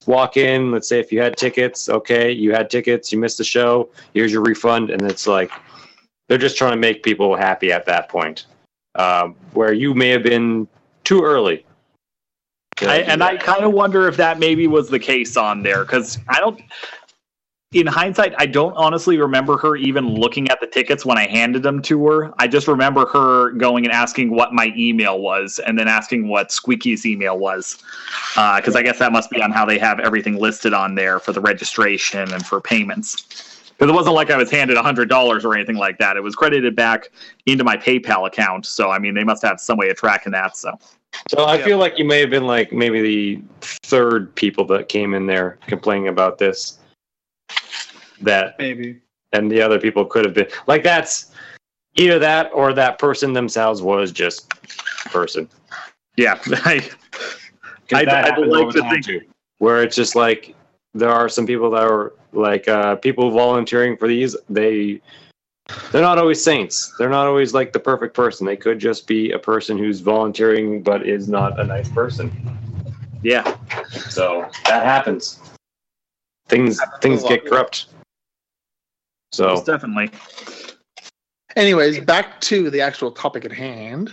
Walk 0.07 0.36
in. 0.36 0.70
Let's 0.70 0.88
say 0.88 1.01
if 1.01 1.12
you 1.12 1.20
had 1.20 1.36
tickets, 1.36 1.88
okay, 1.88 2.30
you 2.30 2.53
had 2.53 2.70
tickets, 2.70 3.12
you 3.12 3.18
missed 3.18 3.38
the 3.38 3.44
show. 3.44 3.90
Here's 4.14 4.32
your 4.32 4.42
refund, 4.42 4.90
and 4.90 5.03
it's 5.03 5.26
like 5.26 5.51
they're 6.28 6.38
just 6.38 6.57
trying 6.57 6.72
to 6.72 6.78
make 6.78 7.03
people 7.03 7.36
happy 7.36 7.70
at 7.72 7.84
that 7.86 8.09
point, 8.09 8.46
um, 8.94 9.34
where 9.53 9.72
you 9.72 9.92
may 9.94 10.09
have 10.11 10.22
been 10.22 10.68
too 11.05 11.22
early. 11.22 11.66
to 12.76 12.88
I, 12.88 12.96
and 12.98 13.20
that. 13.20 13.32
I 13.32 13.36
kind 13.36 13.64
of 13.64 13.72
wonder 13.72 14.09
if 14.09 14.16
that 14.16 14.38
maybe 14.38 14.66
was 14.68 14.88
the 14.88 14.98
case 14.98 15.36
on 15.36 15.62
there 15.62 15.84
because 15.84 16.18
I 16.28 16.40
don't. 16.40 16.61
In 17.72 17.86
hindsight, 17.86 18.34
I 18.36 18.46
don't 18.46 18.72
honestly 18.76 19.16
remember 19.16 19.56
her 19.58 19.76
even 19.76 20.16
looking 20.16 20.48
at 20.50 20.58
the 20.60 20.66
tickets 20.66 21.06
when 21.06 21.16
I 21.16 21.28
handed 21.28 21.62
them 21.62 21.80
to 21.82 22.04
her. 22.08 22.32
I 22.36 22.48
just 22.48 22.66
remember 22.66 23.06
her 23.06 23.52
going 23.52 23.84
and 23.84 23.94
asking 23.94 24.30
what 24.30 24.52
my 24.52 24.72
email 24.76 25.20
was, 25.20 25.60
and 25.64 25.78
then 25.78 25.86
asking 25.86 26.26
what 26.26 26.50
Squeaky's 26.50 27.06
email 27.06 27.38
was, 27.38 27.78
uh, 28.36 28.56
because 28.56 28.74
I 28.74 28.82
guess 28.82 28.98
that 28.98 29.12
must 29.12 29.30
be 29.30 29.40
on 29.40 29.52
how 29.52 29.64
they 29.64 29.78
have 29.78 30.00
everything 30.00 30.36
listed 30.36 30.74
on 30.74 30.96
there 30.96 31.20
for 31.20 31.30
the 31.30 31.40
registration 31.40 32.32
and 32.32 32.44
for 32.44 32.60
payments. 32.60 33.70
Because 33.78 33.88
it 33.88 33.94
wasn't 33.94 34.16
like 34.16 34.32
I 34.32 34.36
was 34.36 34.50
handed 34.50 34.76
hundred 34.76 35.08
dollars 35.08 35.44
or 35.44 35.54
anything 35.54 35.76
like 35.76 35.96
that. 35.98 36.16
It 36.16 36.24
was 36.24 36.34
credited 36.34 36.74
back 36.74 37.10
into 37.46 37.62
my 37.62 37.76
PayPal 37.76 38.26
account. 38.26 38.66
So 38.66 38.90
I 38.90 38.98
mean, 38.98 39.14
they 39.14 39.22
must 39.22 39.44
have 39.44 39.60
some 39.60 39.78
way 39.78 39.90
of 39.90 39.96
tracking 39.96 40.32
that. 40.32 40.56
So 40.56 40.76
So 41.28 41.44
I 41.44 41.56
Yeah. 41.56 41.66
feel 41.66 41.78
like 41.78 42.00
you 42.00 42.04
may 42.04 42.18
have 42.18 42.30
been 42.30 42.48
like 42.48 42.72
maybe 42.72 43.00
the 43.00 43.42
third 43.60 44.34
people 44.34 44.64
that 44.66 44.88
came 44.88 45.14
in 45.14 45.26
there 45.26 45.56
complaining 45.68 46.08
about 46.08 46.36
this. 46.36 46.80
That 48.22 48.57
Maybe. 48.59 49.01
and 49.32 49.51
the 49.51 49.62
other 49.62 49.78
people 49.80 50.05
could 50.05 50.24
have 50.24 50.34
been 50.34 50.48
like 50.66 50.82
that's 50.82 51.32
either 51.96 52.18
that 52.18 52.51
or 52.55 52.72
that 52.74 52.98
person 52.98 53.32
themselves 53.32 53.80
was 53.82 54.12
just 54.12 54.53
a 55.07 55.09
person. 55.09 55.48
yeah, 56.16 56.38
I, 56.64 56.80
'Cause 57.88 57.98
I'd- 58.01 58.11
I'd 58.11 58.38
like 58.46 58.68
to 58.68 58.72
the 58.74 58.80
time, 58.82 58.90
think- 58.92 59.05
too, 59.07 59.20
where 59.59 59.82
it's 59.82 59.96
just 59.96 60.14
like 60.14 60.55
there 60.94 61.09
are 61.11 61.28
some 61.28 61.46
people 61.46 61.70
that 61.70 61.82
are 61.84 62.12
like 62.32 62.68
uh, 62.68 62.96
people 62.96 63.30
volunteering 63.30 63.96
for 63.96 64.07
these. 64.09 64.36
They 64.48 65.01
they're 65.92 66.03
not 66.03 66.18
always 66.18 66.42
saints. 66.42 66.92
They're 66.98 67.09
not 67.09 67.26
always 67.26 67.55
like 67.55 67.72
the 67.72 67.78
perfect 67.80 68.14
person. 68.14 68.44
They 68.46 68.57
could 68.57 68.78
just 68.78 69.07
be 69.07 69.30
a 69.32 69.38
person 69.38 69.78
who's 69.78 70.01
volunteering 70.01 70.82
but 70.82 71.07
is 71.07 71.28
not 71.28 71.59
a 71.61 71.64
nice 71.64 71.88
person. 71.88 72.30
yeah. 73.22 73.57
So 74.11 74.48
that 74.66 74.84
happens. 74.84 75.38
Things 76.51 76.80
things 77.01 77.22
get 77.22 77.46
corrupt. 77.46 77.86
So 79.32 79.48
Most 79.48 79.66
definitely. 79.66 80.11
Anyways, 81.57 82.01
back 82.01 82.40
to 82.42 82.70
the 82.70 82.80
actual 82.80 83.11
topic 83.11 83.44
at 83.44 83.53
hand. 83.53 84.11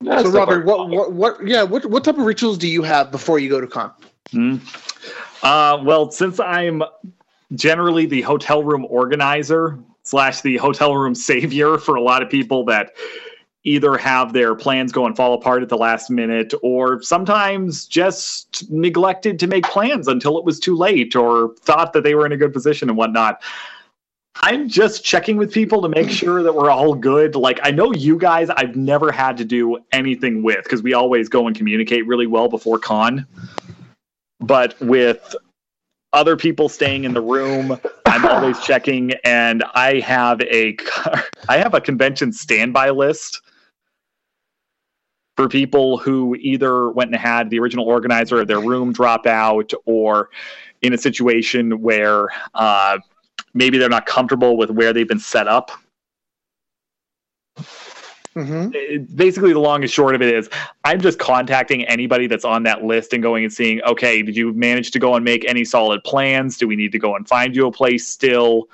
that's 0.00 0.24
so, 0.24 0.30
Robert, 0.30 0.64
what, 0.64 0.88
what, 0.88 1.12
what, 1.12 1.46
yeah, 1.46 1.62
what, 1.62 1.86
what 1.86 2.04
type 2.04 2.18
of 2.18 2.24
rituals 2.24 2.58
do 2.58 2.68
you 2.68 2.82
have 2.82 3.10
before 3.10 3.38
you 3.38 3.48
go 3.48 3.60
to 3.60 3.66
con? 3.66 3.92
Hmm. 4.30 4.56
Uh, 5.42 5.80
well, 5.84 6.10
since 6.10 6.40
I'm 6.40 6.82
generally 7.54 8.06
the 8.06 8.22
hotel 8.22 8.62
room 8.62 8.84
organizer 8.88 9.78
slash 10.02 10.40
the 10.40 10.56
hotel 10.56 10.96
room 10.96 11.14
savior 11.14 11.78
for 11.78 11.94
a 11.96 12.00
lot 12.00 12.22
of 12.22 12.30
people 12.30 12.64
that 12.64 12.92
either 13.64 13.96
have 13.96 14.32
their 14.32 14.54
plans 14.54 14.90
go 14.90 15.06
and 15.06 15.16
fall 15.16 15.34
apart 15.34 15.62
at 15.62 15.68
the 15.68 15.76
last 15.76 16.10
minute 16.10 16.52
or 16.62 17.00
sometimes 17.02 17.86
just 17.86 18.68
neglected 18.70 19.38
to 19.38 19.46
make 19.46 19.64
plans 19.64 20.08
until 20.08 20.36
it 20.36 20.44
was 20.44 20.58
too 20.58 20.76
late 20.76 21.14
or 21.14 21.54
thought 21.60 21.92
that 21.92 22.02
they 22.02 22.14
were 22.14 22.26
in 22.26 22.32
a 22.32 22.36
good 22.36 22.52
position 22.52 22.88
and 22.88 22.98
whatnot. 22.98 23.40
I'm 24.42 24.68
just 24.68 25.04
checking 25.04 25.36
with 25.36 25.52
people 25.52 25.82
to 25.82 25.88
make 25.88 26.10
sure 26.10 26.42
that 26.42 26.54
we're 26.54 26.70
all 26.70 26.94
good. 26.94 27.36
Like, 27.36 27.60
I 27.62 27.70
know 27.70 27.92
you 27.92 28.16
guys, 28.16 28.48
I've 28.50 28.74
never 28.74 29.12
had 29.12 29.36
to 29.36 29.44
do 29.44 29.78
anything 29.92 30.42
with 30.42 30.64
because 30.64 30.82
we 30.82 30.94
always 30.94 31.28
go 31.28 31.46
and 31.46 31.54
communicate 31.54 32.06
really 32.06 32.26
well 32.26 32.48
before 32.48 32.78
con 32.78 33.26
but 34.42 34.78
with 34.80 35.34
other 36.12 36.36
people 36.36 36.68
staying 36.68 37.04
in 37.04 37.14
the 37.14 37.20
room 37.20 37.78
i'm 38.06 38.26
always 38.26 38.60
checking 38.60 39.12
and 39.24 39.64
i 39.74 40.00
have 40.00 40.40
a 40.42 40.76
i 41.48 41.56
have 41.56 41.74
a 41.74 41.80
convention 41.80 42.32
standby 42.32 42.90
list 42.90 43.40
for 45.42 45.48
people 45.48 45.98
who 45.98 46.36
either 46.36 46.88
went 46.90 47.10
and 47.10 47.20
had 47.20 47.50
the 47.50 47.58
original 47.58 47.84
organizer 47.84 48.40
of 48.40 48.46
their 48.46 48.60
room 48.60 48.92
drop 48.92 49.26
out 49.26 49.72
or 49.86 50.30
in 50.82 50.92
a 50.92 50.98
situation 50.98 51.80
where 51.80 52.28
uh, 52.54 52.96
maybe 53.52 53.76
they're 53.76 53.88
not 53.88 54.06
comfortable 54.06 54.56
with 54.56 54.70
where 54.70 54.92
they've 54.92 55.08
been 55.08 55.18
set 55.18 55.48
up. 55.48 55.72
Hmm 58.34 58.70
basically 59.14 59.52
the 59.52 59.58
long 59.58 59.82
and 59.82 59.90
short 59.90 60.14
of 60.14 60.22
it 60.22 60.34
is 60.34 60.48
i'm 60.84 60.98
just 61.02 61.18
contacting 61.18 61.84
anybody 61.84 62.26
that's 62.26 62.46
on 62.46 62.62
that 62.62 62.82
list 62.82 63.12
and 63.12 63.22
going 63.22 63.44
and 63.44 63.52
seeing 63.52 63.82
okay 63.82 64.22
did 64.22 64.34
you 64.34 64.54
manage 64.54 64.90
to 64.90 64.98
go 64.98 65.14
and 65.16 65.22
make 65.22 65.44
any 65.44 65.66
solid 65.66 66.02
plans? 66.02 66.56
Do 66.56 66.66
we 66.66 66.74
need 66.74 66.92
to 66.92 66.98
go 66.98 67.14
and 67.14 67.28
find 67.28 67.54
you 67.54 67.66
a 67.66 67.72
place 67.72 68.08
still 68.08 68.70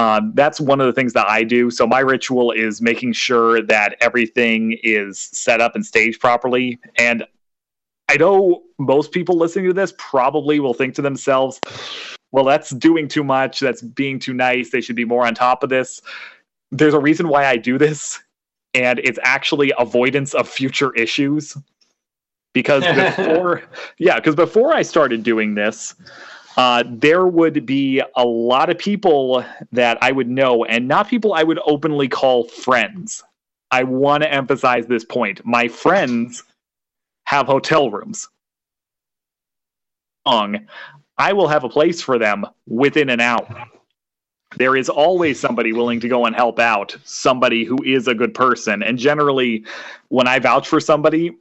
um, 0.00 0.32
that's 0.34 0.58
one 0.58 0.80
of 0.80 0.86
the 0.86 0.94
things 0.94 1.12
that 1.12 1.28
i 1.28 1.44
do. 1.44 1.70
So 1.70 1.86
my 1.86 2.00
ritual 2.00 2.52
is 2.52 2.80
making 2.80 3.12
sure 3.12 3.60
that 3.60 3.96
everything 4.00 4.78
is 4.82 5.18
set 5.18 5.60
up 5.60 5.74
and 5.74 5.84
staged 5.84 6.20
properly. 6.20 6.78
And 6.96 7.24
i 8.08 8.16
know 8.16 8.62
most 8.78 9.12
people 9.12 9.36
listening 9.36 9.66
to 9.66 9.74
this 9.74 9.92
probably 9.98 10.58
will 10.58 10.72
think 10.72 10.94
to 10.94 11.02
themselves 11.02 11.60
well 12.32 12.44
that's 12.44 12.70
doing 12.70 13.08
too 13.08 13.22
much. 13.22 13.60
That's 13.60 13.82
being 13.82 14.18
too 14.18 14.32
nice. 14.32 14.70
They 14.70 14.80
should 14.80 14.96
be 14.96 15.04
more 15.04 15.26
on 15.26 15.34
top 15.34 15.62
of 15.62 15.68
this. 15.68 16.00
There's 16.70 16.94
a 16.94 17.00
reason 17.00 17.28
why 17.28 17.44
i 17.44 17.58
do 17.58 17.76
this 17.76 18.20
and 18.72 19.00
it's 19.00 19.18
actually 19.22 19.70
avoidance 19.78 20.32
of 20.32 20.48
future 20.48 20.94
issues. 20.94 21.56
Because 22.54 22.84
before 23.16 23.62
yeah 23.98 24.16
because 24.16 24.34
before 24.34 24.72
i 24.72 24.80
started 24.80 25.22
doing 25.22 25.54
this 25.56 25.94
uh, 26.56 26.84
there 26.86 27.26
would 27.26 27.64
be 27.64 28.02
a 28.16 28.24
lot 28.24 28.70
of 28.70 28.78
people 28.78 29.44
that 29.72 29.98
i 30.02 30.10
would 30.10 30.28
know 30.28 30.64
and 30.64 30.88
not 30.88 31.08
people 31.08 31.34
i 31.34 31.42
would 31.42 31.60
openly 31.64 32.08
call 32.08 32.44
friends. 32.44 33.22
I 33.70 33.84
want 33.84 34.22
to 34.24 34.32
emphasize 34.32 34.86
this 34.86 35.04
point. 35.04 35.44
My 35.44 35.68
friends 35.68 36.42
have 37.24 37.46
hotel 37.46 37.90
rooms. 37.90 38.28
I 41.18 41.32
will 41.32 41.48
have 41.48 41.64
a 41.64 41.68
place 41.68 42.02
for 42.02 42.18
them 42.18 42.46
within 42.66 43.10
an 43.10 43.20
hour. 43.20 43.66
There 44.56 44.76
is 44.76 44.88
always 44.88 45.38
somebody 45.38 45.72
willing 45.72 46.00
to 46.00 46.08
go 46.08 46.26
and 46.26 46.34
help 46.34 46.58
out 46.58 46.96
somebody 47.04 47.64
who 47.64 47.82
is 47.84 48.08
a 48.08 48.14
good 48.14 48.34
person. 48.34 48.82
And 48.82 48.98
generally 48.98 49.64
when 50.08 50.26
i 50.26 50.38
vouch 50.38 50.68
for 50.68 50.80
somebody 50.80 51.36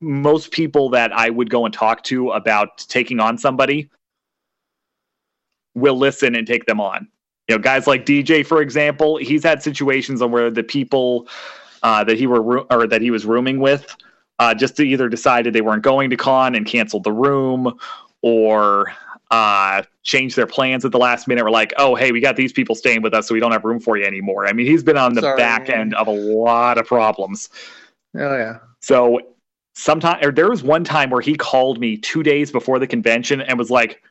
most 0.00 0.50
people 0.50 0.90
that 0.90 1.12
i 1.12 1.30
would 1.30 1.48
go 1.48 1.64
and 1.64 1.72
talk 1.72 2.02
to 2.04 2.30
about 2.32 2.78
taking 2.88 3.20
on 3.20 3.38
somebody 3.38 3.88
will 5.74 5.96
listen 5.96 6.34
and 6.34 6.46
take 6.46 6.66
them 6.66 6.80
on 6.80 7.08
you 7.48 7.56
know 7.56 7.60
guys 7.60 7.86
like 7.86 8.04
dj 8.06 8.44
for 8.44 8.60
example 8.60 9.16
he's 9.16 9.42
had 9.42 9.62
situations 9.62 10.22
on 10.22 10.30
where 10.30 10.50
the 10.50 10.62
people 10.62 11.26
uh, 11.82 12.04
that 12.04 12.16
he 12.16 12.26
were 12.26 12.60
or 12.72 12.86
that 12.86 13.00
he 13.00 13.10
was 13.10 13.24
rooming 13.24 13.58
with 13.58 13.96
uh, 14.38 14.54
just 14.54 14.78
either 14.80 15.08
decided 15.08 15.52
they 15.52 15.60
weren't 15.60 15.82
going 15.82 16.10
to 16.10 16.16
con 16.16 16.54
and 16.54 16.66
canceled 16.66 17.04
the 17.04 17.12
room 17.12 17.78
or 18.22 18.92
uh, 19.30 19.82
changed 20.02 20.36
their 20.36 20.46
plans 20.46 20.84
at 20.84 20.92
the 20.92 20.98
last 20.98 21.26
minute. 21.26 21.44
We're 21.44 21.50
like, 21.50 21.72
oh, 21.78 21.94
hey, 21.94 22.12
we 22.12 22.20
got 22.20 22.36
these 22.36 22.52
people 22.52 22.74
staying 22.74 23.02
with 23.02 23.14
us, 23.14 23.28
so 23.28 23.34
we 23.34 23.40
don't 23.40 23.52
have 23.52 23.64
room 23.64 23.80
for 23.80 23.96
you 23.96 24.04
anymore. 24.04 24.46
I 24.46 24.52
mean, 24.52 24.66
he's 24.66 24.82
been 24.82 24.98
on 24.98 25.14
the 25.14 25.22
Sorry. 25.22 25.36
back 25.36 25.68
end 25.68 25.94
of 25.94 26.06
a 26.06 26.12
lot 26.12 26.76
of 26.76 26.86
problems. 26.86 27.48
Oh 28.14 28.36
yeah. 28.36 28.58
So 28.80 29.20
sometime, 29.74 30.18
or 30.22 30.32
there 30.32 30.50
was 30.50 30.62
one 30.62 30.84
time 30.84 31.10
where 31.10 31.22
he 31.22 31.34
called 31.34 31.80
me 31.80 31.96
two 31.96 32.22
days 32.22 32.50
before 32.50 32.78
the 32.78 32.86
convention 32.86 33.40
and 33.40 33.58
was 33.58 33.70
like, 33.70 34.02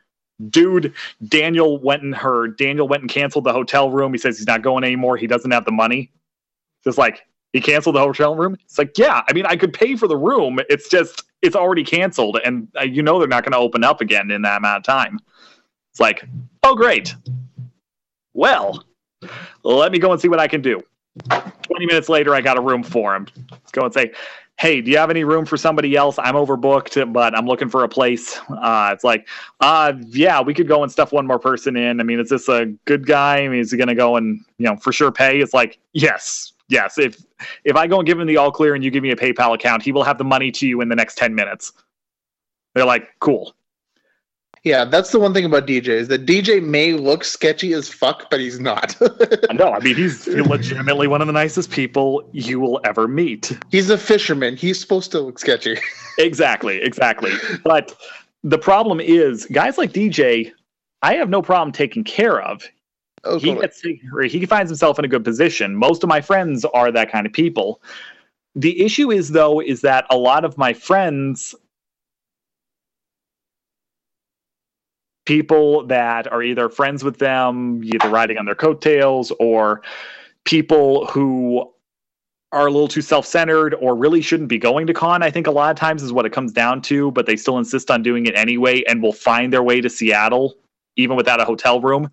dude, 0.50 0.94
Daniel 1.28 1.78
went 1.78 2.02
and 2.02 2.14
her, 2.14 2.48
Daniel 2.48 2.88
went 2.88 3.02
and 3.02 3.10
canceled 3.10 3.44
the 3.44 3.52
hotel 3.52 3.90
room. 3.90 4.12
He 4.12 4.18
says 4.18 4.38
he's 4.38 4.46
not 4.46 4.62
going 4.62 4.84
anymore. 4.84 5.16
He 5.16 5.26
doesn't 5.26 5.50
have 5.50 5.64
the 5.64 5.72
money. 5.72 6.10
Just 6.84 6.98
like, 6.98 7.26
he 7.52 7.60
canceled 7.60 7.96
the 7.96 8.00
hotel 8.00 8.34
room. 8.34 8.56
It's 8.64 8.78
like, 8.78 8.96
yeah, 8.96 9.22
I 9.28 9.32
mean, 9.32 9.46
I 9.46 9.56
could 9.56 9.72
pay 9.72 9.96
for 9.96 10.08
the 10.08 10.16
room. 10.16 10.58
It's 10.70 10.88
just, 10.88 11.24
it's 11.42 11.54
already 11.54 11.84
canceled. 11.84 12.40
And 12.44 12.68
uh, 12.78 12.84
you 12.84 13.02
know, 13.02 13.18
they're 13.18 13.28
not 13.28 13.44
going 13.44 13.52
to 13.52 13.58
open 13.58 13.84
up 13.84 14.00
again 14.00 14.30
in 14.30 14.42
that 14.42 14.58
amount 14.58 14.78
of 14.78 14.82
time. 14.84 15.18
It's 15.90 16.00
like, 16.00 16.24
oh, 16.62 16.74
great. 16.74 17.14
Well, 18.32 18.84
let 19.62 19.92
me 19.92 19.98
go 19.98 20.12
and 20.12 20.20
see 20.20 20.28
what 20.28 20.40
I 20.40 20.48
can 20.48 20.62
do. 20.62 20.82
20 21.28 21.86
minutes 21.86 22.08
later, 22.08 22.34
I 22.34 22.40
got 22.40 22.56
a 22.56 22.60
room 22.60 22.82
for 22.82 23.14
him. 23.14 23.26
Let's 23.50 23.70
go 23.70 23.84
and 23.84 23.92
say, 23.92 24.12
hey, 24.58 24.80
do 24.80 24.90
you 24.90 24.96
have 24.96 25.10
any 25.10 25.24
room 25.24 25.44
for 25.44 25.56
somebody 25.56 25.96
else? 25.96 26.18
I'm 26.18 26.34
overbooked, 26.34 27.12
but 27.12 27.36
I'm 27.36 27.46
looking 27.46 27.68
for 27.68 27.82
a 27.84 27.88
place. 27.88 28.38
Uh, 28.48 28.90
it's 28.92 29.02
like, 29.02 29.26
uh, 29.60 29.92
yeah, 30.08 30.40
we 30.40 30.54
could 30.54 30.68
go 30.68 30.82
and 30.84 30.92
stuff 30.92 31.10
one 31.10 31.26
more 31.26 31.38
person 31.38 31.76
in. 31.76 31.98
I 31.98 32.04
mean, 32.04 32.20
is 32.20 32.28
this 32.28 32.48
a 32.48 32.66
good 32.84 33.06
guy? 33.06 33.38
I 33.38 33.48
mean, 33.48 33.58
is 33.58 33.72
he 33.72 33.76
going 33.76 33.88
to 33.88 33.94
go 33.94 34.16
and, 34.16 34.44
you 34.58 34.66
know, 34.66 34.76
for 34.76 34.92
sure 34.92 35.10
pay? 35.10 35.40
It's 35.40 35.52
like, 35.52 35.80
yes, 35.94 36.52
yes. 36.68 36.96
If, 36.96 37.24
if 37.64 37.74
I 37.74 37.88
go 37.88 37.98
and 37.98 38.06
give 38.06 38.20
him 38.20 38.26
the 38.28 38.36
all 38.36 38.52
clear 38.52 38.74
and 38.74 38.84
you 38.84 38.90
give 38.92 39.02
me 39.02 39.10
a 39.10 39.16
PayPal 39.16 39.54
account, 39.54 39.82
he 39.82 39.90
will 39.90 40.04
have 40.04 40.18
the 40.18 40.24
money 40.24 40.52
to 40.52 40.66
you 40.66 40.80
in 40.80 40.88
the 40.88 40.96
next 40.96 41.18
10 41.18 41.34
minutes. 41.34 41.72
They're 42.74 42.86
like, 42.86 43.08
cool. 43.18 43.54
Yeah, 44.64 44.84
that's 44.84 45.10
the 45.10 45.18
one 45.18 45.34
thing 45.34 45.44
about 45.44 45.66
DJ 45.66 45.88
is 45.88 46.06
that 46.08 46.24
DJ 46.24 46.62
may 46.64 46.92
look 46.92 47.24
sketchy 47.24 47.72
as 47.72 47.88
fuck, 47.88 48.30
but 48.30 48.38
he's 48.38 48.60
not. 48.60 48.94
No, 49.52 49.72
I 49.72 49.80
mean, 49.80 49.96
he's 49.96 50.26
legitimately 50.28 51.08
one 51.08 51.20
of 51.20 51.26
the 51.26 51.32
nicest 51.32 51.70
people 51.70 52.26
you 52.32 52.58
will 52.60 52.80
ever 52.84 53.06
meet. 53.08 53.52
he's 53.70 53.90
a 53.90 53.98
fisherman. 53.98 54.56
He's 54.56 54.80
supposed 54.80 55.10
to 55.12 55.20
look 55.20 55.38
sketchy. 55.38 55.76
exactly, 56.18 56.80
exactly. 56.80 57.32
But 57.64 57.94
the 58.44 58.58
problem 58.58 59.00
is, 59.00 59.46
guys 59.46 59.78
like 59.78 59.92
DJ, 59.92 60.52
I 61.02 61.14
have 61.14 61.28
no 61.28 61.42
problem 61.42 61.72
taking 61.72 62.04
care 62.04 62.40
of. 62.40 62.62
Oh, 63.24 63.38
He 63.38 63.48
totally. 63.48 63.66
gets 63.66 64.32
he 64.32 64.46
finds 64.46 64.70
himself 64.70 64.98
in 64.98 65.04
a 65.04 65.08
good 65.08 65.24
position. 65.24 65.76
Most 65.76 66.02
of 66.02 66.08
my 66.08 66.20
friends 66.20 66.64
are 66.66 66.90
that 66.92 67.10
kind 67.12 67.26
of 67.26 67.32
people. 67.32 67.82
The 68.54 68.80
issue 68.84 69.10
is 69.10 69.30
though 69.30 69.60
is 69.60 69.80
that 69.82 70.06
a 70.10 70.16
lot 70.16 70.44
of 70.44 70.56
my 70.56 70.72
friends 70.72 71.54
people 75.24 75.86
that 75.86 76.30
are 76.32 76.42
either 76.42 76.68
friends 76.68 77.04
with 77.04 77.18
them, 77.18 77.82
either 77.84 78.08
riding 78.08 78.38
on 78.38 78.44
their 78.44 78.54
coattails 78.54 79.32
or 79.38 79.82
people 80.44 81.06
who 81.06 81.70
are 82.50 82.66
a 82.66 82.70
little 82.70 82.88
too 82.88 83.00
self-centered 83.00 83.74
or 83.76 83.94
really 83.94 84.20
shouldn't 84.20 84.48
be 84.48 84.58
going 84.58 84.86
to 84.86 84.92
con 84.92 85.22
i 85.22 85.30
think 85.30 85.46
a 85.46 85.50
lot 85.50 85.70
of 85.70 85.76
times 85.76 86.02
is 86.02 86.12
what 86.12 86.26
it 86.26 86.32
comes 86.32 86.52
down 86.52 86.82
to 86.82 87.10
but 87.12 87.24
they 87.24 87.36
still 87.36 87.56
insist 87.56 87.90
on 87.90 88.02
doing 88.02 88.26
it 88.26 88.36
anyway 88.36 88.82
and 88.86 89.02
will 89.02 89.12
find 89.12 89.52
their 89.52 89.62
way 89.62 89.80
to 89.80 89.88
seattle 89.88 90.54
even 90.96 91.16
without 91.16 91.40
a 91.40 91.44
hotel 91.46 91.80
room 91.80 92.10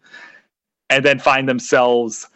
and 0.90 1.04
then 1.04 1.20
find 1.20 1.50
themselves 1.50 2.28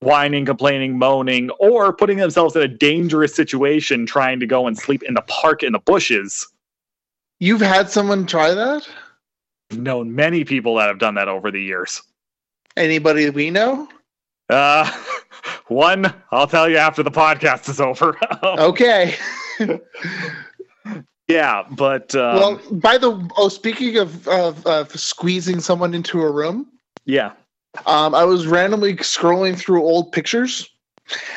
whining 0.00 0.46
complaining 0.46 0.96
moaning 0.96 1.50
or 1.58 1.92
putting 1.92 2.16
themselves 2.16 2.56
in 2.56 2.62
a 2.62 2.68
dangerous 2.68 3.34
situation 3.34 4.06
trying 4.06 4.40
to 4.40 4.46
go 4.46 4.66
and 4.66 4.78
sleep 4.78 5.02
in 5.02 5.12
the 5.12 5.22
park 5.22 5.62
in 5.62 5.72
the 5.72 5.78
bushes 5.80 6.46
You've 7.40 7.60
had 7.60 7.90
someone 7.90 8.26
try 8.26 8.54
that? 8.54 8.88
Known 9.78 10.14
many 10.14 10.44
people 10.44 10.76
that 10.76 10.88
have 10.88 10.98
done 10.98 11.14
that 11.14 11.28
over 11.28 11.50
the 11.50 11.62
years 11.62 12.02
Anybody 12.76 13.30
we 13.30 13.50
know? 13.50 13.88
uh 14.50 14.90
one 15.68 16.12
i'll 16.30 16.46
tell 16.46 16.68
you 16.68 16.76
after 16.76 17.02
the 17.02 17.10
podcast 17.10 17.68
is 17.68 17.80
over 17.80 18.18
Okay. 18.44 19.14
yeah 21.28 21.62
but 21.70 22.14
um, 22.14 22.36
well, 22.36 22.60
by 22.72 22.98
the 22.98 23.30
oh, 23.36 23.48
speaking 23.48 23.96
of, 23.96 24.28
of 24.28 24.66
of 24.66 24.90
squeezing 24.98 25.60
someone 25.60 25.94
into 25.94 26.20
a 26.20 26.30
room, 26.30 26.66
yeah 27.06 27.32
um, 27.86 28.14
I 28.14 28.24
was 28.24 28.46
randomly 28.46 28.94
scrolling 28.96 29.56
through 29.56 29.82
old 29.82 30.12
pictures, 30.12 30.68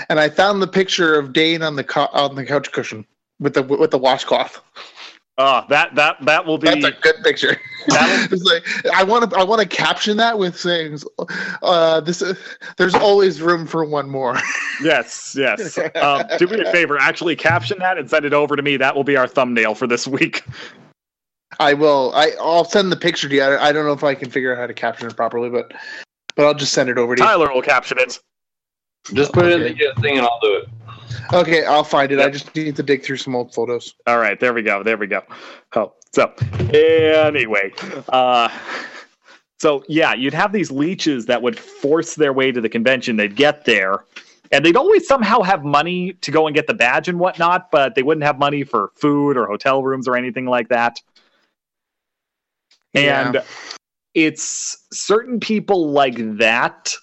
and 0.09 0.19
I 0.19 0.30
found 0.30 0.61
the 0.61 0.68
picture 0.68 1.18
of 1.18 1.34
Dane 1.34 1.64
on 1.64 1.76
the 1.76 1.84
co- 1.84 2.09
on 2.14 2.35
the 2.35 2.45
couch 2.45 2.72
cushion 2.72 3.05
with 3.39 3.53
the 3.53 3.64
with 3.64 3.91
the 3.91 3.97
washcloth. 3.97 4.61
Oh, 5.39 5.64
that 5.69 5.93
that 5.93 6.18
that 6.26 6.45
will 6.47 6.57
be 6.57 6.68
That's 6.68 6.84
a 6.84 6.91
good 7.01 7.23
picture. 7.23 7.57
That 7.88 8.30
like 8.43 8.93
I 8.93 9.03
want 9.03 9.30
to 9.30 9.38
I 9.38 9.43
want 9.43 9.61
to 9.61 9.68
caption 9.68 10.18
that 10.18 10.39
with 10.39 10.57
saying, 10.59 10.99
uh, 11.61 12.01
"This 12.01 12.23
uh, 12.23 12.34
there's 12.77 12.95
always 12.95 13.39
room 13.39 13.68
for 13.68 13.85
one 13.85 14.09
more." 14.09 14.35
yes, 14.81 15.35
yes. 15.38 15.77
Um, 15.95 16.23
do 16.39 16.47
me 16.47 16.61
a 16.61 16.72
favor, 16.72 16.97
actually 16.97 17.35
caption 17.35 17.77
that 17.80 17.99
and 17.99 18.09
send 18.09 18.26
it 18.26 18.34
over 18.34 18.55
to 18.55 18.64
me. 18.64 18.77
That 18.77 18.95
will 18.95 19.03
be 19.03 19.15
our 19.15 19.27
thumbnail 19.27 19.76
for 19.76 19.85
this 19.85 20.07
week. 20.07 20.43
I 21.59 21.76
will. 21.76 22.14
I 22.15 22.31
I'll 22.41 22.65
send 22.65 22.91
the 22.91 22.97
picture 22.97 23.30
to 23.30 23.35
you. 23.35 23.43
I, 23.43 23.68
I 23.68 23.72
don't 23.72 23.85
know 23.85 23.93
if 23.93 24.03
I 24.03 24.15
can 24.15 24.31
figure 24.31 24.53
out 24.53 24.57
how 24.57 24.65
to 24.65 24.73
caption 24.73 25.07
it 25.07 25.15
properly, 25.15 25.51
but 25.51 25.72
but 26.35 26.47
I'll 26.47 26.55
just 26.55 26.73
send 26.73 26.89
it 26.89 26.97
over 26.97 27.15
to 27.15 27.22
you. 27.22 27.27
Tyler 27.27 27.53
will 27.53 27.61
caption 27.61 27.99
it. 27.99 28.19
Just 29.14 29.34
put 29.34 29.45
it 29.45 29.61
in 29.61 29.77
the 29.77 30.01
thing 30.01 30.18
and 30.18 30.26
I'll 30.26 30.39
do 30.41 30.55
it. 30.55 30.69
Okay, 31.34 31.65
I'll 31.65 31.84
find 31.84 32.11
it. 32.11 32.19
I 32.19 32.29
just 32.29 32.53
need 32.55 32.75
to 32.75 32.84
dig 32.84 33.03
through 33.03 33.17
some 33.17 33.35
old 33.35 33.53
photos. 33.53 33.93
All 34.05 34.19
right, 34.19 34.39
there 34.39 34.53
we 34.53 34.61
go. 34.61 34.84
There 34.84 34.97
we 34.97 35.07
go. 35.07 35.21
Oh, 35.75 35.93
so 36.13 36.34
anyway, 36.73 37.71
uh, 38.09 38.49
so 39.59 39.84
yeah, 39.88 40.13
you'd 40.13 40.34
have 40.34 40.51
these 40.51 40.71
leeches 40.71 41.25
that 41.25 41.41
would 41.41 41.59
force 41.59 42.15
their 42.15 42.34
way 42.34 42.51
to 42.51 42.61
the 42.61 42.69
convention. 42.69 43.17
They'd 43.17 43.35
get 43.35 43.65
there, 43.65 44.05
and 44.51 44.65
they'd 44.65 44.77
always 44.77 45.07
somehow 45.07 45.41
have 45.41 45.63
money 45.63 46.13
to 46.13 46.31
go 46.31 46.47
and 46.47 46.55
get 46.55 46.67
the 46.67 46.73
badge 46.73 47.07
and 47.07 47.19
whatnot, 47.19 47.71
but 47.71 47.95
they 47.95 48.03
wouldn't 48.03 48.23
have 48.23 48.39
money 48.39 48.63
for 48.63 48.91
food 48.95 49.38
or 49.38 49.47
hotel 49.47 49.84
rooms 49.84 50.07
or 50.07 50.15
anything 50.15 50.45
like 50.45 50.69
that. 50.69 50.99
And 52.93 53.35
Yeah. 53.35 53.43
it's 54.13 54.85
certain 54.91 55.39
people 55.39 55.91
like 55.91 56.15
that 56.38 56.95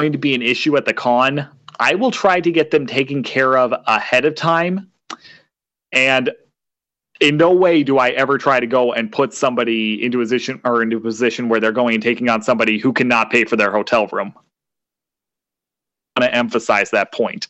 going 0.00 0.12
to 0.12 0.18
be 0.18 0.34
an 0.34 0.42
issue 0.42 0.76
at 0.76 0.86
the 0.86 0.94
con. 0.94 1.46
I 1.80 1.94
will 1.94 2.10
try 2.10 2.40
to 2.40 2.52
get 2.52 2.70
them 2.70 2.86
taken 2.86 3.22
care 3.22 3.56
of 3.56 3.72
ahead 3.86 4.26
of 4.26 4.34
time. 4.34 4.90
And 5.92 6.30
in 7.20 7.38
no 7.38 7.52
way 7.52 7.82
do 7.82 7.98
I 7.98 8.10
ever 8.10 8.38
try 8.38 8.60
to 8.60 8.66
go 8.66 8.92
and 8.92 9.10
put 9.10 9.32
somebody 9.32 10.02
into 10.04 10.18
a 10.18 10.22
position 10.22 10.60
or 10.64 10.82
into 10.82 10.98
a 10.98 11.00
position 11.00 11.48
where 11.48 11.58
they're 11.58 11.72
going 11.72 11.94
and 11.94 12.02
taking 12.02 12.28
on 12.28 12.42
somebody 12.42 12.78
who 12.78 12.92
cannot 12.92 13.30
pay 13.30 13.44
for 13.44 13.56
their 13.56 13.72
hotel 13.72 14.06
room. 14.08 14.34
I 16.16 16.20
want 16.20 16.32
to 16.32 16.34
emphasize 16.36 16.90
that 16.90 17.12
point. 17.12 17.48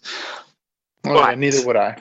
Yeah, 1.05 1.12
But- 1.12 1.39
neither 1.39 1.66
would 1.66 1.77
I. 1.77 1.98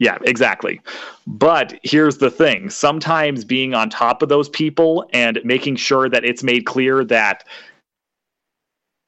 Yeah, 0.00 0.18
exactly. 0.22 0.80
But 1.26 1.78
here's 1.82 2.18
the 2.18 2.30
thing 2.30 2.70
sometimes 2.70 3.44
being 3.44 3.74
on 3.74 3.90
top 3.90 4.22
of 4.22 4.28
those 4.28 4.48
people 4.48 5.08
and 5.12 5.40
making 5.44 5.76
sure 5.76 6.08
that 6.08 6.24
it's 6.24 6.44
made 6.44 6.66
clear 6.66 7.04
that, 7.04 7.44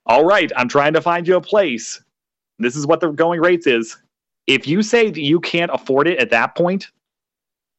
all 0.07 0.25
right, 0.25 0.51
I'm 0.57 0.69
trying 0.69 0.93
to 0.95 1.01
find 1.01 1.29
you 1.29 1.37
a 1.37 1.41
place. 1.41 2.01
This 2.61 2.77
is 2.77 2.87
what 2.87 3.01
the 3.01 3.11
going 3.11 3.41
rates 3.41 3.67
is. 3.67 3.97
If 4.47 4.67
you 4.67 4.83
say 4.83 5.11
that 5.11 5.21
you 5.21 5.41
can't 5.41 5.71
afford 5.73 6.09
it 6.09 6.19
at 6.19 6.31
that 6.31 6.55
point, 6.55 6.89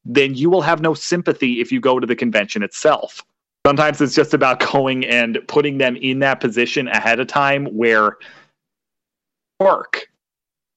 then 0.04 0.34
you 0.34 0.50
will 0.50 0.62
have 0.62 0.82
no 0.82 0.94
sympathy 0.94 1.62
if 1.62 1.72
you 1.72 1.80
go 1.80 2.00
to 2.00 2.08
the 2.08 2.16
convention 2.16 2.64
itself. 2.64 3.24
Sometimes 3.66 4.02
it's 4.02 4.16
just 4.16 4.34
about 4.34 4.60
going 4.72 5.06
and 5.06 5.38
putting 5.48 5.78
them 5.78 5.96
in 5.96 6.20
that 6.20 6.40
position 6.40 6.88
ahead 6.88 7.20
of 7.20 7.28
time 7.28 7.66
where 7.68 8.18
work 9.60 10.08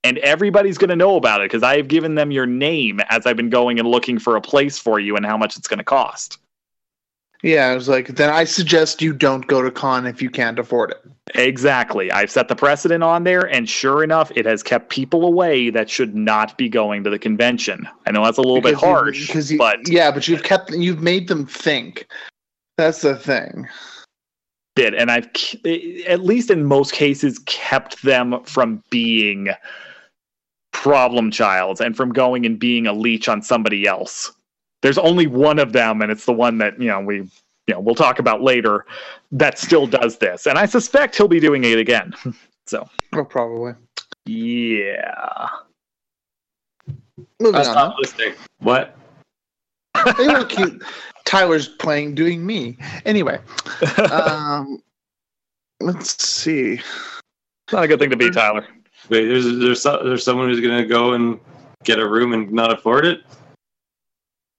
and 0.05 0.19
everybody's 0.19 0.77
going 0.77 0.91
to 0.91 0.97
know 0.97 1.17
about 1.17 1.41
it 1.41 1.51
because 1.51 1.63
I 1.63 1.79
have 1.79 1.89
given 1.89 2.15
them 2.15 2.31
your 2.31 2.47
name 2.47 3.01
as 3.09 3.25
I've 3.25 3.37
been 3.37 3.49
going 3.49 3.79
and 3.79 3.89
looking 3.89 4.19
for 4.19 4.37
a 4.37 4.41
place 4.41 4.79
for 4.79 5.01
you 5.01 5.17
and 5.17 5.25
how 5.25 5.39
much 5.39 5.57
it's 5.57 5.67
going 5.67 5.79
to 5.79 5.85
cost. 5.85 6.39
Yeah, 7.45 7.67
I 7.67 7.75
was 7.75 7.91
like, 7.91 8.09
then 8.17 8.31
I 8.31 8.45
suggest 8.45 9.03
you 9.03 9.13
don't 9.13 9.47
go 9.47 9.61
to 9.61 9.71
con 9.71 10.07
if 10.07 10.23
you 10.23 10.31
can't 10.31 10.59
afford 10.59 10.93
it. 10.93 11.03
Exactly. 11.35 12.11
I've 12.11 12.31
set 12.31 12.49
the 12.49 12.57
precedent 12.57 13.05
on 13.05 13.25
there, 13.25 13.43
and 13.43 13.69
sure 13.69 14.03
enough, 14.03 14.33
it 14.35 14.47
has 14.47 14.63
kept 14.63 14.89
people 14.89 15.27
away 15.27 15.69
that 15.69 15.91
should 15.91 16.15
not 16.15 16.57
be 16.57 16.71
going 16.71 17.05
to 17.05 17.11
the 17.11 17.19
convention. 17.19 17.87
I 18.07 18.13
know 18.13 18.25
that's 18.25 18.39
a 18.39 18.41
little 18.41 18.63
bit 18.63 18.71
Because 18.77 18.83
you- 18.83 18.89
harsh, 18.89 19.27
because 19.27 19.53
you, 19.53 19.59
but 19.59 19.87
yeah, 19.87 20.11
but 20.11 20.27
you've 20.27 20.43
kept 20.43 20.71
you've 20.71 21.03
made 21.03 21.29
them 21.29 21.45
think. 21.45 22.07
That's 22.79 23.03
the 23.03 23.15
thing. 23.15 23.69
did, 24.75 24.95
and 24.95 25.11
I've 25.11 25.29
at 26.09 26.25
least 26.25 26.51
in 26.51 26.65
most 26.65 26.93
cases 26.95 27.41
kept 27.41 28.03
them 28.05 28.43
from 28.45 28.83
being 28.89 29.51
problem 30.73 31.31
childs 31.31 31.81
and 31.83 31.95
from 31.95 32.11
going 32.11 32.47
and 32.47 32.59
being 32.59 32.87
a 32.87 32.95
leech 32.95 33.29
on 33.29 33.43
somebody 33.43 33.87
else. 33.87 34.33
There's 34.85 34.99
only 34.99 35.27
one 35.27 35.59
of 35.59 35.73
them, 35.73 36.03
and 36.03 36.13
it's 36.13 36.27
the 36.27 36.33
one 36.35 36.59
that 36.59 36.79
you 36.79 36.89
know 36.89 37.01
we 37.01 37.17
you 37.17 37.29
know 37.69 37.81
we'll 37.81 37.95
talk 37.95 38.19
about 38.19 38.43
later 38.43 38.85
that 39.33 39.59
still 39.59 39.87
does 39.87 40.19
this, 40.19 40.47
and 40.47 40.59
I 40.59 40.67
suspect 40.67 41.17
he'll 41.17 41.27
be 41.27 41.41
doing 41.41 41.65
it 41.65 41.79
again. 41.79 42.13
so 42.67 42.87
Oh, 43.15 43.25
probably. 43.25 43.73
yeah, 44.27 45.49
Moving 47.41 47.53
That's 47.55 47.69
on. 47.69 47.75
not 47.77 47.97
listening. 47.99 48.35
What? 48.59 48.95
Hey, 50.19 50.27
look, 50.27 50.51
cute. 50.51 50.83
Tyler's 51.25 51.67
playing, 51.69 52.15
doing 52.15 52.45
me. 52.45 52.77
Anyway, 53.07 53.39
um, 54.11 54.83
let's 55.81 56.23
see. 56.23 56.79
not 57.73 57.85
a 57.85 57.89
good 57.89 58.01
thing 58.01 58.11
to 58.11 58.17
be, 58.17 58.29
Tyler. 58.31 58.67
Wait, 59.09 59.25
there's 59.29 59.45
there's 59.59 59.83
there's 59.83 60.23
someone 60.23 60.51
who's 60.51 60.61
gonna 60.61 60.85
go 60.85 61.15
and 61.15 61.41
get 61.85 61.99
a 61.99 62.07
room 62.07 62.35
and 62.35 62.53
not 62.53 62.71
afford 62.71 63.07
it. 63.07 63.23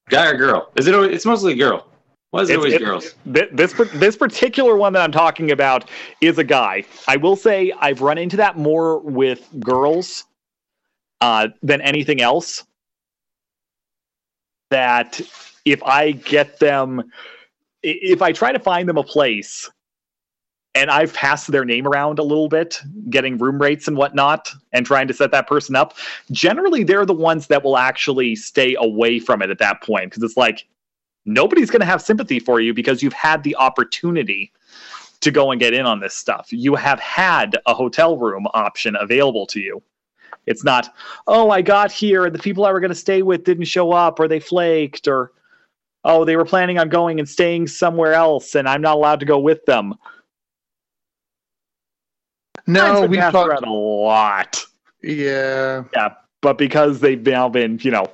Guy 0.09 0.27
or 0.29 0.37
girl? 0.37 0.71
Is 0.75 0.87
it? 0.87 0.95
always- 0.95 1.11
It's 1.15 1.25
mostly 1.25 1.53
a 1.53 1.55
girl. 1.55 1.87
Why 2.31 2.41
is 2.41 2.49
it 2.49 2.53
It's- 2.53 2.57
always 2.65 2.73
it- 2.73 2.81
girls? 2.83 3.15
This 3.25 3.73
this 3.93 4.15
particular 4.17 4.75
one 4.75 4.93
that 4.93 5.01
I'm 5.01 5.11
talking 5.11 5.51
about 5.51 5.89
is 6.21 6.37
a 6.37 6.43
guy. 6.43 6.83
I 7.07 7.15
will 7.17 7.35
say 7.35 7.71
I've 7.79 8.01
run 8.01 8.17
into 8.17 8.37
that 8.37 8.57
more 8.57 8.99
with 8.99 9.47
girls 9.59 10.25
uh, 11.21 11.47
than 11.63 11.81
anything 11.81 12.21
else. 12.21 12.63
That 14.69 15.21
if 15.63 15.81
I 15.83 16.11
get 16.11 16.59
them, 16.59 17.09
if 17.83 18.21
I 18.21 18.31
try 18.33 18.51
to 18.51 18.59
find 18.59 18.87
them 18.89 18.97
a 18.97 19.03
place, 19.03 19.69
and 20.75 20.91
I've 20.91 21.13
passed 21.13 21.51
their 21.51 21.63
name 21.63 21.87
around 21.87 22.19
a 22.19 22.23
little 22.23 22.49
bit, 22.49 22.81
getting 23.09 23.37
room 23.37 23.59
rates 23.59 23.87
and 23.87 23.95
whatnot, 23.95 24.51
and 24.73 24.85
trying 24.85 25.07
to 25.07 25.13
set 25.13 25.31
that 25.31 25.47
person 25.47 25.75
up, 25.75 25.95
generally 26.31 26.83
they're 26.83 27.05
the 27.05 27.13
ones 27.13 27.47
that 27.47 27.63
will 27.63 27.77
actually 27.77 28.35
stay 28.35 28.75
away 28.77 29.19
from 29.19 29.41
it 29.41 29.49
at 29.49 29.57
that 29.59 29.81
point 29.81 30.11
because 30.11 30.21
it's 30.21 30.37
like 30.37 30.67
nobody's 31.25 31.71
going 31.71 31.79
to 31.79 31.85
have 31.85 32.01
sympathy 32.01 32.39
for 32.39 32.59
you 32.59 32.73
because 32.73 33.01
you've 33.01 33.13
had 33.13 33.41
the 33.43 33.55
opportunity 33.55 34.51
to 35.21 35.31
go 35.31 35.49
and 35.49 35.59
get 35.59 35.73
in 35.73 35.85
on 35.85 36.01
this 36.01 36.13
stuff. 36.13 36.47
You 36.51 36.75
have 36.75 36.99
had 36.99 37.57
a 37.65 37.73
hotel 37.73 38.17
room 38.17 38.45
option 38.53 38.97
available 38.99 39.45
to 39.47 39.61
you. 39.61 39.81
It's 40.45 40.63
not, 40.63 40.93
oh, 41.25 41.49
I 41.49 41.61
got 41.61 41.91
here 41.91 42.25
and 42.25 42.35
the 42.35 42.39
people 42.39 42.65
I 42.65 42.71
were 42.71 42.81
going 42.81 42.89
to 42.89 42.95
stay 42.95 43.21
with 43.21 43.45
didn't 43.45 43.65
show 43.65 43.93
up 43.93 44.19
or 44.19 44.27
they 44.27 44.39
flaked 44.39 45.07
or, 45.07 45.31
oh, 46.03 46.25
they 46.25 46.35
were 46.35 46.45
planning 46.45 46.77
on 46.77 46.89
going 46.89 47.17
and 47.17 47.27
staying 47.27 47.67
somewhere 47.67 48.13
else 48.13 48.53
and 48.53 48.67
I'm 48.67 48.81
not 48.81 48.97
allowed 48.97 49.21
to 49.21 49.25
go 49.25 49.39
with 49.39 49.65
them. 49.65 49.95
No, 52.67 53.05
we 53.05 53.17
passed 53.17 53.33
talked. 53.33 53.49
around 53.49 53.63
a 53.65 53.71
lot. 53.71 54.63
Yeah, 55.01 55.83
Yeah. 55.93 56.13
but 56.41 56.57
because 56.57 56.99
they've 56.99 57.21
now 57.21 57.47
been, 57.49 57.79
you 57.81 57.91
know, 57.91 58.05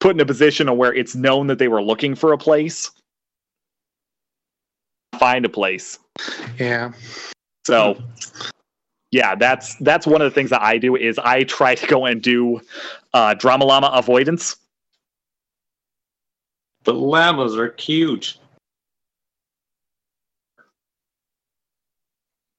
put 0.00 0.14
in 0.16 0.20
a 0.20 0.26
position 0.26 0.74
where 0.76 0.92
it's 0.94 1.14
known 1.14 1.46
that 1.46 1.58
they 1.58 1.68
were 1.68 1.82
looking 1.82 2.14
for 2.14 2.32
a 2.32 2.38
place, 2.38 2.90
find 5.18 5.44
a 5.44 5.48
place. 5.48 5.98
yeah. 6.58 6.92
So, 7.66 7.96
yeah, 9.12 9.34
that's 9.34 9.76
that's 9.76 10.06
one 10.06 10.20
of 10.22 10.30
the 10.30 10.34
things 10.34 10.50
that 10.50 10.62
I 10.62 10.78
do 10.78 10.96
is 10.96 11.18
I 11.18 11.44
try 11.44 11.74
to 11.74 11.86
go 11.86 12.04
and 12.06 12.20
do 12.22 12.60
uh, 13.14 13.34
drama 13.34 13.64
llama 13.64 13.88
avoidance. 13.94 14.56
But 16.84 16.94
llamas 16.96 17.56
are 17.56 17.68
cute. 17.68 18.36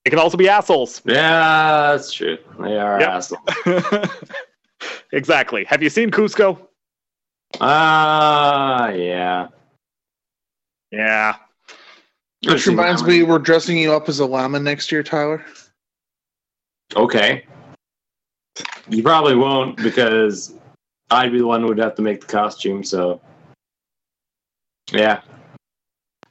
It 0.06 0.10
can 0.10 0.20
also 0.20 0.38
be 0.38 0.50
assholes. 0.50 1.02
Yeah, 1.06 1.92
that's 1.92 2.12
true. 2.12 2.38
They 2.60 2.78
are 2.78 3.00
Yep. 3.00 3.10
assholes. 3.10 4.10
exactly. 5.12 5.64
Have 5.66 5.84
you 5.84 5.90
seen 5.90 6.10
Kuzco? 6.10 6.68
Ah, 7.60 8.90
yeah. 8.90 9.48
Yeah. 10.92 11.36
Which 12.46 12.66
reminds 12.66 13.04
me, 13.04 13.22
we're 13.22 13.38
dressing 13.40 13.78
you 13.78 13.94
up 13.94 14.10
as 14.10 14.20
a 14.20 14.26
llama 14.26 14.60
next 14.60 14.92
year, 14.92 15.04
Tyler. 15.04 15.46
Okay. 16.96 17.46
You 18.90 19.04
probably 19.04 19.36
won't 19.36 19.78
because 19.78 20.56
I'd 21.12 21.32
be 21.32 21.38
the 21.38 21.48
one 21.48 21.62
who 21.62 21.68
would 21.68 21.78
have 21.78 21.96
to 21.96 22.02
make 22.02 22.22
the 22.22 22.28
costume. 22.28 22.84
So, 22.84 23.22
yeah. 24.92 25.22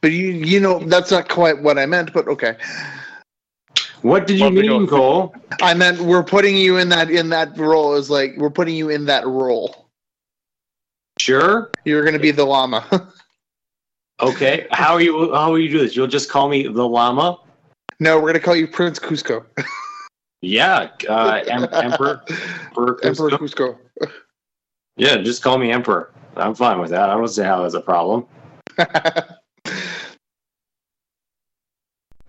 But 0.01 0.13
you, 0.13 0.29
you 0.29 0.59
know, 0.59 0.81
that's 0.81 1.11
not 1.11 1.29
quite 1.29 1.63
what 1.63 1.79
I 1.79 1.87
meant. 1.87 2.13
But 2.13 2.27
okay, 2.27 2.57
What 4.03 4.27
did 4.27 4.39
you 4.39 4.45
Well, 4.45 4.51
mean, 4.53 4.87
Cole? 4.87 5.35
I 5.61 5.75
meant 5.75 6.01
we're 6.01 6.23
putting 6.23 6.57
you 6.57 6.79
in 6.79 6.89
that 6.89 7.11
in 7.11 7.29
that 7.31 7.57
role. 7.59 7.95
Is 7.95 8.09
like 8.11 8.35
we're 8.37 8.51
putting 8.51 8.75
you 8.75 8.89
in 8.89 9.05
that 9.07 9.27
role. 9.27 9.89
Sure. 11.19 11.71
You're 11.85 12.03
going 12.03 12.15
to 12.15 12.21
be 12.21 12.31
the 12.31 12.45
llama. 12.45 12.87
Okay. 14.23 14.67
How 14.71 14.93
are 14.93 15.01
you? 15.01 15.33
How 15.33 15.51
will 15.51 15.59
you 15.59 15.71
do 15.71 15.79
this? 15.79 15.97
You'll 15.97 16.07
just 16.07 16.29
call 16.29 16.51
me 16.51 16.67
the 16.67 16.87
llama. 16.87 17.39
no, 18.01 18.17
we're 18.17 18.23
going 18.25 18.35
to 18.35 18.41
call 18.41 18.55
you 18.55 18.67
Prince 18.69 18.99
Kuzco. 18.99 19.45
Yeah. 20.43 20.91
Uh, 21.09 21.43
em- 21.49 21.69
Emperor. 21.73 22.23
Emperor 22.29 22.99
Emperor 23.03 23.31
Kuzco? 23.31 23.79
Kuzco. 23.99 24.11
Yeah. 24.97 25.17
Just 25.19 25.43
call 25.43 25.57
me 25.57 25.71
Emperor. 25.73 26.13
I'm 26.37 26.55
fine 26.55 26.81
with 26.81 26.91
that. 26.91 27.09
I 27.09 27.15
don't 27.15 27.29
see 27.29 27.43
how 27.43 27.63
that's 27.63 27.73
a 27.75 27.81
problem. 27.81 28.27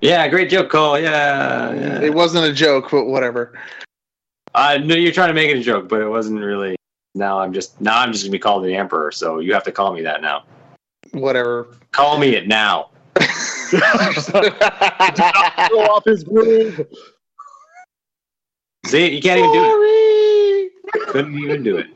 Yeah. 0.01 0.27
Great 0.27 0.49
joke, 0.49 0.69
Cole. 0.69 0.99
Yeah. 0.99 1.73
yeah. 1.73 2.01
it 2.01 2.13
wasn't 2.13 2.45
a 2.45 2.53
joke, 2.53 2.89
but 2.91 3.05
whatever. 3.05 3.53
Uh, 4.53 4.77
no, 4.83 4.95
you're 4.95 5.13
trying 5.13 5.29
to 5.29 5.33
make 5.33 5.49
it 5.49 5.57
a 5.57 5.61
joke, 5.61 5.87
but 5.87 6.01
it 6.01 6.09
wasn't 6.09 6.39
really. 6.41 6.75
Now 7.13 7.39
I'm 7.39 7.53
just 7.53 7.79
now 7.81 7.99
I'm 7.99 8.11
just 8.11 8.23
gonna 8.23 8.31
be 8.31 8.39
called 8.39 8.63
the 8.63 8.73
Emperor, 8.75 9.11
so 9.11 9.39
you 9.39 9.53
have 9.53 9.63
to 9.65 9.71
call 9.71 9.93
me 9.93 10.01
that 10.03 10.21
now. 10.21 10.43
Whatever. 11.11 11.67
Call 11.91 12.17
me 12.17 12.35
it 12.35 12.47
now. 12.47 12.89
Throw 13.15 13.79
off 15.89 16.05
his 16.05 16.23
groove. 16.23 16.87
See, 18.85 19.15
you 19.15 19.21
can't 19.21 19.39
even 19.39 19.51
do 19.51 19.61
it. 19.63 20.71
Couldn't 21.07 21.37
even 21.39 21.63
do 21.63 21.77
it. 21.77 21.87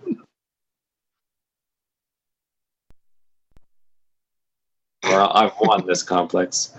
Well, 5.04 5.32
I've 5.34 5.54
won 5.60 5.86
this 5.86 6.04
complex. 6.04 6.74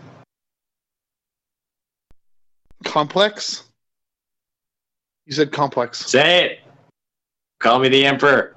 Complex. 2.86 3.64
You 5.26 5.32
said 5.32 5.52
complex. 5.52 6.06
Say 6.06 6.44
it. 6.44 6.60
Call 7.58 7.78
me 7.78 7.88
the 7.88 8.06
Emperor. 8.06 8.54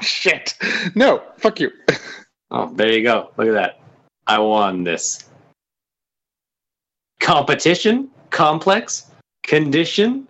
Shit. 0.00 0.56
No. 0.94 1.22
Fuck 1.38 1.60
you. 1.60 1.70
Oh, 2.50 2.72
there 2.74 2.92
you 2.92 3.02
go. 3.02 3.32
Look 3.36 3.48
at 3.48 3.54
that. 3.54 3.80
I 4.26 4.38
won 4.38 4.84
this. 4.84 5.24
Competition? 7.20 8.10
Complex? 8.30 9.10
Condition? 9.42 10.28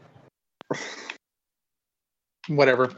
Whatever. 2.49 2.93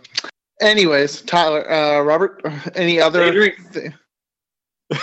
Anyways, 0.60 1.23
Tyler, 1.23 1.70
uh, 1.70 2.01
Robert, 2.01 2.40
any 2.74 3.01
other? 3.01 3.24
Adrian? 3.24 3.94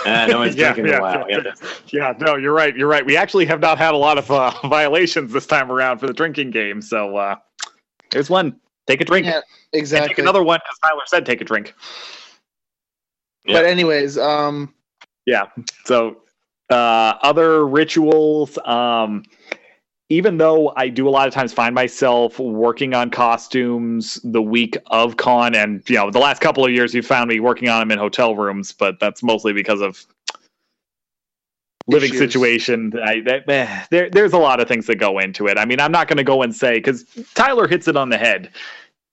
Ah, 0.06 0.26
no 0.28 0.38
one's 0.38 0.54
Yeah, 0.56 0.72
drinking 0.74 0.86
in 0.86 0.90
yeah, 0.92 0.98
a 0.98 1.02
while. 1.02 1.26
yeah. 1.28 1.38
Yeah, 1.44 1.52
Yeah, 1.88 2.14
no, 2.18 2.36
you're 2.36 2.52
right. 2.54 2.74
You're 2.76 2.88
right. 2.88 3.04
We 3.04 3.16
actually 3.16 3.44
have 3.46 3.60
not 3.60 3.78
had 3.78 3.94
a 3.94 3.96
lot 3.96 4.18
of 4.18 4.30
uh, 4.30 4.52
violations 4.68 5.32
this 5.32 5.46
time 5.46 5.70
around 5.70 5.98
for 5.98 6.06
the 6.06 6.12
drinking 6.14 6.50
game. 6.50 6.80
So, 6.82 7.16
uh, 7.16 7.36
There's 8.10 8.30
one. 8.30 8.60
Take 8.86 9.00
a 9.00 9.04
drink. 9.04 9.26
Yeah, 9.26 9.36
And 9.36 9.42
exactly. 9.72 10.08
take 10.08 10.18
another 10.18 10.42
one, 10.42 10.60
as 10.70 10.78
Tyler 10.78 11.02
said, 11.06 11.26
take 11.26 11.40
a 11.40 11.44
drink. 11.44 11.74
But 13.46 13.64
anyways, 13.66 14.16
um, 14.18 14.72
yeah. 15.26 15.44
So, 15.84 16.22
uh, 16.70 17.14
other 17.22 17.66
rituals. 17.66 18.58
Um, 18.64 19.22
even 20.14 20.36
though 20.36 20.72
I 20.76 20.88
do 20.90 21.08
a 21.08 21.10
lot 21.10 21.26
of 21.26 21.34
times 21.34 21.52
find 21.52 21.74
myself 21.74 22.38
working 22.38 22.94
on 22.94 23.10
costumes 23.10 24.20
the 24.22 24.40
week 24.40 24.76
of 24.86 25.16
con, 25.16 25.56
and 25.56 25.82
you 25.90 25.96
know, 25.96 26.08
the 26.08 26.20
last 26.20 26.40
couple 26.40 26.64
of 26.64 26.70
years 26.70 26.94
you 26.94 27.02
found 27.02 27.28
me 27.28 27.40
working 27.40 27.68
on 27.68 27.80
them 27.80 27.90
in 27.90 27.98
hotel 27.98 28.36
rooms, 28.36 28.70
but 28.70 29.00
that's 29.00 29.24
mostly 29.24 29.52
because 29.52 29.80
of 29.80 30.06
living 31.88 32.10
Issues. 32.10 32.20
situation. 32.20 32.92
I, 33.04 33.22
that, 33.22 33.88
there, 33.90 34.08
there's 34.08 34.32
a 34.32 34.38
lot 34.38 34.60
of 34.60 34.68
things 34.68 34.86
that 34.86 34.96
go 34.96 35.18
into 35.18 35.48
it. 35.48 35.58
I 35.58 35.64
mean, 35.64 35.80
I'm 35.80 35.90
not 35.90 36.06
going 36.06 36.18
to 36.18 36.24
go 36.24 36.42
and 36.42 36.54
say 36.54 36.74
because 36.74 37.04
Tyler 37.34 37.66
hits 37.66 37.88
it 37.88 37.96
on 37.96 38.10
the 38.10 38.18
head. 38.18 38.50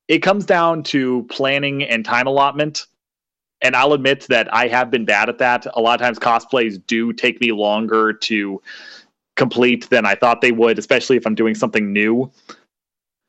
It 0.08 0.20
comes 0.20 0.46
down 0.46 0.84
to 0.84 1.26
planning 1.32 1.84
and 1.84 2.06
time 2.06 2.28
allotment. 2.28 2.86
And 3.64 3.76
I'll 3.76 3.94
admit 3.94 4.26
that 4.30 4.54
I 4.54 4.68
have 4.68 4.90
been 4.90 5.06
bad 5.06 5.30
at 5.30 5.38
that. 5.40 5.66
A 5.74 5.82
lot 5.82 6.00
of 6.00 6.06
times 6.06 6.20
cosplays 6.20 6.80
do 6.86 7.14
take 7.14 7.40
me 7.42 7.52
longer 7.52 8.14
to 8.14 8.62
complete 9.36 9.90
than 9.90 10.06
I 10.06 10.16
thought 10.16 10.42
they 10.42 10.52
would, 10.52 10.78
especially 10.78 11.18
if 11.18 11.26
I'm 11.26 11.36
doing 11.36 11.56
something 11.56 11.92
new. 11.92 12.32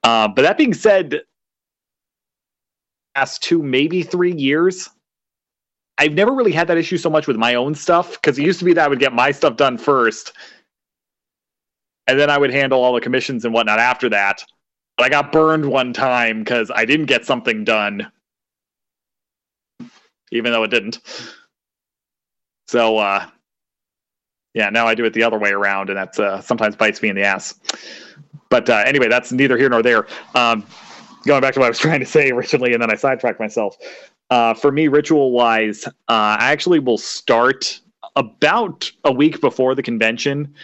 Uh, 0.03 0.29
but 0.29 0.43
that 0.43 0.59
being 0.59 0.74
said, 0.74 1.23
past 3.15 3.43
two, 3.43 3.62
maybe 3.62 4.03
three 4.03 4.33
years, 4.33 4.91
I've 5.99 6.15
never 6.15 6.33
really 6.33 6.53
had 6.53 6.69
that 6.69 6.79
issue 6.79 6.97
so 6.97 7.11
much 7.11 7.27
with 7.27 7.37
my 7.37 7.55
own 7.55 7.74
stuff 7.74 8.12
because 8.12 8.39
it 8.39 8.43
used 8.43 8.59
to 8.59 8.65
be 8.65 8.73
that 8.73 8.85
I 8.85 8.89
would 8.89 8.99
get 8.99 9.12
my 9.12 9.31
stuff 9.31 9.57
done 9.57 9.79
first, 9.79 10.33
and 12.07 12.19
then 12.19 12.31
I 12.31 12.39
would 12.39 12.51
handle 12.51 12.83
all 12.83 12.93
the 12.93 13.01
commissions 13.01 13.45
and 13.45 13.55
whatnot 13.55 13.79
after 13.79 14.09
that. 14.09 14.43
But 14.97 15.07
I 15.07 15.09
got 15.09 15.33
burned 15.33 15.65
one 15.65 15.93
time 15.93 16.41
because 16.41 16.70
I 16.74 16.85
didn't 16.85 17.07
get 17.07 17.24
something 17.24 17.65
done, 17.65 18.11
even 20.33 20.53
though 20.53 20.65
it 20.65 20.70
didn't. 20.70 21.01
So, 22.66 22.99
uh, 22.99 23.27
yeah, 24.55 24.69
now 24.69 24.87
I 24.87 24.95
do 24.95 25.05
it 25.05 25.15
the 25.15 25.23
other 25.23 25.39
way 25.39 25.51
around, 25.51 25.89
and 25.89 25.99
that 25.99 26.19
uh, 26.19 26.41
sometimes 26.41 26.77
bites 26.77 27.03
me 27.03 27.09
in 27.09 27.16
the 27.16 27.23
ass. 27.23 27.59
But 28.49 28.69
uh, 28.69 28.83
anyway, 28.87 29.09
that's 29.09 29.33
neither 29.33 29.57
here 29.57 29.69
nor 29.69 29.83
there. 29.83 30.07
Um, 30.35 30.66
going 31.27 31.41
back 31.41 31.55
to 31.55 31.61
what 31.61 31.66
I 31.66 31.70
was 31.70 31.79
trying 31.81 32.01
to 32.01 32.07
say 32.07 32.31
originally, 32.31 32.73
and 32.73 32.83
then 32.83 32.91
I 32.91 32.97
sidetracked 32.97 33.41
myself. 33.41 33.77
Uh, 34.31 34.55
for 34.55 34.73
me, 34.73 34.89
ritual 34.89 35.33
wise, 35.33 35.87
uh, 35.87 35.91
I 36.09 36.53
actually 36.53 36.79
will 36.79 36.99
start 36.99 37.81
about 38.16 38.91
a 39.05 39.12
week 39.12 39.41
before 39.41 39.74
the 39.74 39.83
convention, 39.83 40.55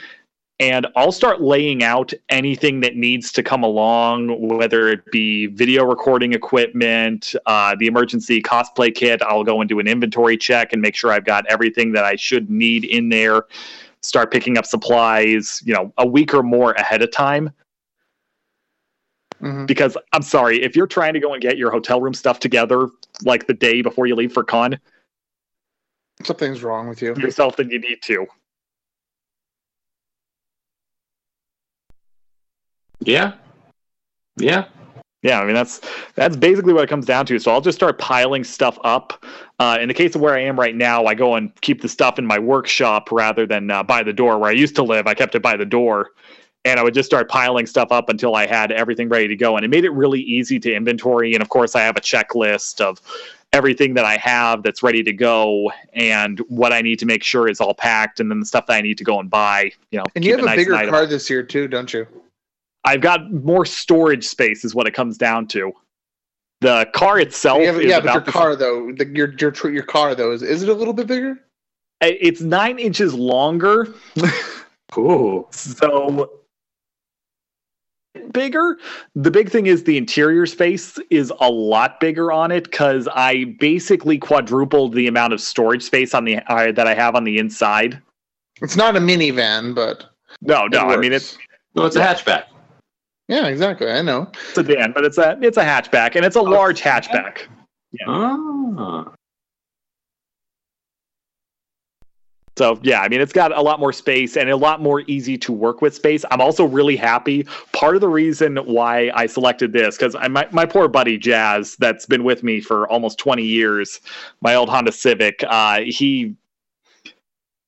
and 0.60 0.88
I'll 0.96 1.12
start 1.12 1.40
laying 1.40 1.84
out 1.84 2.12
anything 2.30 2.80
that 2.80 2.96
needs 2.96 3.30
to 3.32 3.42
come 3.42 3.62
along, 3.62 4.40
whether 4.40 4.88
it 4.88 5.04
be 5.12 5.46
video 5.46 5.84
recording 5.84 6.32
equipment, 6.32 7.34
uh, 7.46 7.76
the 7.78 7.86
emergency 7.86 8.42
cosplay 8.42 8.92
kit. 8.92 9.22
I'll 9.22 9.44
go 9.44 9.60
and 9.60 9.68
do 9.68 9.78
an 9.78 9.86
inventory 9.86 10.36
check 10.36 10.72
and 10.72 10.82
make 10.82 10.96
sure 10.96 11.12
I've 11.12 11.24
got 11.24 11.46
everything 11.46 11.92
that 11.92 12.04
I 12.04 12.16
should 12.16 12.50
need 12.50 12.84
in 12.84 13.08
there. 13.08 13.44
Start 14.02 14.32
picking 14.32 14.58
up 14.58 14.66
supplies, 14.66 15.62
you 15.64 15.74
know, 15.74 15.92
a 15.96 16.06
week 16.06 16.34
or 16.34 16.42
more 16.42 16.72
ahead 16.72 17.02
of 17.02 17.12
time 17.12 17.50
mhm. 19.40 19.66
because 19.66 19.96
I'm 20.12 20.22
sorry, 20.22 20.62
if 20.62 20.74
you're 20.74 20.86
trying 20.88 21.14
to 21.14 21.20
go 21.20 21.34
and 21.34 21.42
get 21.42 21.56
your 21.56 21.70
hotel 21.70 22.00
room 22.00 22.14
stuff 22.14 22.40
together 22.40 22.88
like 23.24 23.46
the 23.46 23.54
day 23.54 23.82
before 23.82 24.06
you 24.06 24.16
leave 24.16 24.32
for 24.32 24.42
con 24.42 24.78
something's 26.24 26.62
wrong 26.62 26.88
with 26.88 27.00
you. 27.00 27.14
yourself, 27.16 27.56
then 27.56 27.70
you 27.70 27.78
need 27.78 28.02
to. 28.02 28.26
Yeah. 33.00 33.32
Yeah. 34.36 34.66
Yeah, 35.22 35.40
I 35.40 35.44
mean 35.46 35.54
that's 35.54 35.80
that's 36.14 36.36
basically 36.36 36.72
what 36.72 36.84
it 36.84 36.86
comes 36.88 37.04
down 37.04 37.26
to. 37.26 37.38
So 37.40 37.50
I'll 37.50 37.60
just 37.60 37.76
start 37.76 37.98
piling 37.98 38.44
stuff 38.44 38.78
up. 38.84 39.24
Uh, 39.58 39.76
in 39.80 39.88
the 39.88 39.94
case 39.94 40.14
of 40.14 40.20
where 40.20 40.34
I 40.34 40.40
am 40.42 40.58
right 40.58 40.76
now, 40.76 41.06
I 41.06 41.14
go 41.14 41.34
and 41.34 41.52
keep 41.60 41.82
the 41.82 41.88
stuff 41.88 42.20
in 42.20 42.26
my 42.26 42.38
workshop 42.38 43.10
rather 43.10 43.44
than 43.44 43.68
uh, 43.70 43.82
by 43.82 44.04
the 44.04 44.12
door 44.12 44.38
where 44.38 44.48
I 44.48 44.52
used 44.52 44.76
to 44.76 44.84
live. 44.84 45.08
I 45.08 45.14
kept 45.14 45.34
it 45.34 45.42
by 45.42 45.56
the 45.56 45.64
door, 45.64 46.10
and 46.64 46.78
I 46.78 46.84
would 46.84 46.94
just 46.94 47.08
start 47.08 47.28
piling 47.28 47.66
stuff 47.66 47.90
up 47.90 48.08
until 48.08 48.36
I 48.36 48.46
had 48.46 48.70
everything 48.70 49.08
ready 49.08 49.26
to 49.26 49.34
go. 49.34 49.56
And 49.56 49.64
it 49.64 49.68
made 49.68 49.84
it 49.84 49.90
really 49.90 50.20
easy 50.20 50.60
to 50.60 50.72
inventory. 50.72 51.34
And 51.34 51.42
of 51.42 51.48
course, 51.48 51.74
I 51.74 51.80
have 51.80 51.96
a 51.96 52.00
checklist 52.00 52.80
of 52.80 53.00
everything 53.52 53.94
that 53.94 54.04
I 54.04 54.18
have 54.18 54.62
that's 54.62 54.84
ready 54.84 55.02
to 55.02 55.12
go 55.12 55.72
and 55.94 56.38
what 56.48 56.72
I 56.72 56.80
need 56.80 57.00
to 57.00 57.06
make 57.06 57.24
sure 57.24 57.48
is 57.48 57.60
all 57.60 57.74
packed, 57.74 58.20
and 58.20 58.30
then 58.30 58.38
the 58.38 58.46
stuff 58.46 58.66
that 58.66 58.74
I 58.74 58.82
need 58.82 58.98
to 58.98 59.04
go 59.04 59.18
and 59.18 59.28
buy. 59.28 59.72
You 59.90 59.98
know, 59.98 60.04
And 60.14 60.24
you 60.24 60.30
keep 60.30 60.38
have 60.38 60.40
it 60.40 60.42
a 60.44 60.46
nice 60.46 60.56
bigger 60.58 60.72
and 60.74 60.80
item- 60.82 60.94
car 60.94 61.06
this 61.06 61.28
year 61.28 61.42
too, 61.42 61.66
don't 61.66 61.92
you? 61.92 62.06
I've 62.88 63.00
got 63.02 63.30
more 63.32 63.64
storage 63.66 64.26
space, 64.26 64.64
is 64.64 64.74
what 64.74 64.86
it 64.86 64.94
comes 64.94 65.18
down 65.18 65.46
to. 65.48 65.72
The 66.60 66.88
car 66.94 67.18
itself 67.20 67.60
You 67.60 67.66
have- 67.66 67.80
is 67.80 67.86
yeah, 67.86 68.00
but 68.00 68.04
your 68.04 68.12
about 68.14 68.26
the- 68.26 68.32
car 68.32 68.56
though, 68.56 68.90
the, 68.92 69.06
your 69.14 69.32
your 69.38 69.52
your 69.70 69.82
car 69.84 70.14
though, 70.14 70.32
is, 70.32 70.42
is 70.42 70.62
it 70.62 70.68
a 70.68 70.74
little 70.74 70.94
bit 70.94 71.06
bigger? 71.06 71.38
it's 72.00 72.40
nine 72.40 72.78
inches 72.78 73.12
longer, 73.12 73.92
cool. 74.92 75.48
so 75.50 76.30
bigger. 78.32 78.78
The 79.14 79.30
big 79.30 79.50
thing 79.50 79.66
is 79.66 79.84
the 79.84 79.96
interior 79.96 80.46
space 80.46 80.98
is 81.10 81.32
a 81.40 81.50
lot 81.50 82.00
bigger 82.00 82.30
on 82.32 82.50
it 82.52 82.64
because 82.64 83.08
I 83.12 83.56
basically 83.58 84.18
quadrupled 84.18 84.92
the 84.94 85.06
amount 85.08 85.32
of 85.32 85.40
storage 85.40 85.82
space 85.82 86.14
on 86.14 86.24
the 86.24 86.36
uh, 86.52 86.72
that 86.72 86.86
I 86.86 86.94
have 86.94 87.14
on 87.14 87.24
the 87.24 87.38
inside. 87.38 88.00
It's 88.62 88.76
not 88.76 88.96
a 88.96 89.00
minivan, 89.00 89.74
but 89.74 90.04
No, 90.40 90.66
no, 90.66 90.80
I 90.88 90.96
mean 90.96 91.12
it's 91.12 91.36
No, 91.74 91.84
it's 91.84 91.96
a 91.96 92.00
hatchback. 92.00 92.44
Yeah, 93.28 93.46
exactly. 93.46 93.90
I 93.90 94.02
know. 94.02 94.30
it's 94.48 94.58
a 94.58 94.62
Dan, 94.62 94.92
but 94.92 95.04
it's 95.04 95.18
a 95.18 95.38
it's 95.40 95.58
a 95.58 95.64
hatchback 95.64 96.16
and 96.16 96.24
it's 96.24 96.36
a 96.36 96.42
large 96.42 96.80
hatchback. 96.80 97.42
Ah. 98.06 99.12
So 102.58 102.78
yeah, 102.82 103.02
I 103.02 103.08
mean 103.08 103.20
it's 103.20 103.32
got 103.32 103.56
a 103.56 103.62
lot 103.62 103.78
more 103.78 103.92
space 103.92 104.36
and 104.36 104.50
a 104.50 104.56
lot 104.56 104.82
more 104.82 105.02
easy 105.02 105.38
to 105.38 105.52
work 105.52 105.80
with 105.80 105.94
space. 105.94 106.24
I'm 106.30 106.40
also 106.40 106.64
really 106.64 106.96
happy. 106.96 107.46
Part 107.72 107.94
of 107.94 108.00
the 108.00 108.08
reason 108.08 108.56
why 108.56 109.12
I 109.14 109.26
selected 109.26 109.72
this 109.72 109.96
because 109.96 110.16
my 110.28 110.48
my 110.50 110.66
poor 110.66 110.88
buddy 110.88 111.16
Jazz, 111.16 111.76
that's 111.76 112.04
been 112.04 112.24
with 112.24 112.42
me 112.42 112.60
for 112.60 112.88
almost 112.88 113.18
20 113.18 113.44
years, 113.44 114.00
my 114.40 114.56
old 114.56 114.68
Honda 114.68 114.90
Civic, 114.90 115.44
uh, 115.46 115.82
he 115.82 116.34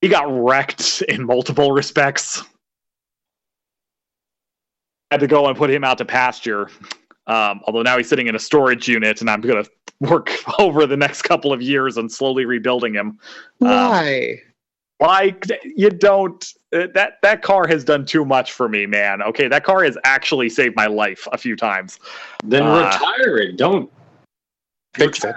he 0.01 0.09
got 0.09 0.27
wrecked 0.29 1.03
in 1.03 1.25
multiple 1.25 1.71
respects. 1.81 2.43
Had 5.11 5.21
to 5.21 5.27
go 5.27 5.47
and 5.47 5.57
put 5.57 5.71
him 5.71 5.85
out 5.85 5.99
to 5.99 6.05
pasture. 6.05 6.71
Um, 7.27 7.61
although 7.67 7.83
now 7.83 7.97
he's 7.97 8.09
sitting 8.09 8.27
in 8.27 8.35
a 8.35 8.39
storage 8.39 8.89
unit, 8.89 9.21
and 9.21 9.31
I'm 9.31 9.41
gonna 9.41 9.65
work 10.01 10.33
over 10.59 10.87
the 10.87 10.97
next 10.97 11.23
couple 11.23 11.53
of 11.53 11.61
years 11.63 11.99
on 11.99 12.09
slowly 12.09 12.45
rebuilding 12.45 12.95
him. 12.95 13.19
Why? 13.59 14.41
Like 15.01 15.47
you 15.65 15.89
don't 15.91 16.45
uh, 16.75 16.89
that 16.95 17.15
that 17.23 17.43
car 17.43 17.67
has 17.67 17.85
done 17.85 18.05
too 18.05 18.25
much 18.25 18.53
for 18.53 18.69
me, 18.69 18.85
man. 18.87 19.23
Okay, 19.23 19.49
that 19.49 19.65
car 19.65 19.83
has 19.83 19.97
actually 20.05 20.51
saved 20.51 20.77
my 20.77 20.87
life 20.87 21.27
a 21.33 21.39
few 21.39 21.57
times. 21.57 21.99
Then 22.45 22.65
Uh, 22.65 22.85
retire 22.85 23.39
it. 23.39 23.57
Don't 23.57 23.91
Fix 24.95 25.25
it. 25.25 25.37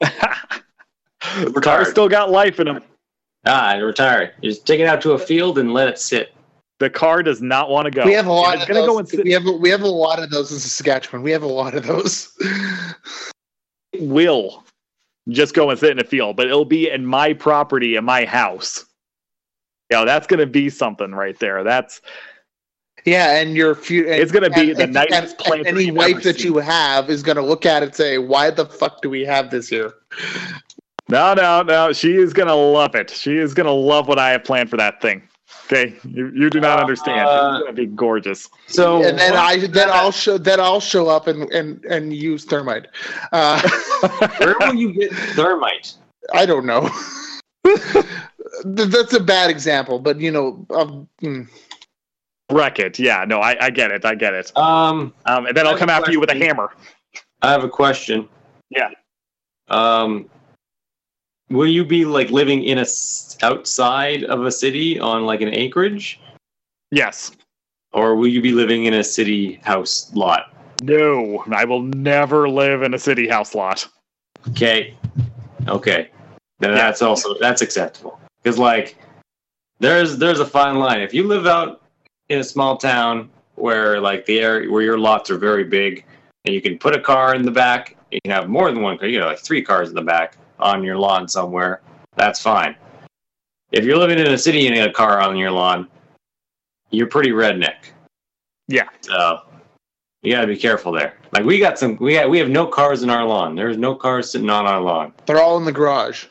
the 0.00 1.52
car's 1.62 1.90
still 1.90 2.08
got 2.08 2.30
life 2.30 2.60
in 2.60 2.68
him. 2.68 2.80
Ah, 3.44 3.72
retire. 3.74 4.34
You 4.40 4.50
just 4.50 4.66
take 4.66 4.80
it 4.80 4.86
out 4.86 5.00
to 5.02 5.12
a 5.12 5.18
field 5.18 5.58
and 5.58 5.72
let 5.72 5.88
it 5.88 5.98
sit. 5.98 6.32
The 6.80 6.90
car 6.90 7.22
does 7.22 7.42
not 7.42 7.70
want 7.70 7.86
to 7.86 7.90
go. 7.90 8.04
We 8.04 8.12
have 8.12 8.26
a 8.26 8.32
lot 8.32 8.54
It's 8.54 8.68
of 8.68 8.74
those. 8.74 8.86
go 8.86 8.98
and 8.98 9.08
sit. 9.08 9.24
we 9.24 9.32
have 9.32 9.44
we 9.44 9.70
have 9.70 9.82
a 9.82 9.88
lot 9.88 10.22
of 10.22 10.30
those 10.30 10.52
in 10.52 10.58
Saskatchewan. 10.58 11.22
We 11.22 11.32
have 11.32 11.42
a 11.42 11.46
lot 11.46 11.74
of 11.74 11.84
those. 11.86 12.32
will 13.98 14.64
just 15.28 15.54
go 15.54 15.70
and 15.70 15.78
sit 15.78 15.90
in 15.90 15.98
a 15.98 16.04
field, 16.04 16.36
but 16.36 16.46
it'll 16.46 16.64
be 16.64 16.88
in 16.88 17.04
my 17.04 17.32
property, 17.32 17.96
in 17.96 18.04
my 18.04 18.24
house. 18.24 18.84
You 19.90 19.98
know, 19.98 20.04
that's 20.04 20.26
going 20.26 20.40
to 20.40 20.46
be 20.46 20.70
something 20.70 21.12
right 21.12 21.38
there. 21.38 21.64
That's 21.64 22.00
yeah, 23.04 23.36
and 23.40 23.54
your 23.54 23.74
few. 23.74 24.06
It's 24.06 24.32
gonna 24.32 24.50
be 24.50 24.72
the 24.72 24.82
and, 24.84 24.92
nicest 24.92 25.36
and, 25.36 25.38
plant 25.38 25.66
any 25.66 25.90
wife 25.90 26.22
that 26.24 26.40
seen. 26.40 26.52
you 26.52 26.58
have 26.58 27.08
is 27.08 27.22
gonna 27.22 27.44
look 27.44 27.64
at 27.64 27.82
it 27.82 27.86
and 27.86 27.94
say, 27.94 28.18
"Why 28.18 28.50
the 28.50 28.66
fuck 28.66 29.02
do 29.02 29.08
we 29.08 29.24
have 29.24 29.50
this 29.50 29.68
here?" 29.68 29.94
no, 31.08 31.32
no, 31.32 31.62
no. 31.62 31.92
She 31.92 32.16
is 32.16 32.32
going 32.32 32.48
to 32.48 32.54
love 32.54 32.94
it. 32.94 33.08
She 33.10 33.38
is 33.38 33.54
going 33.54 33.66
to 33.66 33.72
love 33.72 34.08
what 34.08 34.18
I 34.18 34.30
have 34.30 34.44
planned 34.44 34.68
for 34.68 34.76
that 34.76 35.00
thing. 35.00 35.22
Okay, 35.64 35.94
you, 36.04 36.30
you 36.34 36.50
do 36.50 36.60
not 36.60 36.80
understand. 36.80 37.28
Uh, 37.28 37.52
it's 37.54 37.64
gonna 37.64 37.72
be 37.74 37.86
gorgeous. 37.86 38.48
So 38.66 39.02
and 39.02 39.18
then 39.18 39.34
I 39.34 39.66
then 39.66 39.90
I'll 39.90 40.12
show 40.12 40.38
then 40.38 40.60
I'll 40.60 40.80
show 40.80 41.08
up 41.08 41.26
and 41.26 41.50
and 41.52 41.84
and 41.84 42.14
use 42.14 42.44
thermite. 42.44 42.86
Uh, 43.32 43.60
where 44.38 44.56
will 44.60 44.74
you 44.74 44.92
get 44.92 45.12
thermite? 45.12 45.94
I 46.32 46.46
don't 46.46 46.66
know. 46.66 46.88
That's 48.64 49.12
a 49.12 49.20
bad 49.20 49.50
example, 49.50 49.98
but 49.98 50.20
you 50.20 50.30
know, 50.30 50.66
um, 50.70 51.08
mm. 51.22 51.48
Wreck 52.50 52.78
it. 52.78 52.98
Yeah, 52.98 53.24
no, 53.26 53.40
I, 53.40 53.66
I 53.66 53.70
get 53.70 53.90
it. 53.90 54.04
I 54.04 54.14
get 54.14 54.32
it. 54.32 54.56
Um, 54.56 55.12
Um, 55.26 55.46
and 55.46 55.56
then 55.56 55.66
I 55.66 55.70
I'll 55.70 55.78
come 55.78 55.90
a 55.90 55.92
after 55.92 56.10
you 56.10 56.20
with 56.20 56.30
a 56.30 56.34
hammer. 56.34 56.70
I 57.42 57.50
have 57.50 57.62
a 57.62 57.68
question. 57.68 58.28
Yeah. 58.70 58.88
Um, 59.68 60.30
will 61.50 61.66
you 61.66 61.84
be 61.84 62.04
like 62.04 62.30
living 62.30 62.64
in 62.64 62.78
a 62.78 62.86
outside 63.42 64.24
of 64.24 64.44
a 64.44 64.52
city 64.52 64.98
on 64.98 65.24
like 65.24 65.40
an 65.40 65.54
acreage, 65.54 66.20
Yes. 66.90 67.32
or 67.92 68.16
will 68.16 68.28
you 68.28 68.42
be 68.42 68.52
living 68.52 68.84
in 68.84 68.94
a 68.94 69.04
city 69.04 69.54
house 69.62 70.10
lot? 70.14 70.54
No, 70.82 71.44
I 71.52 71.64
will 71.64 71.82
never 71.82 72.48
live 72.48 72.82
in 72.82 72.94
a 72.94 72.98
city 72.98 73.28
house 73.28 73.54
lot. 73.54 73.88
Okay. 74.50 74.94
Okay. 75.66 76.10
Then 76.60 76.74
that's 76.74 77.02
also 77.02 77.36
that's 77.40 77.62
acceptable. 77.62 78.20
Because 78.42 78.58
like 78.58 78.96
there's 79.80 80.18
there's 80.18 80.40
a 80.40 80.46
fine 80.46 80.78
line. 80.78 81.00
If 81.00 81.12
you 81.14 81.24
live 81.24 81.46
out 81.46 81.82
in 82.28 82.38
a 82.38 82.44
small 82.44 82.76
town 82.76 83.30
where 83.54 84.00
like 84.00 84.24
the 84.26 84.40
area 84.40 84.70
where 84.70 84.82
your 84.82 84.98
lots 84.98 85.30
are 85.30 85.38
very 85.38 85.64
big 85.64 86.04
and 86.44 86.54
you 86.54 86.60
can 86.60 86.78
put 86.78 86.94
a 86.94 87.00
car 87.00 87.34
in 87.34 87.42
the 87.42 87.50
back, 87.50 87.96
you 88.10 88.20
can 88.22 88.30
have 88.30 88.48
more 88.48 88.70
than 88.70 88.82
one 88.82 88.98
car, 88.98 89.08
you 89.08 89.18
know, 89.18 89.26
like 89.26 89.38
three 89.40 89.62
cars 89.62 89.88
in 89.88 89.94
the 89.94 90.02
back 90.02 90.36
on 90.58 90.82
your 90.82 90.96
lawn 90.96 91.28
somewhere, 91.28 91.82
that's 92.16 92.40
fine. 92.40 92.76
If 93.72 93.84
you're 93.84 93.98
living 93.98 94.18
in 94.18 94.26
a 94.26 94.38
city 94.38 94.66
and 94.66 94.74
you 94.74 94.82
have 94.82 94.90
a 94.90 94.94
car 94.94 95.20
on 95.20 95.36
your 95.36 95.50
lawn, 95.50 95.88
you're 96.90 97.06
pretty 97.06 97.30
redneck. 97.30 97.76
Yeah. 98.66 98.88
So 99.00 99.42
you 100.22 100.32
gotta 100.32 100.46
be 100.46 100.56
careful 100.56 100.92
there. 100.92 101.18
Like 101.32 101.44
we 101.44 101.58
got 101.58 101.78
some 101.78 101.96
we 101.96 102.14
got 102.14 102.30
we 102.30 102.38
have 102.38 102.48
no 102.48 102.66
cars 102.66 103.02
in 103.02 103.10
our 103.10 103.24
lawn. 103.24 103.54
There's 103.54 103.76
no 103.76 103.94
cars 103.94 104.30
sitting 104.30 104.50
on 104.50 104.66
our 104.66 104.80
lawn. 104.80 105.12
They're 105.26 105.40
all 105.40 105.58
in 105.58 105.64
the 105.64 105.72
garage. 105.72 106.26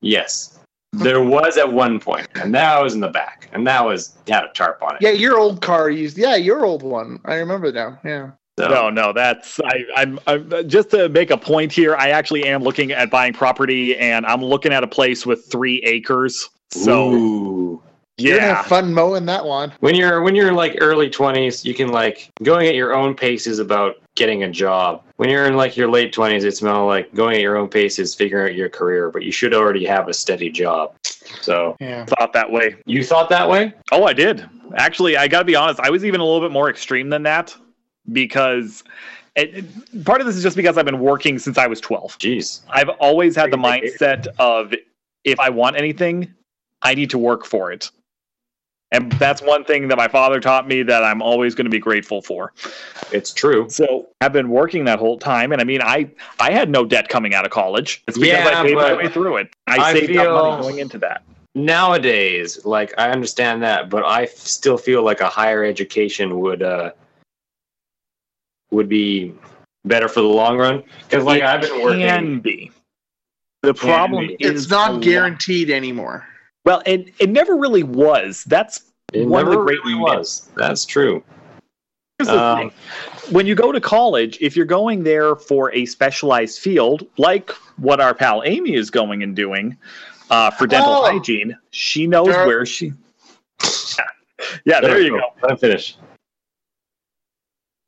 Yes. 0.00 0.58
There 0.92 1.24
was 1.24 1.56
at 1.56 1.72
one 1.72 1.98
point, 1.98 2.28
and 2.36 2.54
that 2.54 2.80
was 2.80 2.94
in 2.94 3.00
the 3.00 3.08
back, 3.08 3.48
and 3.52 3.66
that 3.66 3.84
was 3.84 4.16
had 4.28 4.44
a 4.44 4.52
tarp 4.54 4.80
on 4.80 4.94
it. 4.94 5.02
Yeah, 5.02 5.10
your 5.10 5.38
old 5.38 5.60
car 5.60 5.90
used. 5.90 6.16
Yeah, 6.16 6.36
your 6.36 6.64
old 6.64 6.84
one. 6.84 7.18
I 7.24 7.34
remember 7.36 7.72
now. 7.72 7.98
Yeah. 8.04 8.30
So, 8.58 8.68
No, 8.68 8.88
no, 8.88 9.12
that's 9.12 9.58
I, 9.64 9.84
I'm, 9.96 10.20
I'm 10.28 10.68
just 10.68 10.90
to 10.90 11.08
make 11.08 11.30
a 11.30 11.36
point 11.36 11.72
here. 11.72 11.96
I 11.96 12.10
actually 12.10 12.44
am 12.44 12.62
looking 12.62 12.92
at 12.92 13.10
buying 13.10 13.32
property, 13.32 13.96
and 13.96 14.24
I'm 14.24 14.44
looking 14.44 14.72
at 14.72 14.84
a 14.84 14.86
place 14.86 15.26
with 15.26 15.44
three 15.46 15.82
acres. 15.82 16.48
So 16.70 17.14
Ooh. 17.14 17.82
You're 18.16 18.36
gonna 18.36 18.46
yeah, 18.46 18.56
have 18.58 18.66
fun 18.66 18.94
mowing 18.94 19.26
that 19.26 19.44
lawn. 19.44 19.72
when 19.80 19.96
you're 19.96 20.22
when 20.22 20.36
you're 20.36 20.52
like 20.52 20.76
early 20.80 21.10
twenties, 21.10 21.64
you 21.64 21.74
can 21.74 21.88
like 21.88 22.30
going 22.44 22.68
at 22.68 22.76
your 22.76 22.94
own 22.94 23.14
pace 23.14 23.48
is 23.48 23.58
about 23.58 23.96
getting 24.14 24.44
a 24.44 24.48
job. 24.48 25.02
When 25.16 25.28
you're 25.28 25.46
in 25.46 25.56
like 25.56 25.76
your 25.76 25.90
late 25.90 26.12
twenties, 26.12 26.44
it's 26.44 26.62
more 26.62 26.86
like 26.86 27.12
going 27.12 27.34
at 27.34 27.40
your 27.40 27.56
own 27.56 27.68
pace 27.68 27.98
is 27.98 28.14
figuring 28.14 28.50
out 28.52 28.54
your 28.56 28.68
career, 28.68 29.10
but 29.10 29.24
you 29.24 29.32
should 29.32 29.52
already 29.52 29.84
have 29.86 30.06
a 30.06 30.14
steady 30.14 30.48
job. 30.48 30.94
So 31.40 31.76
Yeah. 31.80 32.04
thought 32.04 32.32
that 32.34 32.48
way. 32.52 32.76
you 32.86 33.02
thought 33.02 33.28
that 33.30 33.48
way? 33.48 33.74
Oh, 33.90 34.04
I 34.04 34.12
did. 34.12 34.48
Actually, 34.76 35.16
I 35.16 35.26
got 35.26 35.40
to 35.40 35.44
be 35.44 35.56
honest. 35.56 35.80
I 35.80 35.90
was 35.90 36.04
even 36.04 36.20
a 36.20 36.24
little 36.24 36.40
bit 36.40 36.52
more 36.52 36.70
extreme 36.70 37.08
than 37.08 37.24
that 37.24 37.56
because 38.12 38.84
it, 39.36 39.64
part 40.04 40.20
of 40.20 40.26
this 40.26 40.36
is 40.36 40.42
just 40.42 40.56
because 40.56 40.78
I've 40.78 40.84
been 40.84 41.00
working 41.00 41.38
since 41.38 41.58
I 41.58 41.66
was 41.66 41.80
12. 41.80 42.18
Jeez. 42.18 42.60
I've 42.70 42.88
always 43.00 43.34
had 43.34 43.50
the 43.50 43.56
mindset 43.56 44.26
of 44.38 44.74
if 45.24 45.40
I 45.40 45.50
want 45.50 45.76
anything, 45.76 46.32
I 46.82 46.94
need 46.94 47.10
to 47.10 47.18
work 47.18 47.44
for 47.44 47.72
it. 47.72 47.90
And 48.92 49.10
that's 49.12 49.42
one 49.42 49.64
thing 49.64 49.88
that 49.88 49.96
my 49.96 50.06
father 50.06 50.38
taught 50.38 50.68
me 50.68 50.84
that 50.84 51.02
I'm 51.02 51.20
always 51.20 51.56
going 51.56 51.64
to 51.64 51.70
be 51.70 51.80
grateful 51.80 52.22
for. 52.22 52.52
It's 53.10 53.32
true. 53.32 53.68
So 53.68 54.06
I've 54.20 54.32
been 54.32 54.50
working 54.50 54.84
that 54.84 55.00
whole 55.00 55.18
time, 55.18 55.50
and 55.50 55.60
I 55.60 55.64
mean, 55.64 55.82
I 55.82 56.08
I 56.38 56.52
had 56.52 56.70
no 56.70 56.84
debt 56.84 57.08
coming 57.08 57.34
out 57.34 57.44
of 57.44 57.50
college. 57.50 58.04
It's 58.06 58.16
because 58.16 58.44
Yeah, 58.44 58.60
I 58.60 58.62
paid 58.62 58.76
my 58.76 58.94
way 58.94 59.08
through 59.08 59.38
it. 59.38 59.52
I, 59.66 59.78
I 59.78 59.92
saved 59.92 60.16
up 60.16 60.32
money 60.32 60.56
going 60.62 60.78
into 60.78 60.98
that. 60.98 61.22
Nowadays, 61.56 62.64
like 62.64 62.94
I 62.96 63.10
understand 63.10 63.64
that, 63.64 63.90
but 63.90 64.04
I 64.04 64.24
f- 64.24 64.36
still 64.36 64.78
feel 64.78 65.02
like 65.02 65.20
a 65.20 65.28
higher 65.28 65.64
education 65.64 66.38
would 66.38 66.62
uh 66.62 66.92
would 68.74 68.88
be 68.88 69.32
better 69.84 70.08
for 70.08 70.20
the 70.20 70.26
long 70.28 70.58
run. 70.58 70.82
Because 71.08 71.24
like 71.24 71.40
It 71.42 71.46
I've 71.46 71.60
been 71.62 71.82
working 71.82 72.00
Can 72.06 72.40
be. 72.40 72.70
The 73.62 73.74
problem 73.74 74.26
be. 74.28 74.34
is 74.40 74.64
It's 74.64 74.66
a 74.66 74.74
not 74.74 74.92
lot- 74.94 75.02
guaranteed 75.02 75.70
anymore. 75.70 76.26
Well, 76.64 76.82
it 76.86 77.12
it 77.18 77.30
never 77.30 77.56
really 77.56 77.82
was. 77.82 78.44
That's 78.44 78.82
It 79.12 79.26
one 79.26 79.46
of 79.46 79.52
the 79.52 79.58
great 79.58 79.78
really 79.84 79.94
was. 79.98 80.48
That's 80.56 80.84
true. 80.84 81.22
Here's 82.18 82.28
the 82.28 82.38
Um, 82.42 82.58
thing. 82.58 82.72
When 83.34 83.46
you 83.46 83.54
go 83.54 83.72
to 83.72 83.80
college, 83.80 84.38
if 84.40 84.56
you're 84.56 84.66
going 84.66 85.02
there 85.02 85.34
for 85.36 85.72
a 85.74 85.84
specialized 85.86 86.60
field, 86.60 87.06
like 87.18 87.50
what 87.76 88.00
our 88.00 88.14
pal 88.14 88.42
Amy 88.44 88.74
is 88.74 88.90
going 88.90 89.22
and 89.22 89.34
doing 89.34 89.76
uh, 90.30 90.50
for 90.50 90.66
dental 90.66 90.92
Oh. 90.92 91.10
hygiene, 91.10 91.56
she 91.70 92.06
knows 92.06 92.28
Sure. 92.32 92.46
where 92.46 92.64
she. 92.66 92.92
Yeah. 93.98 94.04
yeah, 94.64 94.80
there 94.80 95.00
you 95.00 95.10
go. 95.10 95.20
Let 95.42 95.50
him 95.52 95.56
finish. 95.58 95.96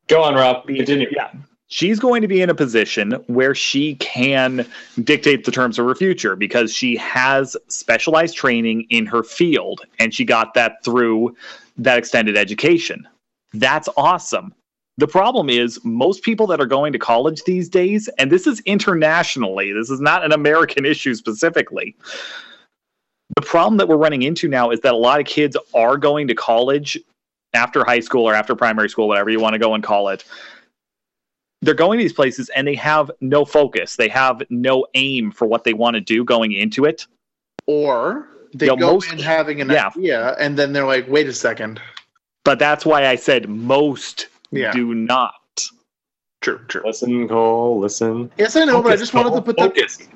Go 0.07 0.23
on, 0.23 0.35
Rob. 0.35 0.65
Continue. 0.65 1.09
Yeah. 1.11 1.31
She's 1.69 1.99
going 1.99 2.21
to 2.21 2.29
be 2.29 2.41
in 2.41 2.49
a 2.49 2.55
position 2.55 3.11
where 3.27 3.53
she 3.53 3.95
can 3.95 4.65
dictate 5.03 5.43
the 5.43 5.51
terms 5.51 5.77
of 5.77 5.85
her 5.85 5.95
future 5.95 6.37
because 6.37 6.73
she 6.73 6.95
has 6.95 7.57
specialized 7.67 8.37
training 8.37 8.87
in 8.89 9.05
her 9.05 9.21
field 9.21 9.81
and 9.99 10.13
she 10.13 10.23
got 10.23 10.53
that 10.53 10.83
through 10.85 11.35
that 11.77 11.97
extended 11.97 12.37
education. 12.37 13.05
That's 13.53 13.89
awesome. 13.97 14.53
The 14.97 15.07
problem 15.07 15.49
is, 15.49 15.79
most 15.83 16.23
people 16.23 16.47
that 16.47 16.59
are 16.59 16.65
going 16.65 16.91
to 16.93 16.99
college 16.99 17.43
these 17.43 17.69
days, 17.69 18.07
and 18.17 18.31
this 18.31 18.47
is 18.47 18.61
internationally, 18.61 19.71
this 19.71 19.91
is 19.91 20.01
not 20.01 20.25
an 20.25 20.31
American 20.31 20.85
issue 20.93 21.13
specifically. 21.13 21.95
The 23.35 23.41
problem 23.41 23.77
that 23.77 23.87
we're 23.87 23.97
running 23.97 24.23
into 24.23 24.47
now 24.47 24.71
is 24.71 24.79
that 24.81 24.93
a 24.93 24.97
lot 24.97 25.19
of 25.19 25.27
kids 25.27 25.55
are 25.73 25.97
going 25.97 26.27
to 26.29 26.35
college 26.35 26.97
after 27.53 27.83
high 27.85 27.99
school 27.99 28.27
or 28.27 28.33
after 28.33 28.55
primary 28.55 28.89
school, 28.89 29.07
whatever 29.07 29.29
you 29.29 29.39
want 29.39 29.53
to 29.53 29.59
go 29.59 29.73
and 29.73 29.83
call 29.83 30.09
it 30.09 30.23
they're 31.63 31.73
going 31.73 31.97
to 31.97 32.03
these 32.03 32.13
places 32.13 32.49
and 32.49 32.67
they 32.67 32.75
have 32.75 33.09
no 33.19 33.43
focus. 33.43 33.95
They 33.95 34.09
have 34.09 34.43
no 34.51 34.85
aim 34.93 35.31
for 35.31 35.47
what 35.47 35.63
they 35.63 35.73
want 35.73 35.95
to 35.95 35.99
do 35.99 36.23
going 36.23 36.51
into 36.51 36.85
it. 36.85 37.07
Or 37.65 38.27
they 38.53 38.67
Yeah, 38.67 38.75
go 38.75 38.93
most- 38.93 39.11
in 39.11 39.17
having 39.17 39.59
an 39.61 39.71
yeah. 39.71 39.87
idea, 39.87 40.35
and 40.39 40.55
then 40.57 40.71
they're 40.71 40.85
like, 40.85 41.07
"Wait 41.09 41.27
a 41.27 41.33
second. 41.33 41.81
But 42.45 42.59
that's 42.59 42.85
why 42.85 43.07
I 43.07 43.15
said 43.15 43.49
most 43.49 44.27
Yeah, 44.51 44.71
do 44.71 44.93
not. 44.93 45.33
true, 46.41 46.59
true. 46.67 46.83
Listen, 46.85 47.27
Cole. 47.27 47.79
Listen. 47.79 48.31
Yes, 48.37 48.55
I 48.55 48.63
know, 48.63 48.73
but 48.83 48.89
I 48.89 48.91
Focus, 48.91 48.99
just 49.01 49.13
wanted 49.15 49.33
to 49.33 49.41
put 49.41 49.57
that. 49.57 49.75
focus. 49.75 50.07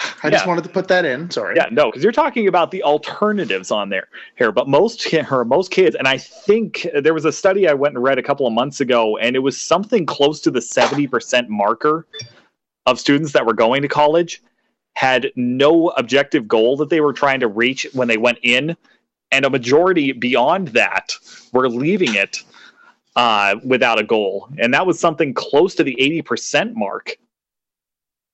I 0.22 0.30
just 0.30 0.46
wanted 0.46 0.64
to 0.64 0.70
put 0.70 0.88
that 0.88 1.04
in. 1.04 1.30
Sorry. 1.30 1.56
Yeah, 1.56 1.66
no, 1.70 1.86
because 1.86 2.02
you're 2.02 2.12
talking 2.12 2.46
about 2.46 2.70
the 2.70 2.82
alternatives 2.82 3.70
on 3.70 3.88
there 3.88 4.08
here. 4.36 4.52
But 4.52 4.68
most 4.68 5.12
or 5.30 5.44
most 5.44 5.70
kids, 5.70 5.96
and 5.96 6.06
I 6.06 6.18
think 6.18 6.86
there 6.94 7.14
was 7.14 7.24
a 7.24 7.32
study 7.32 7.68
I 7.68 7.74
went 7.74 7.94
and 7.94 8.02
read 8.02 8.18
a 8.18 8.22
couple 8.22 8.46
of 8.46 8.52
months 8.52 8.80
ago, 8.80 9.16
and 9.18 9.34
it 9.34 9.40
was 9.40 9.60
something 9.60 10.06
close 10.06 10.40
to 10.42 10.50
the 10.50 10.60
70% 10.60 11.48
marker 11.48 12.06
of 12.86 13.00
students 13.00 13.32
that 13.32 13.44
were 13.44 13.54
going 13.54 13.82
to 13.82 13.88
college 13.88 14.42
had 14.94 15.30
no 15.36 15.88
objective 15.90 16.48
goal 16.48 16.76
that 16.76 16.90
they 16.90 17.00
were 17.00 17.12
trying 17.12 17.40
to 17.40 17.46
reach 17.46 17.86
when 17.92 18.08
they 18.08 18.16
went 18.16 18.38
in, 18.42 18.76
and 19.30 19.44
a 19.44 19.50
majority 19.50 20.12
beyond 20.12 20.68
that 20.68 21.14
were 21.52 21.68
leaving 21.68 22.14
it 22.14 22.38
uh, 23.14 23.56
without 23.64 23.98
a 23.98 24.04
goal, 24.04 24.48
and 24.58 24.74
that 24.74 24.86
was 24.86 24.98
something 24.98 25.34
close 25.34 25.74
to 25.74 25.84
the 25.84 25.96
80% 26.00 26.74
mark. 26.74 27.16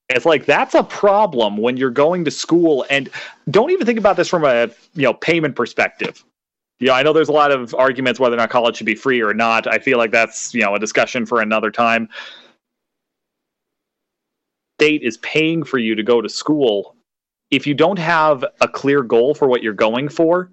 It's 0.08 0.26
like 0.26 0.44
that's 0.44 0.74
a 0.74 0.82
problem 0.82 1.56
when 1.56 1.76
you're 1.76 1.90
going 1.90 2.24
to 2.26 2.30
school 2.30 2.84
and 2.90 3.08
don't 3.50 3.70
even 3.70 3.86
think 3.86 3.98
about 3.98 4.16
this 4.16 4.28
from 4.28 4.44
a 4.44 4.68
you 4.94 5.02
know 5.02 5.14
payment 5.14 5.56
perspective. 5.56 6.22
Yeah, 6.80 6.92
I 6.92 7.02
know 7.02 7.12
there's 7.12 7.28
a 7.28 7.32
lot 7.32 7.50
of 7.50 7.74
arguments 7.74 8.20
whether 8.20 8.34
or 8.34 8.38
not 8.38 8.50
college 8.50 8.76
should 8.76 8.86
be 8.86 8.94
free 8.94 9.22
or 9.22 9.32
not. 9.32 9.66
I 9.66 9.78
feel 9.78 9.96
like 9.96 10.10
that's 10.10 10.54
you 10.54 10.60
know 10.60 10.74
a 10.74 10.78
discussion 10.78 11.24
for 11.24 11.40
another 11.40 11.70
time. 11.70 12.08
State 14.78 15.02
is 15.02 15.16
paying 15.18 15.62
for 15.62 15.78
you 15.78 15.94
to 15.94 16.02
go 16.02 16.20
to 16.20 16.28
school. 16.28 16.96
If 17.50 17.66
you 17.66 17.74
don't 17.74 17.98
have 17.98 18.44
a 18.60 18.68
clear 18.68 19.02
goal 19.02 19.34
for 19.34 19.46
what 19.46 19.62
you're 19.62 19.72
going 19.72 20.08
for, 20.08 20.50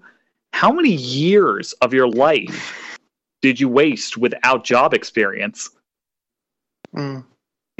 how 0.52 0.72
many 0.72 0.92
years 0.92 1.72
of 1.82 1.92
your 1.92 2.08
life 2.08 2.98
did 3.42 3.58
you 3.58 3.68
waste 3.68 4.16
without 4.16 4.64
job 4.64 4.94
experience? 4.94 5.70
Mm. 6.94 7.24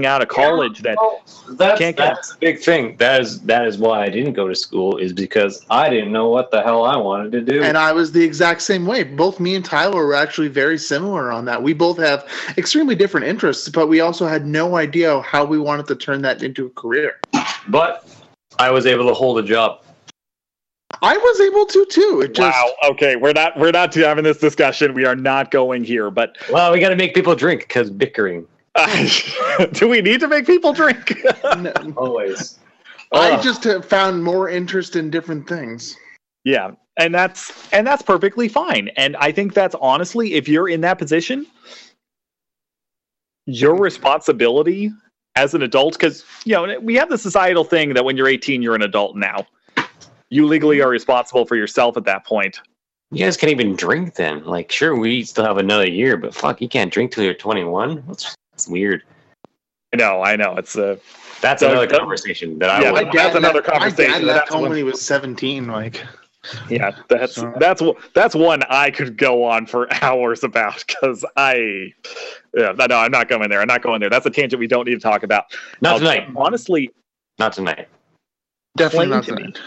Out 0.05 0.23
of 0.23 0.29
college 0.29 0.81
that 0.83 0.97
Well, 0.97 1.23
that's, 1.51 1.79
Can't 1.79 1.97
get- 1.97 2.15
that's 2.15 2.33
a 2.33 2.39
big 2.39 2.61
thing. 2.61 2.97
That 2.99 3.21
is 3.21 3.41
that 3.43 3.67
is 3.67 3.79
why 3.79 4.03
I 4.03 4.09
didn't 4.09 4.33
go 4.33 4.49
to 4.49 4.55
school 4.55 4.97
is 4.97 5.13
because 5.13 5.65
I 5.71 5.89
didn't 5.89 6.13
know 6.13 6.29
what 6.29 6.51
the 6.51 6.63
hell 6.63 6.85
I 6.85 6.97
wanted 6.97 7.33
to 7.33 7.41
do. 7.41 7.63
And 7.63 7.77
I 7.77 7.93
was 7.93 8.13
the 8.13 8.23
exact 8.23 8.63
same 8.63 8.87
way. 8.87 9.05
Both 9.05 9.41
me 9.41 9.55
and 9.55 9.65
Tyler 9.65 10.05
were 10.05 10.15
actually 10.15 10.49
very 10.49 10.79
similar 10.79 11.31
on 11.31 11.45
that. 11.47 11.63
We 11.63 11.73
both 11.73 11.99
have 11.99 12.27
extremely 12.57 12.95
different 12.95 13.27
interests, 13.27 13.69
but 13.69 13.89
we 13.89 14.01
also 14.01 14.27
had 14.27 14.47
no 14.47 14.77
idea 14.77 15.21
how 15.23 15.45
we 15.45 15.59
wanted 15.59 15.87
to 15.89 15.97
turn 15.97 16.23
that 16.23 16.43
into 16.43 16.67
a 16.67 16.71
career. 16.71 17.19
but 17.69 18.09
I 18.59 18.71
was 18.71 18.87
able 18.87 19.07
to 19.07 19.15
hold 19.15 19.39
a 19.39 19.43
job. 19.43 19.83
I 21.01 21.17
was 21.17 21.41
able 21.41 21.67
to 21.67 21.87
too. 21.87 22.21
It 22.25 22.35
just 22.35 22.57
wow. 22.57 22.91
Okay, 22.91 23.17
we're 23.17 23.33
not 23.33 23.59
we're 23.59 23.73
not 23.73 23.93
having 23.95 24.25
this 24.25 24.39
discussion. 24.39 24.95
We 24.95 25.05
are 25.05 25.17
not 25.17 25.51
going 25.51 25.85
here. 25.85 26.11
But 26.11 26.37
Well, 26.51 26.73
we 26.73 26.81
got 26.81 26.91
to 26.91 26.97
make 26.97 27.15
people 27.15 27.35
drink 27.35 27.63
because 27.63 27.91
bickering 27.91 28.47
uh, 28.75 29.67
do 29.73 29.89
we 29.89 30.01
need 30.01 30.21
to 30.21 30.29
make 30.29 30.47
people 30.47 30.73
drink? 30.73 31.15
no, 31.59 31.73
always. 31.97 32.59
I 33.13 33.41
just 33.43 33.65
have 33.65 33.85
found 33.85 34.25
more 34.25 34.49
interest 34.49 34.97
in 34.97 35.11
different 35.11 35.47
things. 35.47 35.97
yeah, 36.45 36.73
and 36.97 37.15
that's 37.15 37.53
and 37.73 37.87
that's 37.87 38.03
perfectly 38.03 38.49
fine. 38.49 38.89
And 38.97 39.17
I 39.17 39.33
think 39.33 39.55
that's 39.55 39.75
honestly, 39.81 40.35
if 40.35 40.49
you're 40.49 40.69
in 40.69 40.81
that 40.83 40.99
position, 40.99 41.47
your 43.47 43.77
responsibility 43.77 44.91
as 45.37 45.55
an 45.55 45.63
adult, 45.63 45.95
because 45.95 46.25
you 46.45 46.55
know 46.55 46.79
we 46.81 46.95
have 46.95 47.11
the 47.11 47.19
societal 47.19 47.65
thing 47.65 47.95
that 47.95 48.05
when 48.05 48.17
you're 48.17 48.29
18, 48.29 48.63
you're 48.63 48.75
an 48.75 48.83
adult 48.83 49.17
now. 49.17 49.47
You 50.31 50.47
legally 50.47 50.81
are 50.81 50.89
responsible 50.89 51.45
for 51.45 51.57
yourself 51.57 51.99
at 51.99 52.05
that 52.05 52.25
point. 52.25 52.61
You 53.11 53.27
guys 53.27 53.37
can't 53.37 53.51
even 53.51 53.77
drink 53.77 54.15
then. 54.15 54.43
Like, 54.47 54.73
sure, 54.73 54.97
we 54.97 55.23
still 55.25 55.45
have 55.45 55.59
another 55.59 55.87
year, 55.87 56.17
but 56.17 56.35
fuck, 56.35 56.63
you 56.63 56.69
can't 56.71 56.91
drink 56.91 57.13
till 57.13 57.25
you're 57.25 57.35
21. 57.35 57.99
What's 58.07 58.35
It's 58.63 58.69
weird. 58.69 59.03
I 59.93 59.97
know, 59.97 60.23
I 60.23 60.37
know. 60.37 60.55
It's 60.57 60.77
a 60.77 60.99
That's 61.41 61.61
So- 61.61 61.73
another 61.73 61.89
conversation 61.89 62.61
that 62.61 62.71
I 62.71 62.83
Yeah, 62.83 62.93
would. 62.93 63.11
That's 63.13 63.35
another 63.35 63.55
left- 63.57 63.67
My 63.69 63.79
conversation. 63.81 64.13
dad 64.13 64.23
left 64.23 64.39
That's 64.39 64.51
home 64.55 64.69
when 64.69 64.77
he 64.77 64.85
was 64.85 65.01
seventeen. 65.03 65.67
Like, 65.67 66.01
yeah. 66.69 66.93
That's 67.09 67.35
So- 67.35 67.53
that's 67.59 67.83
one- 67.83 67.97
that's 68.15 68.37
one 68.37 68.63
I 68.71 68.93
could 68.93 69.17
go 69.19 69.43
on 69.43 69.67
for 69.67 69.89
hours 70.05 70.45
about 70.45 70.85
because 70.87 71.25
I 71.37 71.93
yeah 72.55 72.71
no 72.89 72.97
I'm 72.99 73.11
not 73.11 73.29
going 73.29 73.51
there. 73.51 73.61
I'm 73.61 73.67
not 73.67 73.83
going 73.83 73.99
there. 74.01 74.09
That's 74.11 74.25
a 74.27 74.31
tangent 74.31 74.61
we 74.61 74.69
don't 74.69 74.87
need 74.87 74.95
to 74.95 75.01
talk 75.01 75.25
about. 75.25 75.47
Not 75.81 75.95
I'll- 75.95 75.99
tonight. 75.99 76.29
Honestly, 76.37 76.93
Not 77.41 77.53
tonight. 77.53 77.89
definitely 78.77 79.09
not 79.09 79.19
Explain 79.19 79.39
to 79.39 79.45
me. 79.47 79.53
tonight. 79.53 79.67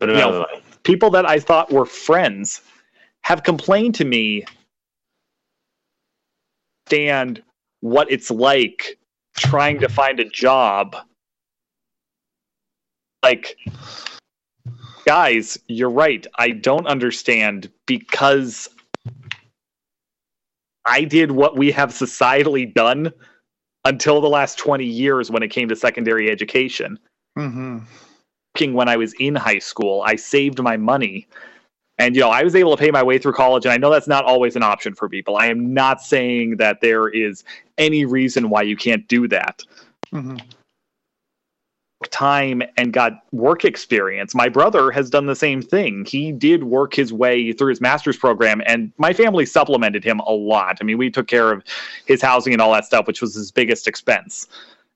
But 0.00 0.08
You 0.08 0.14
another 0.16 0.32
know, 0.32 0.46
night. 0.52 0.62
people 0.82 1.10
that 1.10 1.24
I 1.24 1.38
thought 1.38 1.70
were 1.70 1.86
friends 1.86 2.62
have 3.22 3.44
complained 3.44 3.94
to 3.94 4.04
me 4.04 4.44
stand 6.88 7.40
what 7.84 8.10
it's 8.10 8.30
like 8.30 8.98
trying 9.36 9.78
to 9.78 9.90
find 9.90 10.18
a 10.18 10.24
job 10.24 10.96
like 13.22 13.58
guys 15.04 15.58
you're 15.68 15.90
right 15.90 16.26
i 16.38 16.48
don't 16.48 16.86
understand 16.86 17.70
because 17.86 18.70
i 20.86 21.04
did 21.04 21.30
what 21.30 21.58
we 21.58 21.70
have 21.70 21.90
societally 21.90 22.72
done 22.72 23.12
until 23.84 24.22
the 24.22 24.30
last 24.30 24.56
20 24.56 24.86
years 24.86 25.30
when 25.30 25.42
it 25.42 25.48
came 25.48 25.68
to 25.68 25.76
secondary 25.76 26.30
education 26.30 26.98
Mm-hmm. 27.38 28.74
when 28.74 28.88
I 28.88 28.96
was 28.96 29.12
in 29.14 29.34
high 29.34 29.58
school. 29.58 30.02
I 30.06 30.14
saved 30.16 30.62
my 30.62 30.76
money. 30.76 31.26
And 31.98 32.16
you 32.16 32.22
know, 32.22 32.30
I 32.30 32.42
was 32.42 32.56
able 32.56 32.76
to 32.76 32.80
pay 32.80 32.90
my 32.90 33.02
way 33.02 33.18
through 33.18 33.34
college 33.34 33.64
and 33.64 33.72
I 33.72 33.76
know 33.76 33.90
that's 33.90 34.08
not 34.08 34.24
always 34.24 34.56
an 34.56 34.62
option 34.62 34.94
for 34.94 35.08
people. 35.08 35.36
I 35.36 35.46
am 35.46 35.72
not 35.72 36.00
saying 36.00 36.56
that 36.56 36.80
there 36.80 37.08
is 37.08 37.44
any 37.78 38.04
reason 38.04 38.50
why 38.50 38.62
you 38.62 38.76
can't 38.76 39.06
do 39.06 39.28
that. 39.28 39.62
Mm-hmm. 40.12 40.36
Time 42.10 42.62
and 42.76 42.92
got 42.92 43.22
work 43.32 43.64
experience. 43.64 44.34
My 44.34 44.48
brother 44.48 44.90
has 44.90 45.08
done 45.08 45.26
the 45.26 45.36
same 45.36 45.62
thing. 45.62 46.04
He 46.04 46.32
did 46.32 46.64
work 46.64 46.94
his 46.94 47.12
way 47.12 47.52
through 47.52 47.70
his 47.70 47.80
master's 47.80 48.16
program 48.16 48.60
and 48.66 48.92
my 48.98 49.12
family 49.12 49.46
supplemented 49.46 50.02
him 50.04 50.20
a 50.20 50.32
lot. 50.32 50.78
I 50.80 50.84
mean, 50.84 50.98
we 50.98 51.10
took 51.10 51.28
care 51.28 51.52
of 51.52 51.62
his 52.06 52.20
housing 52.20 52.52
and 52.52 52.60
all 52.60 52.72
that 52.72 52.84
stuff, 52.84 53.06
which 53.06 53.22
was 53.22 53.34
his 53.34 53.52
biggest 53.52 53.86
expense. 53.86 54.48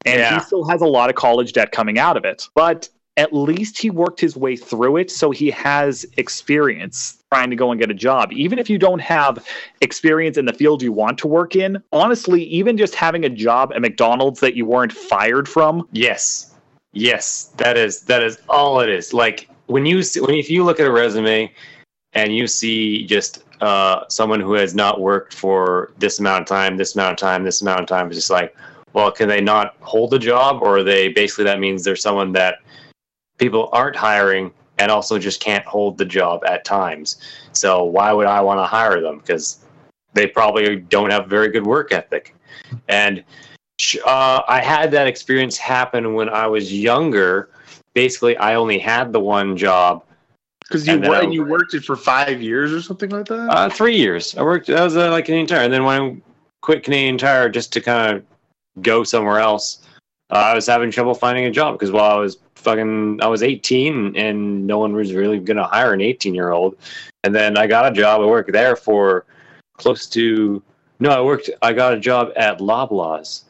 And 0.04 0.18
Yeah. 0.18 0.34
he 0.34 0.40
still 0.44 0.68
has 0.68 0.80
a 0.80 0.86
lot 0.86 1.10
of 1.10 1.16
college 1.16 1.52
debt 1.52 1.70
coming 1.72 1.98
out 1.98 2.16
of 2.16 2.24
it. 2.24 2.48
But 2.54 2.88
at 3.18 3.34
least 3.34 3.76
he 3.76 3.90
worked 3.90 4.20
his 4.20 4.36
way 4.36 4.56
through 4.56 4.96
it 4.96 5.10
so 5.10 5.30
he 5.30 5.50
has 5.50 6.06
experience 6.16 7.22
trying 7.30 7.50
to 7.50 7.56
go 7.56 7.70
and 7.70 7.78
get 7.78 7.90
a 7.90 7.94
job. 7.94 8.32
Even 8.32 8.58
if 8.58 8.70
you 8.70 8.78
don't 8.78 9.00
have 9.00 9.46
experience 9.82 10.38
in 10.38 10.46
the 10.46 10.52
field 10.52 10.80
you 10.80 10.92
want 10.92 11.18
to 11.18 11.26
work 11.26 11.54
in 11.56 11.82
honestly 11.92 12.44
even 12.44 12.78
just 12.78 12.94
having 12.94 13.24
a 13.24 13.28
job 13.28 13.72
at 13.74 13.82
mcdonald's 13.82 14.40
that 14.40 14.54
you 14.54 14.64
weren't 14.64 14.92
fired 14.92 15.46
from 15.46 15.86
Yes, 15.92 16.54
yes, 16.92 17.52
that 17.56 17.76
is 17.76 18.02
that 18.02 18.22
is 18.22 18.38
all 18.48 18.80
it 18.80 18.88
is. 18.88 19.12
Like 19.12 19.48
when 19.66 19.84
you 19.84 20.02
when 20.20 20.34
if 20.34 20.48
you 20.48 20.64
look 20.64 20.80
at 20.80 20.86
a 20.86 20.92
resume 20.92 21.52
and 22.12 22.34
you 22.34 22.46
see 22.46 23.04
just 23.06 23.44
uh, 23.60 24.04
someone 24.08 24.40
who 24.40 24.52
has 24.54 24.74
not 24.74 25.00
worked 25.00 25.34
for 25.34 25.92
this 25.98 26.20
amount 26.20 26.42
of 26.42 26.46
time, 26.46 26.76
this 26.76 26.94
amount 26.94 27.12
of 27.12 27.18
time, 27.18 27.44
this 27.44 27.60
amount 27.60 27.80
of 27.80 27.86
time, 27.86 28.06
it's 28.06 28.16
just 28.16 28.30
like, 28.30 28.56
well, 28.92 29.10
can 29.10 29.28
they 29.28 29.40
not 29.40 29.76
hold 29.80 30.14
a 30.14 30.18
job, 30.18 30.62
or 30.62 30.78
are 30.78 30.82
they 30.82 31.08
basically 31.08 31.44
that 31.44 31.60
means 31.60 31.84
there's 31.84 32.02
someone 32.02 32.32
that 32.32 32.58
people 33.38 33.68
aren't 33.72 33.96
hiring 33.96 34.52
and 34.78 34.90
also 34.90 35.18
just 35.18 35.40
can't 35.40 35.64
hold 35.64 35.98
the 35.98 36.04
job 36.04 36.44
at 36.44 36.64
times. 36.64 37.16
So 37.52 37.84
why 37.84 38.12
would 38.12 38.26
I 38.26 38.40
want 38.40 38.58
to 38.60 38.64
hire 38.64 39.00
them? 39.00 39.18
Because 39.18 39.58
they 40.12 40.26
probably 40.26 40.76
don't 40.76 41.10
have 41.10 41.26
very 41.26 41.48
good 41.48 41.66
work 41.66 41.92
ethic, 41.92 42.34
and 42.88 43.24
Uh, 44.04 44.42
I 44.48 44.60
had 44.60 44.90
that 44.90 45.06
experience 45.06 45.56
happen 45.56 46.14
when 46.14 46.28
I 46.28 46.48
was 46.48 46.72
younger. 46.72 47.48
Basically, 47.94 48.36
I 48.38 48.56
only 48.56 48.76
had 48.76 49.12
the 49.12 49.20
one 49.20 49.56
job. 49.56 50.02
Because 50.60 50.84
you 50.88 50.98
then 50.98 51.14
I- 51.14 51.22
and 51.22 51.32
you 51.32 51.44
worked 51.44 51.74
it 51.74 51.84
for 51.84 51.94
five 51.94 52.42
years 52.42 52.72
or 52.72 52.82
something 52.82 53.08
like 53.10 53.26
that. 53.26 53.48
Uh, 53.48 53.68
three 53.70 53.96
years. 53.96 54.36
I 54.36 54.42
worked. 54.42 54.68
I 54.68 54.82
was 54.82 54.96
uh, 54.96 55.12
like 55.12 55.26
Canadian 55.26 55.46
Tire, 55.46 55.60
and 55.62 55.72
then 55.72 55.84
when 55.84 56.00
I 56.02 56.16
quit 56.60 56.82
Canadian 56.82 57.18
Tire 57.18 57.48
just 57.48 57.72
to 57.74 57.80
kind 57.80 58.16
of 58.16 58.24
go 58.82 59.04
somewhere 59.04 59.38
else, 59.38 59.86
uh, 60.30 60.34
I 60.34 60.54
was 60.54 60.66
having 60.66 60.90
trouble 60.90 61.14
finding 61.14 61.44
a 61.46 61.50
job 61.50 61.74
because 61.74 61.90
while 61.90 62.10
I 62.10 62.20
was 62.20 62.38
fucking, 62.54 63.20
I 63.22 63.26
was 63.28 63.42
18, 63.42 64.16
and 64.16 64.66
no 64.66 64.78
one 64.78 64.92
was 64.94 65.12
really 65.14 65.38
gonna 65.38 65.64
hire 65.66 65.92
an 65.92 66.00
18 66.00 66.34
year 66.34 66.50
old. 66.50 66.76
And 67.24 67.34
then 67.34 67.56
I 67.56 67.66
got 67.66 67.90
a 67.90 67.94
job. 67.94 68.20
I 68.20 68.26
worked 68.26 68.52
there 68.52 68.76
for 68.76 69.24
close 69.76 70.06
to. 70.08 70.62
No, 71.00 71.10
I 71.10 71.20
worked. 71.20 71.50
I 71.62 71.72
got 71.72 71.94
a 71.94 72.00
job 72.00 72.32
at 72.36 72.58
Loblaws 72.58 73.42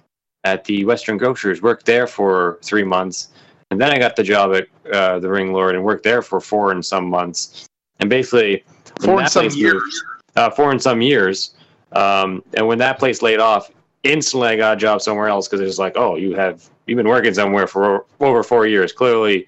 at 0.45 0.65
the 0.65 0.85
Western 0.85 1.17
Grocers. 1.17 1.63
Worked 1.63 1.87
there 1.87 2.07
for 2.07 2.59
three 2.63 2.85
months, 2.85 3.29
and 3.71 3.81
then 3.81 3.91
I 3.91 3.99
got 3.99 4.17
the 4.17 4.23
job 4.23 4.55
at 4.55 4.69
uh, 4.93 5.19
the 5.19 5.29
Ring 5.29 5.53
Lord 5.53 5.75
and 5.75 5.85
worked 5.85 6.05
there 6.05 6.23
for 6.23 6.41
four 6.41 6.73
and 6.73 6.85
some 6.85 7.09
months. 7.09 7.67
And 8.01 8.09
basically, 8.09 8.65
Four 9.01 9.21
and 9.21 9.29
some 9.31 9.49
years. 9.51 9.75
moved- 9.75 9.95
uh, 10.37 10.51
four 10.51 10.71
and 10.71 10.81
some 10.81 11.01
years. 11.03 11.55
Um, 11.93 12.43
and 12.55 12.67
when 12.67 12.79
that 12.79 12.99
place 12.99 13.23
laid 13.23 13.41
off, 13.41 13.71
instantly 14.05 14.49
I 14.49 14.57
got 14.57 14.77
a 14.77 14.81
job 14.81 15.03
somewhere 15.03 15.29
else 15.29 15.49
because 15.49 15.61
it 15.61 15.65
was 15.65 15.79
like, 15.79 15.97
oh, 15.97 16.17
you 16.17 16.35
have 16.35 16.69
you've 16.87 16.97
been 16.97 17.09
working 17.09 17.35
somewhere 17.35 17.67
for 17.67 18.07
over 18.21 18.43
four 18.43 18.67
years. 18.67 18.93
Clearly, 18.93 19.47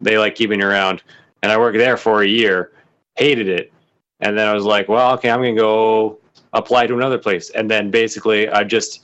they 0.00 0.18
like 0.18 0.34
keeping 0.34 0.60
you 0.60 0.66
around. 0.66 1.02
And 1.42 1.52
I 1.52 1.58
worked 1.58 1.78
there 1.78 1.96
for 1.96 2.22
a 2.22 2.26
year, 2.26 2.72
hated 3.16 3.48
it, 3.48 3.72
and 4.20 4.36
then 4.36 4.48
I 4.48 4.54
was 4.54 4.64
like, 4.64 4.88
well, 4.88 5.12
okay, 5.14 5.30
I'm 5.30 5.40
gonna 5.40 5.54
go 5.54 6.18
apply 6.52 6.86
to 6.86 6.94
another 6.94 7.18
place. 7.18 7.50
And 7.50 7.70
then 7.70 7.90
basically, 7.90 8.48
I 8.48 8.64
just 8.64 9.02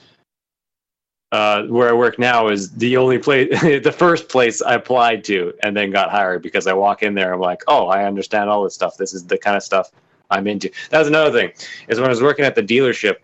uh, 1.32 1.64
where 1.64 1.89
I 1.89 1.93
work 1.93 2.19
now 2.19 2.48
is 2.48 2.70
the 2.73 2.97
only 2.98 3.19
place, 3.19 3.48
the 3.62 3.94
first 3.97 4.28
place 4.28 4.60
I 4.60 4.74
applied 4.74 5.24
to, 5.24 5.55
and 5.62 5.77
then 5.77 5.90
got 5.90 6.10
hired 6.10 6.43
because 6.43 6.66
I 6.66 6.74
walk 6.74 7.02
in 7.02 7.14
there. 7.14 7.32
I'm 7.32 7.40
like, 7.40 7.62
oh, 7.69 7.86
I 7.86 8.05
understand 8.05 8.51
all 8.51 8.64
this 8.64 8.74
stuff. 8.74 8.98
This 8.98 9.14
is 9.14 9.27
the 9.27 9.39
kind 9.39 9.56
of 9.56 9.62
stuff 9.62 9.90
I'm 10.31 10.47
into. 10.47 10.70
That 10.90 10.98
was 10.98 11.09
another 11.09 11.32
thing. 11.32 11.52
Is 11.89 11.98
when 11.98 12.06
I 12.06 12.10
was 12.10 12.23
working 12.23 12.44
at 12.44 12.55
the 12.55 12.62
dealership, 12.62 13.16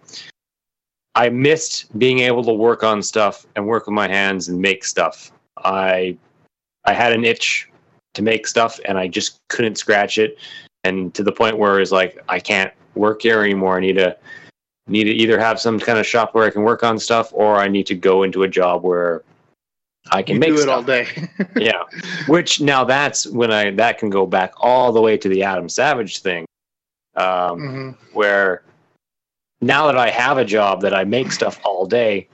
I 1.15 1.29
missed 1.31 1.99
being 1.99 2.21
able 2.21 2.45
to 2.45 2.53
work 2.53 2.83
on 2.83 3.03
stuff 3.03 3.47
and 3.57 3.67
work 3.67 3.87
with 3.87 3.95
my 3.95 4.09
hands 4.09 4.49
and 4.49 4.61
make 4.61 4.85
stuff. 4.85 5.33
I 5.65 6.17
I 6.85 6.93
had 6.93 7.13
an 7.13 7.25
itch 7.25 7.69
to 8.15 8.23
make 8.23 8.47
stuff, 8.47 8.79
and 8.85 8.99
I 8.99 9.09
just 9.09 9.39
couldn't 9.49 9.77
scratch 9.77 10.19
it. 10.19 10.39
And 10.85 11.13
to 11.15 11.23
the 11.23 11.33
point 11.33 11.59
where 11.59 11.81
it's 11.81 11.91
like, 11.91 12.19
I 12.29 12.39
can't 12.41 12.73
work 12.95 13.23
here 13.23 13.43
anymore. 13.43 13.77
I 13.77 13.81
need 13.81 13.95
to 13.97 14.17
need 14.87 15.05
to 15.05 15.11
either 15.11 15.39
have 15.39 15.61
some 15.61 15.79
kind 15.79 15.99
of 15.99 16.07
shop 16.07 16.35
where 16.35 16.45
I 16.47 16.51
can 16.51 16.63
work 16.63 16.83
on 16.83 16.99
stuff, 16.99 17.31
or 17.33 17.57
I 17.57 17.69
need 17.69 17.87
to 17.89 17.95
go 17.95 18.23
into 18.23 18.45
a 18.45 18.49
job 18.49 18.83
where 18.85 19.23
I 20.11 20.23
can 20.23 20.35
You 20.37 20.41
make 20.41 20.49
do 20.51 20.55
it 20.55 20.63
stuff 20.63 20.77
all 20.77 20.83
day. 20.83 21.07
yeah 21.57 21.83
which 22.29 22.61
now 22.63 22.83
that's 22.85 23.27
when 23.27 23.53
i 23.53 23.71
that 23.73 23.99
can 23.99 24.09
go 24.09 24.25
back 24.25 24.53
all 24.57 24.91
the 24.91 25.01
way 25.03 25.19
to 25.19 25.29
the 25.29 25.43
adam 25.43 25.69
savage 25.69 26.21
thing 26.23 26.47
um, 27.17 27.61
Mhm. 27.61 27.97
where 28.15 28.63
now 29.61 29.87
that 29.87 29.97
i 29.97 30.11
have 30.11 30.39
a 30.39 30.45
job 30.45 30.81
that 30.81 30.95
i 30.95 31.05
make 31.05 31.33
stuff 31.33 31.61
all 31.65 31.87
day 31.87 32.29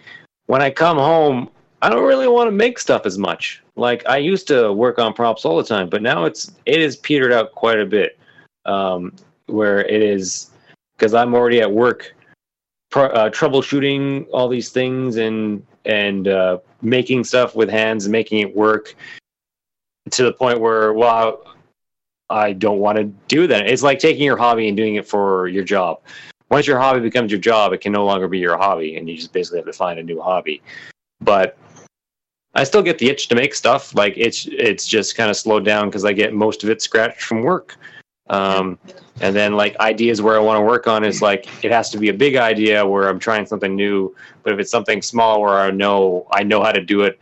when 0.47 0.61
i 0.63 0.71
come 0.71 0.97
home 0.97 1.49
i 1.83 1.89
don't 1.89 2.05
really 2.05 2.29
want 2.29 2.47
to 2.47 2.53
make 2.53 2.79
stuff 2.79 3.07
as 3.07 3.19
much 3.19 3.63
like 3.77 4.07
i 4.07 4.17
used 4.17 4.47
to 4.47 4.73
work 4.73 4.99
on 4.99 5.13
props 5.13 5.45
all 5.45 5.57
the 5.57 5.65
time 5.65 5.89
but 5.89 6.03
now 6.03 6.25
it's 6.25 6.53
it 6.67 6.81
is 6.81 6.97
petered 6.97 7.33
out 7.33 7.53
quite 7.53 7.79
a 7.79 7.87
bit 7.87 8.19
um, 8.67 9.13
where 9.47 9.81
it 9.81 10.03
is 10.03 10.51
because 10.97 11.15
i'm 11.15 11.35
already 11.35 11.61
at 11.61 11.71
work 11.71 12.15
uh, 12.95 13.29
troubleshooting 13.31 14.27
all 14.33 14.49
these 14.49 14.71
things 14.71 15.17
and 15.17 15.65
and 15.85 16.29
uh, 16.29 16.59
making 16.81 17.25
stuff 17.25 17.57
with 17.57 17.69
hands 17.69 18.05
and 18.05 18.13
making 18.13 18.39
it 18.39 18.57
work 18.57 18.95
to 20.11 20.23
the 20.23 20.33
point 20.33 20.61
where 20.61 20.93
well 20.93 21.43
I 22.31 22.53
don't 22.53 22.79
want 22.79 22.99
to 22.99 23.05
do 23.29 23.47
that. 23.47 23.69
It's 23.69 23.83
like 23.83 23.99
taking 23.99 24.25
your 24.25 24.37
hobby 24.37 24.69
and 24.69 24.77
doing 24.77 24.95
it 24.97 25.07
for 25.07 25.49
your 25.49 25.65
job. 25.65 26.01
Once 26.51 26.67
your 26.67 26.79
hobby 26.79 27.01
becomes 27.01 27.31
your 27.31 27.41
job, 27.41 27.73
it 27.73 27.81
can 27.81 27.93
no 27.93 28.05
longer 28.05 28.29
be 28.29 28.39
your 28.39 28.57
hobby, 28.57 28.97
and 28.97 29.09
you 29.09 29.17
just 29.17 29.33
basically 29.33 29.59
have 29.59 29.67
to 29.67 29.73
find 29.73 29.99
a 29.99 30.03
new 30.03 30.21
hobby. 30.21 30.63
But 31.21 31.57
I 32.55 32.65
still 32.65 32.83
get 32.83 32.99
the 32.99 33.09
itch 33.09 33.29
to 33.29 33.35
make 33.35 33.55
stuff. 33.55 33.95
Like 33.95 34.15
it's 34.17 34.47
it's 34.47 34.87
just 34.87 35.17
kind 35.17 35.31
of 35.31 35.37
slowed 35.37 35.65
down 35.65 35.89
because 35.89 36.05
I 36.05 36.13
get 36.13 36.33
most 36.33 36.63
of 36.63 36.71
it 36.71 36.83
scratched 36.83 37.23
from 37.23 37.43
work. 37.43 37.77
Um, 38.31 38.79
and 39.21 39.37
then 39.37 39.55
like 39.55 39.77
ideas 39.81 40.23
where 40.23 40.37
I 40.37 40.39
want 40.39 40.59
to 40.59 40.63
work 40.63 40.87
on 40.87 41.05
is 41.05 41.21
like 41.21 41.65
it 41.65 41.71
has 41.71 41.91
to 41.91 41.99
be 41.99 42.09
a 42.09 42.15
big 42.15 42.37
idea 42.37 42.87
where 42.87 43.09
I'm 43.09 43.19
trying 43.19 43.47
something 43.47 43.75
new. 43.75 44.15
But 44.43 44.55
if 44.55 44.61
it's 44.61 44.71
something 44.71 45.03
small 45.03 45.43
where 45.43 45.59
I 45.59 45.71
know 45.71 46.27
I 46.31 46.43
know 46.43 46.63
how 46.63 46.73
to 46.73 46.81
do 46.81 47.03
it, 47.03 47.19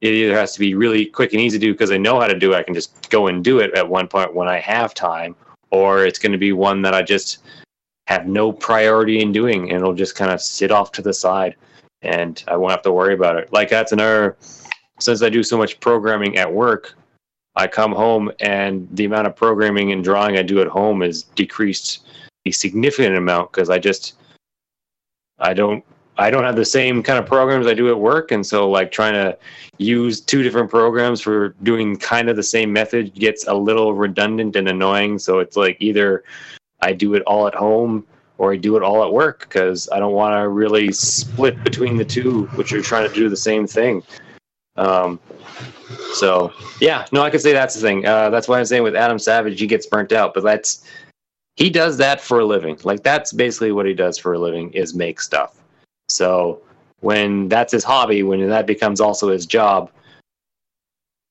it 0.00 0.12
either 0.12 0.34
has 0.34 0.52
to 0.54 0.60
be 0.60 0.74
really 0.74 1.04
quick 1.04 1.32
and 1.32 1.40
easy 1.40 1.58
to 1.58 1.66
do 1.66 1.72
because 1.72 1.90
I 1.90 1.98
know 1.98 2.20
how 2.20 2.28
to 2.28 2.38
do 2.38 2.52
it. 2.52 2.56
I 2.56 2.62
can 2.62 2.74
just 2.74 3.10
go 3.10 3.26
and 3.26 3.42
do 3.42 3.58
it 3.58 3.74
at 3.74 3.88
one 3.88 4.06
point 4.06 4.34
when 4.34 4.48
I 4.48 4.60
have 4.60 4.94
time, 4.94 5.34
or 5.70 6.06
it's 6.06 6.18
going 6.18 6.32
to 6.32 6.38
be 6.38 6.52
one 6.52 6.82
that 6.82 6.94
I 6.94 7.02
just 7.02 7.38
have 8.08 8.26
no 8.26 8.50
priority 8.50 9.20
in 9.20 9.32
doing, 9.32 9.70
and 9.70 9.82
it'll 9.82 9.92
just 9.92 10.16
kind 10.16 10.30
of 10.30 10.40
sit 10.40 10.70
off 10.70 10.92
to 10.92 11.02
the 11.02 11.12
side, 11.12 11.56
and 12.00 12.42
I 12.48 12.56
won't 12.56 12.70
have 12.70 12.80
to 12.82 12.92
worry 12.92 13.12
about 13.12 13.36
it. 13.36 13.52
Like 13.52 13.68
that's 13.68 13.92
another. 13.92 14.38
Since 14.98 15.22
I 15.22 15.28
do 15.28 15.42
so 15.42 15.58
much 15.58 15.78
programming 15.78 16.38
at 16.38 16.50
work, 16.50 16.94
I 17.54 17.66
come 17.66 17.92
home 17.92 18.32
and 18.40 18.88
the 18.92 19.04
amount 19.04 19.26
of 19.26 19.36
programming 19.36 19.92
and 19.92 20.02
drawing 20.02 20.38
I 20.38 20.42
do 20.42 20.60
at 20.62 20.68
home 20.68 21.02
is 21.02 21.24
decreased 21.24 22.08
a 22.46 22.50
significant 22.50 23.14
amount 23.14 23.52
because 23.52 23.68
I 23.68 23.78
just 23.78 24.14
I 25.38 25.52
don't 25.52 25.84
I 26.16 26.30
don't 26.30 26.44
have 26.44 26.56
the 26.56 26.64
same 26.64 27.02
kind 27.02 27.18
of 27.18 27.26
programs 27.26 27.66
I 27.66 27.74
do 27.74 27.90
at 27.90 28.00
work, 28.00 28.32
and 28.32 28.44
so 28.44 28.70
like 28.70 28.90
trying 28.90 29.12
to 29.12 29.36
use 29.76 30.22
two 30.22 30.42
different 30.42 30.70
programs 30.70 31.20
for 31.20 31.50
doing 31.62 31.98
kind 31.98 32.30
of 32.30 32.36
the 32.36 32.42
same 32.42 32.72
method 32.72 33.12
gets 33.14 33.46
a 33.46 33.54
little 33.54 33.92
redundant 33.92 34.56
and 34.56 34.66
annoying. 34.66 35.18
So 35.18 35.40
it's 35.40 35.58
like 35.58 35.76
either 35.78 36.24
I 36.80 36.92
do 36.92 37.14
it 37.14 37.22
all 37.22 37.46
at 37.46 37.54
home 37.54 38.06
or 38.38 38.52
I 38.52 38.56
do 38.56 38.76
it 38.76 38.82
all 38.82 39.04
at 39.04 39.12
work 39.12 39.40
because 39.40 39.88
I 39.90 39.98
don't 39.98 40.12
want 40.12 40.40
to 40.40 40.48
really 40.48 40.92
split 40.92 41.62
between 41.64 41.96
the 41.96 42.04
two, 42.04 42.46
which 42.54 42.72
are 42.72 42.80
trying 42.80 43.08
to 43.08 43.14
do 43.14 43.28
the 43.28 43.36
same 43.36 43.66
thing. 43.66 44.02
Um, 44.76 45.18
so 46.12 46.52
yeah, 46.80 47.06
no, 47.10 47.22
I 47.22 47.30
could 47.30 47.40
say 47.40 47.52
that's 47.52 47.74
the 47.74 47.80
thing. 47.80 48.06
Uh, 48.06 48.30
that's 48.30 48.46
why 48.46 48.58
I'm 48.58 48.64
saying 48.64 48.84
with 48.84 48.94
Adam 48.94 49.18
Savage, 49.18 49.58
he 49.58 49.66
gets 49.66 49.86
burnt 49.86 50.12
out, 50.12 50.34
but 50.34 50.44
that's 50.44 50.84
he 51.56 51.68
does 51.68 51.96
that 51.96 52.20
for 52.20 52.38
a 52.38 52.44
living. 52.44 52.78
Like 52.84 53.02
that's 53.02 53.32
basically 53.32 53.72
what 53.72 53.86
he 53.86 53.94
does 53.94 54.16
for 54.16 54.34
a 54.34 54.38
living 54.38 54.72
is 54.72 54.94
make 54.94 55.20
stuff. 55.20 55.60
So 56.08 56.62
when 57.00 57.48
that's 57.48 57.72
his 57.72 57.82
hobby, 57.82 58.22
when 58.22 58.48
that 58.48 58.66
becomes 58.66 59.00
also 59.00 59.30
his 59.30 59.46
job, 59.46 59.90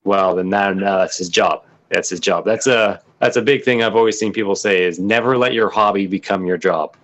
well, 0.04 0.36
then 0.36 0.50
that, 0.50 0.76
now 0.76 0.98
that's 0.98 1.18
his 1.18 1.30
job. 1.30 1.64
That's 1.90 2.10
his 2.10 2.20
job. 2.20 2.44
That's 2.44 2.68
a 2.68 3.02
that's 3.20 3.38
a 3.38 3.42
big 3.42 3.64
thing 3.64 3.84
I've 3.84 3.96
always 3.96 4.18
seen 4.20 4.32
people 4.34 4.56
say 4.56 4.84
is 4.84 5.00
never 5.00 5.38
let 5.38 5.54
your 5.54 5.70
hobby 5.70 6.08
become 6.08 6.46
your 6.46 6.58
job, 6.58 6.96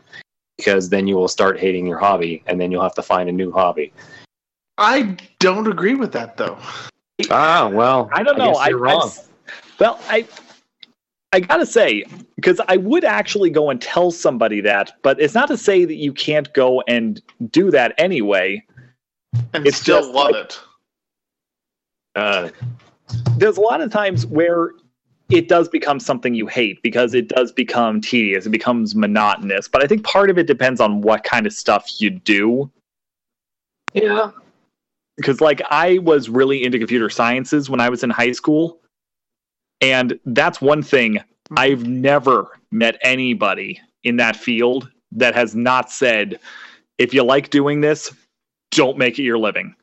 because 0.57 0.89
then 0.89 1.07
you 1.07 1.15
will 1.15 1.27
start 1.27 1.59
hating 1.59 1.85
your 1.87 1.97
hobby, 1.99 2.43
and 2.47 2.59
then 2.59 2.71
you'll 2.71 2.83
have 2.83 2.95
to 2.95 3.01
find 3.03 3.29
a 3.29 3.31
new 3.31 3.51
hobby. 3.51 3.91
I 4.77 5.17
don't 5.39 5.67
agree 5.67 5.95
with 5.95 6.11
that 6.13 6.37
though. 6.37 6.57
Ah, 7.29 7.69
well, 7.71 8.09
I 8.13 8.23
don't 8.23 8.37
know. 8.37 8.53
guess 8.53 8.57
I, 8.57 8.69
you're 8.69 8.79
wrong. 8.79 9.11
I- 9.15 9.21
well, 9.79 9.99
I 10.07 10.27
I 11.31 11.39
gotta 11.39 11.65
say 11.65 12.03
because 12.35 12.61
I 12.67 12.77
would 12.77 13.03
actually 13.03 13.49
go 13.49 13.69
and 13.71 13.81
tell 13.81 14.11
somebody 14.11 14.61
that, 14.61 14.93
but 15.01 15.19
it's 15.19 15.33
not 15.33 15.47
to 15.47 15.57
say 15.57 15.83
that 15.85 15.95
you 15.95 16.13
can't 16.13 16.51
go 16.53 16.81
and 16.87 17.21
do 17.49 17.71
that 17.71 17.93
anyway. 17.97 18.63
And 19.53 19.65
It's 19.65 19.77
still 19.77 20.03
love 20.13 20.31
like- 20.31 20.35
it. 20.35 20.59
Uh, 22.15 22.49
There's 23.37 23.57
a 23.57 23.61
lot 23.61 23.81
of 23.81 23.91
times 23.91 24.25
where 24.27 24.71
it 25.29 25.47
does 25.47 25.69
become 25.69 25.99
something 25.99 26.33
you 26.33 26.47
hate 26.47 26.81
because 26.83 27.13
it 27.13 27.29
does 27.29 27.51
become 27.51 28.01
tedious, 28.01 28.45
it 28.45 28.49
becomes 28.49 28.95
monotonous. 28.95 29.67
But 29.67 29.83
I 29.83 29.87
think 29.87 30.03
part 30.03 30.29
of 30.29 30.37
it 30.37 30.47
depends 30.47 30.81
on 30.81 31.01
what 31.01 31.23
kind 31.23 31.45
of 31.45 31.53
stuff 31.53 31.89
you 31.99 32.09
do. 32.09 32.71
yeah. 33.93 34.31
because 35.17 35.41
like 35.41 35.61
I 35.69 35.99
was 35.99 36.29
really 36.29 36.63
into 36.63 36.77
computer 36.77 37.09
sciences 37.09 37.69
when 37.69 37.79
I 37.79 37.89
was 37.89 38.03
in 38.03 38.09
high 38.09 38.31
school, 38.31 38.79
and 39.81 40.19
that's 40.25 40.61
one 40.61 40.83
thing 40.83 41.19
I've 41.57 41.85
never 41.85 42.59
met 42.71 42.97
anybody 43.01 43.79
in 44.03 44.17
that 44.17 44.35
field 44.35 44.89
that 45.11 45.35
has 45.35 45.55
not 45.55 45.91
said, 45.91 46.39
if 46.97 47.13
you 47.13 47.23
like 47.23 47.49
doing 47.49 47.81
this, 47.81 48.11
don't 48.71 48.97
make 48.97 49.19
it 49.19 49.23
your 49.23 49.37
living. 49.37 49.75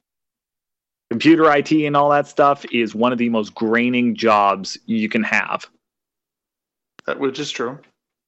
Computer 1.11 1.51
IT 1.53 1.73
and 1.73 1.97
all 1.97 2.11
that 2.11 2.29
stuff 2.29 2.65
is 2.73 2.95
one 2.95 3.13
of 3.13 3.19
the 3.19 3.29
most 3.29 3.55
graining 3.55 4.15
jobs 4.15 4.79
you 4.87 5.09
can 5.09 5.25
have. 5.25 5.67
That 7.07 7.19
which 7.19 7.41
is 7.41 7.51
true. 7.51 7.79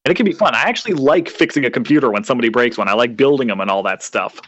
And 0.05 0.11
it 0.11 0.17
can 0.17 0.27
be 0.27 0.33
fun. 0.33 0.55
I 0.55 0.63
actually 0.63 0.95
like 0.95 1.29
fixing 1.29 1.65
a 1.65 1.71
computer 1.71 2.11
when 2.11 2.25
somebody 2.25 2.49
breaks 2.49 2.77
one. 2.77 2.89
I 2.89 2.95
like 2.95 3.17
building 3.17 3.47
them 3.47 3.61
and 3.61 3.71
all 3.71 3.85
that 3.85 4.03
stuff. 4.03 4.41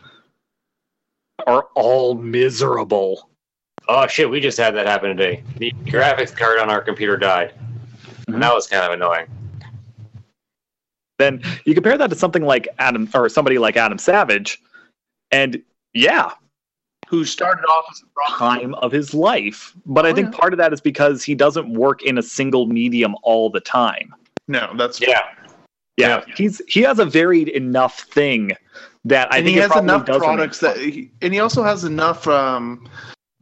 Are 1.46 1.68
all 1.74 2.14
miserable. 2.14 3.28
Oh 3.86 4.06
shit, 4.08 4.28
we 4.28 4.40
just 4.40 4.58
had 4.58 4.74
that 4.74 4.86
happen 4.86 5.16
today. 5.16 5.44
The 5.58 5.72
graphics 5.84 6.34
card 6.34 6.58
on 6.58 6.70
our 6.70 6.80
computer 6.80 7.16
died. 7.16 7.54
And 8.26 8.42
that 8.42 8.52
was 8.52 8.66
kind 8.66 8.84
of 8.84 8.92
annoying. 8.92 9.26
then 11.18 11.42
you 11.64 11.74
compare 11.74 11.96
that 11.98 12.10
to 12.10 12.16
something 12.16 12.42
like 12.42 12.66
Adam 12.78 13.08
or 13.14 13.28
somebody 13.28 13.58
like 13.58 13.76
Adam 13.76 13.98
Savage, 13.98 14.60
and 15.30 15.62
yeah, 15.92 16.32
Who 17.08 17.24
started 17.24 17.64
off 17.66 17.84
as 17.90 18.02
a 18.02 18.06
rock 18.16 18.38
time 18.38 18.74
of 18.74 18.90
his 18.92 19.14
life. 19.14 19.74
But 19.86 20.06
I 20.06 20.10
Oh, 20.10 20.14
think 20.14 20.32
yeah. 20.32 20.38
part 20.40 20.52
of 20.52 20.58
that 20.58 20.72
is 20.72 20.80
because 20.80 21.22
he 21.22 21.34
doesn't 21.34 21.72
work 21.72 22.02
in 22.02 22.18
a 22.18 22.22
single 22.22 22.66
medium 22.66 23.14
all 23.22 23.50
the 23.50 23.60
time. 23.60 24.14
No, 24.48 24.72
that's 24.76 25.00
Yeah. 25.00 25.22
Yeah, 25.96 26.24
he's 26.36 26.60
he 26.66 26.80
has 26.82 26.98
a 26.98 27.04
varied 27.04 27.48
enough 27.48 28.00
thing 28.00 28.50
that 29.04 29.32
I 29.32 29.36
and 29.36 29.46
think 29.46 29.54
he 29.54 29.60
has 29.62 29.76
enough 29.76 30.04
doesn't 30.06 30.22
products 30.22 30.58
that, 30.58 30.76
he, 30.76 31.08
and 31.22 31.32
he 31.32 31.38
also 31.38 31.62
has 31.62 31.84
enough 31.84 32.26
um, 32.26 32.88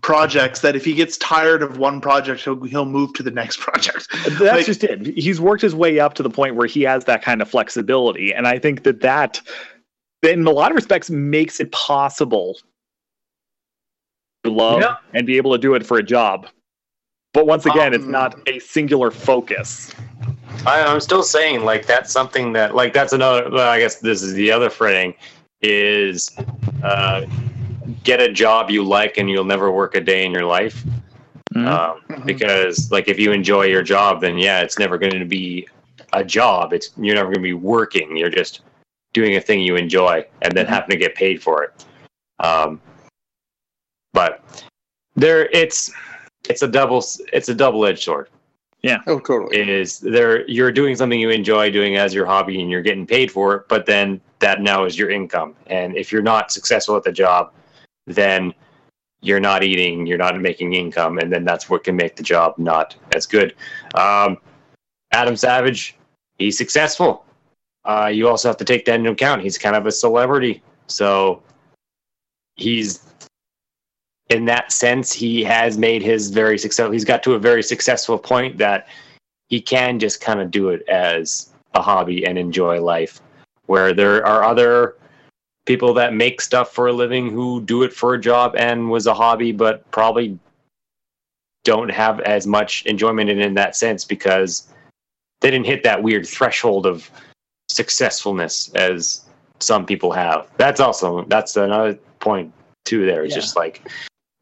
projects 0.02 0.60
that 0.60 0.76
if 0.76 0.84
he 0.84 0.92
gets 0.94 1.16
tired 1.16 1.62
of 1.62 1.78
one 1.78 1.98
project, 1.98 2.42
he'll 2.44 2.62
he'll 2.64 2.84
move 2.84 3.14
to 3.14 3.22
the 3.22 3.30
next 3.30 3.58
project. 3.60 4.06
That's 4.38 4.40
Like- 4.40 4.66
just 4.66 4.84
it. 4.84 5.06
He's 5.16 5.40
worked 5.40 5.62
his 5.62 5.74
way 5.74 5.98
up 5.98 6.12
to 6.14 6.22
the 6.22 6.28
point 6.28 6.54
where 6.56 6.66
he 6.66 6.82
has 6.82 7.06
that 7.06 7.22
kind 7.22 7.40
of 7.40 7.48
flexibility, 7.48 8.34
and 8.34 8.46
I 8.46 8.58
think 8.58 8.82
that 8.82 9.00
that, 9.00 9.40
in 10.22 10.46
a 10.46 10.50
lot 10.50 10.70
of 10.72 10.74
respects, 10.74 11.08
makes 11.08 11.58
it 11.58 11.72
possible 11.72 12.54
to 12.54 12.64
love 14.50 14.80
Yeah. 14.80 14.96
and 15.14 15.26
be 15.26 15.36
able 15.36 15.52
to 15.52 15.58
do 15.58 15.74
it 15.74 15.86
for 15.86 15.98
a 15.98 16.02
job. 16.02 16.48
But 17.32 17.46
once 17.46 17.64
again, 17.66 17.94
it's 17.94 18.04
Um, 18.04 18.10
not 18.10 18.36
a 18.48 18.58
singular 18.58 19.10
focus. 19.10 19.92
I, 20.66 20.82
I'm 20.82 21.00
still 21.00 21.22
saying 21.22 21.64
like 21.64 21.86
that's 21.86 22.12
something 22.12 22.52
that 22.52 22.74
like 22.74 22.92
that's 22.92 23.12
another. 23.12 23.48
Well, 23.50 23.68
I 23.68 23.78
guess 23.78 23.96
this 24.00 24.22
is 24.22 24.34
the 24.34 24.50
other 24.52 24.68
fretting 24.68 25.14
is 25.62 26.30
uh, 26.82 27.22
get 28.04 28.20
a 28.20 28.30
job 28.30 28.70
you 28.70 28.84
like 28.84 29.16
and 29.16 29.30
you'll 29.30 29.44
never 29.44 29.70
work 29.70 29.94
a 29.94 30.00
day 30.00 30.24
in 30.26 30.32
your 30.32 30.44
life. 30.44 30.84
Mhm. 31.54 31.66
Um, 31.66 32.00
Mhm. 32.08 32.26
because 32.26 32.90
like 32.92 33.08
if 33.08 33.18
you 33.18 33.32
enjoy 33.32 33.66
your 33.66 33.82
job, 33.82 34.20
then 34.20 34.38
yeah, 34.38 34.60
it's 34.60 34.78
never 34.78 34.98
going 34.98 35.18
to 35.18 35.24
be 35.24 35.66
a 36.12 36.24
job. 36.24 36.72
It's 36.72 36.90
you're 36.98 37.14
never 37.14 37.28
going 37.28 37.36
to 37.36 37.40
be 37.42 37.52
working. 37.54 38.16
You're 38.16 38.30
just 38.30 38.60
doing 39.14 39.36
a 39.36 39.40
thing 39.40 39.60
you 39.60 39.76
enjoy 39.76 40.24
and 40.42 40.52
then 40.54 40.66
Mhm. 40.66 40.70
having 40.70 40.90
to 40.90 40.96
get 40.96 41.14
paid 41.14 41.42
for 41.42 41.62
it. 41.64 41.84
Um, 42.40 42.80
but 44.12 44.64
there, 45.16 45.46
it's 45.50 45.90
it's 46.48 46.62
a 46.62 46.68
double 46.68 47.04
it's 47.32 47.48
a 47.48 47.54
double 47.54 47.86
edged 47.86 48.02
sword. 48.02 48.28
Yeah. 48.82 48.98
Oh, 49.06 49.20
totally. 49.20 49.70
Is 49.70 50.00
there 50.00 50.48
you're 50.48 50.72
doing 50.72 50.96
something 50.96 51.20
you 51.20 51.30
enjoy 51.30 51.70
doing 51.70 51.96
as 51.96 52.12
your 52.12 52.26
hobby 52.26 52.60
and 52.60 52.70
you're 52.70 52.82
getting 52.82 53.06
paid 53.06 53.30
for 53.30 53.54
it, 53.54 53.68
but 53.68 53.86
then 53.86 54.20
that 54.40 54.60
now 54.60 54.84
is 54.84 54.98
your 54.98 55.10
income. 55.10 55.54
And 55.68 55.96
if 55.96 56.10
you're 56.10 56.22
not 56.22 56.50
successful 56.50 56.96
at 56.96 57.04
the 57.04 57.12
job, 57.12 57.52
then 58.06 58.52
you're 59.20 59.40
not 59.40 59.62
eating, 59.62 60.04
you're 60.04 60.18
not 60.18 60.38
making 60.40 60.74
income, 60.74 61.18
and 61.18 61.32
then 61.32 61.44
that's 61.44 61.70
what 61.70 61.84
can 61.84 61.94
make 61.94 62.16
the 62.16 62.24
job 62.24 62.54
not 62.58 62.96
as 63.14 63.24
good. 63.24 63.54
Um, 63.94 64.36
Adam 65.12 65.36
Savage, 65.36 65.96
he's 66.38 66.58
successful. 66.58 67.24
Uh, 67.84 68.10
you 68.12 68.28
also 68.28 68.48
have 68.48 68.56
to 68.56 68.64
take 68.64 68.84
that 68.86 68.96
into 68.96 69.10
account. 69.10 69.42
He's 69.42 69.58
kind 69.58 69.76
of 69.76 69.86
a 69.86 69.92
celebrity, 69.92 70.60
so 70.88 71.40
he's 72.56 73.11
in 74.32 74.46
that 74.46 74.72
sense 74.72 75.12
he 75.12 75.44
has 75.44 75.76
made 75.76 76.02
his 76.02 76.30
very 76.30 76.58
successful. 76.58 76.92
He's 76.92 77.04
got 77.04 77.22
to 77.24 77.34
a 77.34 77.38
very 77.38 77.62
successful 77.62 78.18
point 78.18 78.56
that 78.58 78.88
he 79.48 79.60
can 79.60 79.98
just 79.98 80.20
kind 80.20 80.40
of 80.40 80.50
do 80.50 80.70
it 80.70 80.88
as 80.88 81.52
a 81.74 81.82
hobby 81.82 82.26
and 82.26 82.38
enjoy 82.38 82.80
life. 82.80 83.20
Where 83.66 83.92
there 83.92 84.26
are 84.26 84.42
other 84.42 84.96
people 85.66 85.94
that 85.94 86.14
make 86.14 86.40
stuff 86.40 86.72
for 86.72 86.88
a 86.88 86.92
living 86.92 87.30
who 87.30 87.60
do 87.60 87.82
it 87.82 87.92
for 87.92 88.14
a 88.14 88.20
job 88.20 88.54
and 88.56 88.90
was 88.90 89.06
a 89.06 89.14
hobby, 89.14 89.52
but 89.52 89.88
probably 89.90 90.38
don't 91.64 91.90
have 91.90 92.18
as 92.20 92.46
much 92.46 92.84
enjoyment 92.86 93.30
in 93.30 93.40
in 93.40 93.54
that 93.54 93.76
sense 93.76 94.04
because 94.04 94.66
they 95.40 95.50
didn't 95.50 95.66
hit 95.66 95.82
that 95.84 96.02
weird 96.02 96.26
threshold 96.26 96.86
of 96.86 97.08
successfulness 97.68 98.70
as 98.74 99.24
some 99.60 99.86
people 99.86 100.10
have. 100.10 100.48
That's 100.56 100.80
also 100.80 101.24
that's 101.26 101.56
another 101.56 101.94
point 102.18 102.52
too. 102.84 103.06
There, 103.06 103.24
it's 103.24 103.34
Yeah. 103.34 103.40
just 103.40 103.56
like 103.56 103.88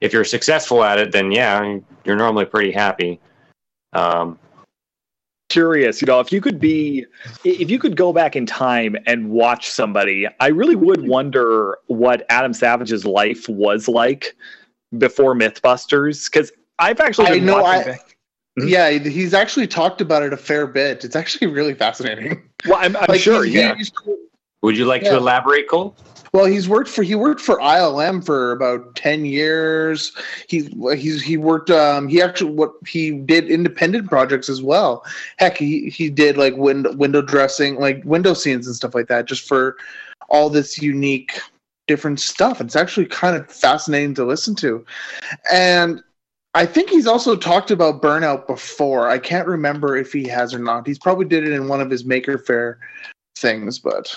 if 0.01 0.12
you're 0.12 0.24
successful 0.24 0.82
at 0.85 0.98
it, 0.98 1.12
then 1.12 1.31
yeah, 1.32 1.78
you're 2.05 2.16
normally 2.16 2.44
pretty 2.47 2.70
happy. 2.72 3.20
Um, 3.93 4.39
curious, 5.48 6.01
you 6.01 6.06
know, 6.06 6.20
if 6.20 6.31
you 6.32 6.40
could 6.40 6.60
be, 6.60 7.05
if 7.44 7.70
you 7.70 7.78
could 7.78 7.97
go 7.97 8.12
back 8.12 8.36
in 8.36 8.47
time 8.47 8.97
and 9.06 9.31
watch 9.31 9.68
somebody, 9.70 10.27
I 10.39 10.48
really 10.48 10.77
would 10.77 11.06
wonder 11.06 11.78
what 11.89 12.24
Adam 12.31 12.52
Savage's 12.52 13.05
life 13.05 13.48
was 13.48 13.89
like 13.89 14.36
before 14.97 15.35
MythBusters, 15.35 16.31
because 16.31 16.52
I've 16.78 17.01
actually 17.01 17.27
I 17.28 17.39
know, 17.39 17.62
watching. 17.62 17.81
I- 17.81 17.85
back- 17.97 18.16
Mhm. 18.59 18.68
Yeah, 18.68 18.90
he's 18.90 19.32
actually 19.32 19.68
talked 19.68 20.01
about 20.01 20.24
it 20.24 20.32
a 20.32 20.36
fair 20.36 20.66
bit. 20.66 21.05
It's 21.05 21.14
actually 21.14 21.47
really 21.47 21.72
fascinating. 21.72 22.43
well, 22.66 22.78
I'm, 22.81 22.97
I'm 22.97 23.06
Like, 23.09 23.20
sure, 23.20 23.44
he's- 23.44 23.55
yeah. 23.55 23.74
he's- 23.77 23.93
would 24.62 24.77
you 24.77 24.86
like 24.86 25.02
Yeah. 25.02 25.10
to 25.12 25.16
elaborate, 25.18 25.68
Cole? 25.68 25.94
Well, 26.32 26.44
he's 26.44 26.69
worked 26.69 26.89
for 26.89 27.02
he 27.02 27.15
worked 27.15 27.40
for 27.40 27.59
ILM 27.59 28.24
for 28.24 28.52
about 28.52 28.94
ten 28.94 29.24
years. 29.24 30.12
He's 30.48 30.69
he's 30.97 31.23
he 31.23 31.36
worked. 31.36 31.70
Um, 31.70 32.07
he 32.07 32.23
actually 32.23 32.52
what 32.52 32.73
he 32.86 33.12
did 33.12 33.51
independent 33.51 34.09
projects 34.09 34.48
as 34.48 34.62
well. 34.62 35.05
Heck, 35.39 35.57
he 35.57 35.90
he 35.90 36.09
did 36.09 36.36
like 36.36 36.57
window 36.57 36.93
window 36.93 37.23
dressing, 37.23 37.77
like 37.81 38.02
window 38.05 38.35
scenes 38.35 38.66
and 38.66 38.77
stuff 38.77 38.94
like 38.94 39.09
that, 39.09 39.27
just 39.27 39.47
for 39.48 39.77
all 40.28 40.48
this 40.48 40.81
unique 40.81 41.40
different 41.89 42.20
stuff. 42.20 42.61
It's 42.61 42.77
actually 42.77 43.07
kind 43.07 43.36
of 43.36 43.51
fascinating 43.51 44.15
to 44.15 44.24
listen 44.24 44.55
to, 44.57 44.85
and. 45.52 46.02
I 46.52 46.66
think 46.66 46.90
he's 46.90 47.07
also 47.07 47.36
talked 47.36 47.70
about 47.70 48.02
burnout 48.02 48.48
before. 48.48 49.09
I 49.09 49.19
can't 49.19 49.47
remember 49.47 49.97
if 49.97 50.12
he 50.12 50.27
has 50.27 50.52
or 50.52 50.59
not. 50.59 50.85
He's 50.85 50.98
probably 50.98 51.24
did 51.27 51.47
it 51.47 51.52
in 51.52 51.69
one 51.69 51.81
of 51.81 51.89
his 51.89 52.05
Maker 52.05 52.39
Faire 52.39 52.81
things, 53.36 53.78
but 53.78 54.12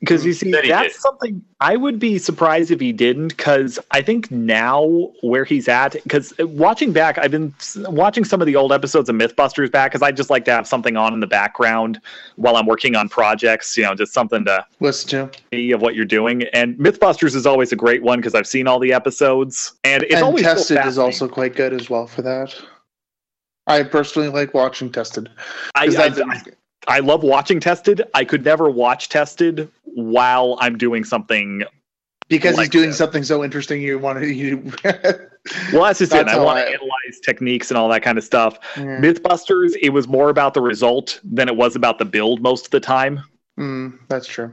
Because 0.00 0.24
you 0.26 0.32
mm, 0.32 0.36
see, 0.36 0.50
that's 0.50 0.92
did. 0.92 1.00
something 1.00 1.42
I 1.60 1.76
would 1.76 1.98
be 1.98 2.18
surprised 2.18 2.70
if 2.70 2.80
he 2.80 2.92
didn't. 2.92 3.28
Because 3.28 3.78
I 3.92 4.02
think 4.02 4.30
now 4.30 5.10
where 5.22 5.44
he's 5.44 5.68
at, 5.68 5.92
because 6.02 6.34
watching 6.38 6.92
back, 6.92 7.16
I've 7.18 7.30
been 7.30 7.54
watching 7.76 8.24
some 8.24 8.40
of 8.42 8.46
the 8.46 8.56
old 8.56 8.72
episodes 8.72 9.08
of 9.08 9.16
MythBusters 9.16 9.72
back 9.72 9.92
because 9.92 10.02
I 10.02 10.12
just 10.12 10.28
like 10.28 10.44
to 10.44 10.50
have 10.52 10.66
something 10.66 10.96
on 10.96 11.14
in 11.14 11.20
the 11.20 11.26
background 11.26 11.98
while 12.36 12.56
I'm 12.56 12.66
working 12.66 12.94
on 12.94 13.08
projects. 13.08 13.76
You 13.76 13.84
know, 13.84 13.94
just 13.94 14.12
something 14.12 14.44
to 14.44 14.64
Listen 14.80 15.30
to. 15.30 15.38
see 15.52 15.72
of 15.72 15.80
what 15.80 15.94
you're 15.94 16.04
doing. 16.04 16.42
And 16.52 16.76
MythBusters 16.78 17.34
is 17.34 17.46
always 17.46 17.72
a 17.72 17.76
great 17.76 18.02
one 18.02 18.18
because 18.18 18.34
I've 18.34 18.46
seen 18.46 18.66
all 18.68 18.78
the 18.78 18.92
episodes, 18.92 19.72
and 19.84 20.02
it's 20.02 20.14
and 20.14 20.24
always 20.24 20.44
so 20.44 20.54
Tested 20.54 20.84
is 20.84 20.98
also 20.98 21.26
quite 21.26 21.54
good 21.56 21.72
as 21.72 21.88
well 21.88 22.06
for 22.06 22.20
that. 22.22 22.54
I 23.66 23.82
personally 23.82 24.28
like 24.28 24.54
watching 24.54 24.92
Tested. 24.92 25.28
I, 25.74 25.86
'Cause 25.86 25.96
I, 25.96 26.08
that's- 26.10 26.44
I 26.86 27.00
love 27.00 27.22
watching 27.22 27.60
Tested. 27.60 28.02
I 28.14 28.24
could 28.24 28.44
never 28.44 28.70
watch 28.70 29.08
Tested 29.08 29.70
while 29.84 30.56
I'm 30.60 30.78
doing 30.78 31.04
something 31.04 31.64
because 32.28 32.58
he's 32.58 32.68
doing 32.68 32.90
that. 32.90 32.96
something 32.96 33.22
so 33.22 33.44
interesting 33.44 33.80
you 33.80 33.98
want 33.98 34.18
to 34.18 34.26
you 34.26 34.72
Well, 35.72 35.84
that's 35.84 36.00
just 36.00 36.12
it. 36.12 36.26
I 36.28 36.38
want 36.38 36.58
to 36.58 36.66
analyze 36.66 37.20
techniques 37.24 37.70
and 37.70 37.78
all 37.78 37.88
that 37.90 38.02
kind 38.02 38.18
of 38.18 38.24
stuff. 38.24 38.58
Mythbusters, 38.74 39.76
it 39.80 39.90
was 39.90 40.08
more 40.08 40.28
about 40.28 40.54
the 40.54 40.60
result 40.60 41.20
than 41.22 41.48
it 41.48 41.56
was 41.56 41.76
about 41.76 41.98
the 41.98 42.04
build 42.04 42.40
most 42.40 42.66
of 42.66 42.70
the 42.72 42.80
time. 42.80 43.20
Mm, 43.58 43.98
that's 44.08 44.26
true. 44.26 44.52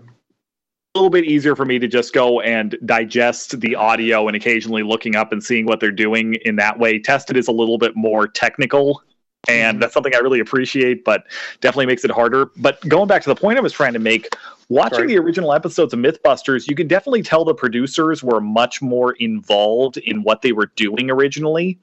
A 0.95 0.99
little 0.99 1.10
bit 1.10 1.26
easier 1.26 1.55
for 1.55 1.65
me 1.65 1.80
to 1.80 1.88
just 1.88 2.14
go 2.14 2.41
and 2.41 2.77
digest 2.85 3.60
the 3.60 3.76
audio 3.76 4.27
and 4.27 4.35
occasionally 4.35 4.84
looking 4.84 5.15
up 5.15 5.31
and 5.31 5.43
seeing 5.43 5.65
what 5.65 5.80
they're 5.80 5.91
doing 5.91 6.35
in 6.45 6.57
that 6.57 6.77
way. 6.77 6.99
Tested 6.99 7.35
is 7.35 7.47
a 7.47 7.51
little 7.51 7.80
bit 7.80 7.95
more 7.95 8.27
technical. 8.27 9.01
And 9.49 9.82
that's 9.82 9.94
something 9.94 10.15
I 10.15 10.20
really 10.20 10.40
appreciate, 10.40 11.03
but 11.03 11.26
definitely 11.60 11.88
makes 11.88 12.06
it 12.06 12.11
harder. 12.11 12.49
But 12.57 12.80
going 12.88 13.07
back 13.07 13.24
to 13.24 13.30
the 13.30 13.36
point 13.36 13.57
I 13.57 13.61
was 13.61 13.74
trying 13.74 13.94
to 13.94 13.99
make, 13.99 14.30
watching 14.70 14.99
Sorry. 14.99 15.07
the 15.07 15.18
original 15.18 15.52
episodes 15.52 15.94
of 15.94 15.99
Mythbusters, 15.99 16.68
you 16.68 16.76
can 16.76 16.88
definitely 16.88 17.24
tell 17.24 17.44
the 17.44 17.53
producers 17.53 18.24
were 18.24 18.40
much 18.40 18.82
more 18.82 19.14
involved 19.14 19.98
in 19.98 20.24
what 20.24 20.44
they 20.44 20.53
were 20.53 20.68
doing 20.78 21.11
originally 21.11 21.78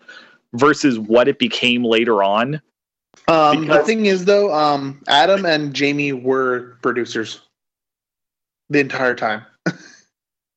versus 0.55 0.99
what 0.99 1.29
it 1.29 1.39
became 1.39 1.85
later 1.85 2.23
on. 2.23 2.63
Um, 3.29 3.67
the 3.67 3.83
thing 3.85 4.07
is, 4.07 4.25
though, 4.25 4.53
um, 4.55 5.03
Adam 5.09 5.45
and 5.45 5.75
Jamie 5.75 6.13
were 6.13 6.79
producers 6.83 7.41
the 8.71 8.81
entire 8.81 9.15
time. 9.15 9.45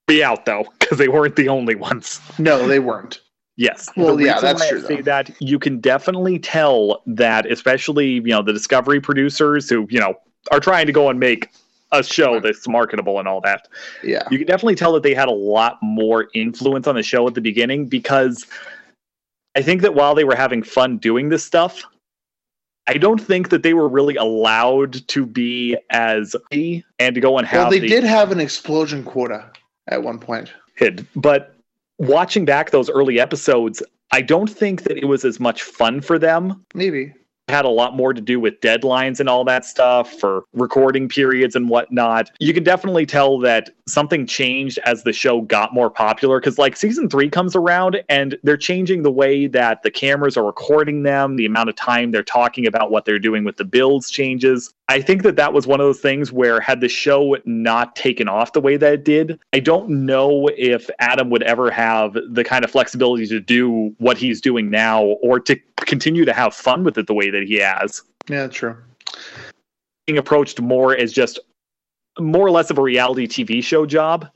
Be 0.07 0.23
out 0.23 0.45
though, 0.45 0.65
because 0.80 0.97
they 0.97 1.07
weren't 1.07 1.35
the 1.35 1.49
only 1.49 1.75
ones. 1.75 2.19
No, 2.38 2.67
they 2.67 2.80
weren't. 2.80 3.21
Yes. 3.55 3.89
Well, 3.95 4.15
The 4.15 4.25
yeah, 4.25 4.39
that's 4.39 4.67
true, 4.67 4.81
though. 4.81 5.01
that 5.03 5.30
you 5.39 5.59
can 5.59 5.80
definitely 5.80 6.39
tell 6.39 7.03
that, 7.05 7.49
especially 7.51 8.13
you 8.13 8.21
know 8.23 8.41
the 8.41 8.53
Discovery 8.53 8.99
producers 8.99 9.69
who 9.69 9.85
you 9.89 9.99
know 9.99 10.15
are 10.51 10.59
trying 10.59 10.88
to 10.88 10.91
go 10.91 11.09
and 11.09 11.19
make 11.19 11.49
a 11.91 12.03
show 12.03 12.39
that's 12.39 12.67
marketable 12.67 13.19
and 13.19 13.27
all 13.27 13.39
that. 13.41 13.67
Yeah. 14.03 14.23
You 14.31 14.39
can 14.39 14.47
definitely 14.47 14.73
tell 14.75 14.91
that 14.93 15.03
they 15.03 15.13
had 15.13 15.27
a 15.27 15.31
lot 15.34 15.77
more 15.84 16.27
influence 16.34 16.88
on 16.88 16.95
the 16.95 17.03
show 17.03 17.27
at 17.27 17.35
the 17.35 17.41
beginning 17.41 17.85
because 17.85 18.47
I 19.55 19.61
think 19.61 19.84
that 19.84 19.93
while 19.93 20.15
they 20.15 20.23
were 20.23 20.35
having 20.35 20.63
fun 20.63 20.97
doing 20.97 21.30
this 21.30 21.43
stuff, 21.43 21.84
I 22.88 22.95
don't 22.95 23.21
think 23.21 23.49
that 23.49 23.61
they 23.61 23.75
were 23.75 23.88
really 23.88 24.15
allowed 24.15 25.07
to 25.09 25.25
be 25.27 25.77
as 25.91 26.35
and 26.51 26.84
to 27.15 27.21
go 27.21 27.38
and 27.38 27.45
have 27.47 27.61
Well, 27.65 27.69
they 27.69 27.80
the 27.80 27.88
did 27.88 28.03
have 28.03 28.31
an 28.31 28.39
explosion 28.39 29.03
quota 29.03 29.51
at 29.88 30.01
one 30.01 30.17
point. 30.17 30.51
hid. 30.75 31.05
But 31.15 31.52
watching 32.07 32.45
back 32.45 32.71
those 32.71 32.89
early 32.89 33.19
episodes, 33.19 33.81
I 34.11 34.21
don't 34.21 34.49
think 34.49 34.84
that 34.84 34.97
it 34.97 35.05
was 35.05 35.25
as 35.25 35.39
much 35.39 35.63
fun 35.63 36.01
for 36.01 36.19
them. 36.19 36.63
Maybe. 36.73 37.13
It 37.49 37.51
had 37.51 37.65
a 37.65 37.69
lot 37.69 37.97
more 37.97 38.13
to 38.13 38.21
do 38.21 38.39
with 38.39 38.61
deadlines 38.61 39.19
and 39.19 39.27
all 39.27 39.43
that 39.45 39.65
stuff 39.65 40.13
for 40.13 40.45
recording 40.53 41.09
periods 41.09 41.57
and 41.57 41.67
whatnot. 41.67 42.31
You 42.39 42.53
can 42.53 42.63
definitely 42.63 43.05
tell 43.05 43.38
that 43.39 43.69
something 43.85 44.25
changed 44.25 44.80
as 44.85 45.03
the 45.03 45.11
show 45.11 45.41
got 45.41 45.73
more 45.73 45.89
popular 45.89 46.39
because, 46.39 46.57
like, 46.57 46.77
season 46.77 47.09
three 47.09 47.30
comes 47.30 47.53
around 47.53 48.01
and 48.07 48.38
they're 48.43 48.55
changing 48.55 49.03
the 49.03 49.11
way 49.11 49.47
that 49.47 49.84
the 49.84 49.91
cameras 49.91 50.38
are 50.38 50.45
recording 50.45 51.03
them, 51.03 51.35
the 51.35 51.45
amount 51.45 51.67
of 51.67 51.75
time 51.75 52.11
they're 52.11 52.23
talking 52.23 52.65
about 52.65 52.91
what 52.91 53.03
they're 53.03 53.19
doing 53.19 53.43
with 53.43 53.57
the 53.57 53.65
builds 53.65 54.09
changes. 54.09 54.73
I 54.89 55.01
think 55.01 55.23
that 55.23 55.38
that 55.38 55.53
was 55.53 55.65
one 55.65 55.80
of 55.80 55.85
those 55.85 56.01
things 56.01 56.31
where, 56.31 56.60
had 56.60 56.81
the 56.81 56.89
show 56.89 57.38
not 57.45 57.95
taken 57.95 58.27
off 58.27 58.53
the 58.53 58.61
way 58.61 58.76
that 58.76 58.93
it 58.93 59.05
did, 59.05 59.39
I 59.53 59.60
don't 59.60 59.89
know 59.89 60.49
if 60.57 60.89
Adam 60.99 61.30
would 61.30 61.43
ever 61.43 61.72
have 61.72 62.18
the 62.30 62.43
kind 62.43 62.65
of 62.65 62.72
flexibility 62.72 63.26
to 63.27 63.39
do 63.39 63.95
what 63.99 64.18
he's 64.18 64.41
doing 64.41 64.69
now 64.69 65.03
or 65.03 65.39
to 65.41 65.57
continue 65.77 66.26
to 66.26 66.34
have 66.34 66.53
fun 66.53 66.84
with 66.84 66.97
it 66.97 67.07
the 67.07 67.14
way 67.14 67.30
that 67.30 67.43
he 67.43 67.55
has. 67.55 68.01
Yeah, 68.27 68.47
true. 68.47 68.76
Being 70.05 70.18
approached 70.18 70.60
more 70.60 70.95
as 70.95 71.14
just 71.14 71.39
more 72.19 72.45
or 72.45 72.51
less 72.51 72.69
of 72.69 72.77
a 72.77 72.81
reality 72.81 73.26
TV 73.26 73.64
show 73.64 73.85
job 73.85 74.30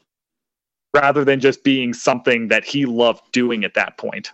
rather 0.95 1.25
than 1.25 1.41
just 1.41 1.63
being 1.63 1.93
something 1.93 2.47
that 2.47 2.63
he 2.63 2.85
loved 2.85 3.21
doing 3.33 3.65
at 3.65 3.73
that 3.73 3.97
point. 3.97 4.31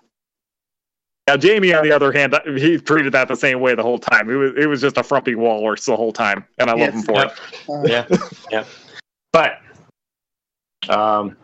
Now, 1.28 1.38
Jamie, 1.38 1.74
on 1.74 1.84
the 1.84 1.92
other 1.92 2.12
hand, 2.12 2.36
he 2.58 2.78
treated 2.78 3.14
that 3.14 3.30
the 3.30 3.36
same 3.36 3.62
way 3.62 3.76
the 3.76 3.84
whole 3.84 4.00
time. 4.00 4.30
It 4.30 4.36
was 4.36 4.52
it 4.58 4.68
was 4.68 4.82
just 4.82 4.98
a 4.98 5.04
frumpy 5.04 5.36
walrus 5.36 5.86
the 5.86 5.96
whole 5.96 6.12
time, 6.12 6.44
and 6.58 6.70
I 6.70 6.74
love 6.74 6.94
him 6.94 7.02
for 7.04 7.14
Yep. 7.14 7.38
it. 7.38 7.70
Uh, 7.70 7.84
yeah, 7.86 8.18
yeah. 8.52 8.64
But 9.32 9.60
um, 10.90 11.38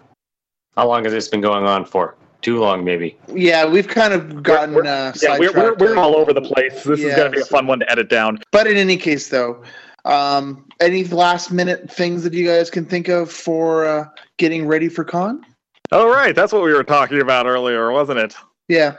how 0.76 0.88
long 0.88 1.06
has 1.06 1.14
this 1.14 1.30
been 1.30 1.42
going 1.42 1.66
on 1.66 1.86
for? 1.86 2.16
Too 2.42 2.60
long, 2.60 2.84
maybe. 2.86 3.18
Yeah, 3.34 3.66
we've 3.66 3.88
kind 3.88 4.14
of 4.14 4.42
gotten 4.44 4.74
We're- 4.76 4.88
uh, 4.88 5.14
Yeah, 5.22 5.38
we're, 5.38 5.52
we're, 5.52 5.76
we're 5.76 5.98
all 5.98 6.16
over 6.16 6.32
the 6.32 6.42
place. 6.42 6.84
This 6.86 7.02
is 7.02 7.14
going 7.16 7.32
to 7.32 7.36
be 7.36 7.42
a 7.42 7.46
fun 7.46 7.68
one 7.68 7.80
to 7.80 7.92
edit 7.92 8.10
down. 8.10 8.40
But 8.54 8.66
in 8.68 8.78
any 8.78 8.96
case, 8.96 9.28
though, 9.28 9.62
um, 10.06 10.66
any 10.80 11.04
last 11.06 11.52
minute 11.52 11.92
things 11.92 12.24
that 12.24 12.34
you 12.34 12.46
guys 12.48 12.70
can 12.70 12.86
think 12.86 13.10
of 13.10 13.30
for 13.30 13.86
uh, 13.86 14.06
getting 14.38 14.68
ready 14.68 14.88
for 14.88 15.04
con? 15.04 15.46
All 15.92 16.08
right, 16.10 16.34
that's 16.34 16.54
what 16.54 16.64
we 16.64 16.72
were 16.74 16.84
talking 16.84 17.22
about 17.22 17.46
earlier, 17.46 17.92
wasn't 17.92 18.20
it? 18.20 18.36
Yeah, 18.70 18.96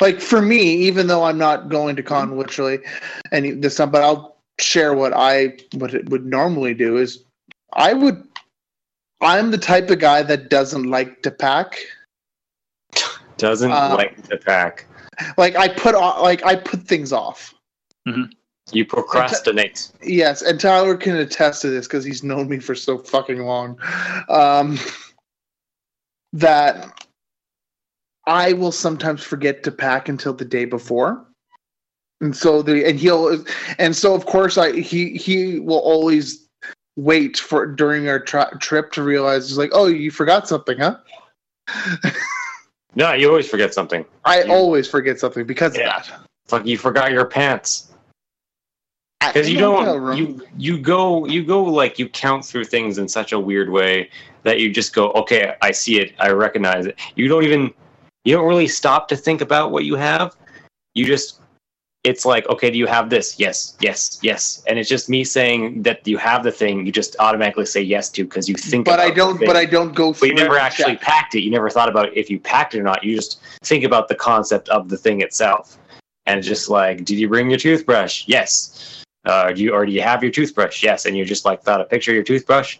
like 0.00 0.20
for 0.20 0.40
me, 0.42 0.60
even 0.60 1.06
though 1.06 1.24
I'm 1.24 1.38
not 1.38 1.68
going 1.68 1.96
to 1.96 2.02
con 2.02 2.36
literally 2.36 2.78
any 3.32 3.52
this 3.52 3.76
time, 3.76 3.90
but 3.90 4.02
I'll 4.02 4.36
share 4.58 4.94
what 4.94 5.12
I 5.14 5.58
what 5.74 5.94
it 5.94 6.08
would 6.10 6.26
normally 6.26 6.74
do 6.74 6.96
is 6.96 7.24
I 7.72 7.92
would. 7.92 8.22
I'm 9.22 9.50
the 9.50 9.58
type 9.58 9.90
of 9.90 9.98
guy 9.98 10.22
that 10.22 10.48
doesn't 10.48 10.90
like 10.90 11.22
to 11.22 11.30
pack. 11.30 11.76
Doesn't 13.36 13.70
Uh, 13.70 13.94
like 13.96 14.26
to 14.28 14.38
pack. 14.38 14.86
Like 15.36 15.56
I 15.56 15.68
put 15.68 15.94
on, 15.94 16.22
like 16.22 16.44
I 16.44 16.56
put 16.56 16.80
things 16.82 17.12
off. 17.12 17.54
You 18.72 18.86
procrastinate. 18.86 19.90
Yes, 20.02 20.42
and 20.42 20.58
Tyler 20.60 20.96
can 20.96 21.16
attest 21.16 21.62
to 21.62 21.70
this 21.70 21.86
because 21.86 22.04
he's 22.04 22.22
known 22.22 22.48
me 22.48 22.58
for 22.58 22.74
so 22.74 22.98
fucking 22.98 23.40
long. 23.40 23.78
Um, 24.28 24.78
that 26.32 27.06
I 28.26 28.52
will 28.52 28.72
sometimes 28.72 29.22
forget 29.22 29.62
to 29.64 29.72
pack 29.72 30.08
until 30.08 30.32
the 30.32 30.44
day 30.44 30.64
before, 30.64 31.24
and 32.20 32.36
so 32.36 32.62
the 32.62 32.86
and 32.88 32.98
he'll 32.98 33.44
and 33.78 33.96
so 33.96 34.14
of 34.14 34.26
course 34.26 34.58
I 34.58 34.72
he 34.80 35.10
he 35.16 35.58
will 35.58 35.78
always 35.78 36.46
wait 36.96 37.38
for 37.38 37.66
during 37.66 38.08
our 38.08 38.20
tri- 38.20 38.50
trip 38.60 38.92
to 38.92 39.02
realize 39.02 39.48
he's 39.48 39.58
like, 39.58 39.70
oh, 39.72 39.86
you 39.86 40.10
forgot 40.10 40.46
something, 40.48 40.78
huh? 40.78 40.96
No, 42.94 43.12
you 43.12 43.28
always 43.28 43.48
forget 43.48 43.72
something. 43.72 44.04
I 44.24 44.42
You- 44.42 44.52
always 44.52 44.88
forget 44.88 45.18
something 45.18 45.46
because 45.46 45.76
Yeah. 45.76 45.98
of 45.98 46.06
that. 46.06 46.20
It's 46.44 46.52
like 46.52 46.66
you 46.66 46.76
forgot 46.76 47.12
your 47.12 47.24
pants. 47.24 47.86
Because 49.20 49.48
you 49.48 49.58
in 49.58 49.64
my 49.64 49.76
hotel 49.76 50.06
don't 50.06 50.16
you 50.16 50.46
you 50.56 50.78
go 50.78 51.26
you 51.26 51.44
go 51.44 51.62
like 51.62 51.98
you 51.98 52.08
count 52.08 52.44
through 52.44 52.64
things 52.64 52.98
in 52.98 53.06
such 53.06 53.32
a 53.32 53.38
weird 53.38 53.70
way 53.70 54.10
that 54.42 54.60
you 54.60 54.70
just 54.70 54.94
go 54.94 55.10
okay 55.12 55.54
i 55.60 55.70
see 55.70 56.00
it 56.00 56.14
i 56.18 56.30
recognize 56.30 56.86
it 56.86 56.98
you 57.16 57.28
don't 57.28 57.44
even 57.44 57.70
you 58.24 58.34
don't 58.34 58.48
really 58.48 58.68
stop 58.68 59.08
to 59.08 59.16
think 59.16 59.40
about 59.40 59.70
what 59.70 59.84
you 59.84 59.94
have 59.94 60.36
you 60.94 61.04
just 61.04 61.40
it's 62.04 62.24
like 62.24 62.48
okay 62.48 62.70
do 62.70 62.78
you 62.78 62.86
have 62.86 63.10
this 63.10 63.38
yes 63.38 63.76
yes 63.80 64.18
yes 64.22 64.62
and 64.66 64.78
it's 64.78 64.88
just 64.88 65.08
me 65.08 65.22
saying 65.22 65.82
that 65.82 66.06
you 66.06 66.16
have 66.16 66.42
the 66.42 66.50
thing 66.52 66.86
you 66.86 66.92
just 66.92 67.14
automatically 67.18 67.66
say 67.66 67.80
yes 67.80 68.08
to 68.08 68.24
because 68.24 68.48
you 68.48 68.54
think 68.54 68.86
but 68.86 68.94
about 68.94 69.06
I 69.06 69.10
don't. 69.10 69.38
But 69.44 69.56
I 69.56 69.66
don't 69.66 69.94
go. 69.94 70.12
but 70.12 70.22
you 70.22 70.34
never 70.34 70.58
actually 70.58 70.94
check. 70.94 71.02
packed 71.02 71.34
it. 71.34 71.40
You 71.40 71.50
never 71.50 71.68
thought 71.68 71.88
about 71.88 72.16
if 72.16 72.30
you 72.30 72.40
packed 72.40 72.74
it 72.74 72.80
or 72.80 72.82
not. 72.82 73.04
You 73.04 73.14
just 73.14 73.40
think 73.62 73.84
about 73.84 74.08
the 74.08 74.14
concept 74.14 74.68
of 74.70 74.88
the 74.88 74.96
thing 74.96 75.20
itself, 75.20 75.78
and 76.24 76.38
it's 76.38 76.48
just 76.48 76.70
like, 76.70 77.04
did 77.04 77.18
you 77.18 77.28
bring 77.28 77.50
your 77.50 77.58
toothbrush? 77.58 78.24
Yes. 78.26 79.04
Uh, 79.26 79.52
do 79.52 79.62
you 79.62 79.74
or 79.74 79.84
do 79.84 79.92
you 79.92 80.00
have 80.00 80.22
your 80.22 80.32
toothbrush? 80.32 80.82
Yes. 80.82 81.04
And 81.04 81.16
you 81.16 81.24
just 81.26 81.44
like 81.44 81.62
thought 81.62 81.82
a 81.82 81.84
picture 81.84 82.12
of 82.12 82.14
your 82.14 82.24
toothbrush, 82.24 82.78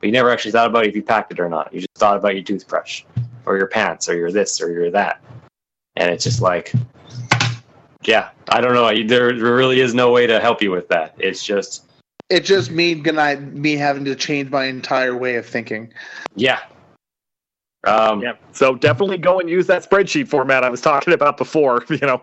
but 0.00 0.06
you 0.06 0.12
never 0.12 0.30
actually 0.30 0.52
thought 0.52 0.68
about 0.68 0.86
if 0.86 0.96
you 0.96 1.02
packed 1.02 1.30
it 1.32 1.40
or 1.40 1.50
not. 1.50 1.72
You 1.74 1.80
just 1.80 1.94
thought 1.96 2.16
about 2.16 2.34
your 2.34 2.44
toothbrush, 2.44 3.04
or 3.46 3.56
your 3.56 3.66
pants, 3.66 4.08
or 4.08 4.16
your 4.16 4.30
this, 4.32 4.60
or 4.60 4.70
your 4.72 4.90
that, 4.90 5.20
and 5.96 6.10
it's 6.10 6.24
just 6.24 6.40
like, 6.40 6.72
yeah, 8.04 8.30
I 8.48 8.60
don't 8.60 8.74
know. 8.74 9.06
There 9.06 9.34
really 9.34 9.80
is 9.80 9.94
no 9.94 10.10
way 10.12 10.26
to 10.26 10.40
help 10.40 10.60
you 10.62 10.70
with 10.70 10.88
that. 10.88 11.14
It's 11.18 11.44
just, 11.44 11.84
It 12.30 12.40
just 12.44 12.70
me 12.70 12.94
gonna 12.94 13.36
me 13.36 13.76
having 13.76 14.04
to 14.06 14.14
change 14.14 14.50
my 14.50 14.64
entire 14.66 15.16
way 15.16 15.36
of 15.36 15.46
thinking. 15.46 15.92
yeah. 16.34 16.60
Um, 17.84 18.22
Yeah. 18.22 18.34
So 18.52 18.76
definitely 18.76 19.18
go 19.18 19.40
and 19.40 19.50
use 19.50 19.66
that 19.66 19.88
spreadsheet 19.88 20.28
format 20.28 20.62
I 20.62 20.68
was 20.70 20.80
talking 20.80 21.12
about 21.14 21.36
before. 21.36 21.84
You 21.90 21.98
know, 21.98 22.22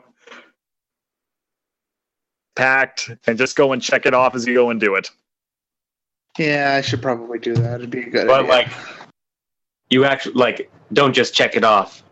packed, 2.56 3.12
and 3.28 3.38
just 3.38 3.56
go 3.56 3.72
and 3.74 3.82
check 3.82 4.06
it 4.06 4.14
off 4.14 4.36
as 4.36 4.46
you 4.46 4.54
go 4.54 4.70
and 4.70 4.80
do 4.80 4.96
it. 4.96 5.12
Yeah, 6.38 6.76
I 6.78 6.82
should 6.82 7.02
probably 7.02 7.40
do 7.40 7.54
that. 7.56 7.76
It'd 7.76 7.90
be 7.90 8.02
a 8.04 8.10
good 8.10 8.28
But 8.28 8.42
idea. 8.42 8.50
like, 8.52 8.68
you 9.90 10.06
actually 10.06 10.36
like 10.36 10.72
don't 10.94 11.14
just 11.14 11.34
check 11.34 11.56
it 11.56 11.64
off 11.64 12.04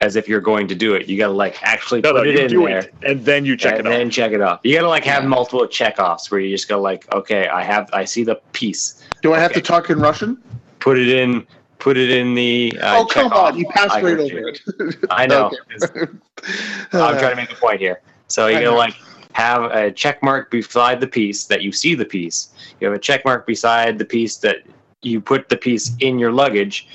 as 0.00 0.16
if 0.16 0.28
you're 0.28 0.40
going 0.40 0.66
to 0.68 0.74
do 0.74 0.94
it. 0.94 1.08
You 1.08 1.16
gotta 1.16 1.32
like 1.32 1.62
actually 1.62 2.00
No, 2.00 2.12
put 2.12 2.24
no, 2.24 2.30
it 2.30 2.36
in 2.36 2.48
do 2.50 2.66
there. 2.66 2.78
it, 2.78 2.94
and 3.04 3.24
then 3.24 3.44
you 3.44 3.56
check 3.56 3.78
and 3.78 3.80
it 3.80 3.82
then 3.84 3.92
off. 3.92 3.98
Then 3.98 4.10
check 4.10 4.32
it 4.32 4.40
off. 4.40 4.60
You 4.64 4.74
gotta 4.74 4.88
like 4.88 5.04
have 5.04 5.22
Yeah. 5.22 5.28
multiple 5.28 5.66
check 5.66 5.98
offs 5.98 6.30
where 6.30 6.40
you 6.40 6.50
just 6.50 6.68
go 6.68 6.80
like, 6.80 7.12
okay, 7.14 7.48
I 7.48 7.62
have, 7.62 7.88
I 7.92 8.04
see 8.04 8.24
the 8.24 8.36
piece. 8.52 9.02
do 9.22 9.32
I 9.32 9.38
have 9.38 9.52
to 9.52 9.60
talk 9.60 9.90
in 9.90 10.00
Russian? 10.00 10.42
Put 10.80 10.98
it 10.98 11.08
in, 11.08 11.46
put 11.78 11.96
it 11.96 12.10
in 12.10 12.34
the. 12.34 12.76
Uh, 12.80 12.98
oh, 12.98 13.04
come 13.06 13.30
check 13.30 13.32
off. 13.32 13.52
on. 13.52 13.58
You 13.58 13.66
passed 13.68 13.94
I 13.94 14.02
right 14.02 14.16
got 14.16 14.24
over 14.24 14.48
it. 14.48 14.58
I 15.10 15.26
know. 15.26 15.50
Okay. 15.82 16.12
I'm 16.92 17.18
trying 17.18 17.30
to 17.30 17.36
make 17.36 17.52
a 17.52 17.54
point 17.54 17.80
here. 17.80 18.00
So 18.26 18.48
you 18.48 18.58
gotta 18.58 18.76
like 18.76 18.94
have 19.34 19.64
a 19.70 19.90
check 19.92 20.22
mark 20.22 20.50
beside 20.50 21.00
the 21.00 21.06
piece 21.06 21.44
that 21.44 21.62
you 21.62 21.70
see 21.72 21.94
the 21.94 22.04
piece. 22.04 22.48
You 22.80 22.86
have 22.88 22.94
a 22.96 22.98
check 22.98 23.24
mark 23.24 23.46
beside 23.46 23.98
the 23.98 24.04
piece 24.04 24.36
that 24.38 24.58
you 25.02 25.20
put 25.20 25.48
the 25.48 25.56
piece 25.56 25.92
in 26.00 26.18
your 26.18 26.32
luggage, 26.32 26.88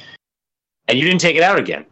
and 0.88 0.98
you 0.98 1.06
didn't 1.06 1.22
take 1.22 1.36
it 1.36 1.44
out 1.44 1.60
again. 1.60 1.86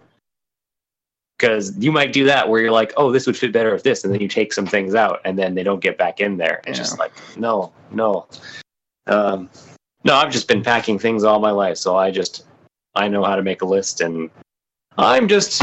Because 1.37 1.75
you 1.77 1.91
might 1.91 2.13
do 2.13 2.23
that 2.25 2.47
where 2.47 2.61
you're 2.61 2.71
like, 2.71 2.93
oh, 2.95 3.11
this 3.11 3.25
would 3.27 3.35
fit 3.35 3.51
better 3.51 3.75
if 3.75 3.83
this, 3.83 4.05
and 4.05 4.13
then 4.13 4.21
you 4.21 4.27
take 4.27 4.53
some 4.53 4.65
things 4.65 4.95
out, 4.95 5.19
and 5.25 5.37
then 5.37 5.53
they 5.53 5.63
don't 5.63 5.81
get 5.81 5.97
back 5.97 6.21
in 6.21 6.37
there. 6.37 6.61
It's 6.65 6.77
Yeah. 6.77 6.83
just 6.83 6.97
like, 6.99 7.11
no, 7.37 7.73
no, 7.91 8.27
um, 9.07 9.49
no. 10.05 10.15
I've 10.15 10.31
just 10.31 10.47
been 10.47 10.63
packing 10.63 10.97
things 10.97 11.25
all 11.25 11.39
my 11.39 11.51
life, 11.51 11.75
so 11.77 11.97
I 11.97 12.09
just 12.09 12.45
I 12.95 13.09
know 13.09 13.21
how 13.23 13.35
to 13.35 13.43
make 13.43 13.61
a 13.61 13.65
list, 13.65 13.99
and 13.99 14.29
I'm 14.97 15.27
just 15.27 15.61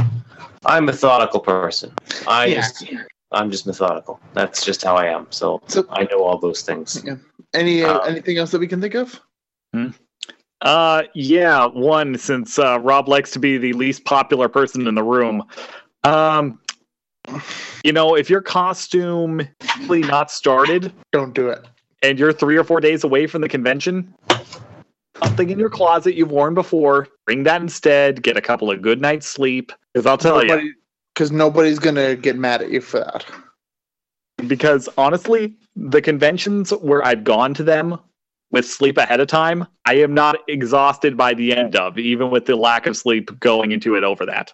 I'm 0.67 0.85
a 0.85 0.87
methodical 0.93 1.41
person. 1.41 1.93
I 2.29 2.47
Yeah. 2.47 2.57
just 2.57 2.85
I'm 3.33 3.51
just 3.51 3.67
methodical. 3.67 4.21
That's 4.35 4.63
just 4.67 4.85
how 4.85 4.95
I 4.97 5.07
am. 5.07 5.27
So, 5.31 5.63
So- 5.69 5.87
I 5.89 6.05
know 6.05 6.23
all 6.23 6.37
those 6.37 6.61
things. 6.61 7.03
Any 7.55 7.83
uh, 7.83 7.95
Uh, 7.95 8.01
anything 8.01 8.37
else 8.37 8.51
that 8.51 8.59
we 8.59 8.69
can 8.69 8.83
think 8.83 8.95
of? 8.95 9.19
Uh, 10.63 11.03
yeah, 11.15 11.67
one 11.67 12.17
since 12.17 12.59
uh, 12.59 12.79
Rob 12.81 13.09
likes 13.09 13.33
to 13.33 13.39
be 13.41 13.59
the 13.59 13.73
least 13.73 14.05
popular 14.05 14.49
person 14.49 14.87
in 14.87 14.95
the 14.95 15.03
room. 15.03 15.43
Um, 16.05 16.61
you 17.85 17.93
know, 17.93 18.15
if 18.15 18.31
your 18.31 18.41
costume 18.41 19.41
really 19.81 20.01
not 20.01 20.31
started 20.31 20.93
Don't 21.13 21.35
do 21.35 21.49
it. 21.49 21.67
and 22.03 22.19
you're 22.19 22.33
three 22.33 22.57
or 22.57 22.65
four 22.65 22.81
days 22.81 23.03
away 23.05 23.27
from 23.27 23.43
the 23.43 23.49
convention, 23.49 24.15
something 25.23 25.51
in 25.51 25.59
your 25.59 25.71
closet 25.71 26.15
you've 26.15 26.31
worn 26.31 26.55
before, 26.55 27.09
bring 27.27 27.43
that 27.45 27.61
instead. 27.61 28.23
Get 28.23 28.37
a 28.37 28.41
couple 28.41 28.71
of 28.71 28.83
good 28.83 29.01
nights 29.01 29.27
sleep. 29.27 29.73
Because 29.93 30.07
I'll 30.07 30.19
tell 30.19 30.45
you, 30.45 30.75
Because 31.15 31.33
nobody's 31.33 31.79
gonna 31.81 32.15
get 32.17 32.37
mad 32.39 32.63
at 32.63 32.71
you 32.71 32.81
for 32.81 33.01
that. 33.01 33.25
because 34.49 34.89
honestly, 34.97 35.55
the 35.75 36.01
conventions 36.01 36.71
where 36.71 37.05
I've 37.05 37.25
gone 37.25 37.53
to 37.55 37.65
them 37.65 37.99
with 38.53 38.67
sleep 38.69 38.99
ahead 38.99 39.19
of 39.19 39.27
time, 39.27 39.67
I 39.87 39.95
am 39.95 40.15
not 40.15 40.37
exhausted 40.47 41.17
by 41.17 41.35
the 41.35 41.57
end 41.57 41.75
of, 41.75 41.99
even 41.99 42.31
with 42.31 42.47
the 42.47 42.55
lack 42.55 42.87
of 42.87 42.97
sleep 42.97 43.39
going 43.41 43.73
into 43.73 43.97
it 43.97 44.05
over 44.05 44.25
that. 44.27 44.53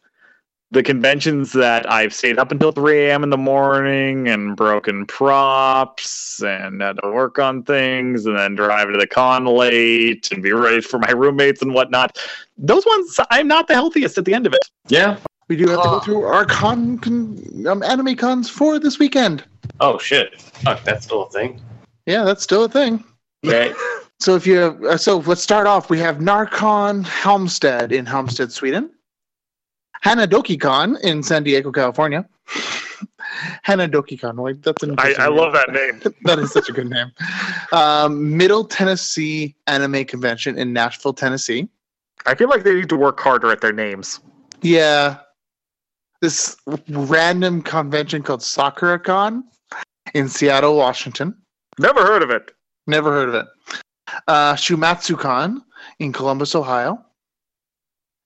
The 0.71 0.83
conventions 0.83 1.53
that 1.55 1.91
I've 1.91 2.13
stayed 2.13 2.39
up 2.39 2.53
until 2.53 2.73
3 2.73 3.07
a.m. 3.07 3.23
in 3.23 3.31
the 3.31 3.39
morning 3.39 4.29
and 4.29 4.55
broken 4.55 5.07
props 5.07 6.43
and 6.43 6.83
had 6.83 6.99
to 7.03 7.11
work 7.11 7.39
on 7.39 7.63
things 7.63 8.27
and 8.27 8.39
then 8.39 8.55
drive 8.55 8.93
to 8.93 8.99
the 8.99 9.07
con 9.07 9.47
late 9.47 10.31
and 10.31 10.43
be 10.43 10.53
ready 10.53 10.83
for 10.83 10.99
my 10.99 11.11
roommates 11.11 11.63
and 11.63 11.73
whatnot. 11.73 12.19
Those 12.59 12.85
ones, 12.85 13.19
I'm 13.31 13.49
not 13.49 13.67
the 13.67 13.75
healthiest 13.75 14.19
at 14.19 14.27
the 14.27 14.35
end 14.35 14.47
of 14.47 14.53
it. 14.53 14.71
Yeah. 14.89 15.19
We 15.49 15.57
do 15.57 15.67
have 15.69 15.83
to 15.83 15.89
go 15.89 15.97
Uh, 15.97 16.01
through 16.01 16.23
our 16.25 16.45
con, 16.45 16.99
con 16.99 17.67
um, 17.67 17.83
anime 17.83 18.15
cons 18.15 18.51
for 18.51 18.79
this 18.79 18.99
weekend. 18.99 19.45
Oh 19.81 19.97
shit. 19.99 20.43
Fuck, 20.43 20.85
that's 20.85 21.07
still 21.07 21.23
a 21.23 21.31
thing. 21.31 21.63
Yeah, 22.05 22.25
that's 22.25 22.43
still 22.43 22.65
a 22.65 22.69
thing. 22.69 23.03
Okay. 23.45 23.75
So 24.21 24.35
if 24.35 24.49
you 24.49 24.57
have, 24.57 24.83
uh, 24.83 24.97
so 24.97 25.19
let's 25.19 25.43
start 25.43 25.69
off. 25.69 25.91
We 25.91 26.01
have 26.01 26.17
Narcon 26.17 27.05
Halmstad 27.05 27.93
in 27.93 28.05
Halmstad, 28.05 28.51
Sweden. 28.51 28.91
Hanadoki 30.05 30.61
Con 30.61 30.97
in 31.05 31.23
San 31.23 31.45
Diego, 31.45 31.71
California. 31.71 32.29
Hanadoki 33.65 34.21
Con, 34.21 34.37
like 34.37 34.61
that's 34.63 34.83
an 34.83 34.97
I, 34.99 35.15
I 35.19 35.29
love 35.29 35.53
that 35.53 35.71
name. 35.71 36.03
that 36.25 36.41
is 36.41 36.53
such 36.53 36.69
a 36.69 36.73
good 36.73 36.91
name. 36.91 37.13
Um, 37.73 38.37
Middle 38.37 38.65
Tennessee 38.65 39.55
Anime 39.69 40.05
Convention 40.05 40.59
in 40.59 40.73
Nashville, 40.73 41.13
Tennessee. 41.13 41.69
I 42.27 42.35
feel 42.35 42.49
like 42.49 42.65
they 42.65 42.75
need 42.75 42.89
to 42.89 42.97
work 42.97 43.21
harder 43.21 43.53
at 43.53 43.61
their 43.61 43.73
names. 43.73 44.19
Yeah. 44.63 45.19
This 46.21 46.57
random 46.89 47.63
convention 47.63 48.25
called 48.25 48.43
Sakura-Con 48.43 49.45
in 50.15 50.29
Seattle, 50.29 50.77
Washington. 50.77 51.37
Never 51.79 52.05
heard 52.05 52.25
of 52.25 52.31
it. 52.31 52.51
Never 52.89 53.13
heard 53.13 53.29
of 53.29 53.35
it. 53.35 53.47
Uh, 54.27 54.55
ShumatsuCon 54.55 55.63
in 55.99 56.13
Columbus, 56.13 56.55
Ohio. 56.55 57.05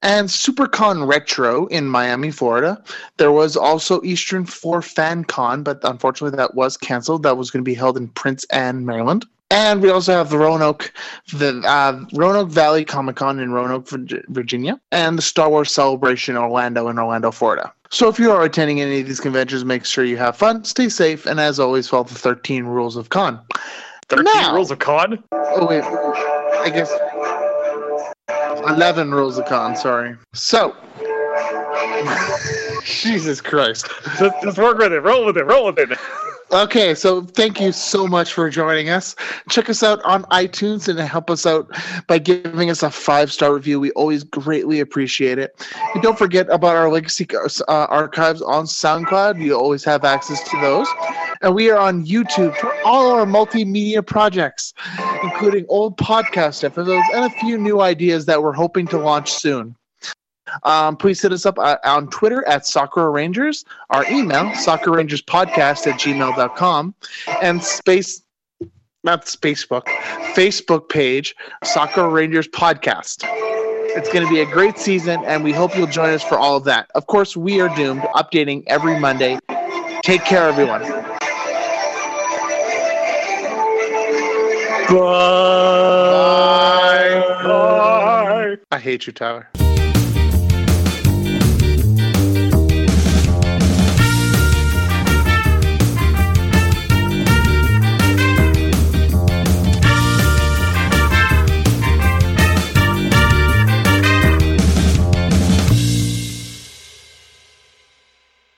And 0.02 0.28
SuperCon 0.28 1.06
Retro 1.06 1.66
in 1.66 1.88
Miami, 1.88 2.30
Florida. 2.30 2.82
There 3.18 3.32
was 3.32 3.56
also 3.56 4.02
Eastern 4.02 4.44
Shore 4.44 4.80
FanCon, 4.80 5.62
but 5.62 5.80
unfortunately 5.82 6.36
that 6.36 6.54
was 6.54 6.76
canceled. 6.76 7.24
That 7.24 7.36
was 7.36 7.50
going 7.50 7.64
to 7.64 7.68
be 7.68 7.74
held 7.74 7.96
in 7.96 8.08
Princess 8.08 8.48
Anne, 8.50 8.86
Maryland. 8.86 9.26
And 9.50 9.82
we 9.82 9.90
also 9.90 10.12
have 10.12 10.30
the 10.30 10.38
Roanoke, 10.38 10.92
the 11.34 11.60
uh, 11.66 12.04
Roanoke 12.14 12.48
Valley 12.48 12.84
Comic 12.84 13.16
Con 13.16 13.38
in 13.38 13.52
Roanoke, 13.52 13.88
Virginia, 14.28 14.80
and 14.92 15.18
the 15.18 15.22
Star 15.22 15.50
Wars 15.50 15.74
Celebration 15.74 16.36
Orlando 16.36 16.88
in 16.88 16.98
Orlando, 16.98 17.30
Florida. 17.30 17.72
So 17.90 18.08
if 18.08 18.18
you 18.18 18.32
are 18.32 18.42
attending 18.44 18.80
any 18.80 19.00
of 19.00 19.06
these 19.06 19.20
conventions, 19.20 19.64
make 19.64 19.84
sure 19.84 20.04
you 20.04 20.16
have 20.16 20.36
fun, 20.36 20.64
stay 20.64 20.88
safe, 20.88 21.26
and 21.26 21.38
as 21.38 21.60
always, 21.60 21.86
follow 21.86 22.04
the 22.04 22.14
13 22.14 22.64
rules 22.64 22.96
of 22.96 23.10
con. 23.10 23.38
13 24.16 24.24
Now- 24.24 24.54
rules 24.54 24.70
of 24.70 24.78
con? 24.78 25.22
Oh 25.32 25.66
wait, 25.66 25.82
I 25.84 26.70
guess 26.70 26.92
eleven 28.68 29.10
rules 29.12 29.38
of 29.38 29.46
con. 29.46 29.74
Sorry. 29.76 30.16
So, 30.34 30.76
Jesus 32.84 33.40
Christ. 33.40 33.88
Just, 34.18 34.58
work 34.58 34.78
with 34.78 34.92
it. 34.92 35.00
Roll 35.00 35.26
with 35.26 35.36
it. 35.36 35.44
Roll 35.44 35.66
with 35.66 35.78
it. 35.78 35.98
Okay, 36.52 36.94
so 36.94 37.22
thank 37.22 37.62
you 37.62 37.72
so 37.72 38.06
much 38.06 38.34
for 38.34 38.50
joining 38.50 38.90
us. 38.90 39.16
Check 39.48 39.70
us 39.70 39.82
out 39.82 40.02
on 40.04 40.24
iTunes 40.24 40.86
and 40.86 40.98
help 40.98 41.30
us 41.30 41.46
out 41.46 41.74
by 42.08 42.18
giving 42.18 42.68
us 42.68 42.82
a 42.82 42.90
five 42.90 43.32
star 43.32 43.54
review. 43.54 43.80
We 43.80 43.90
always 43.92 44.22
greatly 44.22 44.80
appreciate 44.80 45.38
it. 45.38 45.66
And 45.94 46.02
don't 46.02 46.18
forget 46.18 46.46
about 46.50 46.76
our 46.76 46.90
legacy 46.90 47.26
uh, 47.34 47.48
archives 47.68 48.42
on 48.42 48.66
SoundCloud. 48.66 49.42
You 49.42 49.56
always 49.56 49.82
have 49.84 50.04
access 50.04 50.46
to 50.50 50.60
those. 50.60 50.86
And 51.40 51.54
we 51.54 51.70
are 51.70 51.78
on 51.78 52.04
YouTube 52.04 52.54
for 52.56 52.70
all 52.84 53.12
our 53.12 53.24
multimedia 53.24 54.06
projects, 54.06 54.74
including 55.22 55.64
old 55.70 55.96
podcast 55.96 56.64
episodes 56.64 57.06
and 57.14 57.24
a 57.24 57.30
few 57.30 57.56
new 57.56 57.80
ideas 57.80 58.26
that 58.26 58.42
we're 58.42 58.52
hoping 58.52 58.86
to 58.88 58.98
launch 58.98 59.32
soon. 59.32 59.74
Um, 60.62 60.96
please 60.96 61.20
hit 61.20 61.32
us 61.32 61.46
up 61.46 61.58
uh, 61.58 61.76
on 61.84 62.08
Twitter 62.08 62.46
at 62.46 62.66
Soccer 62.66 63.10
Rangers, 63.10 63.64
our 63.90 64.04
email, 64.10 64.44
Podcast 64.44 65.86
at 65.86 66.00
gmail.com, 66.00 66.94
and 67.42 67.62
space, 67.62 68.22
not 69.04 69.24
Facebook, 69.24 69.84
Facebook 70.34 70.88
page, 70.88 71.34
Soccer 71.64 72.08
Rangers 72.08 72.48
Podcast. 72.48 73.24
It's 73.94 74.10
going 74.10 74.26
to 74.26 74.32
be 74.32 74.40
a 74.40 74.46
great 74.46 74.78
season, 74.78 75.22
and 75.26 75.44
we 75.44 75.52
hope 75.52 75.76
you'll 75.76 75.86
join 75.86 76.10
us 76.10 76.22
for 76.22 76.38
all 76.38 76.56
of 76.56 76.64
that. 76.64 76.90
Of 76.94 77.06
course, 77.06 77.36
we 77.36 77.60
are 77.60 77.68
doomed, 77.76 78.02
updating 78.14 78.64
every 78.66 78.98
Monday. 78.98 79.38
Take 80.02 80.24
care, 80.24 80.48
everyone. 80.48 80.82
Bye. 84.88 86.72
Bye. 87.44 88.56
I 88.70 88.78
hate 88.78 89.06
you, 89.06 89.12
Tyler. 89.12 89.48